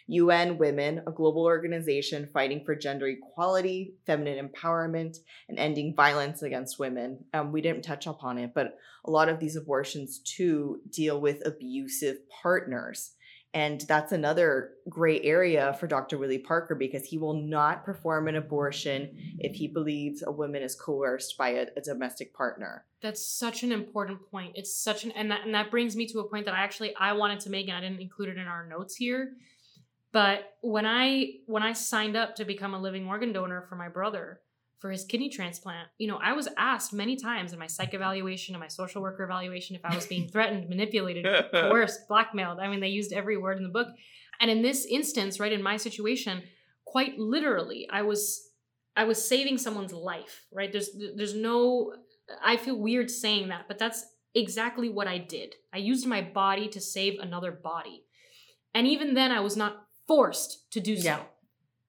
UN 0.07 0.57
Women, 0.59 1.01
a 1.07 1.11
global 1.11 1.45
organization 1.45 2.29
fighting 2.33 2.63
for 2.63 2.75
gender 2.75 3.07
equality, 3.07 3.95
feminine 4.05 4.47
empowerment, 4.47 5.17
and 5.49 5.57
ending 5.57 5.95
violence 5.95 6.43
against 6.43 6.77
women. 6.77 7.23
Um, 7.33 7.51
we 7.51 7.61
didn't 7.61 7.83
touch 7.83 8.05
upon 8.05 8.37
it, 8.37 8.51
but 8.53 8.77
a 9.05 9.11
lot 9.11 9.29
of 9.29 9.39
these 9.39 9.55
abortions 9.55 10.19
too 10.19 10.81
deal 10.91 11.19
with 11.19 11.45
abusive 11.47 12.17
partners. 12.29 13.13
And 13.53 13.81
that's 13.81 14.13
another 14.13 14.75
gray 14.87 15.19
area 15.21 15.75
for 15.77 15.85
Dr. 15.85 16.17
Willie 16.17 16.37
Parker 16.37 16.73
because 16.73 17.03
he 17.03 17.17
will 17.17 17.33
not 17.33 17.83
perform 17.83 18.29
an 18.29 18.37
abortion 18.37 19.09
if 19.39 19.55
he 19.55 19.67
believes 19.67 20.23
a 20.25 20.31
woman 20.31 20.61
is 20.63 20.73
coerced 20.73 21.37
by 21.37 21.49
a, 21.49 21.67
a 21.75 21.81
domestic 21.81 22.33
partner. 22.33 22.85
That's 23.01 23.25
such 23.25 23.63
an 23.63 23.73
important 23.73 24.19
point. 24.31 24.53
It's 24.55 24.73
such 24.73 25.03
an 25.03 25.11
and 25.11 25.29
that 25.31 25.41
and 25.43 25.53
that 25.53 25.69
brings 25.69 25.97
me 25.97 26.07
to 26.07 26.19
a 26.19 26.29
point 26.29 26.45
that 26.45 26.53
I 26.53 26.59
actually 26.59 26.95
I 26.95 27.11
wanted 27.13 27.41
to 27.41 27.49
make 27.49 27.67
and 27.67 27.75
I 27.75 27.81
didn't 27.81 27.99
include 27.99 28.29
it 28.29 28.37
in 28.37 28.47
our 28.47 28.65
notes 28.65 28.95
here. 28.95 29.33
But 30.13 30.55
when 30.61 30.85
I 30.85 31.31
when 31.45 31.63
I 31.63 31.73
signed 31.73 32.15
up 32.15 32.35
to 32.37 32.45
become 32.45 32.73
a 32.73 32.79
living 32.79 33.07
organ 33.07 33.33
donor 33.33 33.65
for 33.67 33.75
my 33.75 33.89
brother 33.89 34.39
for 34.81 34.89
his 34.89 35.05
kidney 35.05 35.29
transplant, 35.29 35.87
you 35.99 36.07
know, 36.07 36.19
I 36.21 36.33
was 36.33 36.49
asked 36.57 36.91
many 36.91 37.15
times 37.15 37.53
in 37.53 37.59
my 37.59 37.67
psych 37.67 37.93
evaluation 37.93 38.55
and 38.55 38.59
my 38.59 38.67
social 38.67 39.01
worker 39.01 39.23
evaluation 39.23 39.75
if 39.75 39.85
I 39.85 39.95
was 39.95 40.07
being 40.07 40.27
threatened, 40.31 40.67
manipulated, 40.69 41.23
coerced, 41.51 42.07
blackmailed. 42.07 42.59
I 42.59 42.67
mean, 42.67 42.79
they 42.79 42.87
used 42.87 43.13
every 43.13 43.37
word 43.37 43.57
in 43.57 43.63
the 43.63 43.69
book. 43.69 43.89
And 44.39 44.49
in 44.49 44.63
this 44.63 44.85
instance, 44.85 45.39
right 45.39 45.53
in 45.53 45.61
my 45.61 45.77
situation, 45.77 46.41
quite 46.83 47.19
literally, 47.19 47.87
I 47.91 48.01
was 48.01 48.49
I 48.95 49.03
was 49.03 49.25
saving 49.25 49.59
someone's 49.59 49.93
life, 49.93 50.45
right? 50.51 50.71
There's 50.71 50.89
there's 51.15 51.35
no 51.35 51.93
I 52.43 52.57
feel 52.57 52.75
weird 52.75 53.11
saying 53.11 53.49
that, 53.49 53.65
but 53.67 53.77
that's 53.77 54.03
exactly 54.33 54.89
what 54.89 55.07
I 55.07 55.19
did. 55.19 55.53
I 55.71 55.77
used 55.77 56.07
my 56.07 56.23
body 56.23 56.67
to 56.69 56.81
save 56.81 57.19
another 57.19 57.51
body. 57.51 58.03
And 58.73 58.87
even 58.87 59.13
then 59.13 59.31
I 59.31 59.41
was 59.41 59.55
not 59.55 59.85
forced 60.07 60.71
to 60.71 60.79
do 60.79 60.97
so. 60.97 61.03
Yeah. 61.03 61.19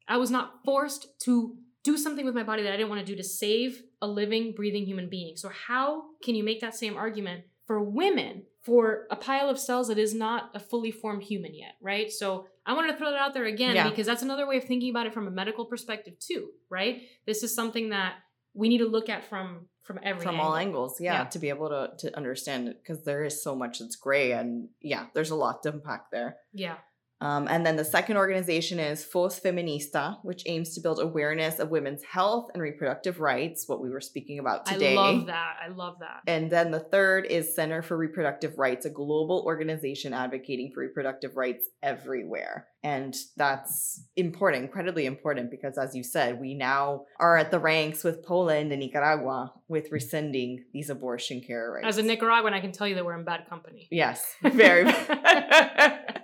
I 0.07 0.19
was 0.19 0.31
not 0.31 0.65
forced 0.65 1.07
to 1.21 1.57
do 1.85 1.97
something 1.97 2.25
with 2.25 2.35
my 2.35 2.43
body 2.45 2.63
that 2.63 2.73
I 2.73 2.77
didn't 2.77 2.91
want 2.91 3.01
to 3.01 3.07
do 3.07 3.17
to 3.17 3.25
save 3.25 3.83
a 4.01 4.07
living, 4.07 4.53
breathing 4.55 4.85
human 4.87 5.09
being. 5.09 5.37
So, 5.37 5.49
how 5.49 6.03
can 6.23 6.35
you 6.35 6.45
make 6.45 6.61
that 6.61 6.75
same 6.77 6.97
argument 6.97 7.45
for 7.67 7.81
women 7.83 8.45
for 8.63 9.07
a 9.11 9.17
pile 9.17 9.49
of 9.49 9.59
cells 9.59 9.89
that 9.89 9.99
is 9.99 10.15
not 10.15 10.51
a 10.55 10.61
fully 10.61 10.91
formed 10.93 11.23
human 11.25 11.55
yet, 11.55 11.75
right? 11.81 12.11
So, 12.11 12.47
I 12.65 12.75
wanted 12.75 12.93
to 12.93 12.99
throw 12.99 13.11
that 13.11 13.19
out 13.19 13.35
there 13.35 13.47
again 13.47 13.75
Yeah. 13.75 13.89
because 13.91 14.07
that's 14.07 14.23
another 14.23 14.47
way 14.47 14.57
of 14.59 14.65
thinking 14.65 14.91
about 14.91 15.07
it 15.07 15.13
from 15.15 15.27
a 15.27 15.31
medical 15.33 15.65
perspective 15.67 16.15
too, 16.21 16.51
right? 16.71 17.03
This 17.27 17.43
is 17.43 17.53
something 17.55 17.89
that 17.91 18.15
we 18.55 18.69
need 18.69 18.79
to 18.79 18.87
look 18.89 19.09
at 19.09 19.25
from 19.25 19.69
from 19.83 19.99
every 20.05 20.23
From 20.23 20.37
angle. 20.37 20.47
all 20.47 20.55
angles, 20.57 21.01
yeah, 21.01 21.23
Yeah. 21.23 21.25
to 21.25 21.41
be 21.41 21.49
able 21.49 21.69
to, 21.71 21.91
to 21.99 22.17
understand 22.17 22.69
it 22.69 22.77
because 22.81 23.03
there 23.03 23.25
is 23.25 23.43
so 23.43 23.57
much 23.57 23.81
that's 23.81 23.97
gray 23.97 24.31
and 24.31 24.69
yeah, 24.81 25.07
there's 25.13 25.31
a 25.31 25.35
lot 25.35 25.65
to 25.65 25.71
unpack 25.71 26.13
there. 26.13 26.37
Yeah. 26.53 26.77
Um, 27.23 27.47
and 27.49 27.65
then 27.65 27.77
the 27.77 27.85
second 27.85 28.17
organization 28.17 28.81
is 28.81 29.05
Fos 29.05 29.39
Feminista, 29.39 30.19
which 30.23 30.43
aims 30.47 30.75
to 30.75 30.81
build 30.81 30.99
awareness 30.99 31.61
of 31.61 31.71
women's 31.71 32.03
health 32.03 32.51
and 32.53 32.61
reproductive 32.61 33.21
rights, 33.21 33.69
what 33.69 33.81
we 33.81 33.91
were 33.91 34.01
speaking 34.01 34.41
about 34.41 34.67
today. 34.67 34.97
I 34.97 35.01
love 35.01 35.27
that. 35.27 35.55
I 35.65 35.69
love 35.69 36.01
that. 36.01 36.23
And 36.27 36.51
then 36.51 36.73
the 36.73 36.81
third 36.81 37.27
is 37.27 37.55
Center 37.55 37.81
for 37.81 37.97
Reproductive 37.97 38.59
Rights, 38.59 38.87
a 38.87 38.91
global 38.91 39.45
organization 39.47 40.13
advocating 40.13 40.73
for 40.75 40.81
reproductive 40.81 41.37
rights 41.37 41.69
everywhere. 41.81 42.67
And 42.83 43.15
that's 43.37 44.03
important, 44.17 44.65
incredibly 44.65 45.07
important, 45.07 45.53
because 45.53 45.79
as 45.79 45.95
you 45.95 46.03
said, 46.03 46.41
we 46.41 46.55
now 46.55 47.05
are 47.21 47.37
at 47.37 47.53
the 47.53 47.61
ranks 47.61 48.03
with 48.03 48.25
Poland 48.25 48.73
and 48.73 48.81
Nicaragua 48.81 49.53
with 49.69 49.93
rescinding 49.93 50.65
these 50.73 50.91
abortion 50.91 51.41
care 51.41 51.71
rights. 51.71 51.87
As 51.87 51.99
a 51.99 52.03
Nicaraguan, 52.03 52.53
I 52.53 52.61
can 52.61 52.73
tell 52.73 52.89
you 52.89 52.97
that 52.97 53.05
we're 53.05 53.17
in 53.17 53.25
bad 53.25 53.49
company. 53.49 53.87
Yes, 53.93 54.35
very. 54.43 54.93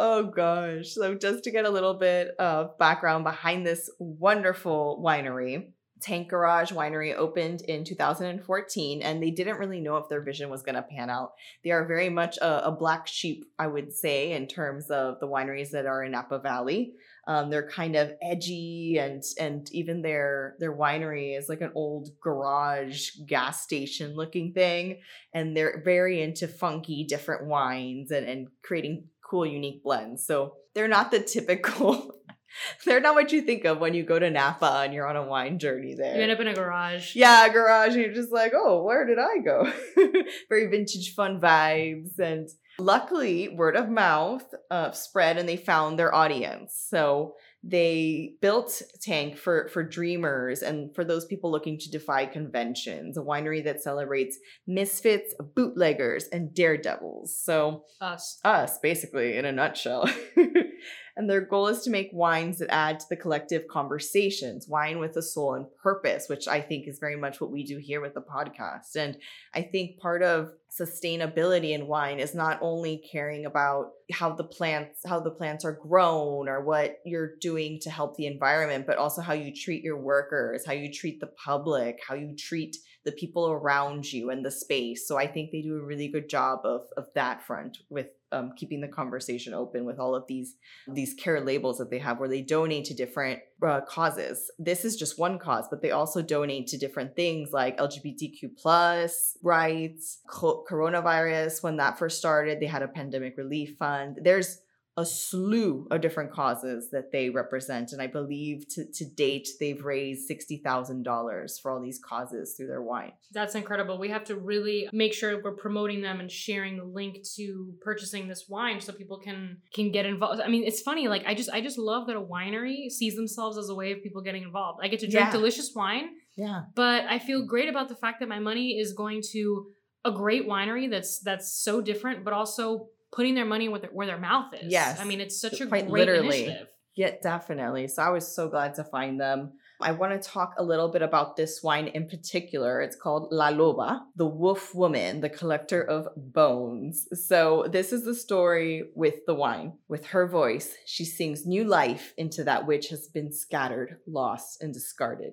oh 0.00 0.24
gosh. 0.24 0.94
So, 0.94 1.14
just 1.14 1.44
to 1.44 1.50
get 1.50 1.66
a 1.66 1.70
little 1.70 1.94
bit 1.94 2.34
of 2.38 2.76
background 2.78 3.22
behind 3.22 3.66
this 3.66 3.90
wonderful 3.98 5.00
winery, 5.04 5.72
Tank 6.00 6.28
Garage 6.28 6.72
Winery 6.72 7.14
opened 7.14 7.60
in 7.60 7.84
2014, 7.84 9.02
and 9.02 9.22
they 9.22 9.30
didn't 9.30 9.58
really 9.58 9.80
know 9.80 9.98
if 9.98 10.08
their 10.08 10.22
vision 10.22 10.48
was 10.48 10.62
going 10.62 10.74
to 10.74 10.82
pan 10.82 11.10
out. 11.10 11.32
They 11.62 11.70
are 11.70 11.86
very 11.86 12.08
much 12.08 12.38
a, 12.38 12.68
a 12.68 12.72
black 12.72 13.06
sheep, 13.06 13.44
I 13.58 13.66
would 13.66 13.92
say, 13.92 14.32
in 14.32 14.46
terms 14.46 14.90
of 14.90 15.20
the 15.20 15.28
wineries 15.28 15.70
that 15.70 15.84
are 15.84 16.02
in 16.02 16.12
Napa 16.12 16.38
Valley. 16.38 16.94
Um, 17.26 17.50
they're 17.50 17.68
kind 17.68 17.96
of 17.96 18.14
edgy, 18.22 18.96
and 18.98 19.22
and 19.38 19.70
even 19.72 20.00
their 20.00 20.56
their 20.58 20.74
winery 20.74 21.38
is 21.38 21.50
like 21.50 21.60
an 21.60 21.72
old 21.74 22.08
garage 22.20 23.10
gas 23.26 23.62
station 23.62 24.16
looking 24.16 24.54
thing, 24.54 25.00
and 25.34 25.54
they're 25.54 25.82
very 25.84 26.22
into 26.22 26.48
funky, 26.48 27.04
different 27.04 27.46
wines 27.46 28.10
and 28.10 28.26
and 28.26 28.48
creating 28.62 29.09
cool, 29.30 29.46
unique 29.46 29.82
blends. 29.82 30.26
So 30.26 30.54
they're 30.74 30.88
not 30.88 31.10
the 31.10 31.20
typical. 31.20 32.16
they're 32.84 33.00
not 33.00 33.14
what 33.14 33.32
you 33.32 33.42
think 33.42 33.64
of 33.64 33.78
when 33.78 33.94
you 33.94 34.04
go 34.04 34.18
to 34.18 34.30
Napa 34.30 34.82
and 34.84 34.92
you're 34.92 35.06
on 35.06 35.16
a 35.16 35.26
wine 35.26 35.58
journey 35.58 35.94
there. 35.94 36.16
You 36.16 36.22
end 36.22 36.32
up 36.32 36.40
in 36.40 36.48
a 36.48 36.54
garage. 36.54 37.14
Yeah, 37.14 37.48
garage. 37.48 37.94
And 37.94 38.02
you're 38.02 38.14
just 38.14 38.32
like, 38.32 38.52
oh, 38.54 38.82
where 38.82 39.06
did 39.06 39.18
I 39.18 39.38
go? 39.38 39.72
Very 40.48 40.66
vintage, 40.66 41.14
fun 41.14 41.40
vibes. 41.40 42.18
And 42.18 42.48
luckily, 42.78 43.48
word 43.48 43.76
of 43.76 43.88
mouth 43.88 44.44
uh, 44.70 44.90
spread 44.90 45.38
and 45.38 45.48
they 45.48 45.56
found 45.56 45.98
their 45.98 46.14
audience. 46.14 46.84
So 46.88 47.34
they 47.62 48.34
built 48.40 48.80
Tank 49.02 49.36
for, 49.36 49.68
for 49.68 49.82
dreamers 49.82 50.62
and 50.62 50.94
for 50.94 51.04
those 51.04 51.26
people 51.26 51.50
looking 51.50 51.78
to 51.78 51.90
defy 51.90 52.26
conventions, 52.26 53.18
a 53.18 53.20
winery 53.20 53.62
that 53.64 53.82
celebrates 53.82 54.38
misfits, 54.66 55.34
bootleggers, 55.54 56.24
and 56.32 56.54
daredevils. 56.54 57.36
So 57.36 57.84
Us. 58.00 58.38
us, 58.44 58.78
basically, 58.78 59.36
in 59.36 59.44
a 59.44 59.52
nutshell. 59.52 60.08
and 61.16 61.28
their 61.28 61.40
goal 61.40 61.68
is 61.68 61.82
to 61.82 61.90
make 61.90 62.10
wines 62.12 62.58
that 62.58 62.72
add 62.72 63.00
to 63.00 63.06
the 63.10 63.16
collective 63.16 63.68
conversations, 63.68 64.68
wine 64.68 64.98
with 64.98 65.16
a 65.16 65.22
soul 65.22 65.54
and 65.54 65.66
purpose, 65.82 66.28
which 66.28 66.48
I 66.48 66.60
think 66.60 66.88
is 66.88 66.98
very 66.98 67.16
much 67.16 67.40
what 67.40 67.50
we 67.50 67.64
do 67.64 67.78
here 67.78 68.00
with 68.00 68.14
the 68.14 68.22
podcast. 68.22 68.96
And 68.96 69.16
I 69.54 69.62
think 69.62 69.98
part 69.98 70.22
of 70.22 70.52
sustainability 70.70 71.70
in 71.70 71.86
wine 71.86 72.20
is 72.20 72.34
not 72.34 72.58
only 72.62 73.02
caring 73.10 73.44
about 73.44 73.90
how 74.12 74.32
the 74.32 74.44
plants 74.44 75.00
how 75.04 75.18
the 75.18 75.30
plants 75.30 75.64
are 75.64 75.72
grown 75.72 76.48
or 76.48 76.64
what 76.64 76.98
you're 77.04 77.36
doing 77.40 77.78
to 77.80 77.90
help 77.90 78.16
the 78.16 78.26
environment 78.26 78.86
but 78.86 78.96
also 78.96 79.20
how 79.20 79.32
you 79.32 79.52
treat 79.52 79.82
your 79.82 79.96
workers 79.96 80.64
how 80.64 80.72
you 80.72 80.92
treat 80.92 81.18
the 81.18 81.26
public 81.44 81.98
how 82.06 82.14
you 82.14 82.36
treat 82.36 82.76
the 83.04 83.12
people 83.12 83.50
around 83.50 84.10
you 84.12 84.30
and 84.30 84.44
the 84.44 84.50
space 84.50 85.08
so 85.08 85.18
i 85.18 85.26
think 85.26 85.50
they 85.50 85.60
do 85.60 85.76
a 85.76 85.84
really 85.84 86.08
good 86.08 86.28
job 86.28 86.60
of 86.64 86.82
of 86.96 87.06
that 87.14 87.42
front 87.42 87.78
with 87.88 88.06
um, 88.32 88.52
keeping 88.56 88.80
the 88.80 88.88
conversation 88.88 89.54
open 89.54 89.84
with 89.84 89.98
all 89.98 90.14
of 90.14 90.26
these 90.26 90.56
these 90.88 91.14
care 91.14 91.40
labels 91.40 91.78
that 91.78 91.90
they 91.90 91.98
have 91.98 92.18
where 92.18 92.28
they 92.28 92.42
donate 92.42 92.84
to 92.86 92.94
different 92.94 93.40
uh, 93.66 93.80
causes. 93.82 94.50
This 94.58 94.84
is 94.84 94.96
just 94.96 95.18
one 95.18 95.38
cause 95.38 95.66
but 95.68 95.82
they 95.82 95.90
also 95.90 96.22
donate 96.22 96.66
to 96.68 96.78
different 96.78 97.16
things 97.16 97.52
like 97.52 97.78
lgbtq 97.78 98.56
plus 98.56 99.36
rights 99.42 100.20
co- 100.28 100.64
coronavirus 100.68 101.62
when 101.62 101.76
that 101.76 101.98
first 101.98 102.18
started 102.18 102.60
they 102.60 102.66
had 102.66 102.82
a 102.82 102.88
pandemic 102.88 103.36
relief 103.36 103.76
fund. 103.78 104.18
There's 104.22 104.60
a 105.00 105.06
slew 105.06 105.86
of 105.90 106.00
different 106.00 106.30
causes 106.30 106.90
that 106.90 107.10
they 107.10 107.30
represent. 107.30 107.92
And 107.92 108.00
I 108.02 108.06
believe 108.06 108.68
to, 108.74 108.84
to 108.92 109.04
date, 109.04 109.48
they've 109.58 109.82
raised 109.82 110.30
$60,000 110.30 111.60
for 111.60 111.70
all 111.70 111.80
these 111.80 111.98
causes 111.98 112.54
through 112.56 112.66
their 112.68 112.82
wine. 112.82 113.12
That's 113.32 113.54
incredible. 113.54 113.98
We 113.98 114.10
have 114.10 114.24
to 114.24 114.36
really 114.36 114.88
make 114.92 115.12
sure 115.14 115.42
we're 115.42 115.56
promoting 115.56 116.02
them 116.02 116.20
and 116.20 116.30
sharing 116.30 116.76
the 116.76 116.84
link 116.84 117.18
to 117.36 117.72
purchasing 117.80 118.28
this 118.28 118.46
wine 118.48 118.80
so 118.80 118.92
people 118.92 119.18
can 119.18 119.58
can 119.74 119.90
get 119.90 120.06
involved. 120.06 120.40
I 120.40 120.48
mean, 120.48 120.64
it's 120.64 120.80
funny 120.82 121.08
like 121.08 121.24
I 121.26 121.34
just 121.34 121.50
I 121.50 121.60
just 121.60 121.78
love 121.78 122.06
that 122.08 122.16
a 122.16 122.20
winery 122.20 122.90
sees 122.90 123.16
themselves 123.16 123.56
as 123.58 123.68
a 123.68 123.74
way 123.74 123.92
of 123.92 124.02
people 124.02 124.22
getting 124.22 124.42
involved. 124.42 124.80
I 124.82 124.88
get 124.88 125.00
to 125.00 125.06
drink 125.08 125.26
Yeah. 125.26 125.32
delicious 125.32 125.72
wine, 125.74 126.10
Yeah. 126.36 126.62
but 126.74 127.04
I 127.04 127.18
feel 127.18 127.44
great 127.46 127.68
about 127.68 127.88
the 127.88 127.96
fact 127.96 128.20
that 128.20 128.28
my 128.28 128.38
money 128.38 128.78
is 128.78 128.92
going 128.92 129.22
to 129.32 129.66
a 130.04 130.10
great 130.10 130.46
winery 130.48 130.90
that's 130.90 131.18
that's 131.20 131.52
so 131.62 131.80
different 131.82 132.24
but 132.24 132.32
also 132.32 132.86
putting 133.12 133.34
their 133.34 133.44
money 133.44 133.68
where 133.68 133.80
their, 133.80 133.90
where 133.90 134.06
their 134.06 134.18
mouth 134.18 134.52
is. 134.54 134.70
Yes. 134.72 135.00
I 135.00 135.04
mean, 135.04 135.20
it's 135.20 135.40
such 135.40 135.60
a 135.60 135.66
Quite 135.66 135.88
great 135.88 136.06
literally. 136.06 136.44
initiative. 136.44 136.68
Yeah, 136.96 137.12
definitely. 137.22 137.88
So 137.88 138.02
I 138.02 138.10
was 138.10 138.34
so 138.34 138.48
glad 138.48 138.74
to 138.74 138.84
find 138.84 139.20
them. 139.20 139.52
I 139.80 139.92
want 139.92 140.20
to 140.20 140.28
talk 140.28 140.54
a 140.58 140.62
little 140.62 140.88
bit 140.88 141.00
about 141.00 141.36
this 141.36 141.62
wine 141.62 141.86
in 141.88 142.06
particular. 142.06 142.82
It's 142.82 142.96
called 142.96 143.28
La 143.30 143.50
Loba, 143.50 144.00
the 144.14 144.26
wolf 144.26 144.74
woman, 144.74 145.22
the 145.22 145.30
collector 145.30 145.82
of 145.82 146.08
bones. 146.16 147.08
So 147.26 147.66
this 147.70 147.90
is 147.92 148.04
the 148.04 148.14
story 148.14 148.90
with 148.94 149.24
the 149.26 149.34
wine. 149.34 149.78
With 149.88 150.06
her 150.08 150.26
voice, 150.26 150.74
she 150.84 151.06
sings 151.06 151.46
new 151.46 151.64
life 151.64 152.12
into 152.18 152.44
that 152.44 152.66
which 152.66 152.88
has 152.88 153.08
been 153.08 153.32
scattered, 153.32 153.96
lost, 154.06 154.62
and 154.62 154.74
discarded. 154.74 155.32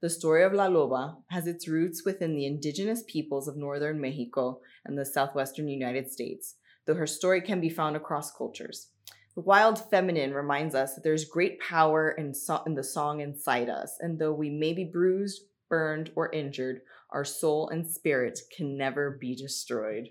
The 0.00 0.10
story 0.10 0.44
of 0.44 0.52
La 0.52 0.68
Loba 0.68 1.16
has 1.30 1.48
its 1.48 1.66
roots 1.66 2.04
within 2.04 2.36
the 2.36 2.46
indigenous 2.46 3.02
peoples 3.08 3.48
of 3.48 3.56
northern 3.56 4.00
Mexico 4.00 4.60
and 4.84 4.96
the 4.96 5.04
southwestern 5.04 5.66
United 5.66 6.12
States, 6.12 6.54
though 6.88 6.94
her 6.94 7.06
story 7.06 7.40
can 7.42 7.60
be 7.60 7.68
found 7.68 7.94
across 7.94 8.32
cultures. 8.32 8.88
The 9.36 9.42
wild 9.42 9.88
feminine 9.90 10.34
reminds 10.34 10.74
us 10.74 10.94
that 10.96 11.04
there's 11.04 11.24
great 11.24 11.60
power 11.60 12.10
in, 12.10 12.34
so- 12.34 12.62
in 12.66 12.74
the 12.74 12.82
song 12.82 13.20
inside 13.20 13.68
us, 13.68 13.96
and 14.00 14.18
though 14.18 14.32
we 14.32 14.50
may 14.50 14.72
be 14.72 14.84
bruised, 14.84 15.42
burned, 15.68 16.10
or 16.16 16.32
injured, 16.32 16.80
our 17.12 17.24
soul 17.24 17.68
and 17.68 17.86
spirit 17.88 18.40
can 18.56 18.76
never 18.76 19.12
be 19.20 19.36
destroyed. 19.36 20.08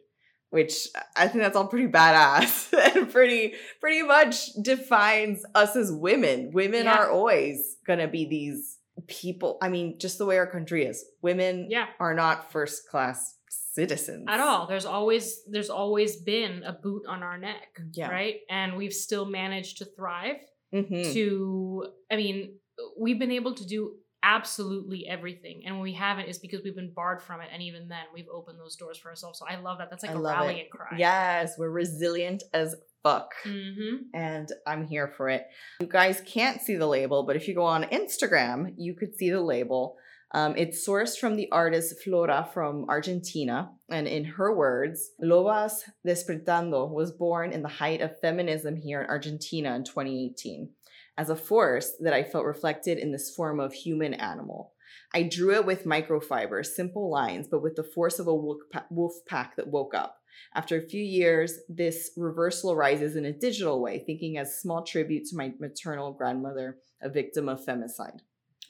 Which 0.49 0.87
I 1.17 1.27
think 1.27 1.43
that's 1.43 1.57
all 1.57 1.67
pretty 1.67 1.87
badass 1.91 2.71
and 2.95 3.11
pretty 3.11 3.55
pretty 3.81 4.03
much 4.03 4.53
defines 4.61 5.43
us 5.55 5.75
as 5.75 5.91
women. 5.91 6.51
Women 6.53 6.85
Yeah. 6.85 6.97
are 6.99 7.11
always 7.11 7.75
gonna 7.85 8.07
be 8.07 8.25
these 8.29 8.77
people. 9.07 9.57
I 9.61 9.67
mean, 9.69 9.99
just 9.99 10.17
the 10.19 10.25
way 10.25 10.37
our 10.37 10.47
country 10.47 10.85
is. 10.85 11.03
Women 11.21 11.67
Yeah. 11.69 11.87
are 11.99 12.13
not 12.13 12.49
first 12.51 12.87
class 12.87 13.36
citizens 13.49 14.25
At 14.27 14.39
all. 14.39 14.67
There's 14.67 14.85
always 14.85 15.43
there's 15.49 15.69
always 15.69 16.15
been 16.17 16.63
a 16.63 16.73
boot 16.73 17.03
on 17.07 17.23
our 17.23 17.37
neck, 17.37 17.79
Yeah. 17.93 18.09
right? 18.09 18.37
And 18.49 18.77
we've 18.77 18.93
still 18.93 19.25
managed 19.25 19.77
to 19.79 19.85
thrive. 19.85 20.37
Mhm. 20.73 21.13
to 21.13 21.85
i 22.11 22.17
mean 22.17 22.55
we've 22.99 23.17
been 23.19 23.31
able 23.31 23.53
to 23.55 23.65
do 23.65 23.95
absolutely 24.21 25.07
everything 25.07 25.61
and 25.65 25.75
when 25.75 25.81
we 25.83 25.93
haven't 25.93 26.25
is 26.25 26.39
because 26.39 26.61
we've 26.61 26.75
been 26.75 26.91
barred 26.93 27.21
from 27.21 27.39
it 27.39 27.47
and 27.53 27.63
even 27.63 27.87
then 27.87 28.03
we've 28.13 28.27
opened 28.27 28.59
those 28.59 28.75
doors 28.75 28.97
for 28.97 29.07
ourselves 29.07 29.39
so 29.39 29.45
i 29.47 29.55
love 29.55 29.77
that 29.77 29.89
that's 29.89 30.03
like 30.03 30.11
I 30.11 30.15
a 30.15 30.19
love 30.19 30.35
it. 30.35 30.39
rallying 30.41 30.67
cry 30.69 30.97
Yes, 30.97 31.53
we're 31.57 31.69
resilient 31.69 32.43
as 32.53 32.75
fuck. 33.01 33.31
hmm 33.45 33.95
and 34.13 34.49
I'm 34.67 34.85
here 34.85 35.07
for 35.15 35.29
it. 35.29 35.45
You 35.79 35.87
guys 35.87 36.21
can't 36.25 36.59
see 36.61 36.75
the 36.75 36.85
label, 36.87 37.23
but 37.23 37.37
if 37.37 37.47
you 37.47 37.55
go 37.55 37.63
on 37.63 37.83
Instagram, 37.85 38.73
you 38.75 38.93
could 38.93 39.15
see 39.15 39.29
the 39.29 39.39
label. 39.41 39.95
Um, 40.33 40.55
it's 40.57 40.85
sourced 40.85 41.17
from 41.17 41.37
the 41.37 41.49
artist 41.51 41.95
Flora 42.03 42.49
from 42.53 42.85
Argentina, 42.89 43.71
and 43.89 44.07
in 44.07 44.25
her 44.25 44.53
words, 44.53 45.11
Lobas 45.23 45.83
Despertando 46.05 46.85
was 46.85 47.13
born 47.13 47.53
in 47.53 47.61
the 47.61 47.69
height 47.69 48.01
of 48.01 48.19
feminism 48.19 48.75
here 48.75 49.01
in 49.01 49.09
Argentina 49.09 49.73
in 49.75 49.85
2018 49.85 50.69
as 51.17 51.29
a 51.29 51.35
force 51.35 51.93
that 51.99 52.13
I 52.13 52.23
felt 52.23 52.45
reflected 52.45 52.97
in 52.97 53.11
this 53.11 53.33
form 53.35 53.59
of 53.59 53.73
human 53.73 54.13
animal. 54.13 54.73
I 55.13 55.23
drew 55.23 55.55
it 55.55 55.65
with 55.65 55.85
microfiber, 55.85 56.65
simple 56.65 57.09
lines, 57.09 57.47
but 57.49 57.63
with 57.63 57.75
the 57.75 57.83
force 57.83 58.19
of 58.19 58.27
a 58.27 58.35
wolf 58.35 59.13
pack 59.27 59.55
that 59.55 59.67
woke 59.67 59.95
up. 59.95 60.17
After 60.53 60.77
a 60.77 60.87
few 60.87 61.01
years, 61.01 61.59
this 61.67 62.11
reversal 62.15 62.71
arises 62.71 63.15
in 63.15 63.25
a 63.25 63.33
digital 63.33 63.81
way, 63.81 64.03
thinking 64.05 64.37
as 64.37 64.61
small 64.61 64.83
tribute 64.83 65.25
to 65.25 65.35
my 65.37 65.53
maternal 65.59 66.13
grandmother, 66.13 66.77
a 67.01 67.09
victim 67.09 67.49
of 67.49 67.65
femicide. 67.65 68.19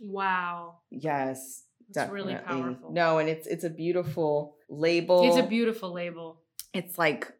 Wow 0.01 0.77
Yes, 0.91 1.63
It's 1.89 1.97
really 2.11 2.33
definitely. 2.33 2.61
powerful. 2.63 2.91
No, 2.93 3.17
and 3.19 3.29
it's 3.29 3.47
it's 3.47 3.63
a 3.63 3.69
beautiful 3.69 4.55
label. 4.69 5.27
it's 5.27 5.37
a 5.37 5.47
beautiful 5.47 5.91
label 5.93 6.41
It's 6.73 6.97
like 6.97 7.31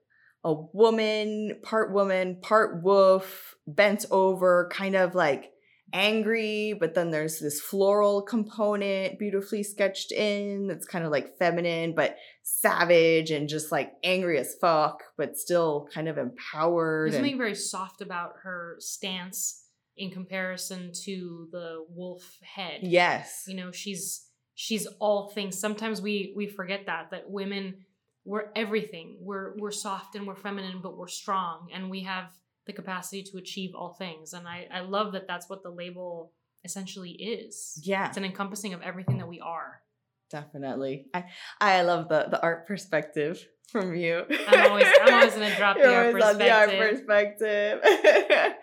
a 0.44 0.54
woman, 0.54 1.60
part 1.64 1.92
woman, 1.92 2.38
part 2.42 2.82
wolf, 2.84 3.56
bent 3.68 4.06
over, 4.12 4.70
kind 4.72 4.96
of 4.96 5.14
like 5.16 5.52
angry, 5.94 6.74
but 6.80 6.94
then 6.94 7.12
there's 7.12 7.40
this 7.40 7.60
floral 7.62 8.22
component 8.22 9.18
beautifully 9.20 9.64
sketched 9.64 10.12
in 10.12 10.68
that's 10.68 10.86
kind 10.86 11.06
of 11.06 11.12
like 11.12 11.38
feminine, 11.38 11.94
but 11.96 12.18
savage 12.44 13.32
and 13.32 13.48
just 13.50 13.72
like 13.72 13.94
angry 14.04 14.38
as 14.38 14.56
fuck, 14.56 15.04
but 15.18 15.38
still 15.38 15.88
kind 15.94 16.08
of 16.08 16.18
empowered. 16.18 17.12
there's 17.12 17.18
something 17.20 17.38
very 17.38 17.56
soft 17.56 18.02
about 18.02 18.34
her 18.44 18.76
stance 18.80 19.64
in 19.98 20.12
comparison 20.12 20.92
to 20.94 21.48
the 21.52 21.86
wolf 21.90 22.38
head 22.42 22.80
yes. 22.84 23.46
you 23.48 23.56
know 23.56 23.72
she's 23.72 24.28
she's 24.56 24.88
all 25.00 25.30
things 25.30 25.60
sometimes 25.60 26.02
we 26.02 26.34
we 26.36 26.48
forget 26.48 26.86
that 26.86 27.12
that 27.12 27.30
women 27.30 27.86
we're 28.26 28.46
everything 28.56 29.18
we're 29.22 29.56
we're 29.58 29.72
soft 29.72 30.16
and 30.16 30.28
we're 30.28 30.36
feminine 30.36 30.80
but 30.82 30.98
we're 30.98 31.08
strong 31.08 31.68
and 31.74 31.90
we 31.90 32.04
have 32.04 32.30
the 32.66 32.74
capacity 32.74 33.24
to 33.24 33.38
achieve 33.38 33.72
all 33.74 33.94
things 33.94 34.34
and 34.34 34.48
i 34.48 34.68
i 34.72 34.82
love 34.82 35.14
that 35.14 35.28
that's 35.28 35.50
what 35.50 35.64
the 35.64 35.70
label 35.70 36.32
essentially 36.66 37.12
is 37.12 37.80
Yeah, 37.84 38.08
it's 38.08 38.18
an 38.18 38.26
encompassing 38.26 38.74
of 38.74 38.82
everything 38.82 39.20
that 39.20 39.28
we 39.28 39.40
are 39.40 39.82
definitely. 40.30 41.08
I 41.14 41.26
I 41.60 41.82
love 41.84 42.10
the 42.10 42.28
the 42.30 42.42
art 42.42 42.68
perspective 42.68 43.46
from 43.72 43.96
you. 43.96 44.24
I'm 44.48 44.72
always- 44.72 44.88
I'm 45.02 45.14
always 45.14 45.34
gonna 45.34 45.56
drop 45.58 45.78
the 45.78 45.94
art 45.94 46.22
always 46.22 46.38
the 46.38 46.52
art 46.52 46.70
perspective. 46.70 47.82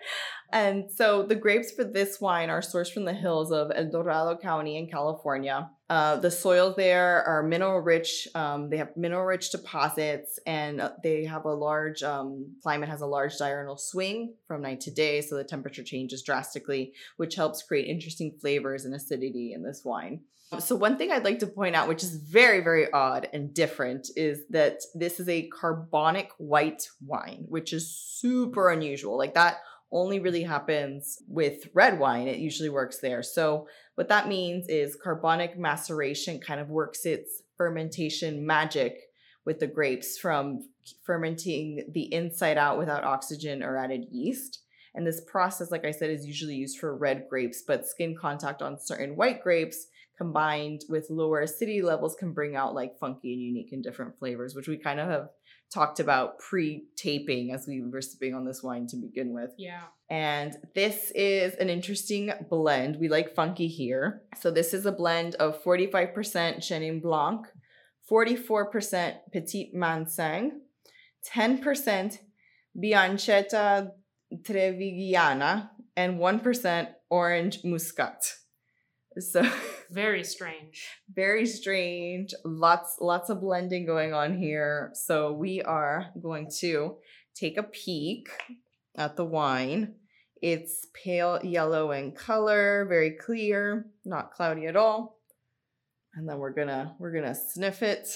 and 0.51 0.89
so 0.91 1.23
the 1.23 1.35
grapes 1.35 1.71
for 1.71 1.83
this 1.83 2.21
wine 2.21 2.49
are 2.49 2.61
sourced 2.61 2.93
from 2.93 3.05
the 3.05 3.13
hills 3.13 3.51
of 3.51 3.71
El 3.75 3.89
Dorado 3.89 4.37
County 4.37 4.77
in 4.77 4.87
California. 4.87 5.69
Uh, 5.89 6.15
the 6.17 6.31
soils 6.31 6.75
there 6.75 7.23
are 7.23 7.43
mineral 7.43 7.79
rich. 7.79 8.27
Um, 8.33 8.69
they 8.69 8.77
have 8.77 8.95
mineral 8.97 9.25
rich 9.25 9.51
deposits, 9.51 10.39
and 10.47 10.81
uh, 10.81 10.91
they 11.03 11.25
have 11.25 11.45
a 11.45 11.53
large 11.53 12.01
um, 12.01 12.55
climate 12.63 12.89
has 12.89 13.01
a 13.01 13.05
large 13.05 13.37
diurnal 13.37 13.77
swing 13.77 14.33
from 14.47 14.61
night 14.61 14.81
to 14.81 14.91
day, 14.91 15.21
so 15.21 15.35
the 15.35 15.43
temperature 15.43 15.83
changes 15.83 16.23
drastically, 16.23 16.93
which 17.17 17.35
helps 17.35 17.61
create 17.61 17.87
interesting 17.87 18.35
flavors 18.41 18.85
and 18.85 18.95
acidity 18.95 19.53
in 19.53 19.63
this 19.63 19.83
wine. 19.85 20.21
So 20.59 20.75
one 20.75 20.97
thing 20.97 21.11
I'd 21.11 21.25
like 21.25 21.39
to 21.39 21.47
point 21.47 21.75
out, 21.75 21.87
which 21.87 22.03
is 22.03 22.15
very, 22.15 22.61
very 22.61 22.91
odd 22.91 23.27
and 23.33 23.53
different, 23.53 24.07
is 24.15 24.43
that 24.51 24.79
this 24.93 25.19
is 25.19 25.27
a 25.27 25.47
carbonic 25.47 26.29
white 26.37 26.87
wine, 27.01 27.45
which 27.49 27.73
is 27.73 27.91
super 27.91 28.69
unusual. 28.69 29.17
Like 29.17 29.33
that 29.33 29.57
only 29.95 30.19
really 30.19 30.43
happens 30.43 31.17
with 31.27 31.69
red 31.73 31.97
wine. 31.97 32.27
It 32.27 32.37
usually 32.37 32.69
works 32.69 32.99
there. 32.99 33.23
So 33.23 33.67
what 33.95 34.09
that 34.09 34.27
means 34.27 34.67
is 34.67 34.97
carbonic 35.01 35.57
maceration 35.57 36.39
kind 36.39 36.59
of 36.59 36.69
works 36.69 37.05
its 37.05 37.41
fermentation 37.57 38.45
magic 38.45 38.97
with 39.45 39.59
the 39.59 39.67
grapes 39.67 40.17
from 40.17 40.67
fermenting 41.05 41.87
the 41.93 42.13
inside 42.13 42.57
out 42.57 42.77
without 42.77 43.05
oxygen 43.05 43.63
or 43.63 43.77
added 43.77 44.05
yeast. 44.11 44.63
And 44.95 45.07
this 45.07 45.21
process, 45.21 45.71
like 45.71 45.85
I 45.85 45.91
said, 45.91 46.09
is 46.09 46.25
usually 46.25 46.55
used 46.55 46.77
for 46.77 46.97
red 46.97 47.27
grapes, 47.29 47.63
but 47.65 47.87
skin 47.87 48.17
contact 48.19 48.61
on 48.61 48.77
certain 48.77 49.15
white 49.15 49.41
grapes 49.41 49.87
combined 50.17 50.81
with 50.89 51.09
lower 51.09 51.41
acidity 51.41 51.81
levels 51.81 52.15
can 52.15 52.33
bring 52.33 52.55
out 52.55 52.73
like 52.73 52.99
funky 52.99 53.33
and 53.33 53.41
unique 53.41 53.71
and 53.71 53.83
different 53.83 54.17
flavors, 54.19 54.55
which 54.55 54.67
we 54.67 54.77
kind 54.77 54.99
of 54.99 55.09
have 55.09 55.29
talked 55.73 55.99
about 55.99 56.39
pre-taping 56.39 57.51
as 57.51 57.67
we 57.67 57.81
were 57.81 58.01
sipping 58.01 58.33
on 58.33 58.45
this 58.45 58.63
wine 58.63 58.87
to 58.87 58.95
begin 58.95 59.33
with. 59.33 59.51
yeah 59.57 59.83
And 60.09 60.55
this 60.73 61.11
is 61.15 61.55
an 61.55 61.69
interesting 61.69 62.31
blend. 62.49 62.97
We 62.99 63.09
like 63.09 63.35
funky 63.35 63.67
here. 63.67 64.21
So 64.39 64.51
this 64.51 64.73
is 64.73 64.85
a 64.85 64.91
blend 64.91 65.35
of 65.35 65.63
45% 65.63 66.13
Chenin 66.13 67.01
Blanc, 67.01 67.47
44% 68.09 69.15
Petit 69.33 69.71
Manseng, 69.75 70.51
10% 71.33 72.19
Bianchetta 72.77 73.91
Trevigiana, 74.33 75.69
and 75.95 76.19
1% 76.19 76.87
Orange 77.09 77.63
Muscat. 77.63 78.33
So 79.19 79.41
very 79.91 80.23
strange. 80.23 80.87
Very 81.13 81.45
strange. 81.45 82.33
Lots 82.43 82.97
lots 82.99 83.29
of 83.29 83.41
blending 83.41 83.85
going 83.85 84.13
on 84.13 84.37
here. 84.37 84.91
So 84.93 85.33
we 85.33 85.61
are 85.61 86.07
going 86.21 86.49
to 86.59 86.97
take 87.33 87.57
a 87.57 87.63
peek 87.63 88.29
at 88.97 89.15
the 89.15 89.25
wine. 89.25 89.95
It's 90.41 90.87
pale 90.93 91.39
yellow 91.43 91.91
in 91.91 92.11
color 92.11 92.85
very 92.87 93.11
clear 93.11 93.87
not 94.03 94.31
cloudy 94.31 94.67
at 94.67 94.75
all. 94.75 95.19
And 96.13 96.27
then 96.29 96.37
we're 96.37 96.53
gonna 96.53 96.95
we're 96.99 97.13
gonna 97.13 97.35
sniff 97.35 97.81
it. 97.83 98.07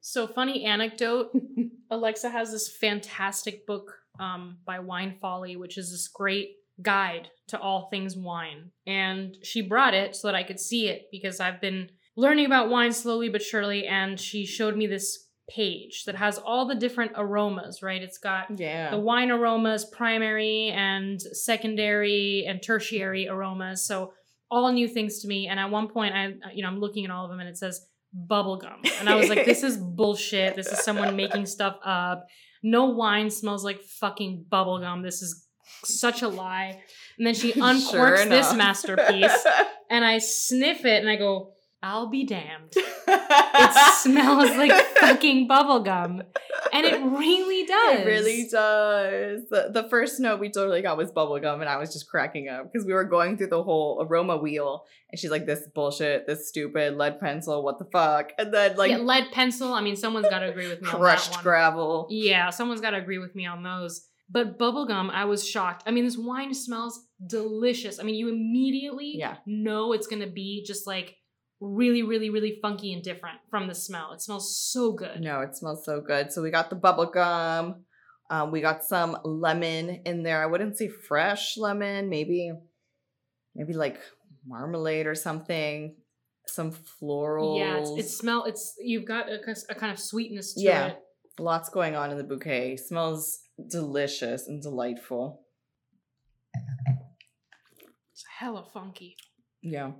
So 0.00 0.26
funny 0.26 0.64
anecdote 0.64 1.32
alexa 1.90 2.30
has 2.30 2.52
this 2.52 2.68
fantastic 2.68 3.66
book 3.66 3.92
um, 4.18 4.58
by 4.64 4.78
Wine 4.78 5.16
Folly, 5.20 5.56
which 5.56 5.78
is 5.78 5.90
this 5.90 6.08
great 6.08 6.56
guide 6.82 7.28
to 7.48 7.58
all 7.58 7.88
things 7.90 8.16
wine. 8.16 8.70
And 8.86 9.36
she 9.42 9.62
brought 9.62 9.94
it 9.94 10.14
so 10.16 10.28
that 10.28 10.34
I 10.34 10.42
could 10.42 10.60
see 10.60 10.88
it 10.88 11.06
because 11.10 11.40
I've 11.40 11.60
been 11.60 11.90
learning 12.16 12.46
about 12.46 12.68
wine 12.70 12.92
slowly 12.92 13.28
but 13.28 13.42
surely. 13.42 13.86
And 13.86 14.18
she 14.20 14.44
showed 14.46 14.76
me 14.76 14.86
this 14.86 15.24
page 15.48 16.04
that 16.06 16.16
has 16.16 16.38
all 16.38 16.66
the 16.66 16.74
different 16.74 17.12
aromas, 17.14 17.80
right? 17.82 18.02
It's 18.02 18.18
got 18.18 18.58
Yeah. 18.58 18.90
the 18.90 18.98
wine 18.98 19.30
aromas, 19.30 19.84
primary 19.84 20.68
and 20.70 21.20
secondary 21.66 22.44
and 22.46 22.60
tertiary 22.62 23.28
aromas. 23.28 23.86
So 23.86 24.12
all 24.50 24.72
new 24.72 24.88
things 24.88 25.20
to 25.20 25.28
me. 25.28 25.46
And 25.48 25.58
at 25.60 25.70
one 25.70 25.88
point, 25.88 26.14
I 26.14 26.34
you 26.52 26.62
know 26.62 26.68
I'm 26.68 26.80
looking 26.80 27.04
at 27.04 27.10
all 27.10 27.24
of 27.24 27.30
them, 27.30 27.40
and 27.40 27.48
it 27.48 27.56
says 27.56 27.84
bubblegum, 28.14 28.88
and 29.00 29.08
I 29.08 29.14
was 29.16 29.28
like, 29.28 29.44
this 29.44 29.62
is 29.62 29.76
bullshit. 29.98 30.54
This 30.56 30.68
is 30.68 30.80
someone 30.84 31.16
making 31.16 31.46
stuff 31.46 31.76
up. 31.84 32.26
No 32.62 32.86
wine 32.86 33.30
smells 33.30 33.64
like 33.64 33.80
fucking 33.82 34.46
bubblegum. 34.50 35.02
This 35.02 35.22
is 35.22 35.45
such 35.84 36.22
a 36.22 36.28
lie. 36.28 36.80
And 37.18 37.26
then 37.26 37.34
she 37.34 37.52
uncorks 37.54 37.90
Sure 37.90 38.24
this 38.26 38.54
masterpiece, 38.54 39.46
and 39.90 40.04
I 40.04 40.18
sniff 40.18 40.84
it, 40.84 41.00
and 41.00 41.08
I 41.08 41.16
go, 41.16 41.52
I'll 41.82 42.08
be 42.08 42.24
damned. 42.24 42.72
It 42.74 43.94
smells 44.02 44.50
like 44.56 44.72
fucking 44.72 45.46
bubblegum. 45.46 46.24
And 46.72 46.86
it 46.86 47.00
really 47.00 47.64
does. 47.64 48.00
It 48.00 48.06
really 48.06 48.48
does. 48.50 49.42
The, 49.50 49.70
the 49.72 49.86
first 49.88 50.18
note 50.18 50.40
we 50.40 50.50
totally 50.50 50.82
got 50.82 50.96
was 50.96 51.12
bubblegum, 51.12 51.60
and 51.60 51.68
I 51.68 51.76
was 51.76 51.92
just 51.92 52.08
cracking 52.08 52.48
up 52.48 52.72
because 52.72 52.86
we 52.86 52.92
were 52.92 53.04
going 53.04 53.36
through 53.36 53.48
the 53.48 53.62
whole 53.62 54.04
aroma 54.04 54.36
wheel, 54.36 54.84
and 55.10 55.18
she's 55.18 55.30
like, 55.30 55.46
"This 55.46 55.60
bullshit. 55.74 56.26
This 56.26 56.48
stupid. 56.48 56.96
Lead 56.96 57.20
pencil. 57.20 57.62
What 57.62 57.78
the 57.78 57.84
fuck?" 57.84 58.32
And 58.36 58.52
then 58.52 58.76
like 58.76 58.90
yeah, 58.90 58.98
lead 58.98 59.30
pencil. 59.30 59.72
I 59.72 59.80
mean, 59.80 59.96
someone's 59.96 60.28
got 60.28 60.40
to 60.40 60.48
agree 60.48 60.68
with 60.68 60.82
me 60.82 60.88
on 60.88 60.94
that 60.94 61.00
crushed 61.00 61.42
gravel. 61.42 62.08
Yeah, 62.10 62.50
someone's 62.50 62.80
got 62.80 62.90
to 62.90 62.98
agree 62.98 63.18
with 63.18 63.34
me 63.34 63.46
on 63.46 63.62
those. 63.62 64.08
But 64.28 64.58
bubblegum, 64.58 65.10
I 65.10 65.24
was 65.24 65.46
shocked. 65.48 65.84
I 65.86 65.92
mean, 65.92 66.04
this 66.04 66.18
wine 66.18 66.52
smells 66.52 67.06
delicious. 67.28 68.00
I 68.00 68.02
mean, 68.02 68.16
you 68.16 68.28
immediately 68.28 69.14
Yeah. 69.16 69.36
know 69.46 69.92
it's 69.92 70.06
going 70.08 70.22
to 70.22 70.28
be 70.30 70.64
just 70.66 70.86
like 70.86 71.14
really, 71.60 72.02
really, 72.02 72.28
really 72.30 72.58
funky 72.60 72.92
and 72.92 73.02
different 73.02 73.38
from 73.50 73.68
the 73.68 73.74
smell. 73.74 74.12
It 74.12 74.20
smells 74.20 74.58
so 74.58 74.92
good. 74.92 75.20
No, 75.20 75.40
it 75.42 75.54
smells 75.56 75.84
so 75.84 76.00
good. 76.00 76.32
So 76.32 76.42
we 76.42 76.50
got 76.50 76.70
the 76.70 76.76
bubblegum. 76.76 77.82
Um, 78.28 78.50
we 78.50 78.60
got 78.60 78.82
some 78.82 79.16
lemon 79.24 80.02
in 80.04 80.24
there. 80.24 80.42
I 80.42 80.46
wouldn't 80.46 80.76
say 80.76 80.88
fresh 80.88 81.56
lemon, 81.56 82.08
maybe, 82.08 82.52
maybe 83.54 83.74
like 83.74 84.00
marmalade 84.44 85.06
or 85.06 85.14
something. 85.14 85.94
Some 86.48 86.72
floral. 86.72 87.58
Yeah, 87.58 87.78
it's, 87.78 87.90
it's 87.96 88.16
smell. 88.18 88.44
It's 88.44 88.74
you've 88.80 89.04
got 89.04 89.28
a, 89.28 89.38
a 89.70 89.74
kind 89.74 89.92
of 89.92 89.98
sweetness 90.00 90.54
to 90.54 90.60
Yeah. 90.62 90.86
it. 90.88 90.98
Lots 91.38 91.68
going 91.68 91.94
on 91.94 92.10
in 92.10 92.18
the 92.18 92.24
bouquet. 92.24 92.76
Smells 92.76 93.40
delicious 93.68 94.46
and 94.46 94.62
delightful. 94.62 95.42
It's 98.12 98.24
hella 98.38 98.64
funky. 98.72 99.16
Yeah. 99.62 99.92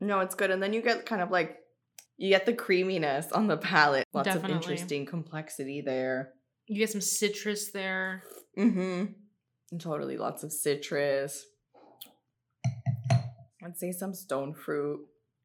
No, 0.00 0.20
it's 0.20 0.34
good. 0.34 0.50
And 0.50 0.62
then 0.62 0.72
you 0.72 0.82
get 0.82 1.06
kind 1.06 1.22
of 1.22 1.30
like 1.30 1.56
you 2.16 2.30
get 2.30 2.46
the 2.46 2.52
creaminess 2.52 3.30
on 3.32 3.46
the 3.46 3.56
palate. 3.56 4.06
Lots 4.12 4.26
Definitely. 4.26 4.50
of 4.50 4.56
interesting 4.62 5.06
complexity 5.06 5.80
there. 5.80 6.32
You 6.66 6.78
get 6.78 6.90
some 6.90 7.00
citrus 7.00 7.70
there. 7.70 8.24
Mm-hmm. 8.58 9.12
And 9.70 9.80
totally 9.80 10.16
lots 10.16 10.42
of 10.42 10.52
citrus. 10.52 11.44
I'd 13.64 13.76
say 13.76 13.92
some 13.92 14.14
stone 14.14 14.54
fruit, 14.54 15.00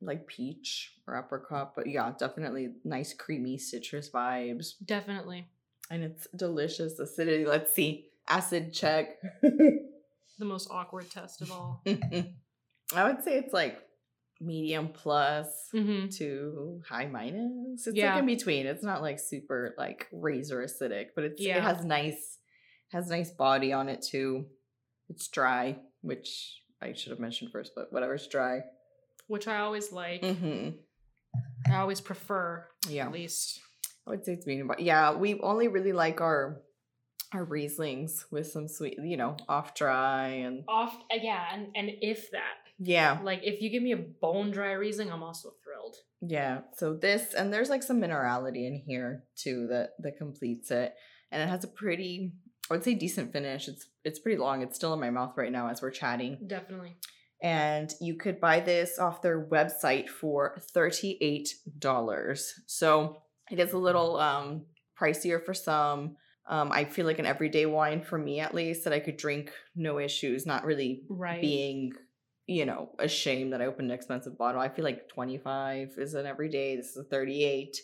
like 0.06 0.28
peach 0.28 0.94
or 1.08 1.18
apricot, 1.18 1.74
but 1.76 1.88
yeah, 1.88 2.12
definitely 2.18 2.70
nice 2.84 3.14
creamy 3.14 3.58
citrus 3.58 4.10
vibes. 4.10 4.74
Definitely 4.84 5.48
And 5.90 6.04
it's 6.04 6.28
delicious 6.36 7.00
acidity. 7.00 7.46
Let's 7.46 7.74
see. 7.74 8.08
Acid 8.28 8.74
check. 8.74 9.18
the 9.42 10.46
most 10.46 10.70
awkward 10.72 11.10
test 11.10 11.42
of 11.42 11.52
all. 11.52 11.84
I 11.88 13.04
would 13.04 13.24
say 13.24 13.36
it's 13.38 13.54
like 13.54 13.80
medium 14.42 14.90
plus 14.90 15.70
hmm 15.72 16.08
to 16.18 16.82
high 16.88 17.06
minus. 17.08 17.88
It's 17.88 17.96
Yeah. 17.96 18.14
like 18.14 18.20
in 18.20 18.26
between. 18.26 18.66
It's 18.66 18.84
not 18.84 19.02
like 19.02 19.20
super 19.20 19.74
like 19.78 20.08
razor 20.12 20.64
acidic, 20.66 21.08
but 21.16 21.24
it's 21.26 21.42
Yeah. 21.42 21.58
it 21.58 21.64
has 21.64 21.84
nice 21.86 22.40
has 22.92 23.10
nice 23.10 23.32
body 23.32 23.74
on 23.74 23.90
it 23.90 24.02
too. 24.02 24.46
It's 25.10 25.28
dry, 25.28 25.78
which 26.02 26.62
I 26.82 26.94
should 26.94 27.10
have 27.12 27.20
mentioned 27.20 27.52
first, 27.52 27.74
but 27.76 27.92
whatever, 27.92 28.16
it's 28.16 28.28
dry. 28.28 28.62
Which 29.34 29.48
I 29.48 29.58
always 29.62 29.92
like. 29.92 30.24
hmm 30.24 30.70
I 31.68 31.78
always 31.78 32.00
prefer, 32.02 32.68
Yeah, 32.88 33.08
at 33.08 33.12
least. 33.12 33.60
I 34.06 34.12
would 34.12 34.24
say 34.24 34.34
it's 34.34 34.46
medium, 34.46 34.68
but 34.68 34.80
yeah, 34.80 35.16
we 35.16 35.40
only 35.42 35.68
really 35.70 35.92
like 35.92 36.22
our 36.22 36.62
our 37.34 37.44
Rieslings 37.44 38.26
with 38.30 38.46
some 38.46 38.68
sweet, 38.68 39.00
you 39.04 39.18
know, 39.18 39.36
off 39.50 39.74
dry 39.74 40.28
and 40.28 40.64
Off, 40.68 40.96
uh, 41.12 41.18
yeah, 41.20 41.48
and 41.52 41.70
and 41.76 41.90
if 42.02 42.30
that, 42.30 42.58
yeah, 42.78 43.18
like, 43.24 43.40
if 43.44 43.60
you 43.60 43.72
give 43.72 43.82
me 43.82 43.94
a 43.94 43.98
bone 43.98 44.52
dry 44.52 44.74
Riesling, 44.74 45.12
I'm 45.12 45.24
also 45.24 45.56
thrilled. 45.64 45.96
Yeah. 46.22 46.60
So 46.78 46.94
this 46.94 47.34
and 47.34 47.52
there's 47.52 47.72
like 47.72 47.82
some 47.82 48.00
minerality 48.00 48.68
in 48.68 48.76
here 48.86 49.24
too 49.36 49.66
that 49.72 49.94
that 50.04 50.18
completes 50.20 50.70
it. 50.70 50.94
And 51.32 51.42
it 51.42 51.50
has 51.50 51.64
a 51.64 51.68
pretty 51.68 52.34
I 52.70 52.76
would 52.76 52.84
say 52.84 52.94
decent 52.94 53.34
finish. 53.34 53.68
It's 53.68 53.88
it's 54.06 54.20
pretty 54.20 54.38
long. 54.38 54.62
It's 54.62 54.76
still 54.76 54.94
in 54.94 55.00
my 55.00 55.10
mouth 55.10 55.34
right 55.36 55.52
now 55.52 55.70
as 55.70 55.82
we're 55.82 55.90
chatting. 55.92 56.38
Definitely. 56.46 56.98
And 57.44 57.94
you 58.02 58.16
could 58.16 58.40
buy 58.40 58.62
this 58.62 58.98
off 58.98 59.22
their 59.22 59.46
website 59.46 60.08
for 60.10 60.58
$38. 60.76 62.52
So 62.66 63.22
it 63.52 63.60
is 63.60 63.74
a 63.74 63.78
little 63.78 64.18
um 64.18 64.66
pricier 65.00 65.44
for 65.44 65.54
some. 65.54 66.16
Um 66.48 66.72
I 66.72 66.86
feel 66.86 67.06
like 67.06 67.20
an 67.20 67.26
everyday 67.26 67.66
wine 67.66 68.02
for 68.02 68.18
me 68.18 68.40
at 68.40 68.56
least 68.56 68.84
that 68.86 68.94
I 68.94 69.00
could 69.00 69.18
drink 69.18 69.52
no 69.76 70.00
issues, 70.00 70.46
not 70.46 70.66
really 70.66 71.04
Right. 71.10 71.42
being 71.42 71.92
you 72.46 72.66
know 72.66 72.90
ashamed 73.00 73.54
that 73.54 73.62
i 73.62 73.66
opened 73.68 73.90
an 73.90 73.96
expensive 73.96 74.38
bottle 74.38 74.60
i 74.60 74.68
feel 74.68 74.84
like 74.84 75.08
25 75.08 75.92
is 75.98 76.14
an 76.14 76.26
everyday 76.26 76.76
this 76.76 76.88
is 76.90 76.98
a 76.98 77.04
38 77.06 77.78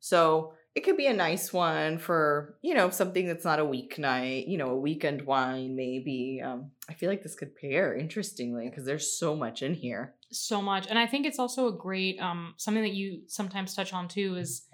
so 0.00 0.52
it 0.76 0.84
could 0.84 0.96
be 0.98 1.06
a 1.06 1.12
nice 1.14 1.52
one 1.54 1.98
for 1.98 2.54
you 2.62 2.74
know 2.74 2.90
something 2.90 3.26
that's 3.26 3.44
not 3.44 3.58
a 3.58 3.64
weeknight 3.64 4.46
you 4.46 4.58
know 4.58 4.70
a 4.70 4.76
weekend 4.76 5.22
wine 5.22 5.74
maybe 5.74 6.40
um 6.44 6.70
i 6.88 6.94
feel 6.94 7.08
like 7.08 7.22
this 7.22 7.34
could 7.34 7.56
pair 7.56 7.96
interestingly 7.96 8.68
because 8.68 8.84
there's 8.84 9.18
so 9.18 9.34
much 9.34 9.62
in 9.62 9.72
here 9.74 10.14
so 10.30 10.60
much 10.60 10.86
and 10.88 10.98
i 10.98 11.06
think 11.06 11.24
it's 11.26 11.38
also 11.38 11.66
a 11.68 11.72
great 11.76 12.20
um 12.20 12.54
something 12.58 12.82
that 12.82 12.92
you 12.92 13.22
sometimes 13.26 13.74
touch 13.74 13.92
on 13.92 14.06
too 14.06 14.36
is 14.36 14.66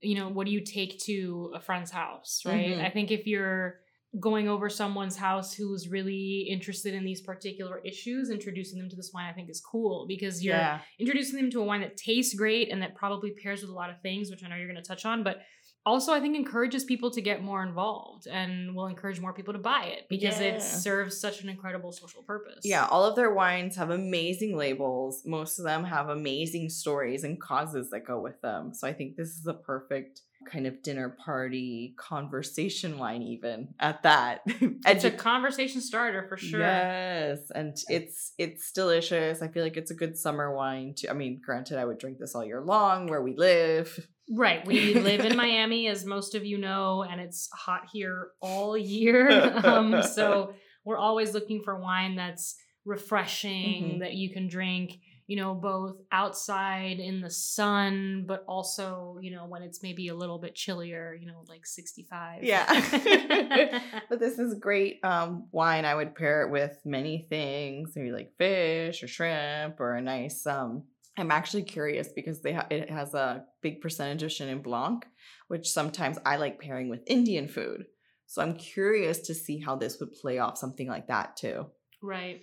you 0.00 0.14
know 0.16 0.28
what 0.28 0.46
do 0.46 0.52
you 0.52 0.64
take 0.64 0.98
to 1.00 1.52
a 1.54 1.60
friend's 1.60 1.90
house 1.90 2.42
right 2.46 2.70
Mhm. 2.76 2.84
i 2.84 2.90
think 2.90 3.10
if 3.10 3.26
you're 3.26 3.81
going 4.20 4.46
over 4.48 4.68
someone's 4.68 5.16
house 5.16 5.54
who's 5.54 5.88
really 5.88 6.46
interested 6.50 6.92
in 6.92 7.04
these 7.04 7.22
particular 7.22 7.78
issues 7.78 8.28
introducing 8.28 8.78
them 8.78 8.88
to 8.88 8.96
this 8.96 9.10
wine 9.14 9.24
i 9.28 9.32
think 9.32 9.48
is 9.48 9.60
cool 9.60 10.04
because 10.06 10.44
you're 10.44 10.54
yeah. 10.54 10.80
introducing 10.98 11.36
them 11.36 11.50
to 11.50 11.60
a 11.60 11.64
wine 11.64 11.80
that 11.80 11.96
tastes 11.96 12.34
great 12.34 12.70
and 12.70 12.82
that 12.82 12.94
probably 12.94 13.30
pairs 13.30 13.62
with 13.62 13.70
a 13.70 13.74
lot 13.74 13.88
of 13.88 14.00
things 14.02 14.30
which 14.30 14.44
i 14.44 14.48
know 14.48 14.56
you're 14.56 14.70
going 14.70 14.76
to 14.76 14.86
touch 14.86 15.06
on 15.06 15.22
but 15.22 15.40
also 15.86 16.12
i 16.12 16.20
think 16.20 16.36
encourages 16.36 16.84
people 16.84 17.10
to 17.10 17.22
get 17.22 17.42
more 17.42 17.62
involved 17.62 18.26
and 18.26 18.74
will 18.74 18.86
encourage 18.86 19.18
more 19.18 19.32
people 19.32 19.54
to 19.54 19.58
buy 19.58 19.84
it 19.84 20.06
because 20.10 20.38
Yeah. 20.40 20.48
it 20.48 20.62
serves 20.62 21.18
such 21.18 21.42
an 21.42 21.48
incredible 21.48 21.90
social 21.90 22.22
purpose. 22.22 22.60
Yeah 22.64 22.86
all 22.86 23.04
of 23.04 23.16
their 23.16 23.32
wines 23.32 23.76
have 23.76 23.90
amazing 23.90 24.56
labels. 24.56 25.22
Most 25.24 25.58
of 25.58 25.64
them 25.64 25.84
have 25.84 26.08
amazing 26.08 26.68
stories 26.68 27.24
and 27.24 27.40
causes 27.40 27.90
that 27.90 28.04
go 28.06 28.20
with 28.20 28.40
them. 28.42 28.74
So 28.74 28.86
i 28.86 28.92
think 28.92 29.16
this 29.16 29.30
is 29.30 29.46
a 29.46 29.54
perfect 29.54 30.20
kind 30.50 30.66
of 30.66 30.82
dinner 30.82 31.08
party 31.24 31.94
conversation 31.98 32.98
wine 32.98 33.22
even 33.22 33.68
at 33.80 34.02
that 34.02 34.40
it's 34.46 35.04
a 35.04 35.10
conversation 35.10 35.80
starter 35.80 36.26
for 36.28 36.36
sure 36.36 36.60
yes 36.60 37.38
and 37.54 37.76
it's 37.88 38.32
it's 38.38 38.72
delicious 38.72 39.42
i 39.42 39.48
feel 39.48 39.62
like 39.62 39.76
it's 39.76 39.90
a 39.90 39.94
good 39.94 40.16
summer 40.16 40.54
wine 40.54 40.94
too 40.96 41.08
i 41.10 41.12
mean 41.12 41.40
granted 41.44 41.78
i 41.78 41.84
would 41.84 41.98
drink 41.98 42.18
this 42.18 42.34
all 42.34 42.44
year 42.44 42.60
long 42.60 43.06
where 43.06 43.22
we 43.22 43.34
live 43.36 43.98
Right. 44.34 44.64
We 44.64 44.94
live 44.94 45.24
in 45.26 45.36
Miami, 45.44 45.88
as 45.88 46.06
most 46.06 46.34
of 46.36 46.44
you 46.44 46.56
know, 46.56 47.02
and 47.02 47.20
it's 47.20 47.50
hot 47.52 47.82
here 47.92 48.28
all 48.40 48.78
year. 48.78 49.28
um, 49.64 50.00
so 50.02 50.54
we're 50.84 50.96
always 50.96 51.34
looking 51.34 51.60
for 51.62 51.78
wine 51.78 52.14
that's 52.16 52.54
refreshing, 52.86 53.96
Mhm. 53.96 54.00
that 54.00 54.14
you 54.14 54.32
can 54.32 54.48
drink, 54.48 55.00
you 55.32 55.36
know, 55.36 55.54
both 55.54 55.96
outside 56.12 57.00
in 57.00 57.22
the 57.22 57.30
sun, 57.30 58.24
but 58.28 58.44
also, 58.46 59.16
you 59.22 59.30
know, 59.30 59.46
when 59.46 59.62
it's 59.62 59.82
maybe 59.82 60.08
a 60.08 60.14
little 60.14 60.38
bit 60.38 60.54
chillier, 60.54 61.16
you 61.18 61.26
know, 61.26 61.42
like 61.48 61.64
65. 61.64 62.44
Yeah. 62.44 63.80
but 64.10 64.20
this 64.20 64.38
is 64.38 64.58
great 64.60 65.02
um, 65.02 65.48
wine. 65.50 65.86
I 65.86 65.94
would 65.94 66.14
pair 66.14 66.42
it 66.42 66.50
with 66.50 66.78
many 66.84 67.26
things, 67.30 67.92
maybe 67.96 68.12
like 68.12 68.36
fish 68.36 69.02
or 69.02 69.08
shrimp 69.08 69.80
or 69.80 69.94
a 69.94 70.02
nice. 70.02 70.46
Um, 70.46 70.82
I'm 71.16 71.30
actually 71.30 71.62
curious 71.62 72.08
because 72.14 72.42
they 72.42 72.52
ha- 72.52 72.66
it 72.68 72.90
has 72.90 73.14
a 73.14 73.46
big 73.62 73.80
percentage 73.80 74.22
of 74.22 74.28
Chenin 74.28 74.62
Blanc, 74.62 75.06
which 75.48 75.66
sometimes 75.66 76.18
I 76.26 76.36
like 76.36 76.60
pairing 76.60 76.90
with 76.90 77.00
Indian 77.06 77.48
food. 77.48 77.86
So 78.26 78.42
I'm 78.42 78.54
curious 78.54 79.20
to 79.20 79.34
see 79.34 79.60
how 79.60 79.76
this 79.76 79.98
would 79.98 80.12
play 80.12 80.40
off 80.40 80.58
something 80.58 80.88
like 80.88 81.06
that 81.06 81.38
too. 81.38 81.68
right. 82.02 82.42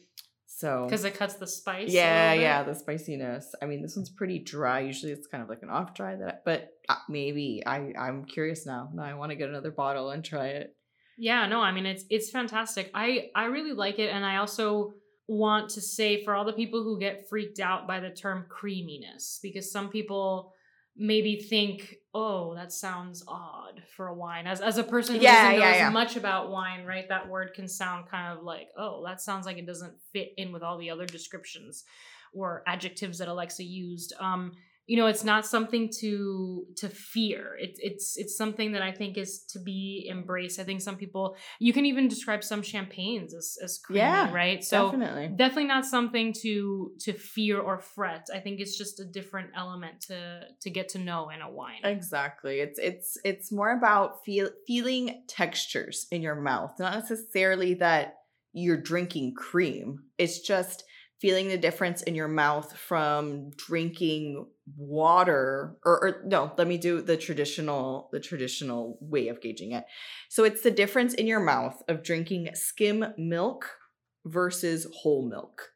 So 0.51 0.85
Because 0.85 1.05
it 1.05 1.13
cuts 1.13 1.35
the 1.35 1.47
spice. 1.47 1.91
yeah, 1.91 2.33
yeah, 2.33 2.63
the 2.63 2.73
spiciness. 2.73 3.53
I 3.61 3.65
mean, 3.65 3.81
this 3.83 3.95
one's 3.95 4.09
pretty 4.09 4.39
dry. 4.39 4.79
Usually, 4.81 5.11
it's 5.11 5.27
kind 5.27 5.43
of 5.43 5.47
like 5.49 5.61
an 5.61 5.69
off 5.69 5.93
dry 5.93 6.15
that, 6.15 6.43
but 6.43 6.73
uh, 6.89 6.95
maybe 7.07 7.61
I 7.65 7.93
I'm 7.97 8.25
curious 8.25 8.65
now. 8.65 8.89
Now 8.93 9.03
I 9.03 9.13
want 9.13 9.29
to 9.31 9.35
get 9.35 9.47
another 9.49 9.71
bottle 9.71 10.09
and 10.09 10.25
try 10.25 10.47
it. 10.47 10.75
Yeah, 11.17 11.45
no, 11.47 11.61
I 11.61 11.71
mean 11.71 11.85
it's 11.85 12.03
it's 12.09 12.31
fantastic. 12.31 12.89
I 12.93 13.29
I 13.35 13.45
really 13.45 13.73
like 13.73 13.99
it 13.99 14.09
and 14.09 14.25
I 14.25 14.37
also 14.37 14.93
want 15.27 15.69
to 15.69 15.81
say 15.81 16.23
for 16.23 16.33
all 16.33 16.45
the 16.45 16.53
people 16.53 16.83
who 16.83 16.99
get 16.99 17.29
freaked 17.29 17.59
out 17.59 17.87
by 17.87 17.99
the 17.99 18.09
term 18.09 18.45
creaminess 18.49 19.39
because 19.43 19.71
some 19.71 19.89
people 19.89 20.51
maybe 20.99 21.37
think, 21.37 21.95
"Oh, 22.13 22.53
that 22.55 22.71
sounds 22.71 23.23
odd 23.27 23.81
for 23.95 24.07
a 24.07 24.13
wine." 24.13 24.45
As 24.45 24.61
as 24.61 24.77
a 24.77 24.83
person 24.83 25.15
who 25.15 25.21
Yeah, 25.21 25.31
doesn't 25.43 25.59
know 25.59 25.65
yeah, 25.65 25.71
as 25.71 25.77
yeah. 25.79 25.89
much 25.89 26.15
about 26.17 26.51
wine, 26.51 26.85
right? 26.85 27.07
That 27.09 27.27
word 27.29 27.53
can 27.53 27.67
sound 27.67 28.07
kind 28.07 28.37
of 28.37 28.43
like, 28.43 28.67
"Oh, 28.77 29.03
that 29.05 29.21
sounds 29.21 29.45
like 29.45 29.57
it 29.57 29.65
doesn't 29.65 29.99
fit 30.13 30.33
in 30.37 30.51
with 30.51 30.61
all 30.61 30.77
the 30.77 30.89
other 30.89 31.05
descriptions 31.05 31.85
or 32.33 32.63
adjectives 32.67 33.17
that 33.19 33.27
Alexa 33.27 33.63
used." 33.63 34.13
Um 34.19 34.53
you 34.89 34.97
know 34.97 35.05
it's 35.05 35.23
not 35.23 35.45
something 35.45 35.89
to 36.01 36.65
to 36.75 36.89
fear 36.89 37.55
it's 37.59 37.79
it's 37.89 38.17
it's 38.17 38.35
something 38.35 38.71
that 38.73 38.81
i 38.81 38.91
think 38.91 39.17
is 39.17 39.31
to 39.53 39.59
be 39.59 40.07
embraced 40.09 40.59
i 40.59 40.63
think 40.63 40.81
some 40.81 40.97
people 40.97 41.35
you 41.59 41.71
can 41.71 41.85
even 41.85 42.07
describe 42.07 42.43
some 42.43 42.61
champagnes 42.61 43.33
as 43.33 43.57
as 43.63 43.77
creamy 43.77 43.99
Yeah, 43.99 44.33
right 44.33 44.63
so 44.63 44.77
Definitely. 44.91 45.27
definitely 45.35 45.65
not 45.75 45.85
something 45.85 46.33
to 46.41 46.91
to 47.05 47.13
fear 47.13 47.59
or 47.59 47.77
fret 47.79 48.25
i 48.33 48.39
think 48.39 48.59
it's 48.59 48.77
just 48.77 48.99
a 48.99 49.05
different 49.05 49.49
element 49.55 50.01
to 50.07 50.41
to 50.63 50.69
get 50.77 50.89
to 50.89 50.97
know 51.07 51.29
in 51.29 51.41
a 51.41 51.49
wine 51.59 51.83
Exactly. 51.83 52.59
It's 52.59 52.79
it's 52.79 53.17
it's 53.23 53.51
more 53.51 53.71
about 53.77 54.23
feel 54.25 54.49
feeling 54.65 55.23
textures 55.27 56.07
in 56.11 56.21
your 56.21 56.35
mouth, 56.35 56.73
not 56.79 56.93
necessarily 56.99 57.75
that 57.75 58.15
you're 58.53 58.81
drinking 58.91 59.35
cream. 59.35 59.87
It's 60.17 60.39
just 60.39 60.83
feeling 61.19 61.49
the 61.49 61.57
difference 61.57 62.01
in 62.03 62.15
your 62.15 62.27
mouth 62.27 62.75
from 62.77 63.51
drinking 63.51 64.45
water 64.77 65.75
or, 65.83 66.03
or 66.03 66.21
no, 66.25 66.51
let 66.57 66.67
me 66.67 66.77
do 66.77 67.01
the 67.01 67.17
traditional 67.17 68.09
the 68.11 68.19
traditional 68.19 68.97
way 69.01 69.27
of 69.27 69.41
gauging 69.41 69.73
it. 69.73 69.85
So 70.29 70.43
it's 70.43 70.61
the 70.61 70.71
difference 70.71 71.13
in 71.13 71.27
your 71.27 71.39
mouth 71.39 71.81
of 71.87 72.03
drinking 72.03 72.49
skim 72.53 73.05
milk 73.17 73.69
versus 74.25 74.87
whole 74.93 75.27
milk. 75.27 75.71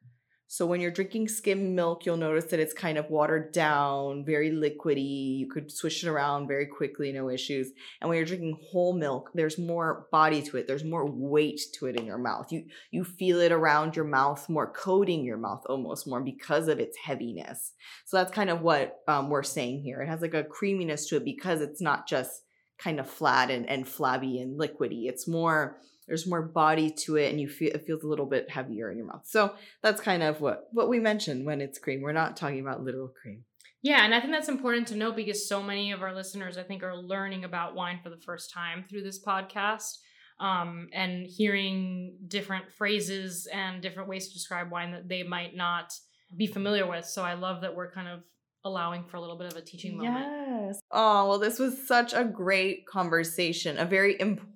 So 0.53 0.67
when 0.67 0.81
you're 0.81 0.91
drinking 0.91 1.29
skim 1.29 1.73
milk, 1.73 2.05
you'll 2.05 2.15
notice 2.15 2.45
that 2.51 2.59
it's 2.59 2.75
kind 2.75 2.99
of 2.99 3.09
watered 3.09 3.51
down, 3.53 4.23
very 4.23 4.51
liquidy. 4.51 5.39
You 5.39 5.47
could 5.49 5.71
swish 5.71 6.03
it 6.03 6.07
around 6.07 6.47
very 6.47 6.67
quickly, 6.67 7.11
no 7.11 7.27
issues. 7.27 7.71
And 7.99 8.07
when 8.07 8.17
you're 8.17 8.27
drinking 8.27 8.59
whole 8.69 8.93
milk, 8.93 9.31
there's 9.33 9.57
more 9.57 10.05
body 10.11 10.43
to 10.43 10.57
it. 10.57 10.67
There's 10.67 10.83
more 10.83 11.09
weight 11.09 11.59
to 11.79 11.87
it 11.87 11.95
in 11.95 12.05
your 12.05 12.19
mouth. 12.19 12.51
You 12.51 12.65
you 12.91 13.03
feel 13.03 13.39
it 13.39 13.51
around 13.51 13.95
your 13.95 14.05
mouth, 14.05 14.47
more 14.47 14.71
coating 14.71 15.25
your 15.25 15.37
mouth 15.37 15.63
almost 15.65 16.05
more 16.05 16.21
because 16.21 16.67
of 16.67 16.79
its 16.79 16.97
heaviness. 16.97 17.71
So 18.05 18.17
that's 18.17 18.31
kind 18.31 18.51
of 18.51 18.61
what 18.61 18.99
um, 19.07 19.31
we're 19.31 19.41
saying 19.41 19.81
here. 19.81 20.03
It 20.03 20.07
has 20.07 20.21
like 20.21 20.35
a 20.35 20.43
creaminess 20.43 21.07
to 21.07 21.15
it 21.15 21.25
because 21.25 21.61
it's 21.61 21.81
not 21.81 22.07
just 22.07 22.43
kind 22.77 22.99
of 22.99 23.09
flat 23.09 23.49
and, 23.49 23.67
and 23.67 23.87
flabby 23.87 24.39
and 24.39 24.59
liquidy. 24.59 25.05
It's 25.05 25.27
more 25.27 25.79
there's 26.07 26.27
more 26.27 26.41
body 26.41 26.91
to 26.91 27.15
it 27.15 27.31
and 27.31 27.39
you 27.39 27.47
feel 27.47 27.71
it 27.73 27.85
feels 27.85 28.03
a 28.03 28.07
little 28.07 28.25
bit 28.25 28.49
heavier 28.49 28.91
in 28.91 28.97
your 28.97 29.07
mouth. 29.07 29.25
So 29.25 29.53
that's 29.81 30.01
kind 30.01 30.23
of 30.23 30.41
what 30.41 30.67
what 30.71 30.89
we 30.89 30.99
mentioned 30.99 31.45
when 31.45 31.61
it's 31.61 31.79
cream. 31.79 32.01
We're 32.01 32.11
not 32.11 32.37
talking 32.37 32.59
about 32.59 32.83
literal 32.83 33.09
cream. 33.09 33.43
Yeah, 33.81 34.05
and 34.05 34.15
I 34.15 34.21
think 34.21 34.31
that's 34.31 34.47
important 34.47 34.87
to 34.87 34.95
know 34.95 35.11
because 35.11 35.47
so 35.47 35.61
many 35.61 35.91
of 35.91 36.01
our 36.01 36.15
listeners, 36.15 36.57
I 36.57 36.63
think, 36.63 36.83
are 36.83 36.95
learning 36.95 37.43
about 37.43 37.75
wine 37.75 37.99
for 38.01 38.09
the 38.09 38.21
first 38.25 38.53
time 38.53 38.85
through 38.89 39.03
this 39.03 39.21
podcast 39.21 39.97
um, 40.39 40.87
and 40.93 41.27
hearing 41.27 42.15
different 42.27 42.71
phrases 42.71 43.45
and 43.51 43.81
different 43.81 44.07
ways 44.07 44.29
to 44.29 44.33
describe 44.33 44.71
wine 44.71 44.93
that 44.93 45.09
they 45.09 45.23
might 45.23 45.55
not 45.55 45.93
be 46.35 46.47
familiar 46.47 46.89
with. 46.89 47.05
So 47.05 47.23
I 47.23 47.33
love 47.33 47.61
that 47.61 47.75
we're 47.75 47.91
kind 47.91 48.07
of 48.07 48.21
allowing 48.65 49.03
for 49.03 49.17
a 49.17 49.21
little 49.21 49.37
bit 49.37 49.51
of 49.51 49.57
a 49.57 49.61
teaching 49.61 49.97
moment. 49.97 50.27
Yes. 50.27 50.79
Oh, 50.91 51.27
well, 51.27 51.39
this 51.39 51.59
was 51.59 51.85
such 51.85 52.13
a 52.13 52.23
great 52.23 52.87
conversation, 52.87 53.77
a 53.77 53.85
very 53.85 54.19
important 54.19 54.52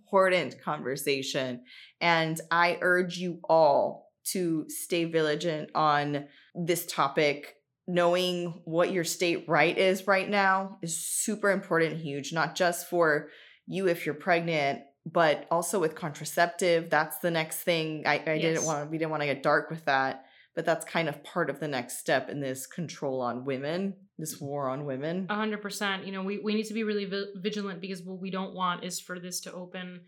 conversation. 0.63 1.63
And 2.01 2.39
I 2.51 2.77
urge 2.81 3.17
you 3.17 3.39
all 3.47 4.11
to 4.31 4.65
stay 4.69 5.05
vigilant 5.05 5.71
on 5.75 6.25
this 6.55 6.85
topic. 6.85 7.53
Knowing 7.89 8.61
what 8.65 8.91
your 8.91 9.05
state 9.05 9.45
right 9.47 9.77
is 9.77 10.07
right 10.07 10.29
now 10.29 10.77
is 10.81 10.97
super 10.97 11.51
important 11.51 11.95
huge, 11.95 12.33
not 12.33 12.53
just 12.53 12.89
for 12.89 13.29
you 13.65 13.87
if 13.87 14.05
you're 14.05 14.13
pregnant, 14.13 14.81
but 15.05 15.47
also 15.49 15.79
with 15.79 15.95
contraceptive. 15.95 16.89
That's 16.89 17.19
the 17.19 17.31
next 17.31 17.61
thing. 17.61 18.03
I, 18.05 18.15
I 18.27 18.33
Yes. 18.33 18.41
didn't 18.41 18.65
want 18.65 18.91
we 18.91 18.97
didn't 18.97 19.11
want 19.11 19.21
to 19.21 19.27
get 19.27 19.41
dark 19.41 19.69
with 19.69 19.85
that 19.85 20.25
but 20.57 20.65
that's 20.65 20.83
kind 20.83 21.07
of 21.07 21.23
part 21.23 21.51
of 21.51 21.59
the 21.59 21.67
next 21.67 21.99
step 21.99 22.29
in 22.31 22.39
this 22.41 22.65
control 22.65 23.21
on 23.21 23.45
women, 23.45 23.93
this 24.17 24.41
war 24.41 24.69
on 24.69 24.85
women. 24.85 25.27
A 25.29 25.35
hundred 25.35 25.61
percent. 25.61 26.03
You 26.03 26.11
know, 26.11 26.23
we, 26.23 26.39
we 26.39 26.55
need 26.55 26.63
to 26.65 26.73
be 26.73 26.83
really 26.83 27.05
vi- 27.05 27.27
vigilant 27.35 27.79
because 27.79 28.01
what 28.01 28.19
we 28.19 28.31
don't 28.31 28.55
want 28.55 28.83
is 28.83 28.99
for 28.99 29.19
this 29.19 29.39
to 29.41 29.53
open 29.53 30.01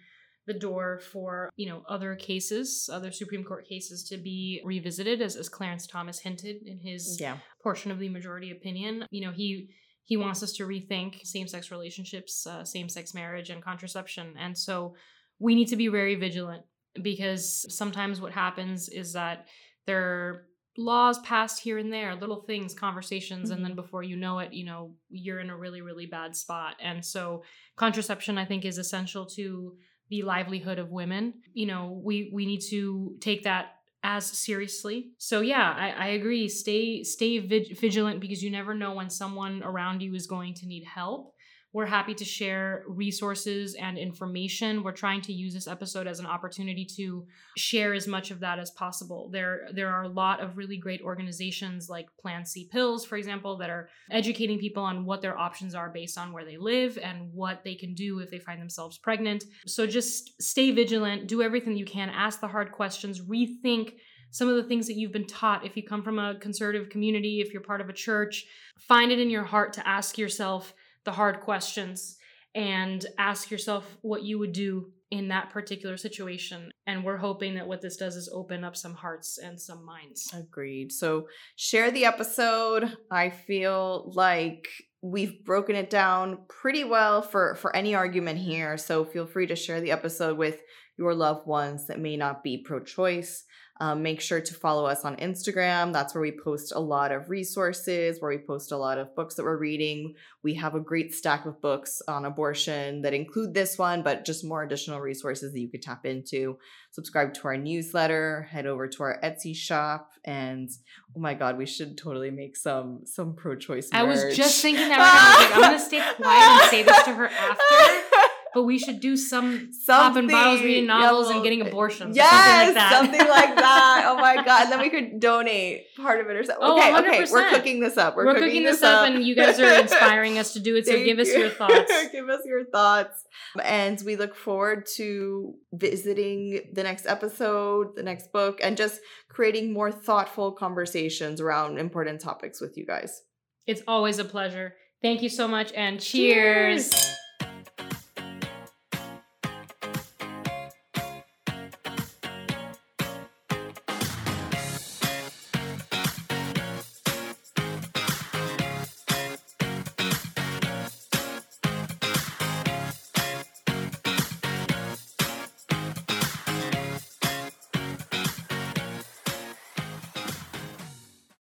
the 0.48 0.56
door 0.56 1.02
for 1.12 1.52
you 1.56 1.70
know 1.70 1.84
other 1.88 2.16
cases, 2.16 2.90
other 2.92 3.12
Supreme 3.12 3.44
Court 3.44 3.68
cases 3.70 4.04
to 4.10 4.18
be 4.18 4.60
revisited, 4.66 5.22
as 5.22 5.36
as 5.36 5.50
Clarence 5.50 5.86
Thomas 5.86 6.18
hinted 6.18 6.64
in 6.66 6.80
his 6.80 7.20
Yeah. 7.22 7.38
portion 7.62 7.92
of 7.92 8.00
the 8.00 8.10
majority 8.10 8.50
opinion. 8.50 9.06
You 9.12 9.28
know, 9.28 9.32
he 9.32 9.70
he 10.06 10.18
wants 10.18 10.42
us 10.42 10.54
to 10.54 10.64
rethink 10.64 11.24
same-sex 11.28 11.70
relationships, 11.70 12.48
uh, 12.48 12.66
same-sex 12.66 13.14
marriage, 13.14 13.52
and 13.52 13.62
contraception, 13.64 14.34
and 14.40 14.58
so 14.58 14.96
we 15.38 15.54
need 15.54 15.68
to 15.68 15.76
be 15.76 15.90
very 15.90 16.16
vigilant 16.16 16.64
because 17.04 17.72
sometimes 17.78 18.20
what 18.20 18.32
happens 18.32 18.90
is 18.90 19.14
that 19.14 19.46
there 19.90 20.02
are 20.02 20.46
laws 20.78 21.18
passed 21.20 21.60
here 21.62 21.80
and 21.80 21.92
there, 21.92 22.16
little 22.16 22.44
things, 22.44 22.76
conversations, 22.76 23.50
and 23.50 23.64
then 23.64 23.72
mm-hmm. 23.72 23.82
before 23.82 24.04
you 24.04 24.16
know 24.16 24.38
it, 24.38 24.54
you 24.54 24.66
know, 24.66 24.94
you're 25.10 25.40
in 25.40 25.50
a 25.50 25.58
really, 25.58 25.82
really 25.82 26.06
bad 26.06 26.36
spot. 26.36 26.76
And 26.80 27.04
so 27.04 27.44
contraception, 27.76 28.38
I 28.38 28.46
think, 28.46 28.66
is 28.66 28.78
essential 28.78 29.26
to 29.38 29.76
the 30.12 30.22
livelihood 30.22 30.78
of 30.78 30.92
women. 30.92 31.34
You 31.54 31.66
know, 31.66 32.00
we 32.04 32.30
we 32.32 32.46
need 32.46 32.62
to 32.70 33.18
take 33.20 33.44
that 33.44 33.78
as 34.04 34.26
seriously. 34.26 35.12
So 35.18 35.42
yeah, 35.42 35.74
I, 35.76 35.90
I 35.90 36.08
agree. 36.10 36.48
Stay 36.48 37.04
stay 37.04 37.40
vig- 37.40 37.80
vigilant 37.80 38.22
because 38.22 38.44
you 38.44 38.52
never 38.52 38.76
know 38.76 38.94
when 38.94 39.10
someone 39.10 39.64
around 39.64 40.02
you 40.02 40.14
is 40.14 40.28
going 40.28 40.54
to 40.56 40.68
need 40.68 40.86
help. 40.86 41.34
We're 41.72 41.86
happy 41.86 42.16
to 42.16 42.26
share 42.26 42.84
resources 42.88 43.76
and 43.76 43.96
information. 43.96 44.82
We're 44.82 44.92
trying 44.92 45.22
to 45.22 45.34
use 45.34 45.54
this 45.54 45.68
episode 45.68 46.08
as 46.08 46.20
an 46.20 46.26
opportunity 46.26 46.84
to 46.98 47.28
share 47.58 47.94
as 47.94 48.08
much 48.08 48.32
of 48.32 48.40
that 48.40 48.58
as 48.58 48.72
possible. 48.72 49.30
There 49.32 49.68
there 49.72 49.90
are 49.90 50.04
a 50.04 50.10
lot 50.10 50.40
of 50.40 50.58
really 50.58 50.78
great 50.78 51.02
organizations 51.02 51.88
like 51.88 52.08
Plan 52.20 52.44
C 52.44 52.68
Pills, 52.72 53.06
for 53.06 53.18
example, 53.18 53.56
that 53.58 53.70
are 53.70 53.90
educating 54.10 54.58
people 54.58 54.82
on 54.82 55.06
what 55.06 55.22
their 55.22 55.38
options 55.38 55.76
are 55.76 55.90
based 55.90 56.18
on 56.18 56.34
where 56.34 56.46
they 56.46 56.58
live 56.58 56.98
and 56.98 57.32
what 57.34 57.64
they 57.64 57.76
can 57.76 57.94
do 57.94 58.18
if 58.18 58.32
they 58.32 58.40
find 58.40 58.60
themselves 58.60 58.98
pregnant. 58.98 59.44
So 59.68 59.86
just 59.86 60.42
stay 60.42 60.72
vigilant, 60.72 61.28
do 61.28 61.44
everything 61.44 61.78
you 61.78 61.86
can, 61.86 62.10
ask 62.10 62.42
the 62.42 62.48
hard 62.48 62.72
questions, 62.72 63.22
rethink 63.22 63.94
some 64.32 64.48
of 64.48 64.56
the 64.56 64.64
things 64.64 64.88
that 64.88 64.96
you've 64.96 65.12
been 65.12 65.28
taught. 65.28 65.66
If 65.66 65.76
you 65.76 65.84
come 65.84 66.04
from 66.04 66.20
a 66.20 66.36
conservative 66.40 66.90
community, 66.90 67.42
if 67.42 67.54
you're 67.54 67.62
part 67.62 67.82
of 67.82 67.90
a 67.90 67.94
church, 67.94 68.46
find 68.80 69.12
it 69.12 69.20
in 69.20 69.30
your 69.30 69.44
heart 69.44 69.74
to 69.74 69.88
ask 69.88 70.18
yourself 70.18 70.74
the 71.10 71.16
hard 71.16 71.40
questions 71.40 72.18
and 72.54 73.04
ask 73.18 73.50
yourself 73.50 73.98
what 74.02 74.22
you 74.22 74.38
would 74.38 74.52
do 74.52 74.92
in 75.10 75.30
that 75.30 75.50
particular 75.50 75.98
situation. 75.98 76.72
And 76.86 77.04
we're 77.04 77.18
hoping 77.18 77.56
that 77.56 77.68
what 77.68 77.82
this 77.82 77.98
does 77.98 78.16
is 78.16 78.30
open 78.32 78.64
up 78.64 78.76
some 78.76 78.94
hearts 78.94 79.40
and 79.40 79.60
some 79.60 79.84
minds. 79.84 80.32
Agreed. 80.32 80.92
So 80.92 81.28
share 81.56 81.90
the 81.90 82.06
episode. 82.06 82.96
I 83.10 83.32
feel 83.32 84.12
like 84.14 84.68
we've 85.02 85.44
broken 85.44 85.76
it 85.76 85.90
down 85.90 86.40
pretty 86.48 86.84
well 86.84 87.24
for 87.24 87.56
for 87.56 87.76
any 87.76 87.96
argument 87.96 88.38
here. 88.38 88.78
So 88.78 89.04
feel 89.04 89.26
free 89.26 89.48
to 89.48 89.56
share 89.56 89.82
the 89.82 89.92
episode 89.92 90.38
with 90.38 90.62
your 90.96 91.16
loved 91.16 91.48
ones 91.48 91.88
that 91.88 92.00
may 92.00 92.18
not 92.18 92.44
be 92.44 92.64
pro-choice. 92.64 93.46
Um, 93.82 94.04
make 94.04 94.20
sure 94.20 94.42
to 94.42 94.54
follow 94.54 94.86
us 94.86 95.06
on 95.06 95.16
Instagram. 95.18 95.94
That's 95.94 96.14
where 96.14 96.22
we 96.22 96.32
post 96.32 96.74
a 96.76 96.80
lot 96.80 97.14
of 97.14 97.30
resources, 97.30 98.20
where 98.20 98.32
we 98.32 98.38
post 98.38 98.74
a 98.74 98.78
lot 98.78 98.98
of 98.98 99.16
books 99.16 99.36
that 99.36 99.44
we're 99.44 99.58
reading. 99.58 100.16
We 100.44 100.56
have 100.56 100.76
a 100.76 100.82
great 100.82 101.14
stack 101.14 101.46
of 101.46 101.62
books 101.62 102.02
on 102.08 102.26
abortion 102.26 103.04
that 103.04 103.14
include 103.14 103.54
this 103.54 103.78
one, 103.78 104.04
but 104.04 104.26
just 104.26 104.44
more 104.44 104.64
additional 104.64 105.00
resources 105.00 105.54
that 105.54 105.62
you 105.62 105.70
could 105.70 105.82
tap 105.82 106.06
into. 106.06 106.58
Subscribe 106.92 107.34
to 107.36 107.42
our 107.46 107.56
newsletter, 107.56 108.48
head 108.52 108.66
over 108.66 108.88
to 108.88 109.04
our 109.04 109.20
Etsy 109.24 109.56
shop, 109.56 110.12
and 110.26 110.70
oh 111.16 111.20
my 111.20 111.34
god, 111.34 111.58
we 111.58 111.66
should 111.66 111.98
totally 111.98 112.32
make 112.32 112.58
some 112.58 113.02
some 113.06 113.34
pro-choice. 113.34 113.90
I 113.94 114.04
was 114.04 114.36
just 114.36 114.62
thinking 114.62 114.90
that 114.90 114.98
right 114.98 115.00
now. 115.00 115.20
I 115.22 115.32
was 115.32 115.42
like, 115.42 115.56
I'm 115.56 115.62
gonna 115.62 115.80
stay 115.80 116.16
quiet 116.22 116.62
and 116.62 116.70
say 116.70 116.84
this 116.84 117.04
to 117.04 117.14
her 117.14 117.28
after. 117.28 118.09
But 118.54 118.64
we 118.64 118.80
should 118.80 119.00
do 119.00 119.16
some 119.16 119.72
popping 119.86 120.28
bottles, 120.28 120.62
reading 120.62 120.88
novels, 120.88 121.30
and 121.30 121.44
getting 121.44 121.62
abortions. 121.62 122.16
Yes, 122.16 122.30
something 122.30 122.66
like 122.66 122.76
that. 122.76 122.92
something 122.92 123.28
like 123.28 123.56
that. 123.56 124.04
Oh 124.08 124.16
my 124.18 124.36
god! 124.44 124.64
And 124.64 124.72
then 124.72 124.80
we 124.82 124.90
could 124.90 125.20
donate 125.20 125.96
part 125.96 126.20
of 126.20 126.30
it 126.30 126.36
or 126.36 126.44
something. 126.44 126.64
Oh, 126.66 126.78
okay, 126.78 126.96
okay, 126.98 127.32
we're 127.32 127.50
cooking 127.50 127.80
this 127.80 127.98
up. 127.98 128.16
We're, 128.16 128.26
We're, 128.26 128.40
cooking, 128.40 128.64
this 128.64 128.82
up, 128.82 129.08
and 129.08 129.24
you 129.24 129.36
guys 129.36 129.60
are 129.60 129.72
inspiring 129.82 130.38
us 130.38 130.54
to 130.54 130.60
do 130.60 130.76
it. 130.76 130.86
So 130.86 130.94
Thank 130.94 131.06
give 131.06 131.20
us 131.20 131.34
your 131.34 131.50
thoughts. 131.50 131.92
give 132.12 132.30
us 132.30 132.42
your 132.46 132.66
thoughts. 132.66 133.24
And 133.64 134.02
we 134.06 134.16
look 134.16 134.36
forward 134.36 134.88
to 134.96 135.56
visiting 135.74 136.62
the 136.74 136.84
next 136.84 137.06
episode, 137.06 137.96
the 137.96 138.04
next 138.04 138.32
book, 138.32 138.60
and 138.64 138.78
just 138.78 139.02
creating 139.28 139.74
more 139.74 139.92
thoughtful 139.92 140.52
conversations 140.52 141.40
around 141.40 141.78
important 141.78 142.22
topics 142.22 142.60
with 142.60 142.78
you 142.78 142.86
guys. 142.86 143.22
It's 143.68 143.82
always 143.88 144.18
a 144.20 144.26
pleasure. 144.26 144.76
Thank 145.02 145.22
you 145.22 145.30
so 145.30 145.48
much, 145.48 145.72
and 145.74 146.00
cheers. 146.00 146.90
Cheers. 146.90 147.16